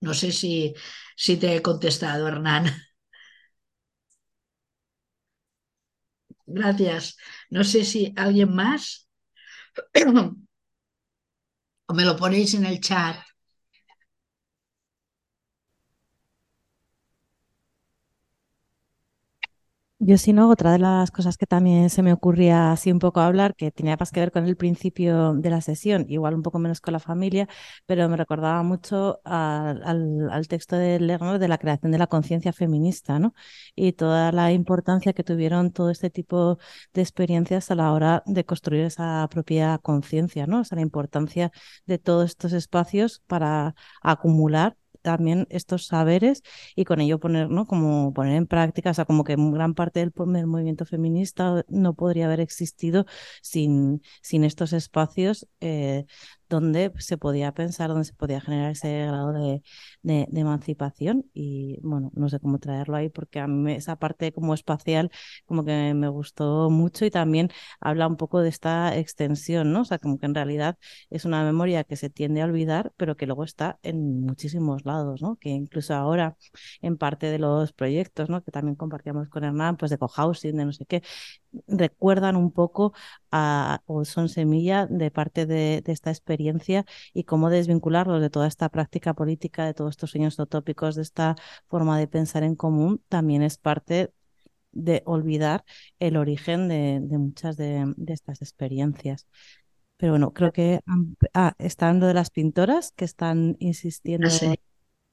No 0.00 0.14
sé 0.14 0.30
si, 0.32 0.74
si 1.16 1.36
te 1.36 1.56
he 1.56 1.62
contestado, 1.62 2.28
Hernán. 2.28 2.64
Gracias. 6.46 7.16
No 7.50 7.64
sé 7.64 7.84
si 7.84 8.12
alguien 8.16 8.54
más. 8.54 9.08
o 11.88 11.94
me 11.96 12.04
lo 12.04 12.14
ponéis 12.16 12.52
en 12.54 12.66
el 12.66 12.78
chat. 12.80 13.16
Yo 20.00 20.18
si 20.18 20.32
no, 20.34 20.50
otra 20.50 20.72
de 20.72 20.78
las 20.80 21.10
cosas 21.10 21.38
que 21.38 21.46
también 21.46 21.88
se 21.88 22.02
me 22.02 22.12
ocurría 22.12 22.72
así 22.72 22.92
un 22.92 22.98
poco 22.98 23.20
hablar, 23.20 23.54
que 23.54 23.70
tenía 23.70 23.96
más 23.98 24.10
que 24.10 24.20
ver 24.20 24.32
con 24.32 24.44
el 24.44 24.56
principio 24.56 25.32
de 25.34 25.48
la 25.50 25.60
sesión, 25.62 26.04
igual 26.08 26.34
un 26.34 26.42
poco 26.42 26.58
menos 26.58 26.80
con 26.80 26.92
la 26.92 26.98
familia, 27.00 27.48
pero 27.86 28.06
me 28.08 28.16
recordaba 28.18 28.62
mucho 28.64 29.20
al, 29.24 29.82
al, 30.30 30.48
texto 30.48 30.76
de 30.76 31.00
Lerner 31.00 31.38
de 31.38 31.48
la 31.48 31.56
creación 31.58 31.90
de 31.92 31.98
la 31.98 32.06
conciencia 32.08 32.52
feminista, 32.52 33.18
¿no? 33.18 33.34
Y 33.74 33.92
toda 33.92 34.30
la 34.32 34.52
importancia 34.52 35.14
que 35.14 35.24
tuvieron 35.24 35.70
todo 35.72 35.88
este 35.90 36.10
tipo 36.10 36.58
de 36.92 37.00
experiencias 37.00 37.70
a 37.70 37.74
la 37.74 37.92
hora 37.92 38.22
de 38.26 38.44
construir 38.44 38.84
esa 38.84 39.26
propia 39.30 39.78
conciencia, 39.78 40.46
¿no? 40.46 40.60
O 40.60 40.64
sea, 40.64 40.76
la 40.76 40.82
importancia 40.82 41.50
de 41.86 41.98
todos 41.98 42.30
estos 42.30 42.52
espacios 42.52 43.22
para 43.26 43.74
acumular 44.02 44.76
también 45.04 45.46
estos 45.50 45.86
saberes 45.86 46.42
y 46.74 46.84
con 46.84 47.00
ello 47.00 47.20
poner, 47.20 47.50
¿no? 47.50 47.66
Como 47.66 48.12
poner 48.14 48.36
en 48.36 48.46
práctica, 48.46 48.90
o 48.90 48.94
sea, 48.94 49.04
como 49.04 49.22
que 49.22 49.36
gran 49.36 49.74
parte 49.74 50.00
del, 50.00 50.12
movimiento 50.46 50.86
feminista 50.86 51.64
no 51.68 51.94
podría 51.94 52.24
haber 52.26 52.40
existido 52.40 53.04
sin, 53.42 54.02
sin 54.22 54.44
estos 54.44 54.72
espacios 54.72 55.46
eh, 55.60 56.06
donde 56.54 56.92
se 56.98 57.18
podía 57.18 57.52
pensar, 57.52 57.88
donde 57.88 58.04
se 58.04 58.14
podía 58.14 58.40
generar 58.40 58.70
ese 58.72 59.06
grado 59.06 59.32
de, 59.32 59.62
emancipación 60.04 61.24
y 61.32 61.78
bueno, 61.82 62.10
no 62.14 62.28
sé 62.28 62.38
cómo 62.40 62.58
traerlo 62.58 62.96
ahí 62.96 63.08
porque 63.08 63.40
a 63.40 63.46
mí 63.46 63.72
esa 63.72 63.96
parte 63.96 64.32
como 64.32 64.54
espacial 64.54 65.10
como 65.46 65.64
que 65.64 65.94
me 65.94 66.08
gustó 66.08 66.70
mucho 66.70 67.04
y 67.04 67.10
también 67.10 67.50
habla 67.80 68.06
un 68.06 68.16
poco 68.16 68.40
de 68.40 68.48
esta 68.50 68.96
extensión, 68.96 69.72
¿no? 69.72 69.82
O 69.82 69.84
sea, 69.84 69.98
como 69.98 70.18
que 70.18 70.26
en 70.26 70.34
realidad 70.34 70.78
es 71.10 71.24
una 71.24 71.42
memoria 71.44 71.84
que 71.84 71.96
se 71.96 72.10
tiende 72.10 72.42
a 72.42 72.44
olvidar, 72.46 72.92
pero 72.96 73.16
que 73.16 73.26
luego 73.26 73.44
está 73.44 73.78
en 73.82 74.20
muchísimos 74.22 74.84
lados, 74.84 75.22
¿no? 75.22 75.36
Que 75.36 75.50
incluso 75.50 75.94
ahora 75.94 76.36
en 76.82 76.96
parte 76.96 77.26
de 77.26 77.38
los 77.38 77.72
proyectos, 77.72 78.28
¿no? 78.28 78.42
Que 78.42 78.50
también 78.52 78.76
compartíamos 78.76 79.28
con 79.28 79.44
Hernán, 79.44 79.76
pues 79.76 79.90
de 79.90 79.98
cohousing, 79.98 80.56
de 80.56 80.64
no 80.64 80.72
sé 80.72 80.86
qué, 80.86 81.02
recuerdan 81.66 82.36
un 82.36 82.50
poco 82.50 82.92
a, 83.30 83.82
o 83.86 84.04
son 84.04 84.28
semilla 84.28 84.86
de 84.86 85.10
parte 85.10 85.46
de, 85.46 85.82
esta 85.86 86.10
experiencia 86.10 86.84
y 87.12 87.24
cómo 87.24 87.50
desvincularlos 87.50 88.20
de 88.20 88.30
toda 88.30 88.46
esta 88.46 88.68
práctica 88.68 89.14
política, 89.14 89.66
de 89.66 89.74
todos 89.74 89.90
estos 89.90 90.10
sueños 90.10 90.38
utópicos, 90.38 90.94
de 90.96 91.02
esta 91.02 91.36
forma 91.68 91.98
de 91.98 92.08
pensar 92.08 92.42
en 92.42 92.56
común, 92.56 93.02
también 93.08 93.42
es 93.42 93.58
parte 93.58 94.12
de 94.72 95.02
olvidar 95.06 95.64
el 95.98 96.16
origen 96.16 96.68
de, 96.68 97.00
muchas 97.18 97.56
de, 97.56 97.94
estas 98.08 98.42
experiencias. 98.42 99.26
Pero 99.96 100.12
bueno, 100.12 100.32
creo 100.32 100.52
que 100.52 100.80
ah, 101.32 101.54
está 101.58 101.86
hablando 101.86 102.08
de 102.08 102.14
las 102.14 102.30
pintoras 102.30 102.92
que 102.92 103.04
están 103.04 103.56
insistiendo. 103.60 104.28
Ah, 104.28 104.54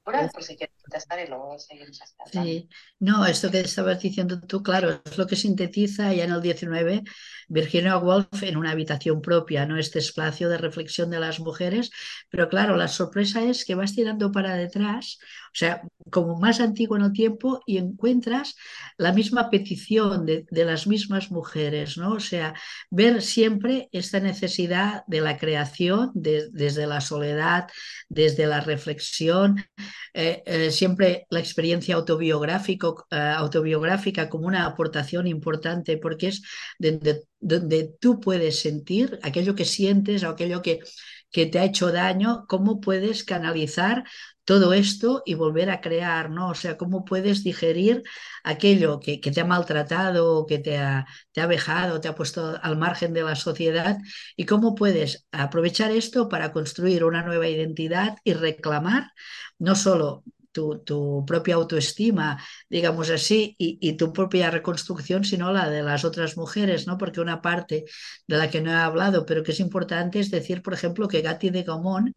por 0.03 0.43
si 0.43 0.55
quieres 0.55 0.75
contestar 0.81 1.19
y 1.23 1.27
luego 1.29 1.57
seguimos 1.59 2.01
Sí, 2.31 2.69
no, 2.99 3.25
esto 3.25 3.51
que 3.51 3.59
estabas 3.59 4.01
diciendo 4.01 4.41
tú, 4.41 4.63
claro, 4.63 5.01
es 5.05 5.17
lo 5.17 5.27
que 5.27 5.35
sintetiza 5.35 6.13
ya 6.13 6.23
en 6.23 6.31
el 6.31 6.41
19 6.41 7.03
Virginia 7.47 7.97
Woolf 7.97 8.43
en 8.43 8.57
una 8.57 8.71
habitación 8.71 9.21
propia, 9.21 9.65
¿no? 9.65 9.77
Este 9.77 9.99
espacio 9.99 10.49
de 10.49 10.57
reflexión 10.57 11.09
de 11.09 11.19
las 11.19 11.39
mujeres, 11.39 11.91
pero 12.29 12.49
claro, 12.49 12.77
la 12.77 12.87
sorpresa 12.87 13.43
es 13.43 13.65
que 13.65 13.75
vas 13.75 13.93
tirando 13.93 14.31
para 14.31 14.55
detrás, 14.55 15.19
o 15.47 15.55
sea, 15.55 15.81
como 16.09 16.39
más 16.39 16.61
antiguo 16.61 16.95
en 16.95 17.03
el 17.03 17.11
tiempo 17.11 17.61
y 17.65 17.77
encuentras 17.77 18.55
la 18.97 19.11
misma 19.11 19.49
petición 19.49 20.25
de, 20.25 20.45
las 20.49 20.87
mismas 20.87 21.29
mujeres, 21.29 21.97
¿no? 21.97 22.13
O 22.13 22.19
sea, 22.19 22.53
ver 22.89 23.21
siempre 23.21 23.89
esta 23.91 24.19
necesidad 24.19 25.03
de 25.07 25.21
la 25.21 25.37
creación 25.37 26.11
desde 26.13 26.87
la 26.87 27.01
soledad, 27.01 27.67
desde 28.07 28.47
la 28.47 28.61
reflexión, 28.61 29.63
eh, 30.13 30.43
eh, 30.45 30.71
siempre 30.71 31.25
la 31.29 31.39
experiencia 31.39 31.95
autobiográfico, 31.95 33.07
eh, 33.11 33.15
autobiográfica 33.17 34.29
como 34.29 34.47
una 34.47 34.65
aportación 34.65 35.27
importante 35.27 35.97
porque 35.97 36.27
es 36.27 36.41
donde, 36.79 37.23
donde 37.39 37.93
tú 37.99 38.19
puedes 38.19 38.59
sentir 38.59 39.19
aquello 39.23 39.55
que 39.55 39.65
sientes 39.65 40.23
o 40.23 40.29
aquello 40.29 40.61
que, 40.61 40.79
que 41.31 41.45
te 41.45 41.59
ha 41.59 41.65
hecho 41.65 41.91
daño, 41.91 42.45
cómo 42.47 42.81
puedes 42.81 43.23
canalizar 43.23 44.03
todo 44.45 44.73
esto 44.73 45.23
y 45.25 45.35
volver 45.35 45.69
a 45.69 45.81
crear, 45.81 46.29
¿no? 46.29 46.49
O 46.49 46.55
sea, 46.55 46.77
cómo 46.77 47.05
puedes 47.05 47.43
digerir 47.43 48.03
aquello 48.43 48.99
que, 48.99 49.17
te 49.19 49.41
ha 49.41 49.45
maltratado, 49.45 50.45
que 50.45 50.59
te 50.59 50.77
ha, 50.77 51.05
te 51.31 51.41
ha 51.41 51.47
vejado, 51.47 52.01
te 52.01 52.07
ha 52.07 52.15
puesto 52.15 52.59
al 52.61 52.77
margen 52.77 53.13
de 53.13 53.23
la 53.23 53.35
sociedad 53.35 53.97
y 54.35 54.45
cómo 54.45 54.75
puedes 54.75 55.27
aprovechar 55.31 55.91
esto 55.91 56.29
para 56.29 56.51
construir 56.51 57.03
una 57.03 57.23
nueva 57.23 57.47
identidad 57.47 58.17
y 58.23 58.33
reclamar 58.33 59.11
no 59.59 59.75
solo 59.75 60.23
tu, 60.51 61.23
propia 61.25 61.55
autoestima, 61.55 62.43
digamos 62.69 63.09
así, 63.09 63.55
y, 63.57 63.93
tu 63.97 64.13
propia 64.13 64.51
reconstrucción, 64.51 65.23
sino 65.23 65.51
la 65.51 65.69
de 65.69 65.83
las 65.83 66.05
otras 66.05 66.37
mujeres, 66.37 66.87
¿no? 66.87 66.97
Porque 66.97 67.21
una 67.21 67.41
parte 67.41 67.85
de 68.27 68.37
la 68.37 68.49
que 68.49 68.61
no 68.61 68.71
he 68.71 68.75
hablado, 68.75 69.25
pero 69.25 69.43
que 69.43 69.51
es 69.51 69.59
importante, 69.59 70.19
es 70.19 70.31
decir, 70.31 70.61
por 70.61 70.73
ejemplo, 70.73 71.07
que 71.07 71.21
Gatti 71.21 71.49
de 71.49 71.63
Gaumont, 71.63 72.15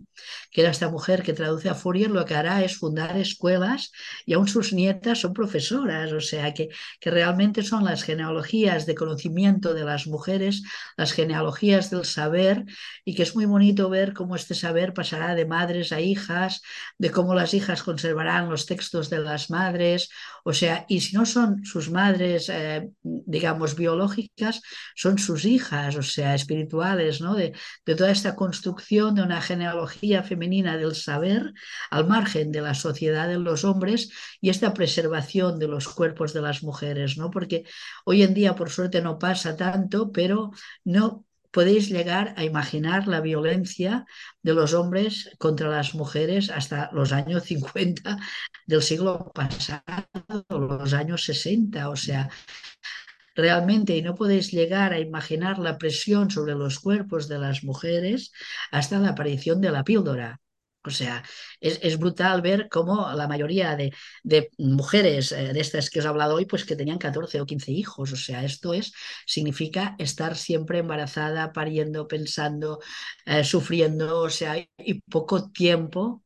que 0.51 0.61
era 0.62 0.70
esta 0.70 0.89
mujer 0.89 1.23
que 1.23 1.32
traduce 1.32 1.69
a 1.69 1.74
Fourier, 1.74 2.11
lo 2.11 2.24
que 2.24 2.35
hará 2.35 2.62
es 2.65 2.77
fundar 2.77 3.16
escuelas 3.16 3.93
y 4.27 4.35
aún 4.35 4.48
sus 4.48 4.73
nietas 4.73 5.20
son 5.20 5.32
profesoras, 5.32 6.12
o 6.12 6.20
sea, 6.20 6.55
que, 6.55 6.69
que 7.01 7.11
realmente 7.11 7.62
son 7.62 7.85
las 7.85 8.02
genealogías 8.02 8.86
de 8.86 8.94
conocimiento 8.94 9.74
de 9.74 9.85
las 9.85 10.06
mujeres, 10.06 10.62
las 10.97 11.12
genealogías 11.12 11.90
del 11.90 12.05
saber, 12.05 12.65
y 13.05 13.15
que 13.15 13.23
es 13.23 13.35
muy 13.35 13.47
bonito 13.47 13.89
ver 13.89 14.12
cómo 14.12 14.36
este 14.36 14.55
saber 14.55 14.94
pasará 14.94 15.35
de 15.35 15.47
madres 15.47 15.93
a 15.93 16.01
hijas, 16.01 16.62
de 16.98 17.11
cómo 17.11 17.35
las 17.35 17.55
hijas 17.55 17.82
conservarán 17.82 18.23
los 18.24 18.66
textos 18.66 19.10
de 19.10 19.20
las 19.20 19.51
madres, 19.51 20.09
o 20.44 20.52
sea, 20.52 20.84
y 20.88 21.01
si 21.01 21.16
no 21.16 21.26
son 21.26 21.64
sus 21.64 21.90
madres, 21.90 22.48
eh, 22.48 22.90
digamos, 23.02 23.76
biológicas, 23.76 24.60
son 24.94 25.18
sus 25.18 25.44
hijas, 25.44 25.96
o 25.96 26.02
sea, 26.02 26.34
espirituales, 26.34 27.20
¿no? 27.20 27.34
De, 27.34 27.52
de, 27.86 27.94
toda 27.94 28.10
esta 28.10 28.34
construcción 28.36 29.14
de 29.14 29.22
una 29.22 29.40
genealogía 29.40 30.22
femenina 30.22 30.76
del 30.76 30.94
saber 30.94 31.52
al 31.90 32.06
margen 32.06 32.52
de 32.52 32.60
la 32.60 32.74
sociedad 32.74 33.28
de 33.28 33.38
los 33.38 33.64
hombres 33.64 34.10
y 34.40 34.51
esta 34.51 34.74
preservación 34.74 35.59
de 35.59 35.68
los 35.68 35.88
cuerpos 35.88 36.32
de 36.32 36.42
las 36.42 36.62
mujeres, 36.62 37.16
¿no? 37.16 37.30
Porque 37.30 37.64
hoy 38.05 38.22
en 38.22 38.34
día, 38.34 38.55
por 38.55 38.70
suerte, 38.70 39.01
no 39.02 39.18
pasa 39.18 39.56
tanto, 39.56 40.12
pero 40.12 40.51
no 40.84 41.24
podéis 41.55 41.89
llegar 41.89 42.35
a 42.36 42.43
imaginar 42.44 43.06
la 43.06 43.20
violencia 43.20 44.05
de 44.43 44.55
los 44.55 44.74
hombres 44.74 45.31
contra 45.39 45.68
las 45.68 45.94
mujeres 45.94 46.51
hasta 46.51 46.90
los 46.93 47.12
años 47.12 47.44
50 47.51 48.18
del 48.66 48.82
siglo 48.82 49.31
pasado, 49.32 50.44
los 50.51 50.93
años 50.93 51.24
60, 51.24 51.89
o 51.89 51.97
sea, 51.97 52.28
realmente, 53.36 53.97
y 53.97 54.02
no 54.02 54.14
podéis 54.16 54.51
llegar 54.51 54.93
a 54.93 54.98
imaginar 54.98 55.59
la 55.59 55.78
presión 55.78 56.31
sobre 56.31 56.55
los 56.55 56.81
cuerpos 56.81 57.28
de 57.28 57.39
las 57.39 57.62
mujeres 57.62 58.32
hasta 58.72 58.98
la 58.98 59.10
aparición 59.10 59.60
de 59.60 59.70
la 59.70 59.85
píldora. 59.85 60.40
O 60.86 60.90
sea, 60.90 61.23
es, 61.61 61.98
brutal 61.98 62.43
ver 62.43 62.69
cómo 62.70 63.11
la 63.12 63.27
mayoría 63.27 63.77
de, 63.77 63.93
mujeres 64.59 65.32
eh, 65.32 65.52
de 65.52 65.61
estas 65.61 65.90
que 65.90 66.01
os 66.01 66.05
he 66.05 66.09
hablado 66.09 66.35
hoy, 66.36 66.47
pues 66.47 66.65
que 66.65 66.77
tenían 66.77 66.98
14 66.98 67.40
o 67.40 67.47
15 67.47 67.73
hijos. 67.73 68.12
O 68.12 68.16
sea, 68.16 68.44
esto 68.44 68.74
es, 68.74 68.93
significa 69.27 69.97
estar 69.98 70.36
siempre 70.36 70.78
embarazada, 70.78 71.52
pariendo, 71.52 72.06
pensando, 72.09 72.81
eh, 73.27 73.44
sufriendo, 73.44 74.20
o 74.20 74.31
sea, 74.31 74.56
y 74.59 75.01
poco 75.11 75.51
tiempo 75.51 76.23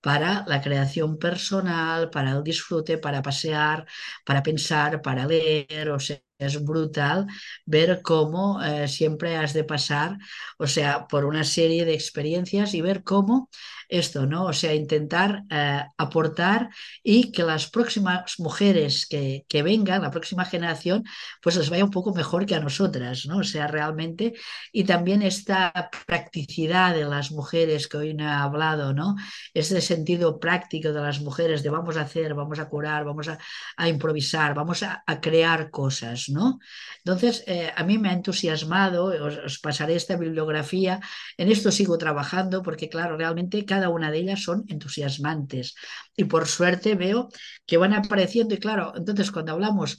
para 0.00 0.44
la 0.46 0.60
creación 0.62 1.18
personal, 1.18 2.10
para 2.10 2.32
el 2.32 2.42
disfrute, 2.44 2.98
para 2.98 3.22
pasear, 3.22 3.86
para 4.24 4.42
pensar, 4.42 5.02
para 5.02 5.26
leer, 5.26 5.90
o 5.90 5.98
sea, 5.98 6.18
es 6.38 6.62
brutal 6.64 7.26
ver 7.66 8.00
cómo 8.02 8.62
eh, 8.62 8.86
siempre 8.88 9.36
has 9.36 9.52
de 9.54 9.64
pasar, 9.64 10.18
o 10.58 10.66
sea, 10.66 11.06
por 11.08 11.24
una 11.24 11.44
serie 11.44 11.84
de 11.84 11.94
experiencias 11.94 12.74
y 12.74 12.80
ver 12.80 13.02
cómo 13.02 13.50
esto, 13.88 14.26
¿no? 14.26 14.44
O 14.46 14.52
sea, 14.52 14.74
intentar 14.74 15.44
eh, 15.50 15.82
aportar 15.96 16.68
y 17.02 17.32
que 17.32 17.42
las 17.42 17.70
próximas 17.70 18.38
mujeres 18.38 19.06
que, 19.06 19.44
que, 19.48 19.62
vengan, 19.62 20.02
la 20.02 20.10
próxima 20.10 20.44
generación, 20.44 21.04
pues 21.42 21.56
les 21.56 21.70
vaya 21.70 21.84
un 21.84 21.90
poco 21.90 22.12
mejor 22.14 22.46
que 22.46 22.54
a 22.54 22.60
nosotras, 22.60 23.26
¿no? 23.26 23.38
O 23.38 23.44
sea, 23.44 23.66
realmente, 23.66 24.34
y 24.72 24.84
también 24.84 25.22
esta 25.22 25.90
practicidad 26.06 26.94
de 26.94 27.04
las 27.04 27.30
mujeres 27.30 27.88
que 27.88 27.96
hoy 27.96 28.14
no 28.14 28.24
he 28.24 28.28
hablado, 28.28 28.92
¿no? 28.92 29.16
Este 29.54 29.80
sentido 29.80 30.38
práctico 30.38 30.92
de 30.92 31.00
las 31.00 31.20
mujeres 31.20 31.62
de 31.62 31.70
vamos 31.70 31.96
a 31.96 32.02
hacer, 32.02 32.34
vamos 32.34 32.58
a 32.58 32.68
curar, 32.68 33.04
vamos 33.04 33.28
a, 33.28 33.38
a 33.76 33.88
improvisar, 33.88 34.54
vamos 34.54 34.82
a, 34.82 35.02
a, 35.06 35.20
crear 35.20 35.70
cosas, 35.70 36.28
¿no? 36.28 36.58
Entonces, 36.98 37.44
eh, 37.46 37.72
a 37.74 37.84
mí 37.84 37.98
me 37.98 38.10
ha 38.10 38.12
entusiasmado, 38.12 39.06
os, 39.24 39.38
os 39.38 39.58
pasaré 39.58 39.94
esta 39.94 40.16
bibliografía, 40.16 41.00
en 41.36 41.50
esto 41.50 41.70
sigo 41.72 41.96
trabajando 41.96 42.62
porque, 42.62 42.88
claro, 42.88 43.16
realmente 43.16 43.64
cada 43.64 43.77
cada 43.78 43.90
una 43.90 44.10
de 44.10 44.18
ellas 44.18 44.42
son 44.42 44.64
entusiasmantes. 44.68 45.74
Y 46.16 46.24
por 46.24 46.46
suerte 46.48 46.94
veo 46.96 47.28
que 47.66 47.76
van 47.76 47.94
apareciendo 47.94 48.54
y 48.54 48.58
claro, 48.58 48.92
entonces 48.96 49.30
cuando 49.30 49.52
hablamos 49.52 49.98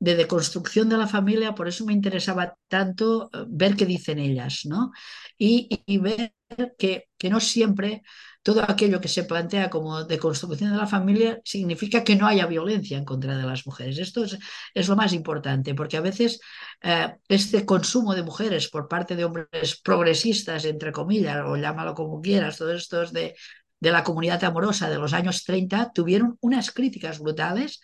de 0.00 0.16
deconstrucción 0.16 0.88
de 0.88 0.96
la 0.96 1.06
familia, 1.06 1.54
por 1.54 1.68
eso 1.68 1.84
me 1.84 1.92
interesaba 1.92 2.56
tanto 2.68 3.30
eh, 3.32 3.44
ver 3.48 3.76
qué 3.76 3.86
dicen 3.86 4.18
ellas, 4.18 4.62
¿no? 4.64 4.92
Y, 5.38 5.68
y 5.86 5.98
ver 5.98 6.34
que, 6.78 7.08
que, 7.18 7.30
no 7.30 7.38
siempre 7.38 8.02
todo 8.42 8.62
aquello 8.62 9.00
que 9.00 9.08
se 9.08 9.24
plantea 9.24 9.68
como 9.68 10.04
deconstrucción 10.04 10.70
de 10.70 10.76
la 10.76 10.86
familia 10.86 11.40
significa 11.44 12.02
que 12.04 12.16
no 12.16 12.26
haya 12.26 12.46
violencia 12.46 12.96
en 12.96 13.04
contra 13.04 13.36
de 13.36 13.44
las 13.44 13.66
mujeres. 13.66 13.98
Esto 13.98 14.24
es, 14.24 14.38
es 14.74 14.88
lo 14.88 14.96
más 14.96 15.12
importante, 15.12 15.74
porque 15.74 15.98
a 15.98 16.00
veces 16.00 16.40
eh, 16.82 17.14
este 17.28 17.66
consumo 17.66 18.14
de 18.14 18.22
mujeres 18.22 18.68
por 18.70 18.88
parte 18.88 19.16
de 19.16 19.24
hombres 19.24 19.80
progresistas, 19.82 20.64
entre 20.64 20.92
comillas, 20.92 21.44
o 21.46 21.56
llámalo 21.56 21.94
como 21.94 22.20
quieras, 22.22 22.56
todos 22.56 22.80
estos 22.80 23.12
de, 23.12 23.34
de 23.78 23.90
la 23.90 24.04
comunidad 24.04 24.42
amorosa 24.44 24.88
de 24.88 24.98
los 24.98 25.12
años 25.12 25.44
30 25.44 25.92
tuvieron 25.92 26.36
unas 26.40 26.70
críticas 26.70 27.18
brutales 27.18 27.80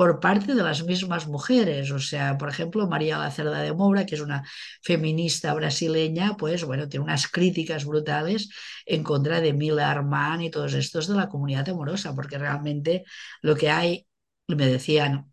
por 0.00 0.18
parte 0.18 0.54
de 0.54 0.62
las 0.62 0.82
mismas 0.82 1.26
mujeres. 1.28 1.90
O 1.90 1.98
sea, 1.98 2.38
por 2.38 2.48
ejemplo, 2.48 2.88
María 2.88 3.18
Lacerda 3.18 3.60
de 3.60 3.74
Moura, 3.74 4.06
que 4.06 4.14
es 4.14 4.22
una 4.22 4.42
feminista 4.82 5.52
brasileña, 5.52 6.38
pues 6.38 6.64
bueno, 6.64 6.88
tiene 6.88 7.04
unas 7.04 7.28
críticas 7.28 7.84
brutales 7.84 8.48
en 8.86 9.02
contra 9.02 9.42
de 9.42 9.52
Mila 9.52 9.90
Armán 9.90 10.40
y 10.40 10.50
todos 10.50 10.72
estos 10.72 11.06
de 11.06 11.16
la 11.16 11.28
comunidad 11.28 11.68
amorosa, 11.68 12.14
porque 12.14 12.38
realmente 12.38 13.04
lo 13.42 13.54
que 13.56 13.68
hay, 13.68 14.06
me 14.48 14.66
decían, 14.66 15.29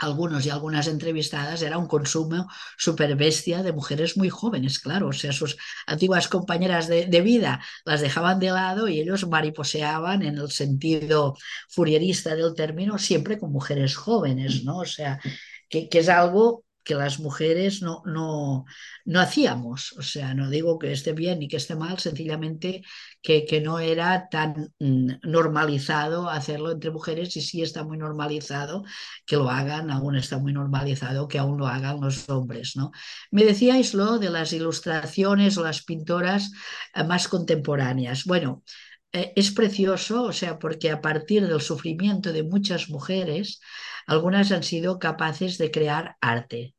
algunos 0.00 0.46
y 0.46 0.50
algunas 0.50 0.88
entrevistadas 0.88 1.62
era 1.62 1.78
un 1.78 1.86
consumo 1.86 2.48
super 2.76 3.14
bestia 3.16 3.62
de 3.62 3.72
mujeres 3.72 4.16
muy 4.16 4.30
jóvenes, 4.30 4.78
claro, 4.78 5.08
o 5.08 5.12
sea, 5.12 5.32
sus 5.32 5.56
antiguas 5.86 6.26
compañeras 6.28 6.88
de, 6.88 7.20
vida 7.20 7.60
las 7.84 8.00
dejaban 8.00 8.40
de 8.40 8.50
lado 8.50 8.88
y 8.88 8.98
ellos 8.98 9.28
mariposeaban 9.28 10.22
en 10.22 10.38
el 10.38 10.50
sentido 10.50 11.36
furierista 11.68 12.34
del 12.34 12.54
término 12.54 12.96
siempre 12.96 13.38
con 13.38 13.52
mujeres 13.52 13.94
jóvenes, 13.94 14.64
¿no? 14.64 14.78
O 14.78 14.86
sea, 14.86 15.20
que 15.68 15.88
es 15.92 16.08
algo 16.08 16.64
que 16.84 16.94
las 16.94 17.20
mujeres 17.20 17.82
no, 17.82 18.02
no, 18.06 18.64
no 19.04 19.20
hacíamos. 19.20 19.92
O 19.98 20.02
sea, 20.02 20.34
no 20.34 20.50
digo 20.50 20.78
que 20.78 20.92
esté 20.92 21.12
bien 21.12 21.38
ni 21.38 21.48
que 21.48 21.56
esté 21.56 21.76
mal, 21.76 21.98
sencillamente 21.98 22.82
que, 23.22 23.44
que 23.44 23.60
no 23.60 23.78
era 23.78 24.28
tan 24.28 24.72
mm, 24.78 25.12
normalizado 25.22 26.28
hacerlo 26.28 26.70
entre 26.70 26.90
mujeres 26.90 27.36
y 27.36 27.40
sí 27.42 27.62
está 27.62 27.84
muy 27.84 27.98
normalizado 27.98 28.84
que 29.26 29.36
lo 29.36 29.50
hagan, 29.50 29.90
aún 29.90 30.16
está 30.16 30.38
muy 30.38 30.52
normalizado 30.52 31.28
que 31.28 31.38
aún 31.38 31.58
lo 31.58 31.66
hagan 31.66 32.00
los 32.00 32.28
hombres. 32.28 32.76
¿no? 32.76 32.92
Me 33.30 33.44
decíais 33.44 33.94
lo 33.94 34.18
de 34.18 34.30
las 34.30 34.52
ilustraciones 34.52 35.58
o 35.58 35.64
las 35.64 35.82
pintoras 35.82 36.50
eh, 36.94 37.04
más 37.04 37.28
contemporáneas. 37.28 38.24
Bueno, 38.24 38.62
eh, 39.12 39.32
es 39.36 39.50
precioso, 39.52 40.24
o 40.24 40.32
sea, 40.32 40.58
porque 40.58 40.90
a 40.90 41.00
partir 41.00 41.46
del 41.46 41.60
sufrimiento 41.60 42.32
de 42.32 42.42
muchas 42.44 42.88
mujeres, 42.90 43.60
algunas 44.06 44.52
han 44.52 44.62
sido 44.62 44.98
capaces 44.98 45.58
de 45.58 45.70
crear 45.70 46.16
arte. 46.20 46.74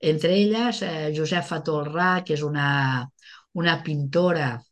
Entre 0.00 0.34
ellas, 0.36 0.82
eh, 0.82 1.12
Josefa 1.16 1.62
Tolrà, 1.62 2.24
que 2.24 2.34
es 2.34 2.42
una, 2.42 3.10
una 3.52 3.82
pintora 3.82 4.62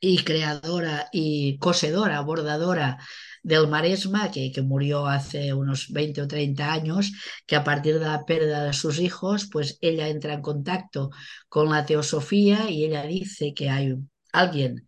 y 0.00 0.18
creadora 0.24 1.08
y 1.12 1.58
cosedora, 1.58 2.20
bordadora 2.20 2.98
del 3.42 3.68
Maresma, 3.68 4.30
que, 4.30 4.52
que, 4.52 4.62
murió 4.62 5.06
hace 5.06 5.54
unos 5.54 5.90
20 5.92 6.22
o 6.22 6.28
30 6.28 6.72
años, 6.72 7.12
que 7.46 7.56
a 7.56 7.64
partir 7.64 7.98
de 7.98 8.06
la 8.06 8.24
pérdida 8.24 8.64
de 8.64 8.72
sus 8.72 8.98
hijos, 9.00 9.48
pues 9.50 9.78
ella 9.80 10.08
entra 10.08 10.34
en 10.34 10.42
contacto 10.42 11.10
con 11.48 11.70
la 11.70 11.86
teosofía 11.86 12.70
y 12.70 12.84
ella 12.84 13.04
dice 13.04 13.54
que 13.54 13.70
hay 13.70 13.94
alguien 14.32 14.85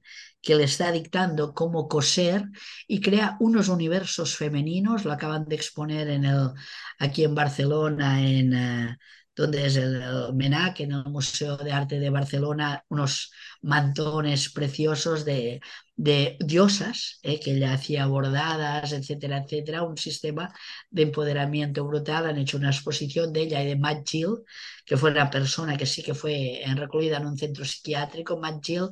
que 0.49 0.55
le 0.55 0.65
está 0.65 0.91
dictando 0.91 1.53
cómo 1.53 1.89
coser 1.89 2.47
y 2.87 3.03
crea 3.03 3.37
unos 3.39 3.69
universos 3.69 4.35
femeninos, 4.35 5.05
lo 5.05 5.13
acaban 5.13 5.45
de 5.47 5.57
exponer 5.57 6.09
en 6.09 6.25
el, 6.25 6.53
aquí 6.99 7.23
en 7.25 7.35
Barcelona, 7.35 8.23
en, 8.27 8.55
uh, 8.55 8.97
donde 9.37 9.67
es 9.67 9.77
el, 9.77 10.01
el, 10.01 10.33
MENAC, 10.35 10.81
en 10.81 10.93
el 10.93 11.05
Museo 11.05 11.59
de 11.59 11.71
Arte 11.71 11.99
de 12.01 12.09
Barcelona, 12.09 12.83
unos 12.89 13.31
mantones 13.61 14.49
preciosos 14.49 15.27
de, 15.27 15.61
de 15.97 16.39
diosas, 16.41 17.19
eh, 17.23 17.39
que 17.41 17.53
ella 17.53 17.75
hacía 17.75 18.07
bordadas, 18.07 18.93
etcétera, 18.93 19.45
etcétera, 19.45 19.83
un 19.83 19.99
sistema 19.99 20.51
de 20.89 21.03
empoderamiento 21.03 21.85
brutal. 21.85 22.27
Han 22.27 22.39
hecho 22.39 22.57
una 22.57 22.71
exposición 22.71 23.35
de 23.35 23.43
ella 23.43 23.63
y 23.63 23.67
de 23.67 23.77
Matt 23.77 24.09
Gill, 24.09 24.45
que 24.87 24.97
fue 24.97 25.11
una 25.11 25.29
persona 25.29 25.77
que 25.77 25.85
sí 25.85 26.03
que 26.03 26.15
fue 26.15 26.63
recluida 26.75 27.19
en 27.19 27.27
un 27.27 27.37
centro 27.37 27.67
psiquiátrico. 27.67 28.39
Matt 28.39 28.65
Gill 28.65 28.89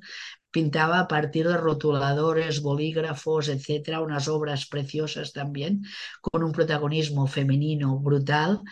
pintaba 0.56 0.96
a 1.00 1.08
partir 1.14 1.44
de 1.48 1.58
rotuladores, 1.68 2.62
bolígrafos, 2.62 3.48
etcétera, 3.48 4.00
unas 4.00 4.26
obras 4.36 4.64
preciosas 4.74 5.34
también, 5.34 5.82
con 6.22 6.42
un 6.42 6.52
protagonismo 6.52 7.26
femenino 7.26 7.98
brutal, 7.98 8.62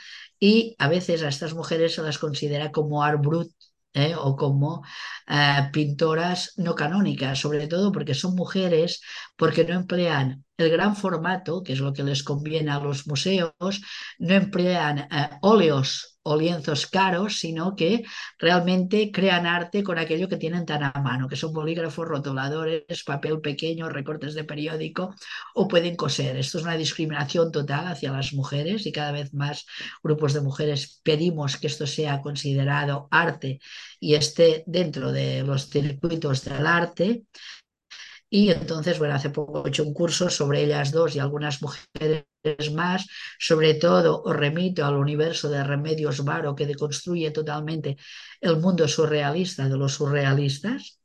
y 0.41 0.75
a 0.79 0.89
veces 0.89 1.23
a 1.23 1.29
estas 1.29 1.53
mujeres 1.53 1.95
se 1.95 2.03
las 2.03 2.19
considera 2.19 2.73
como 2.73 3.03
art 3.03 3.21
brut, 3.21 3.53
¿eh? 3.93 4.15
o 4.17 4.35
como 4.35 4.83
eh, 5.29 5.69
pintoras 5.75 6.55
no 6.57 6.75
canónicas, 6.75 7.39
sobre 7.39 7.67
todo 7.69 7.93
porque 7.93 8.15
son 8.15 8.35
mujeres, 8.35 9.03
porque 9.37 9.65
no 9.65 9.75
emplean 9.75 10.43
el 10.57 10.71
gran 10.71 10.97
formato, 10.97 11.63
que 11.63 11.75
es 11.75 11.81
lo 11.81 11.93
que 11.93 12.03
les 12.03 12.23
conviene 12.23 12.71
a 12.71 12.81
los 12.81 13.07
museos, 13.07 13.83
no 14.19 14.35
emplean 14.35 15.01
eh, 15.01 15.31
óleos 15.43 16.14
o 16.25 16.37
lienzos 16.37 16.87
caros, 16.87 17.39
sino 17.39 17.77
que 17.77 18.03
realmente 18.39 19.11
crean 19.13 19.47
arte 19.47 19.83
con 19.83 19.99
aquello 19.99 20.29
que 20.29 20.39
tienen 20.39 20.67
tan 20.67 20.83
a 20.83 20.93
mano, 21.03 21.29
que 21.29 21.37
son 21.37 21.53
bolígrafos, 21.53 22.09
rotuladores, 22.09 23.05
papel 23.05 23.41
pequeño, 23.41 23.89
recortes 23.89 24.35
de 24.35 24.45
periódico, 24.45 25.15
o 25.55 25.69
pueden 25.69 25.97
coser. 25.97 26.37
Esto 26.37 26.59
es 26.59 26.65
una 26.65 26.77
discriminación 26.77 27.53
total 27.53 27.87
hacia 27.89 28.11
las 28.13 28.33
mujeres 28.33 28.87
y 28.87 28.93
cada 28.93 29.13
vez 29.13 29.33
más 29.35 29.67
grupos 30.03 30.33
de 30.33 30.41
mujeres 30.41 31.01
pedimos 31.03 31.57
que 31.59 31.67
esto 31.69 31.87
sea 31.87 32.21
considerado 32.23 33.09
arte 33.11 33.61
y 34.01 34.15
esté 34.15 34.65
dentro 34.67 35.13
de 35.13 35.43
los 35.43 35.69
circuitos 35.69 36.45
del 36.45 36.67
arte. 36.67 37.25
Y 38.31 38.51
entonces, 38.51 38.99
bueno, 38.99 39.15
hace 39.15 39.31
poco 39.31 39.65
he 39.65 39.69
hecho 39.69 39.85
un 39.85 39.95
curso 39.95 40.29
sobre 40.29 40.63
ellas 40.65 40.91
dos 40.93 41.15
y 41.15 41.21
algunas 41.21 41.63
mujeres 41.63 42.25
más. 42.73 43.07
Sobre 43.39 43.75
todo 43.75 44.23
os 44.23 44.37
remito 44.37 44.85
al 44.85 44.97
universo 44.97 45.49
de 45.51 45.63
Remedios 45.65 46.25
Varo 46.25 46.55
que 46.55 46.67
deconstruye 46.67 47.31
totalmente 47.31 47.97
el 48.41 48.57
mundo 48.59 48.89
surrealista 48.89 49.69
de 49.69 49.77
los 49.77 49.95
surrealistas 49.95 51.01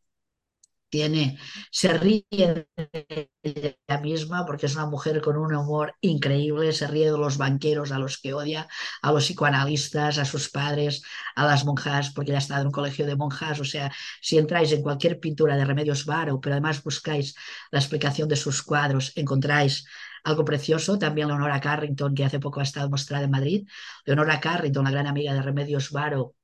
tiene, 0.89 1.37
se 1.71 1.93
ríe 1.97 2.25
de 2.31 3.29
ella 3.43 4.01
misma 4.01 4.45
porque 4.45 4.65
es 4.65 4.75
una 4.75 4.85
mujer 4.85 5.21
con 5.21 5.37
un 5.37 5.53
humor 5.55 5.95
increíble, 6.01 6.73
se 6.73 6.87
ríe 6.87 7.05
de 7.11 7.17
los 7.17 7.37
banqueros 7.37 7.91
a 7.91 7.99
los 7.99 8.17
que 8.17 8.33
odia, 8.33 8.67
a 9.01 9.11
los 9.11 9.25
psicoanalistas, 9.25 10.17
a 10.17 10.25
sus 10.25 10.49
padres, 10.49 11.03
a 11.35 11.45
las 11.45 11.65
monjas, 11.65 12.11
porque 12.11 12.31
ella 12.31 12.39
estado 12.39 12.61
en 12.61 12.67
un 12.67 12.73
colegio 12.73 13.05
de 13.05 13.15
monjas, 13.15 13.59
o 13.59 13.65
sea, 13.65 13.91
si 14.21 14.37
entráis 14.37 14.71
en 14.71 14.81
cualquier 14.81 15.19
pintura 15.19 15.55
de 15.55 15.65
Remedios 15.65 16.05
Varo, 16.05 16.39
pero 16.39 16.53
además 16.55 16.83
buscáis 16.83 17.35
la 17.71 17.79
explicación 17.79 18.27
de 18.27 18.35
sus 18.35 18.61
cuadros, 18.63 19.11
encontráis 19.15 19.85
algo 20.23 20.43
precioso, 20.45 20.97
también 20.99 21.27
Leonora 21.27 21.59
Carrington, 21.59 22.13
que 22.13 22.25
hace 22.25 22.39
poco 22.39 22.59
ha 22.59 22.63
estado 22.63 22.89
mostrada 22.89 23.23
en 23.25 23.31
Madrid, 23.31 23.67
Leonora 24.05 24.39
Carrington, 24.39 24.83
la 24.83 24.91
gran 24.91 25.07
amiga 25.07 25.33
de 25.33 25.41
Remedios 25.41 25.91
Varo, 25.91 26.35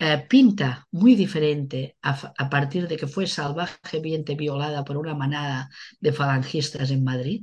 eh, 0.00 0.26
pinta 0.28 0.86
muy 0.92 1.16
diferente 1.16 1.96
a, 2.02 2.48
partir 2.50 2.86
de 2.88 2.96
que 2.96 3.08
fue 3.08 3.26
salvajemente 3.26 4.34
violada 4.36 4.84
por 4.84 4.96
una 4.96 5.14
manada 5.14 5.70
de 6.00 6.12
falangistas 6.12 6.90
en 6.90 7.02
Madrid. 7.04 7.42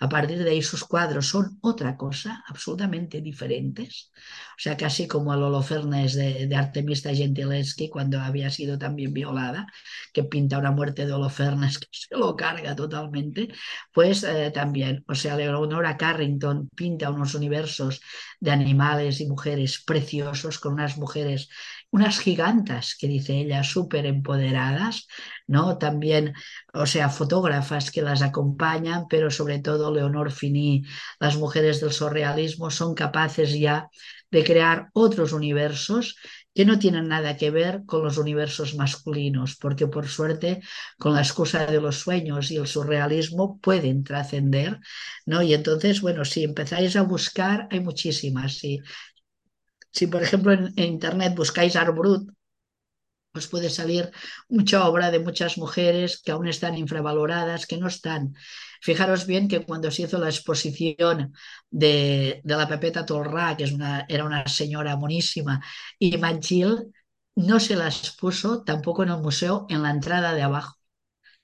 A 0.00 0.08
partir 0.08 0.42
de 0.42 0.50
ahí 0.50 0.62
sus 0.62 0.84
cuadros 0.84 1.28
son 1.28 1.58
otra 1.60 1.96
cosa, 1.96 2.42
absolutamente 2.48 3.20
diferentes. 3.20 4.10
O 4.52 4.62
sea, 4.62 4.76
casi 4.76 5.06
como 5.06 5.32
el 5.34 5.42
Holofernes 5.42 6.14
de, 6.14 6.46
de 6.46 6.56
Artemista 6.56 7.14
Gentileschi 7.14 7.88
cuando 7.90 8.18
había 8.20 8.50
sido 8.50 8.78
también 8.78 9.12
violada, 9.12 9.66
que 10.12 10.24
pinta 10.24 10.58
una 10.58 10.70
muerte 10.70 11.06
de 11.06 11.12
Holofernes 11.12 11.78
que 11.78 11.86
se 11.90 12.16
lo 12.16 12.34
carga 12.34 12.74
totalmente. 12.74 13.48
Pues 13.92 14.24
eh, 14.24 14.50
también, 14.52 15.04
o 15.06 15.14
sea, 15.14 15.36
Leonora 15.36 15.96
Carrington 15.96 16.68
pinta 16.74 17.10
unos 17.10 17.34
universos 17.34 18.00
de 18.40 18.50
animales 18.50 19.20
y 19.20 19.26
mujeres 19.26 19.82
preciosos, 19.84 20.58
con 20.58 20.74
unas 20.74 20.96
mujeres 20.96 21.48
unas 21.90 22.20
gigantas, 22.20 22.96
que 22.98 23.08
dice 23.08 23.38
ella, 23.38 23.64
súper 23.64 24.06
empoderadas, 24.06 25.06
¿no? 25.46 25.78
También, 25.78 26.34
o 26.72 26.86
sea, 26.86 27.08
fotógrafas 27.08 27.90
que 27.90 28.02
las 28.02 28.22
acompañan, 28.22 29.06
pero 29.08 29.30
sobre 29.30 29.58
todo 29.58 29.92
Leonor 29.92 30.30
Fini, 30.30 30.84
las 31.18 31.36
mujeres 31.36 31.80
del 31.80 31.92
surrealismo 31.92 32.70
son 32.70 32.94
capaces 32.94 33.58
ya 33.58 33.88
de 34.30 34.44
crear 34.44 34.90
otros 34.92 35.32
universos 35.32 36.16
que 36.54 36.64
no 36.64 36.78
tienen 36.78 37.08
nada 37.08 37.36
que 37.36 37.50
ver 37.50 37.82
con 37.86 38.02
los 38.02 38.18
universos 38.18 38.74
masculinos, 38.74 39.56
porque 39.56 39.86
por 39.86 40.08
suerte, 40.08 40.60
con 40.98 41.14
la 41.14 41.20
excusa 41.20 41.66
de 41.66 41.80
los 41.80 41.98
sueños 41.98 42.50
y 42.50 42.56
el 42.56 42.66
surrealismo, 42.66 43.58
pueden 43.60 44.02
trascender, 44.04 44.78
¿no? 45.26 45.42
Y 45.42 45.54
entonces, 45.54 46.00
bueno, 46.00 46.24
si 46.24 46.44
empezáis 46.44 46.96
a 46.96 47.02
buscar, 47.02 47.68
hay 47.70 47.80
muchísimas. 47.80 48.58
Si, 48.58 48.80
si 49.90 50.06
por 50.06 50.22
ejemplo, 50.22 50.52
en, 50.52 50.72
Internet 50.76 51.34
buscáis 51.36 51.76
Art 51.76 51.94
Brut, 51.94 52.30
os 53.32 53.46
puede 53.46 53.70
salir 53.70 54.10
mucha 54.48 54.88
obra 54.88 55.10
de 55.10 55.20
muchas 55.20 55.56
mujeres 55.56 56.20
que 56.20 56.32
aún 56.32 56.48
están 56.48 56.76
infravaloradas, 56.76 57.66
que 57.66 57.76
no 57.78 57.86
están. 57.86 58.34
Fijaros 58.82 59.26
bien 59.26 59.46
que 59.46 59.64
cuando 59.64 59.90
se 59.90 60.02
hizo 60.02 60.18
la 60.18 60.28
exposición 60.28 61.32
de, 61.70 62.40
de 62.42 62.56
la 62.56 62.66
Pepeta 62.68 63.06
Torrá, 63.06 63.56
que 63.56 63.64
es 63.64 63.72
una, 63.72 64.04
era 64.08 64.24
una 64.24 64.46
señora 64.48 64.96
monísima, 64.96 65.62
y 65.98 66.16
Magil, 66.18 66.92
no 67.36 67.60
se 67.60 67.76
las 67.76 68.10
puso 68.16 68.64
tampoco 68.64 69.04
en 69.04 69.10
el 69.10 69.18
museo 69.18 69.66
en 69.68 69.82
la 69.82 69.90
entrada 69.90 70.34
de 70.34 70.42
abajo 70.42 70.79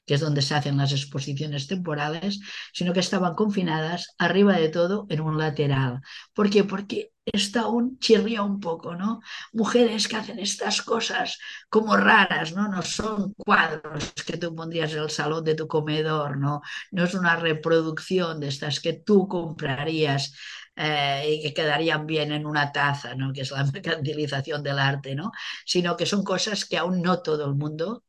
que 0.06 0.14
es 0.14 0.20
donde 0.20 0.42
se 0.42 0.54
hacen 0.54 0.78
las 0.78 0.92
exposiciones 0.92 1.66
temporales, 1.66 2.40
sino 2.72 2.92
que 2.92 3.00
estaban 3.00 3.34
confinadas 3.34 4.14
arriba 4.18 4.54
de 4.54 4.68
todo 4.68 5.06
en 5.10 5.20
un 5.20 5.36
lateral. 5.36 6.00
¿Por 6.32 6.48
qué? 6.48 6.64
Porque 6.64 7.12
está 7.26 7.62
aún 7.62 7.98
chirría 7.98 8.42
un 8.42 8.60
poco, 8.60 8.94
¿no? 8.94 9.20
Mujeres 9.52 10.06
que 10.06 10.16
hacen 10.16 10.38
estas 10.38 10.80
cosas 10.82 11.38
como 11.68 11.96
raras, 11.96 12.54
¿no? 12.54 12.68
No 12.68 12.82
son 12.82 13.34
cuadros 13.34 14.12
que 14.24 14.36
tú 14.36 14.54
pondrías 14.54 14.92
en 14.92 15.00
el 15.00 15.10
salón 15.10 15.44
de 15.44 15.56
tu 15.56 15.66
comedor, 15.66 16.38
¿no? 16.38 16.62
No 16.92 17.04
es 17.04 17.14
una 17.14 17.36
reproducción 17.36 18.38
de 18.40 18.48
estas 18.48 18.80
que 18.80 18.92
tú 18.94 19.26
comprarías 19.26 20.34
eh, 20.76 21.38
y 21.38 21.42
que 21.42 21.54
quedarían 21.54 22.06
bien 22.06 22.32
en 22.32 22.46
una 22.46 22.70
taza, 22.70 23.14
¿no? 23.14 23.32
Que 23.32 23.40
es 23.42 23.50
la 23.50 23.64
mercantilización 23.72 24.62
del 24.62 24.78
arte, 24.78 25.14
¿no? 25.14 25.32
Sino 25.64 25.96
que 25.96 26.06
son 26.06 26.22
cosas 26.22 26.64
que 26.64 26.78
aún 26.78 27.02
no 27.02 27.22
todo 27.22 27.46
el 27.46 27.54
mundo 27.54 28.04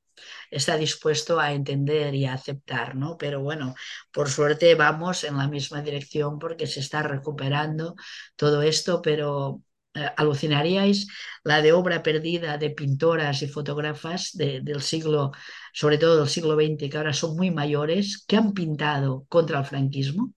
está 0.52 0.78
dispuesto 0.78 1.40
a 1.40 1.54
entender 1.54 2.16
y 2.16 2.26
a 2.26 2.34
aceptar, 2.34 2.96
¿no? 2.96 3.18
Pero 3.18 3.42
bueno, 3.42 3.76
por 4.12 4.30
suerte 4.30 4.76
vamos 4.76 5.24
en 5.24 5.38
la 5.38 5.48
misma 5.48 5.82
dirección 5.82 6.40
porque 6.40 6.68
se 6.68 6.80
está 6.80 7.04
recuperando 7.04 7.96
todo 8.36 8.62
esto, 8.62 9.02
pero 9.02 9.62
eh, 9.94 10.10
alucinaríais 10.18 11.08
la 11.44 11.62
de 11.62 11.74
obra 11.74 12.04
perdida 12.04 12.58
de 12.58 12.70
pintoras 12.72 13.42
y 13.42 13.48
fotógrafas 13.48 14.32
del 14.34 14.82
siglo, 14.82 15.32
sobre 15.74 15.98
todo 15.98 16.20
del 16.20 16.30
siglo 16.30 16.56
XX, 16.56 16.90
que 16.90 16.98
ahora 16.98 17.14
son 17.14 17.36
muy 17.36 17.52
mayores, 17.52 18.24
que 18.28 18.38
han 18.38 18.54
pintado 18.54 19.26
contra 19.30 19.60
el 19.60 19.66
franquismo 19.66 20.34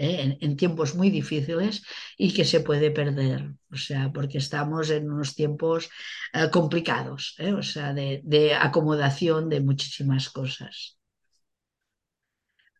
¿eh? 0.00 0.38
en, 0.40 0.56
tiempos 0.56 0.94
muy 0.94 1.10
difíciles 1.10 1.82
y 2.16 2.32
que 2.32 2.44
se 2.44 2.60
puede 2.60 2.90
perder, 2.90 3.52
o 3.70 3.76
sea, 3.76 4.10
porque 4.12 4.38
estamos 4.38 4.90
en 4.90 5.10
unos 5.10 5.34
tiempos 5.34 5.90
eh, 6.32 6.48
complicados, 6.50 7.34
¿eh? 7.38 7.52
o 7.52 7.62
sea, 7.62 7.92
de, 7.92 8.54
acomodación 8.58 9.48
de 9.48 9.60
muchísimas 9.60 10.30
cosas. 10.30 10.96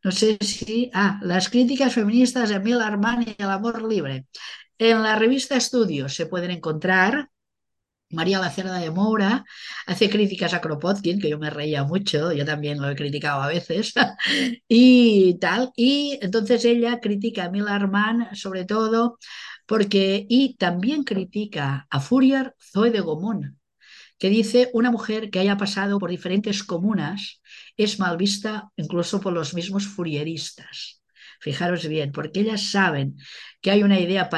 No 0.02 0.10
sé 0.12 0.38
si... 0.40 0.90
Ah, 0.94 1.20
las 1.22 1.51
críticas 1.51 1.92
feministas 1.92 2.48
de 2.48 2.55
Emil 2.56 2.80
Armani 2.80 3.36
y 3.38 3.42
el 3.42 3.51
amor 3.51 3.82
libre. 3.86 4.26
En 4.78 5.02
la 5.02 5.14
revista 5.14 5.56
Estudios 5.56 6.14
se 6.14 6.24
pueden 6.24 6.51
encontrar 6.51 7.28
María 8.11 8.39
Lacerda 8.41 8.78
de 8.78 8.91
Moura 8.91 9.45
hace 9.87 10.11
críticas 10.11 10.53
a 10.55 10.61
Kropotkin, 10.61 11.20
que 11.20 11.31
yo 11.31 11.39
me 11.39 11.51
reía 11.51 11.85
mucho, 11.85 12.32
yo 12.32 12.45
también 12.45 12.81
lo 12.81 12.89
he 12.91 12.97
criticado 12.97 13.43
a 13.43 13.49
veces, 13.49 13.95
y 14.69 15.39
tal. 15.39 15.70
Y 15.77 16.19
entonces 16.23 16.65
ella 16.65 17.01
critica 17.01 17.45
a 17.45 17.51
Millar 17.51 17.91
Mann 17.91 18.35
sobre 18.35 18.65
todo 18.65 19.19
porque, 19.66 20.27
y 20.28 20.57
también 20.57 21.05
critica 21.05 21.87
a 21.91 22.01
Fourier 22.01 22.55
Zoe 22.61 22.91
de 22.91 23.01
Gomón, 23.01 23.61
que 24.19 24.28
dice 24.31 24.70
una 24.74 24.91
mujer 24.91 25.31
que 25.31 25.39
haya 25.41 25.57
pasado 25.57 25.99
por 25.99 26.11
diferentes 26.11 26.62
comunas 26.65 27.41
es 27.77 27.99
mal 27.99 28.16
vista 28.16 28.70
incluso 28.77 29.20
por 29.20 29.32
los 29.32 29.55
mismos 29.55 29.87
furieristas. 29.87 31.01
Fijaros 31.41 31.87
bien, 31.89 32.12
porque 32.12 32.41
ellas 32.41 32.70
saben 32.70 33.16
que 33.62 33.70
hay 33.70 33.82
una 33.82 33.99
idea 33.99 34.28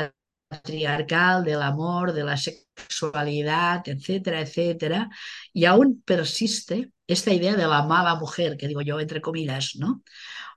patriarcal 0.52 1.44
del 1.44 1.62
amor, 1.62 2.12
de 2.12 2.24
la 2.24 2.36
sexualidad, 2.36 3.82
etcétera, 3.86 4.40
etcétera, 4.40 5.08
y 5.52 5.64
aún 5.64 6.02
persiste 6.04 6.92
esta 7.06 7.32
idea 7.32 7.56
de 7.56 7.66
la 7.66 7.82
mala 7.82 8.14
mujer, 8.16 8.56
que 8.56 8.68
digo 8.68 8.82
yo 8.82 9.00
entre 9.00 9.20
comillas, 9.20 9.76
¿no? 9.76 10.02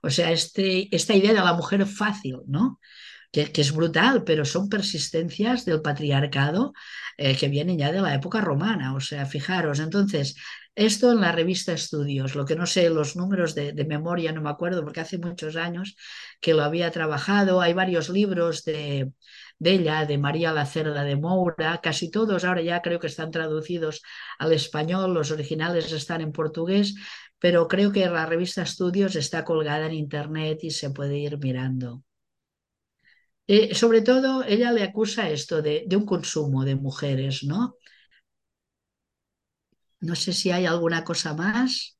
O 0.02 0.10
sea, 0.10 0.30
este, 0.32 0.94
esta 0.94 1.14
idea 1.14 1.32
de 1.32 1.40
la 1.40 1.54
mujer 1.54 1.86
fácil, 1.86 2.38
¿no? 2.46 2.78
Que, 3.32 3.50
es 3.54 3.72
brutal, 3.72 4.24
pero 4.24 4.44
son 4.44 4.68
persistencias 4.68 5.64
del 5.64 5.82
patriarcado 5.82 6.72
eh, 7.18 7.36
que 7.36 7.48
vienen 7.48 7.78
ya 7.78 7.92
de 7.92 8.00
la 8.00 8.14
época 8.14 8.40
romana. 8.40 8.94
O 8.94 9.00
sea, 9.00 9.26
fijaros, 9.26 9.78
entonces, 9.80 10.36
esto 10.74 11.10
en 11.10 11.20
la 11.20 11.32
revista 11.32 11.72
Estudios, 11.72 12.34
lo 12.34 12.44
que 12.44 12.54
no 12.54 12.66
sé, 12.66 12.88
los 12.90 13.16
números 13.16 13.54
de, 13.54 13.72
memoria, 13.86 14.32
no 14.32 14.42
me 14.42 14.50
acuerdo, 14.50 14.82
porque 14.84 15.00
hace 15.00 15.18
muchos 15.18 15.56
años 15.56 15.96
que 16.40 16.52
lo 16.54 16.62
había 16.62 16.90
trabajado. 16.90 17.60
Hay 17.62 17.72
varios 17.72 18.10
libros 18.10 18.64
de, 18.64 19.10
de 19.58 19.72
ella, 19.72 20.04
de 20.04 20.18
María 20.18 20.52
Lacerda 20.52 21.04
de 21.04 21.16
Moura, 21.16 21.80
casi 21.82 22.10
todos 22.10 22.44
ahora 22.44 22.62
ya 22.62 22.82
creo 22.82 23.00
que 23.00 23.06
están 23.06 23.30
traducidos 23.30 24.02
al 24.38 24.52
español, 24.52 25.14
los 25.14 25.30
originales 25.30 25.92
están 25.92 26.20
en 26.20 26.32
portugués, 26.32 26.94
pero 27.38 27.68
creo 27.68 27.92
que 27.92 28.06
la 28.06 28.26
revista 28.26 28.62
Estudios 28.62 29.16
está 29.16 29.44
colgada 29.44 29.86
en 29.86 29.94
internet 29.94 30.58
y 30.62 30.70
se 30.70 30.90
puede 30.90 31.18
ir 31.18 31.38
mirando. 31.38 32.02
Eh, 33.48 33.74
sobre 33.74 34.02
todo, 34.02 34.44
ella 34.44 34.72
le 34.72 34.82
acusa 34.82 35.30
esto 35.30 35.62
de, 35.62 35.84
de, 35.86 35.96
un 35.96 36.04
consumo 36.04 36.64
de 36.64 36.74
mujeres, 36.74 37.44
¿no? 37.44 37.76
No 40.00 40.14
sé 40.14 40.32
si 40.32 40.50
hay 40.50 40.66
alguna 40.66 41.04
cosa 41.04 41.34
más. 41.34 41.95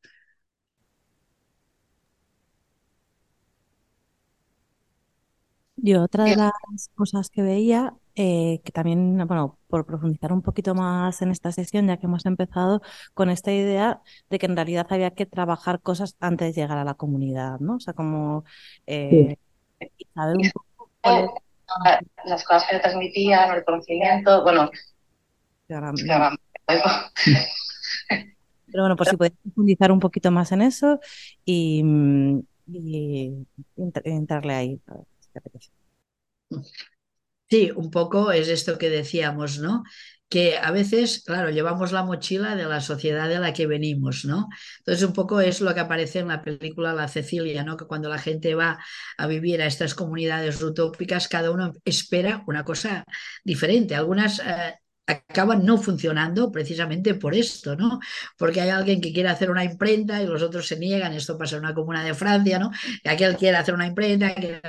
Yo 5.86 6.02
otra 6.02 6.24
de 6.24 6.34
las 6.34 6.90
cosas 6.96 7.30
que 7.30 7.42
veía, 7.42 7.94
eh, 8.16 8.60
que 8.64 8.72
también, 8.72 9.24
bueno, 9.28 9.56
por 9.68 9.86
profundizar 9.86 10.32
un 10.32 10.42
poquito 10.42 10.74
más 10.74 11.22
en 11.22 11.30
esta 11.30 11.52
sesión, 11.52 11.86
ya 11.86 11.96
que 11.96 12.06
hemos 12.06 12.26
empezado 12.26 12.82
con 13.14 13.30
esta 13.30 13.52
idea 13.52 14.02
de 14.28 14.40
que 14.40 14.46
en 14.46 14.56
realidad 14.56 14.88
había 14.90 15.12
que 15.12 15.26
trabajar 15.26 15.80
cosas 15.80 16.16
antes 16.18 16.56
de 16.56 16.60
llegar 16.60 16.78
a 16.78 16.82
la 16.82 16.94
comunidad, 16.94 17.60
¿no? 17.60 17.76
O 17.76 17.80
sea, 17.80 17.94
como 17.94 18.44
eh, 18.88 19.36
saber 20.12 20.38
un 20.38 20.50
poco 20.50 20.90
cuál 21.02 21.30
las 22.24 22.42
cosas 22.42 22.64
que 22.68 22.74
le 22.74 22.80
transmitían, 22.80 23.56
el 23.56 23.64
conocimiento, 23.64 24.42
bueno. 24.42 24.68
Pero 28.66 28.82
bueno, 28.82 28.96
por 28.96 29.06
si 29.06 29.16
podéis 29.16 29.38
profundizar 29.40 29.92
un 29.92 30.00
poquito 30.00 30.32
más 30.32 30.50
en 30.50 30.62
eso 30.62 30.98
y, 31.44 31.84
y 32.66 33.46
entrarle 33.76 34.54
ahí. 34.54 34.80
Sí, 37.48 37.70
un 37.76 37.90
poco 37.90 38.32
es 38.32 38.48
esto 38.48 38.76
que 38.76 38.90
decíamos, 38.90 39.58
¿no? 39.58 39.84
Que 40.28 40.58
a 40.58 40.72
veces, 40.72 41.22
claro, 41.24 41.50
llevamos 41.50 41.92
la 41.92 42.02
mochila 42.02 42.56
de 42.56 42.64
la 42.64 42.80
sociedad 42.80 43.28
de 43.28 43.38
la 43.38 43.52
que 43.52 43.68
venimos, 43.68 44.24
¿no? 44.24 44.48
Entonces, 44.78 45.04
un 45.06 45.12
poco 45.12 45.40
es 45.40 45.60
lo 45.60 45.72
que 45.72 45.78
aparece 45.80 46.18
en 46.18 46.28
la 46.28 46.42
película 46.42 46.92
La 46.92 47.06
Cecilia, 47.06 47.62
¿no? 47.62 47.76
Que 47.76 47.86
cuando 47.86 48.08
la 48.08 48.18
gente 48.18 48.56
va 48.56 48.80
a 49.16 49.26
vivir 49.28 49.62
a 49.62 49.66
estas 49.66 49.94
comunidades 49.94 50.60
utópicas, 50.60 51.28
cada 51.28 51.52
uno 51.52 51.72
espera 51.84 52.42
una 52.48 52.64
cosa 52.64 53.04
diferente. 53.44 53.94
Algunas 53.94 54.40
eh, 54.40 54.74
acaban 55.06 55.64
no 55.64 55.78
funcionando 55.78 56.50
precisamente 56.50 57.14
por 57.14 57.34
esto, 57.34 57.76
¿no? 57.76 58.00
Porque 58.36 58.60
hay 58.60 58.70
alguien 58.70 59.00
que 59.00 59.12
quiere 59.12 59.28
hacer 59.28 59.50
una 59.50 59.64
imprenta 59.64 60.22
y 60.22 60.26
los 60.26 60.42
otros 60.42 60.66
se 60.66 60.78
niegan, 60.78 61.12
esto 61.12 61.38
pasa 61.38 61.56
en 61.56 61.64
una 61.64 61.74
comuna 61.74 62.04
de 62.04 62.14
Francia, 62.14 62.58
¿no? 62.58 62.70
Que 63.02 63.10
aquel 63.10 63.36
quiere 63.36 63.56
hacer 63.56 63.74
una 63.74 63.86
imprenta, 63.86 64.34
quiere 64.34 64.60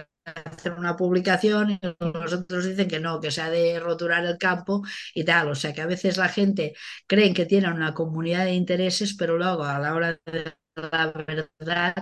hacer 0.46 0.74
una 0.74 0.96
publicación 0.96 1.72
y 1.72 1.80
los 2.00 2.34
otros 2.34 2.66
dicen 2.66 2.88
que 2.88 3.00
no, 3.00 3.20
que 3.20 3.32
se 3.32 3.42
ha 3.42 3.50
de 3.50 3.80
roturar 3.80 4.26
el 4.26 4.38
campo 4.38 4.84
y 5.14 5.24
tal, 5.24 5.50
o 5.50 5.56
sea 5.56 5.74
que 5.74 5.82
a 5.82 5.86
veces 5.88 6.18
la 6.18 6.30
gente 6.30 6.74
cree 7.08 7.34
que 7.34 7.46
tienen 7.46 7.74
una 7.74 7.94
comunidad 7.94 8.46
de 8.46 8.54
intereses, 8.54 9.16
pero 9.16 9.38
luego 9.38 9.64
a 9.64 9.80
la 9.80 9.94
hora 9.96 10.20
de 10.26 10.54
la 10.92 11.12
verdad, 11.12 11.96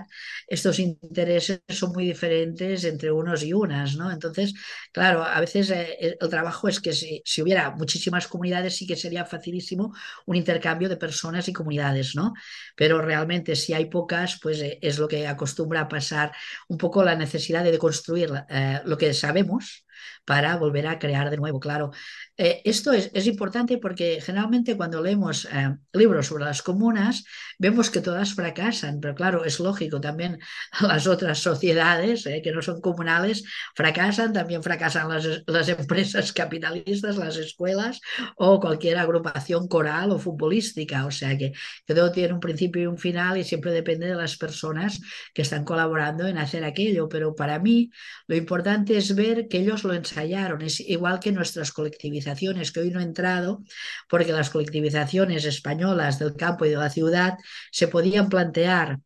estos 0.47 0.79
intereses 0.79 1.61
son 1.69 1.91
muy 1.93 2.05
diferentes 2.05 2.83
entre 2.83 3.11
unos 3.11 3.43
y 3.43 3.53
unas, 3.53 3.95
¿no? 3.95 4.11
Entonces, 4.11 4.53
claro, 4.91 5.23
a 5.23 5.39
veces 5.39 5.69
eh, 5.71 6.17
el 6.19 6.29
trabajo 6.29 6.67
es 6.67 6.79
que 6.79 6.93
si, 6.93 7.21
si, 7.25 7.41
hubiera 7.41 7.71
muchísimas 7.71 8.27
comunidades 8.27 8.75
sí 8.75 8.85
que 8.87 8.95
sería 8.95 9.25
facilísimo 9.25 9.93
un 10.25 10.35
intercambio 10.35 10.89
de 10.89 10.97
personas 10.97 11.47
y 11.47 11.53
comunidades, 11.53 12.15
¿no? 12.15 12.33
Pero 12.75 13.01
realmente 13.01 13.55
si 13.55 13.73
hay 13.73 13.85
pocas, 13.85 14.39
pues 14.41 14.59
eh, 14.61 14.79
es 14.81 14.99
lo 14.99 15.07
que 15.07 15.27
acostumbra 15.27 15.81
a 15.81 15.87
pasar 15.87 16.31
un 16.67 16.77
poco 16.77 17.03
la 17.03 17.15
necesidad 17.15 17.63
de 17.63 17.77
construir 17.77 18.31
eh, 18.49 18.81
lo 18.85 18.97
que 18.97 19.13
sabemos 19.13 19.85
para 20.25 20.57
volver 20.57 20.87
a 20.87 20.99
crear 20.99 21.29
de 21.29 21.37
nuevo, 21.37 21.59
claro. 21.59 21.91
Eh, 22.37 22.61
esto 22.65 22.91
es, 22.91 23.11
es, 23.13 23.27
importante 23.27 23.77
porque 23.77 24.19
generalmente 24.21 24.75
cuando 24.75 25.01
leemos 25.01 25.45
eh, 25.45 25.73
libros 25.93 26.27
sobre 26.27 26.43
las 26.43 26.61
comunas 26.61 27.23
vemos 27.57 27.89
que 27.89 28.01
todas 28.01 28.33
fracasan, 28.33 28.99
pero 28.99 29.15
claro, 29.15 29.45
es 29.45 29.61
lógico, 29.61 30.01
también 30.01 30.39
las 30.81 31.07
otras 31.07 31.39
sociedades 31.39 32.25
eh, 32.25 32.41
que 32.43 32.51
no 32.51 32.61
son 32.61 32.81
comunales 32.81 33.45
fracasan, 33.73 34.33
también 34.33 34.63
fracasan 34.63 35.07
las, 35.07 35.43
las, 35.47 35.69
empresas 35.69 36.33
capitalistas, 36.33 37.15
las 37.15 37.37
escuelas 37.37 38.01
o 38.35 38.59
cualquier 38.59 38.97
agrupación 38.97 39.69
coral 39.69 40.11
o 40.11 40.19
futbolística, 40.19 41.05
o 41.05 41.11
sea 41.11 41.37
que, 41.37 41.53
que 41.85 41.95
todo 41.95 42.11
tiene 42.11 42.33
un 42.33 42.41
principio 42.41 42.81
y 42.81 42.87
un 42.87 42.97
final 42.97 43.37
y 43.37 43.45
siempre 43.45 43.71
depende 43.71 44.07
de 44.07 44.15
las 44.15 44.35
personas 44.35 44.99
que 45.33 45.43
están 45.43 45.63
colaborando 45.63 46.27
en 46.27 46.37
hacer 46.37 46.65
aquello, 46.65 47.07
pero 47.07 47.33
para 47.33 47.59
mí 47.59 47.91
lo 48.27 48.35
importante 48.35 48.97
es 48.97 49.15
ver 49.15 49.47
que 49.47 49.59
ellos 49.59 49.84
lo 49.85 49.93
ensayaron. 49.93 50.61
Es 50.61 50.79
igual 50.79 51.19
que 51.19 51.31
nuestras 51.31 51.71
colectivizaciones, 51.71 52.71
que 52.71 52.81
hoy 52.81 52.91
no 52.91 52.99
he 52.99 53.03
entrado, 53.03 53.63
porque 54.09 54.31
las 54.33 54.49
colectivizaciones 54.49 55.45
españolas 55.45 56.19
del 56.19 56.35
campo 56.35 56.65
y 56.65 56.69
de 56.69 56.77
la 56.77 56.89
ciudad 56.89 57.37
se 57.71 57.87
podían 57.87 58.29
plantear 58.29 58.99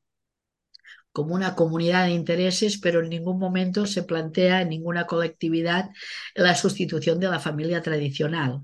como 1.12 1.36
una 1.36 1.56
comunidad 1.56 2.06
de 2.06 2.12
intereses, 2.12 2.80
pero 2.80 3.02
en 3.02 3.10
ningún 3.10 3.40
momento 3.40 3.86
se 3.86 4.04
plantea 4.04 4.62
en 4.62 4.70
ninguna 4.70 5.06
colectividad 5.08 5.90
la 6.36 6.56
sustitución 6.56 7.20
de 7.20 7.30
la 7.30 7.40
familia 7.40 7.82
tradicional. 7.82 8.62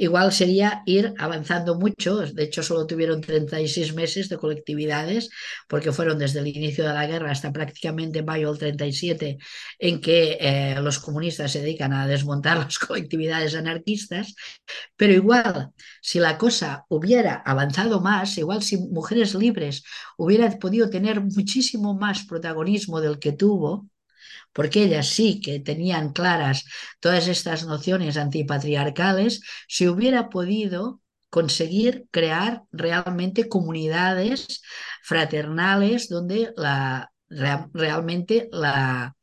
Igual 0.00 0.32
sería 0.32 0.82
ir 0.86 1.12
avanzando 1.18 1.74
mucho, 1.74 2.18
de 2.20 2.44
hecho 2.44 2.62
solo 2.62 2.86
tuvieron 2.86 3.20
36 3.20 3.94
meses 3.94 4.28
de 4.28 4.38
colectividades, 4.38 5.28
porque 5.68 5.90
fueron 5.90 6.18
desde 6.20 6.38
el 6.38 6.46
inicio 6.46 6.86
de 6.86 6.94
la 6.94 7.08
guerra 7.08 7.32
hasta 7.32 7.52
prácticamente 7.52 8.22
mayo 8.22 8.52
del 8.52 8.58
37, 8.76 9.38
en 9.76 10.00
que 10.00 10.38
eh, 10.40 10.80
los 10.80 11.00
comunistas 11.00 11.50
se 11.50 11.62
dedican 11.62 11.92
a 11.92 12.06
desmontar 12.06 12.58
las 12.64 12.78
colectividades 12.78 13.56
anarquistas, 13.56 14.36
pero 14.96 15.12
igual, 15.12 15.72
si 16.00 16.20
la 16.20 16.38
cosa 16.38 16.84
hubiera 16.88 17.42
avanzado 17.44 18.00
más, 18.00 18.38
igual 18.38 18.62
si 18.62 18.76
Mujeres 18.78 19.34
Libres 19.34 19.82
hubiera 20.16 20.48
podido 20.60 20.90
tener 20.90 21.20
muchísimo 21.20 21.94
más 21.94 22.24
protagonismo 22.24 23.00
del 23.00 23.18
que 23.18 23.32
tuvo, 23.32 23.88
porque 24.58 24.82
ellas 24.82 25.06
sí 25.06 25.40
que 25.40 25.60
tenían 25.60 26.12
claras 26.12 26.64
todas 26.98 27.28
estas 27.28 27.64
nociones 27.64 28.16
antipatriarcales, 28.16 29.40
se 29.68 29.88
hubiera 29.88 30.30
podido 30.30 31.00
conseguir 31.30 32.08
crear 32.10 32.64
realmente 32.72 33.48
comunidades 33.48 34.62
fraternales 35.04 36.08
donde 36.08 36.52
la, 36.56 37.12
realmente 37.72 38.48
la, 38.50 39.14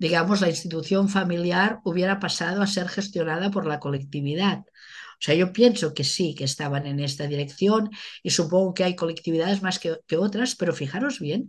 digamos, 0.00 0.40
la 0.40 0.48
institución 0.48 1.08
familiar 1.08 1.78
hubiera 1.84 2.18
pasado 2.18 2.60
a 2.60 2.66
ser 2.66 2.88
gestionada 2.88 3.52
por 3.52 3.66
la 3.66 3.78
colectividad. 3.78 4.58
O 4.58 5.22
sea, 5.22 5.36
yo 5.36 5.52
pienso 5.52 5.94
que 5.94 6.02
sí, 6.02 6.34
que 6.34 6.42
estaban 6.42 6.88
en 6.88 6.98
esta 6.98 7.28
dirección 7.28 7.90
y 8.24 8.30
supongo 8.30 8.74
que 8.74 8.82
hay 8.82 8.96
colectividades 8.96 9.62
más 9.62 9.78
que, 9.78 9.98
que 10.08 10.16
otras, 10.16 10.56
pero 10.56 10.72
fijaros 10.72 11.20
bien, 11.20 11.48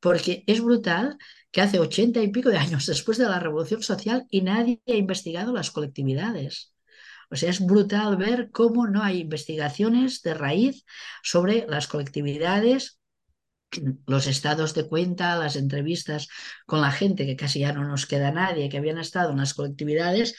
porque 0.00 0.44
es 0.46 0.60
brutal 0.60 1.16
que 1.54 1.60
hace 1.60 1.78
ochenta 1.78 2.20
y 2.20 2.32
pico 2.32 2.48
de 2.48 2.58
años 2.58 2.84
después 2.86 3.16
de 3.16 3.26
la 3.26 3.38
revolución 3.38 3.80
social 3.80 4.26
y 4.28 4.40
nadie 4.42 4.82
ha 4.88 4.94
investigado 4.94 5.52
las 5.52 5.70
colectividades. 5.70 6.74
O 7.30 7.36
sea, 7.36 7.48
es 7.48 7.64
brutal 7.64 8.16
ver 8.16 8.50
cómo 8.50 8.88
no 8.88 9.04
hay 9.04 9.20
investigaciones 9.20 10.20
de 10.22 10.34
raíz 10.34 10.84
sobre 11.22 11.64
las 11.68 11.86
colectividades, 11.86 12.98
los 14.04 14.26
estados 14.26 14.74
de 14.74 14.88
cuenta, 14.88 15.38
las 15.38 15.54
entrevistas 15.54 16.26
con 16.66 16.80
la 16.80 16.90
gente, 16.90 17.24
que 17.24 17.36
casi 17.36 17.60
ya 17.60 17.72
no 17.72 17.86
nos 17.86 18.06
queda 18.06 18.32
nadie, 18.32 18.68
que 18.68 18.78
habían 18.78 18.98
estado 18.98 19.30
en 19.30 19.38
las 19.38 19.54
colectividades, 19.54 20.34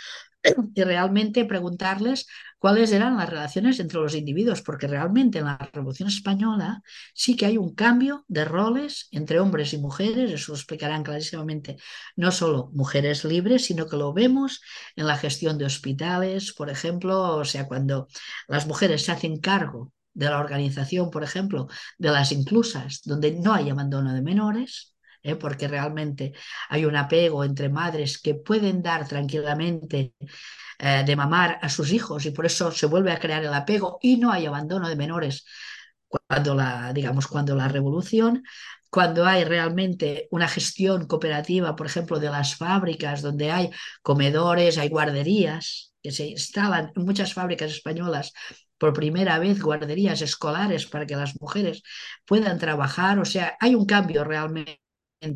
y 0.73 0.83
realmente 0.83 1.45
preguntarles 1.45 2.27
cuáles 2.59 2.91
eran 2.91 3.17
las 3.17 3.29
relaciones 3.29 3.79
entre 3.79 3.99
los 3.99 4.15
individuos, 4.15 4.61
porque 4.61 4.87
realmente 4.87 5.39
en 5.39 5.45
la 5.45 5.57
Revolución 5.71 6.09
Española 6.09 6.81
sí 7.13 7.35
que 7.35 7.45
hay 7.45 7.57
un 7.57 7.75
cambio 7.75 8.25
de 8.27 8.45
roles 8.45 9.07
entre 9.11 9.39
hombres 9.39 9.73
y 9.73 9.77
mujeres, 9.77 10.31
eso 10.31 10.53
explicarán 10.53 11.03
clarísimamente, 11.03 11.77
no 12.15 12.31
solo 12.31 12.69
mujeres 12.73 13.23
libres, 13.23 13.65
sino 13.65 13.87
que 13.87 13.97
lo 13.97 14.13
vemos 14.13 14.61
en 14.95 15.07
la 15.07 15.17
gestión 15.17 15.57
de 15.57 15.65
hospitales, 15.65 16.53
por 16.53 16.69
ejemplo, 16.69 17.37
o 17.37 17.45
sea, 17.45 17.67
cuando 17.67 18.07
las 18.47 18.65
mujeres 18.67 19.05
se 19.05 19.11
hacen 19.11 19.39
cargo 19.39 19.93
de 20.13 20.25
la 20.27 20.39
organización, 20.39 21.11
por 21.11 21.23
ejemplo, 21.23 21.67
de 21.97 22.09
las 22.09 22.31
inclusas, 22.31 23.01
donde 23.03 23.33
no 23.33 23.53
hay 23.53 23.69
abandono 23.69 24.13
de 24.13 24.21
menores, 24.21 24.94
¿eh? 25.25 25.35
porque 25.35 25.67
realmente 25.67 26.33
hay 26.69 26.85
un 26.85 26.95
apego 26.95 27.43
entre 27.43 27.69
madres 27.69 28.19
que 28.19 28.35
pueden 28.35 28.81
dar 28.81 29.07
tranquilamente 29.07 30.13
eh, 30.79 31.03
de 31.05 31.15
mamar 31.15 31.59
a 31.61 31.69
sus 31.69 31.91
hijos 31.91 32.25
y 32.25 32.31
por 32.31 32.45
eso 32.45 32.71
se 32.71 32.85
vuelve 32.85 33.11
a 33.11 33.19
crear 33.19 33.43
el 33.43 33.53
apego 33.53 33.97
y 34.01 34.17
no 34.17 34.31
hay 34.31 34.45
abandono 34.45 34.87
de 34.87 34.95
menores 34.95 35.45
cuando 36.07 36.55
la, 36.55 36.93
digamos, 36.93 37.27
cuando 37.27 37.55
la 37.55 37.67
revolución, 37.67 38.43
cuando 38.89 39.25
hay 39.25 39.43
realmente 39.43 40.27
una 40.31 40.47
gestión 40.47 41.07
cooperativa, 41.07 41.75
por 41.75 41.87
ejemplo, 41.87 42.19
de 42.19 42.29
las 42.29 42.55
fábricas, 42.55 43.21
donde 43.21 43.51
hay 43.51 43.71
comedores, 44.01 44.77
hay 44.77 44.89
guarderías, 44.89 45.93
que 46.01 46.11
se 46.11 46.27
instalan 46.27 46.91
en 46.95 47.03
muchas 47.03 47.33
fábricas 47.33 47.71
españolas 47.71 48.31
por 48.77 48.93
primera 48.93 49.39
vez 49.39 49.61
guarderías 49.61 50.21
escolares 50.21 50.85
para 50.85 51.05
que 51.07 51.15
las 51.15 51.39
mujeres 51.41 51.81
puedan 52.25 52.59
trabajar, 52.59 53.19
o 53.19 53.25
sea, 53.25 53.57
hay 53.59 53.75
un 53.75 53.85
cambio 53.85 54.23
realmente 54.23 54.84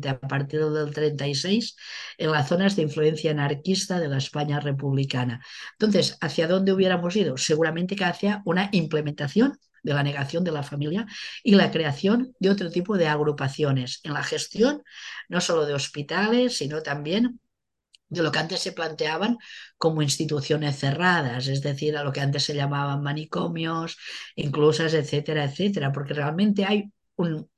a 0.08 0.18
partir 0.18 0.64
del 0.64 0.92
36 0.92 1.76
en 2.18 2.30
las 2.30 2.48
zonas 2.48 2.76
de 2.76 2.82
influencia 2.82 3.30
anarquista 3.30 3.98
de 3.98 4.08
la 4.08 4.18
España 4.18 4.60
republicana. 4.60 5.44
Entonces, 5.72 6.16
¿hacia 6.20 6.48
dónde 6.48 6.72
hubiéramos 6.72 7.16
ido? 7.16 7.36
Seguramente 7.36 7.96
que 7.96 8.04
hacia 8.04 8.42
una 8.44 8.68
implementación 8.72 9.58
de 9.82 9.94
la 9.94 10.02
negación 10.02 10.44
de 10.44 10.52
la 10.52 10.62
familia 10.62 11.06
y 11.42 11.54
la 11.54 11.70
creación 11.70 12.34
de 12.38 12.50
otro 12.50 12.70
tipo 12.70 12.96
de 12.98 13.08
agrupaciones 13.08 14.00
en 14.04 14.12
la 14.12 14.22
gestión, 14.22 14.82
no 15.28 15.40
solo 15.40 15.66
de 15.66 15.74
hospitales, 15.74 16.58
sino 16.58 16.82
también 16.82 17.40
de 18.08 18.22
lo 18.22 18.32
que 18.32 18.40
antes 18.40 18.60
se 18.60 18.72
planteaban 18.72 19.38
como 19.78 20.02
instituciones 20.02 20.78
cerradas, 20.78 21.46
es 21.46 21.62
decir, 21.62 21.96
a 21.96 22.04
lo 22.04 22.12
que 22.12 22.20
antes 22.20 22.44
se 22.44 22.54
llamaban 22.54 23.02
manicomios, 23.02 23.96
inclusas, 24.34 24.94
etcétera, 24.94 25.44
etcétera, 25.44 25.92
porque 25.92 26.14
realmente 26.14 26.64
hay 26.64 26.90
un, 27.16 27.48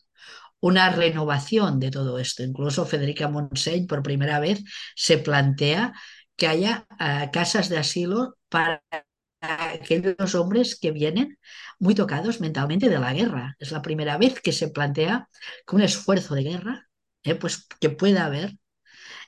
una 0.62 0.90
renovación 0.90 1.80
de 1.80 1.90
todo 1.90 2.18
esto. 2.18 2.43
Incluso 2.44 2.86
Federica 2.86 3.28
Montseny 3.28 3.86
por 3.86 4.02
primera 4.02 4.40
vez 4.40 4.62
se 4.94 5.18
plantea 5.18 5.93
que 6.36 6.47
haya 6.47 6.86
uh, 6.93 7.30
casas 7.32 7.68
de 7.68 7.78
asilo 7.78 8.36
para 8.48 8.82
aquellos 9.40 10.34
hombres 10.36 10.78
que 10.78 10.93
vienen 10.93 11.36
muy 11.80 11.94
tocados 11.94 12.40
mentalmente 12.40 12.89
de 12.89 12.98
la 12.98 13.12
guerra. 13.12 13.56
Es 13.59 13.72
la 13.72 13.82
primera 13.82 14.16
vez 14.18 14.40
que 14.40 14.52
se 14.52 14.68
plantea 14.68 15.28
que 15.66 15.76
un 15.76 15.82
esfuerzo 15.82 16.34
de 16.36 16.44
guerra, 16.44 16.89
eh, 17.24 17.34
pues 17.34 17.66
que 17.80 17.90
pueda 17.90 18.24
haber 18.26 18.56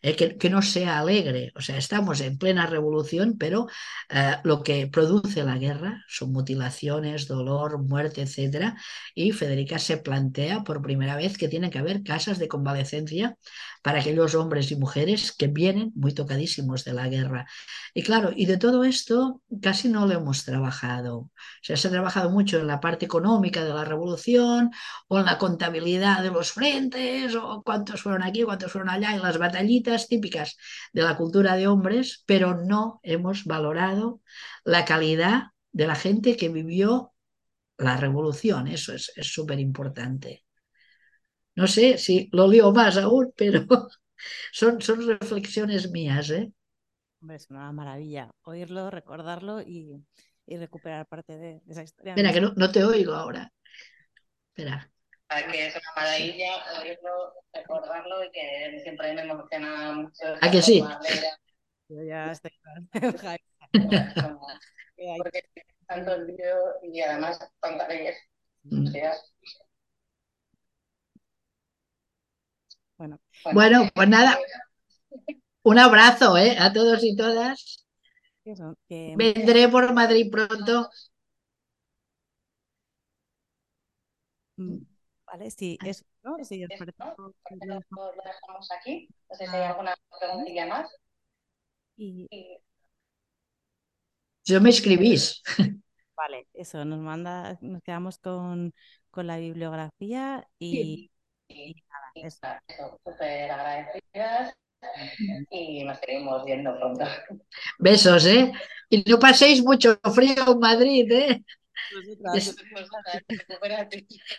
eh, 0.04 0.36
que, 0.38 0.50
no 0.50 0.60
sea 0.60 0.98
alegre. 0.98 1.50
O 1.56 1.62
sea, 1.62 1.78
estamos 1.78 2.20
en 2.20 2.36
plena 2.36 2.66
revolución, 2.66 3.36
pero 3.38 3.68
eh, 4.10 4.36
lo 4.44 4.62
que 4.62 4.86
produce 4.86 5.42
la 5.44 5.56
guerra 5.56 6.04
son 6.08 6.30
mutilaciones, 6.32 7.26
dolor, 7.26 7.78
muerte, 7.82 8.20
etc. 8.20 8.74
Y 9.14 9.32
Federica 9.32 9.78
se 9.78 9.96
plantea 9.96 10.62
por 10.62 10.82
primera 10.82 11.16
vez 11.16 11.38
que 11.38 11.48
tiene 11.48 11.70
que 11.70 11.78
haber 11.78 12.02
casas 12.02 12.38
de 12.38 12.48
convalecencia 12.48 13.38
para 13.84 14.00
aquellos 14.00 14.34
hombres 14.34 14.70
y 14.70 14.76
mujeres 14.76 15.30
que 15.32 15.46
vienen 15.48 15.92
muy 15.94 16.14
tocadísimos 16.14 16.84
de 16.84 16.94
la 16.94 17.06
guerra. 17.08 17.46
Y 17.92 18.02
claro, 18.02 18.30
y 18.34 18.46
de 18.46 18.56
todo 18.56 18.82
esto 18.84 19.42
casi 19.60 19.90
no 19.90 20.06
lo 20.06 20.14
hemos 20.14 20.44
trabajado. 20.46 21.18
O 21.18 21.30
sea, 21.60 21.76
se 21.76 21.88
ha 21.88 21.90
trabajado 21.90 22.30
mucho 22.30 22.58
en 22.58 22.66
la 22.66 22.80
parte 22.80 23.04
económica 23.04 23.62
de 23.62 23.74
la 23.74 23.84
revolución 23.84 24.70
o 25.08 25.18
en 25.18 25.26
la 25.26 25.36
contabilidad 25.36 26.22
de 26.22 26.30
los 26.30 26.52
frentes 26.52 27.34
o 27.34 27.62
cuántos 27.62 28.00
fueron 28.00 28.22
aquí, 28.22 28.42
cuántos 28.42 28.72
fueron 28.72 28.88
allá, 28.88 29.14
en 29.14 29.20
las 29.20 29.36
batallitas 29.36 30.08
típicas 30.08 30.56
de 30.94 31.02
la 31.02 31.18
cultura 31.18 31.54
de 31.54 31.66
hombres, 31.66 32.22
pero 32.24 32.54
no 32.54 33.00
hemos 33.02 33.44
valorado 33.44 34.22
la 34.64 34.86
calidad 34.86 35.48
de 35.72 35.86
la 35.86 35.94
gente 35.94 36.38
que 36.38 36.48
vivió 36.48 37.12
la 37.76 37.98
revolución. 37.98 38.66
Eso 38.68 38.94
es 38.94 39.12
súper 39.20 39.60
importante. 39.60 40.43
No 41.54 41.66
sé 41.66 41.98
si 41.98 42.28
lo 42.32 42.48
leo 42.48 42.72
más 42.72 42.96
aún, 42.96 43.32
pero 43.36 43.66
son, 44.52 44.80
son 44.80 45.06
reflexiones 45.06 45.90
mías. 45.90 46.30
¿eh? 46.30 46.52
Hombre, 47.20 47.36
es 47.36 47.50
una 47.50 47.70
maravilla 47.72 48.30
oírlo, 48.42 48.90
recordarlo 48.90 49.60
y, 49.60 50.04
y 50.46 50.56
recuperar 50.56 51.06
parte 51.06 51.38
de, 51.38 51.60
de, 51.64 51.72
esa 51.72 51.82
historia. 51.82 52.12
Espera, 52.12 52.32
que 52.32 52.40
no, 52.40 52.52
no 52.56 52.70
te 52.70 52.84
oigo 52.84 53.14
ahora. 53.14 53.52
Espera 54.48 54.90
que 55.42 55.66
es 55.66 55.74
una 55.74 55.92
maravilla 55.96 56.62
oírlo, 56.80 57.34
recordarlo 57.52 58.24
y 58.24 58.30
que 58.30 58.80
siempre 58.82 59.12
me 59.14 59.22
emociona 59.22 59.92
mucho. 59.92 60.24
¿A 60.40 60.50
que 60.50 60.62
sí? 60.62 60.84
Yo 61.88 62.02
ya 62.02 62.32
estoy 62.32 62.50
Porque 65.18 65.42
tanto 65.86 66.14
el 66.14 66.26
vídeo 66.26 66.56
y 66.82 67.00
además 67.00 67.38
tanta 67.60 67.86
belleza. 67.88 68.18
Mm. 68.62 68.86
Bueno. 72.96 73.20
bueno, 73.52 73.88
pues 73.94 74.08
nada. 74.08 74.38
Un 75.62 75.78
abrazo 75.78 76.36
¿eh? 76.36 76.56
a 76.58 76.72
todos 76.72 77.02
y 77.02 77.16
todas. 77.16 77.86
Eso, 78.44 78.76
que... 78.88 79.14
Vendré 79.16 79.68
por 79.68 79.92
Madrid 79.94 80.30
pronto. 80.30 80.90
Mm. 84.56 84.78
¿Vale? 85.26 85.50
Si 85.50 85.78
es, 85.84 86.04
¿no? 86.22 86.36
Si 86.44 86.62
es, 86.62 86.68
¿no? 86.98 87.14
Lo 87.16 88.22
dejamos 88.24 88.70
aquí. 88.78 89.08
No 89.28 89.36
sé 89.36 89.46
si 89.46 89.56
hay 89.56 89.62
alguna 89.62 89.94
preguntilla 90.20 90.66
más. 90.66 90.90
Y... 91.96 92.28
Yo 94.44 94.60
me 94.60 94.70
escribís. 94.70 95.42
Vale, 96.16 96.46
eso, 96.52 96.84
nos 96.84 97.00
manda, 97.00 97.58
nos 97.60 97.82
quedamos 97.82 98.18
con, 98.18 98.72
con 99.10 99.26
la 99.26 99.38
bibliografía 99.38 100.46
y, 100.58 101.10
y, 101.48 101.72
y 101.72 101.82
nada, 101.88 102.03
eso. 102.14 102.46
Súper 103.04 103.50
agradecidas 103.50 104.54
y 105.50 105.84
nos 105.84 105.98
seguimos 105.98 106.44
viendo 106.44 106.76
pronto. 106.78 107.04
Besos, 107.78 108.26
¿eh? 108.26 108.52
Y 108.90 109.04
no 109.10 109.18
paséis 109.18 109.62
mucho 109.62 109.98
frío 110.14 110.52
en 110.52 110.58
Madrid, 110.58 111.10
¿eh? 111.12 111.44
Es- 112.32 112.56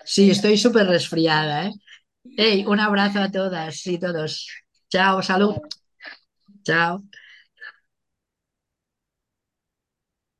Sí, 0.03 0.29
estoy 0.31 0.57
súper 0.57 0.87
resfriada, 0.87 1.67
¿eh? 1.67 1.71
Ey, 2.37 2.65
un 2.67 2.79
abrazo 2.79 3.19
a 3.21 3.31
todas 3.31 3.85
y 3.87 3.99
todos. 3.99 4.47
Chao, 4.89 5.21
salud. 5.23 5.55
Chao. 6.63 7.01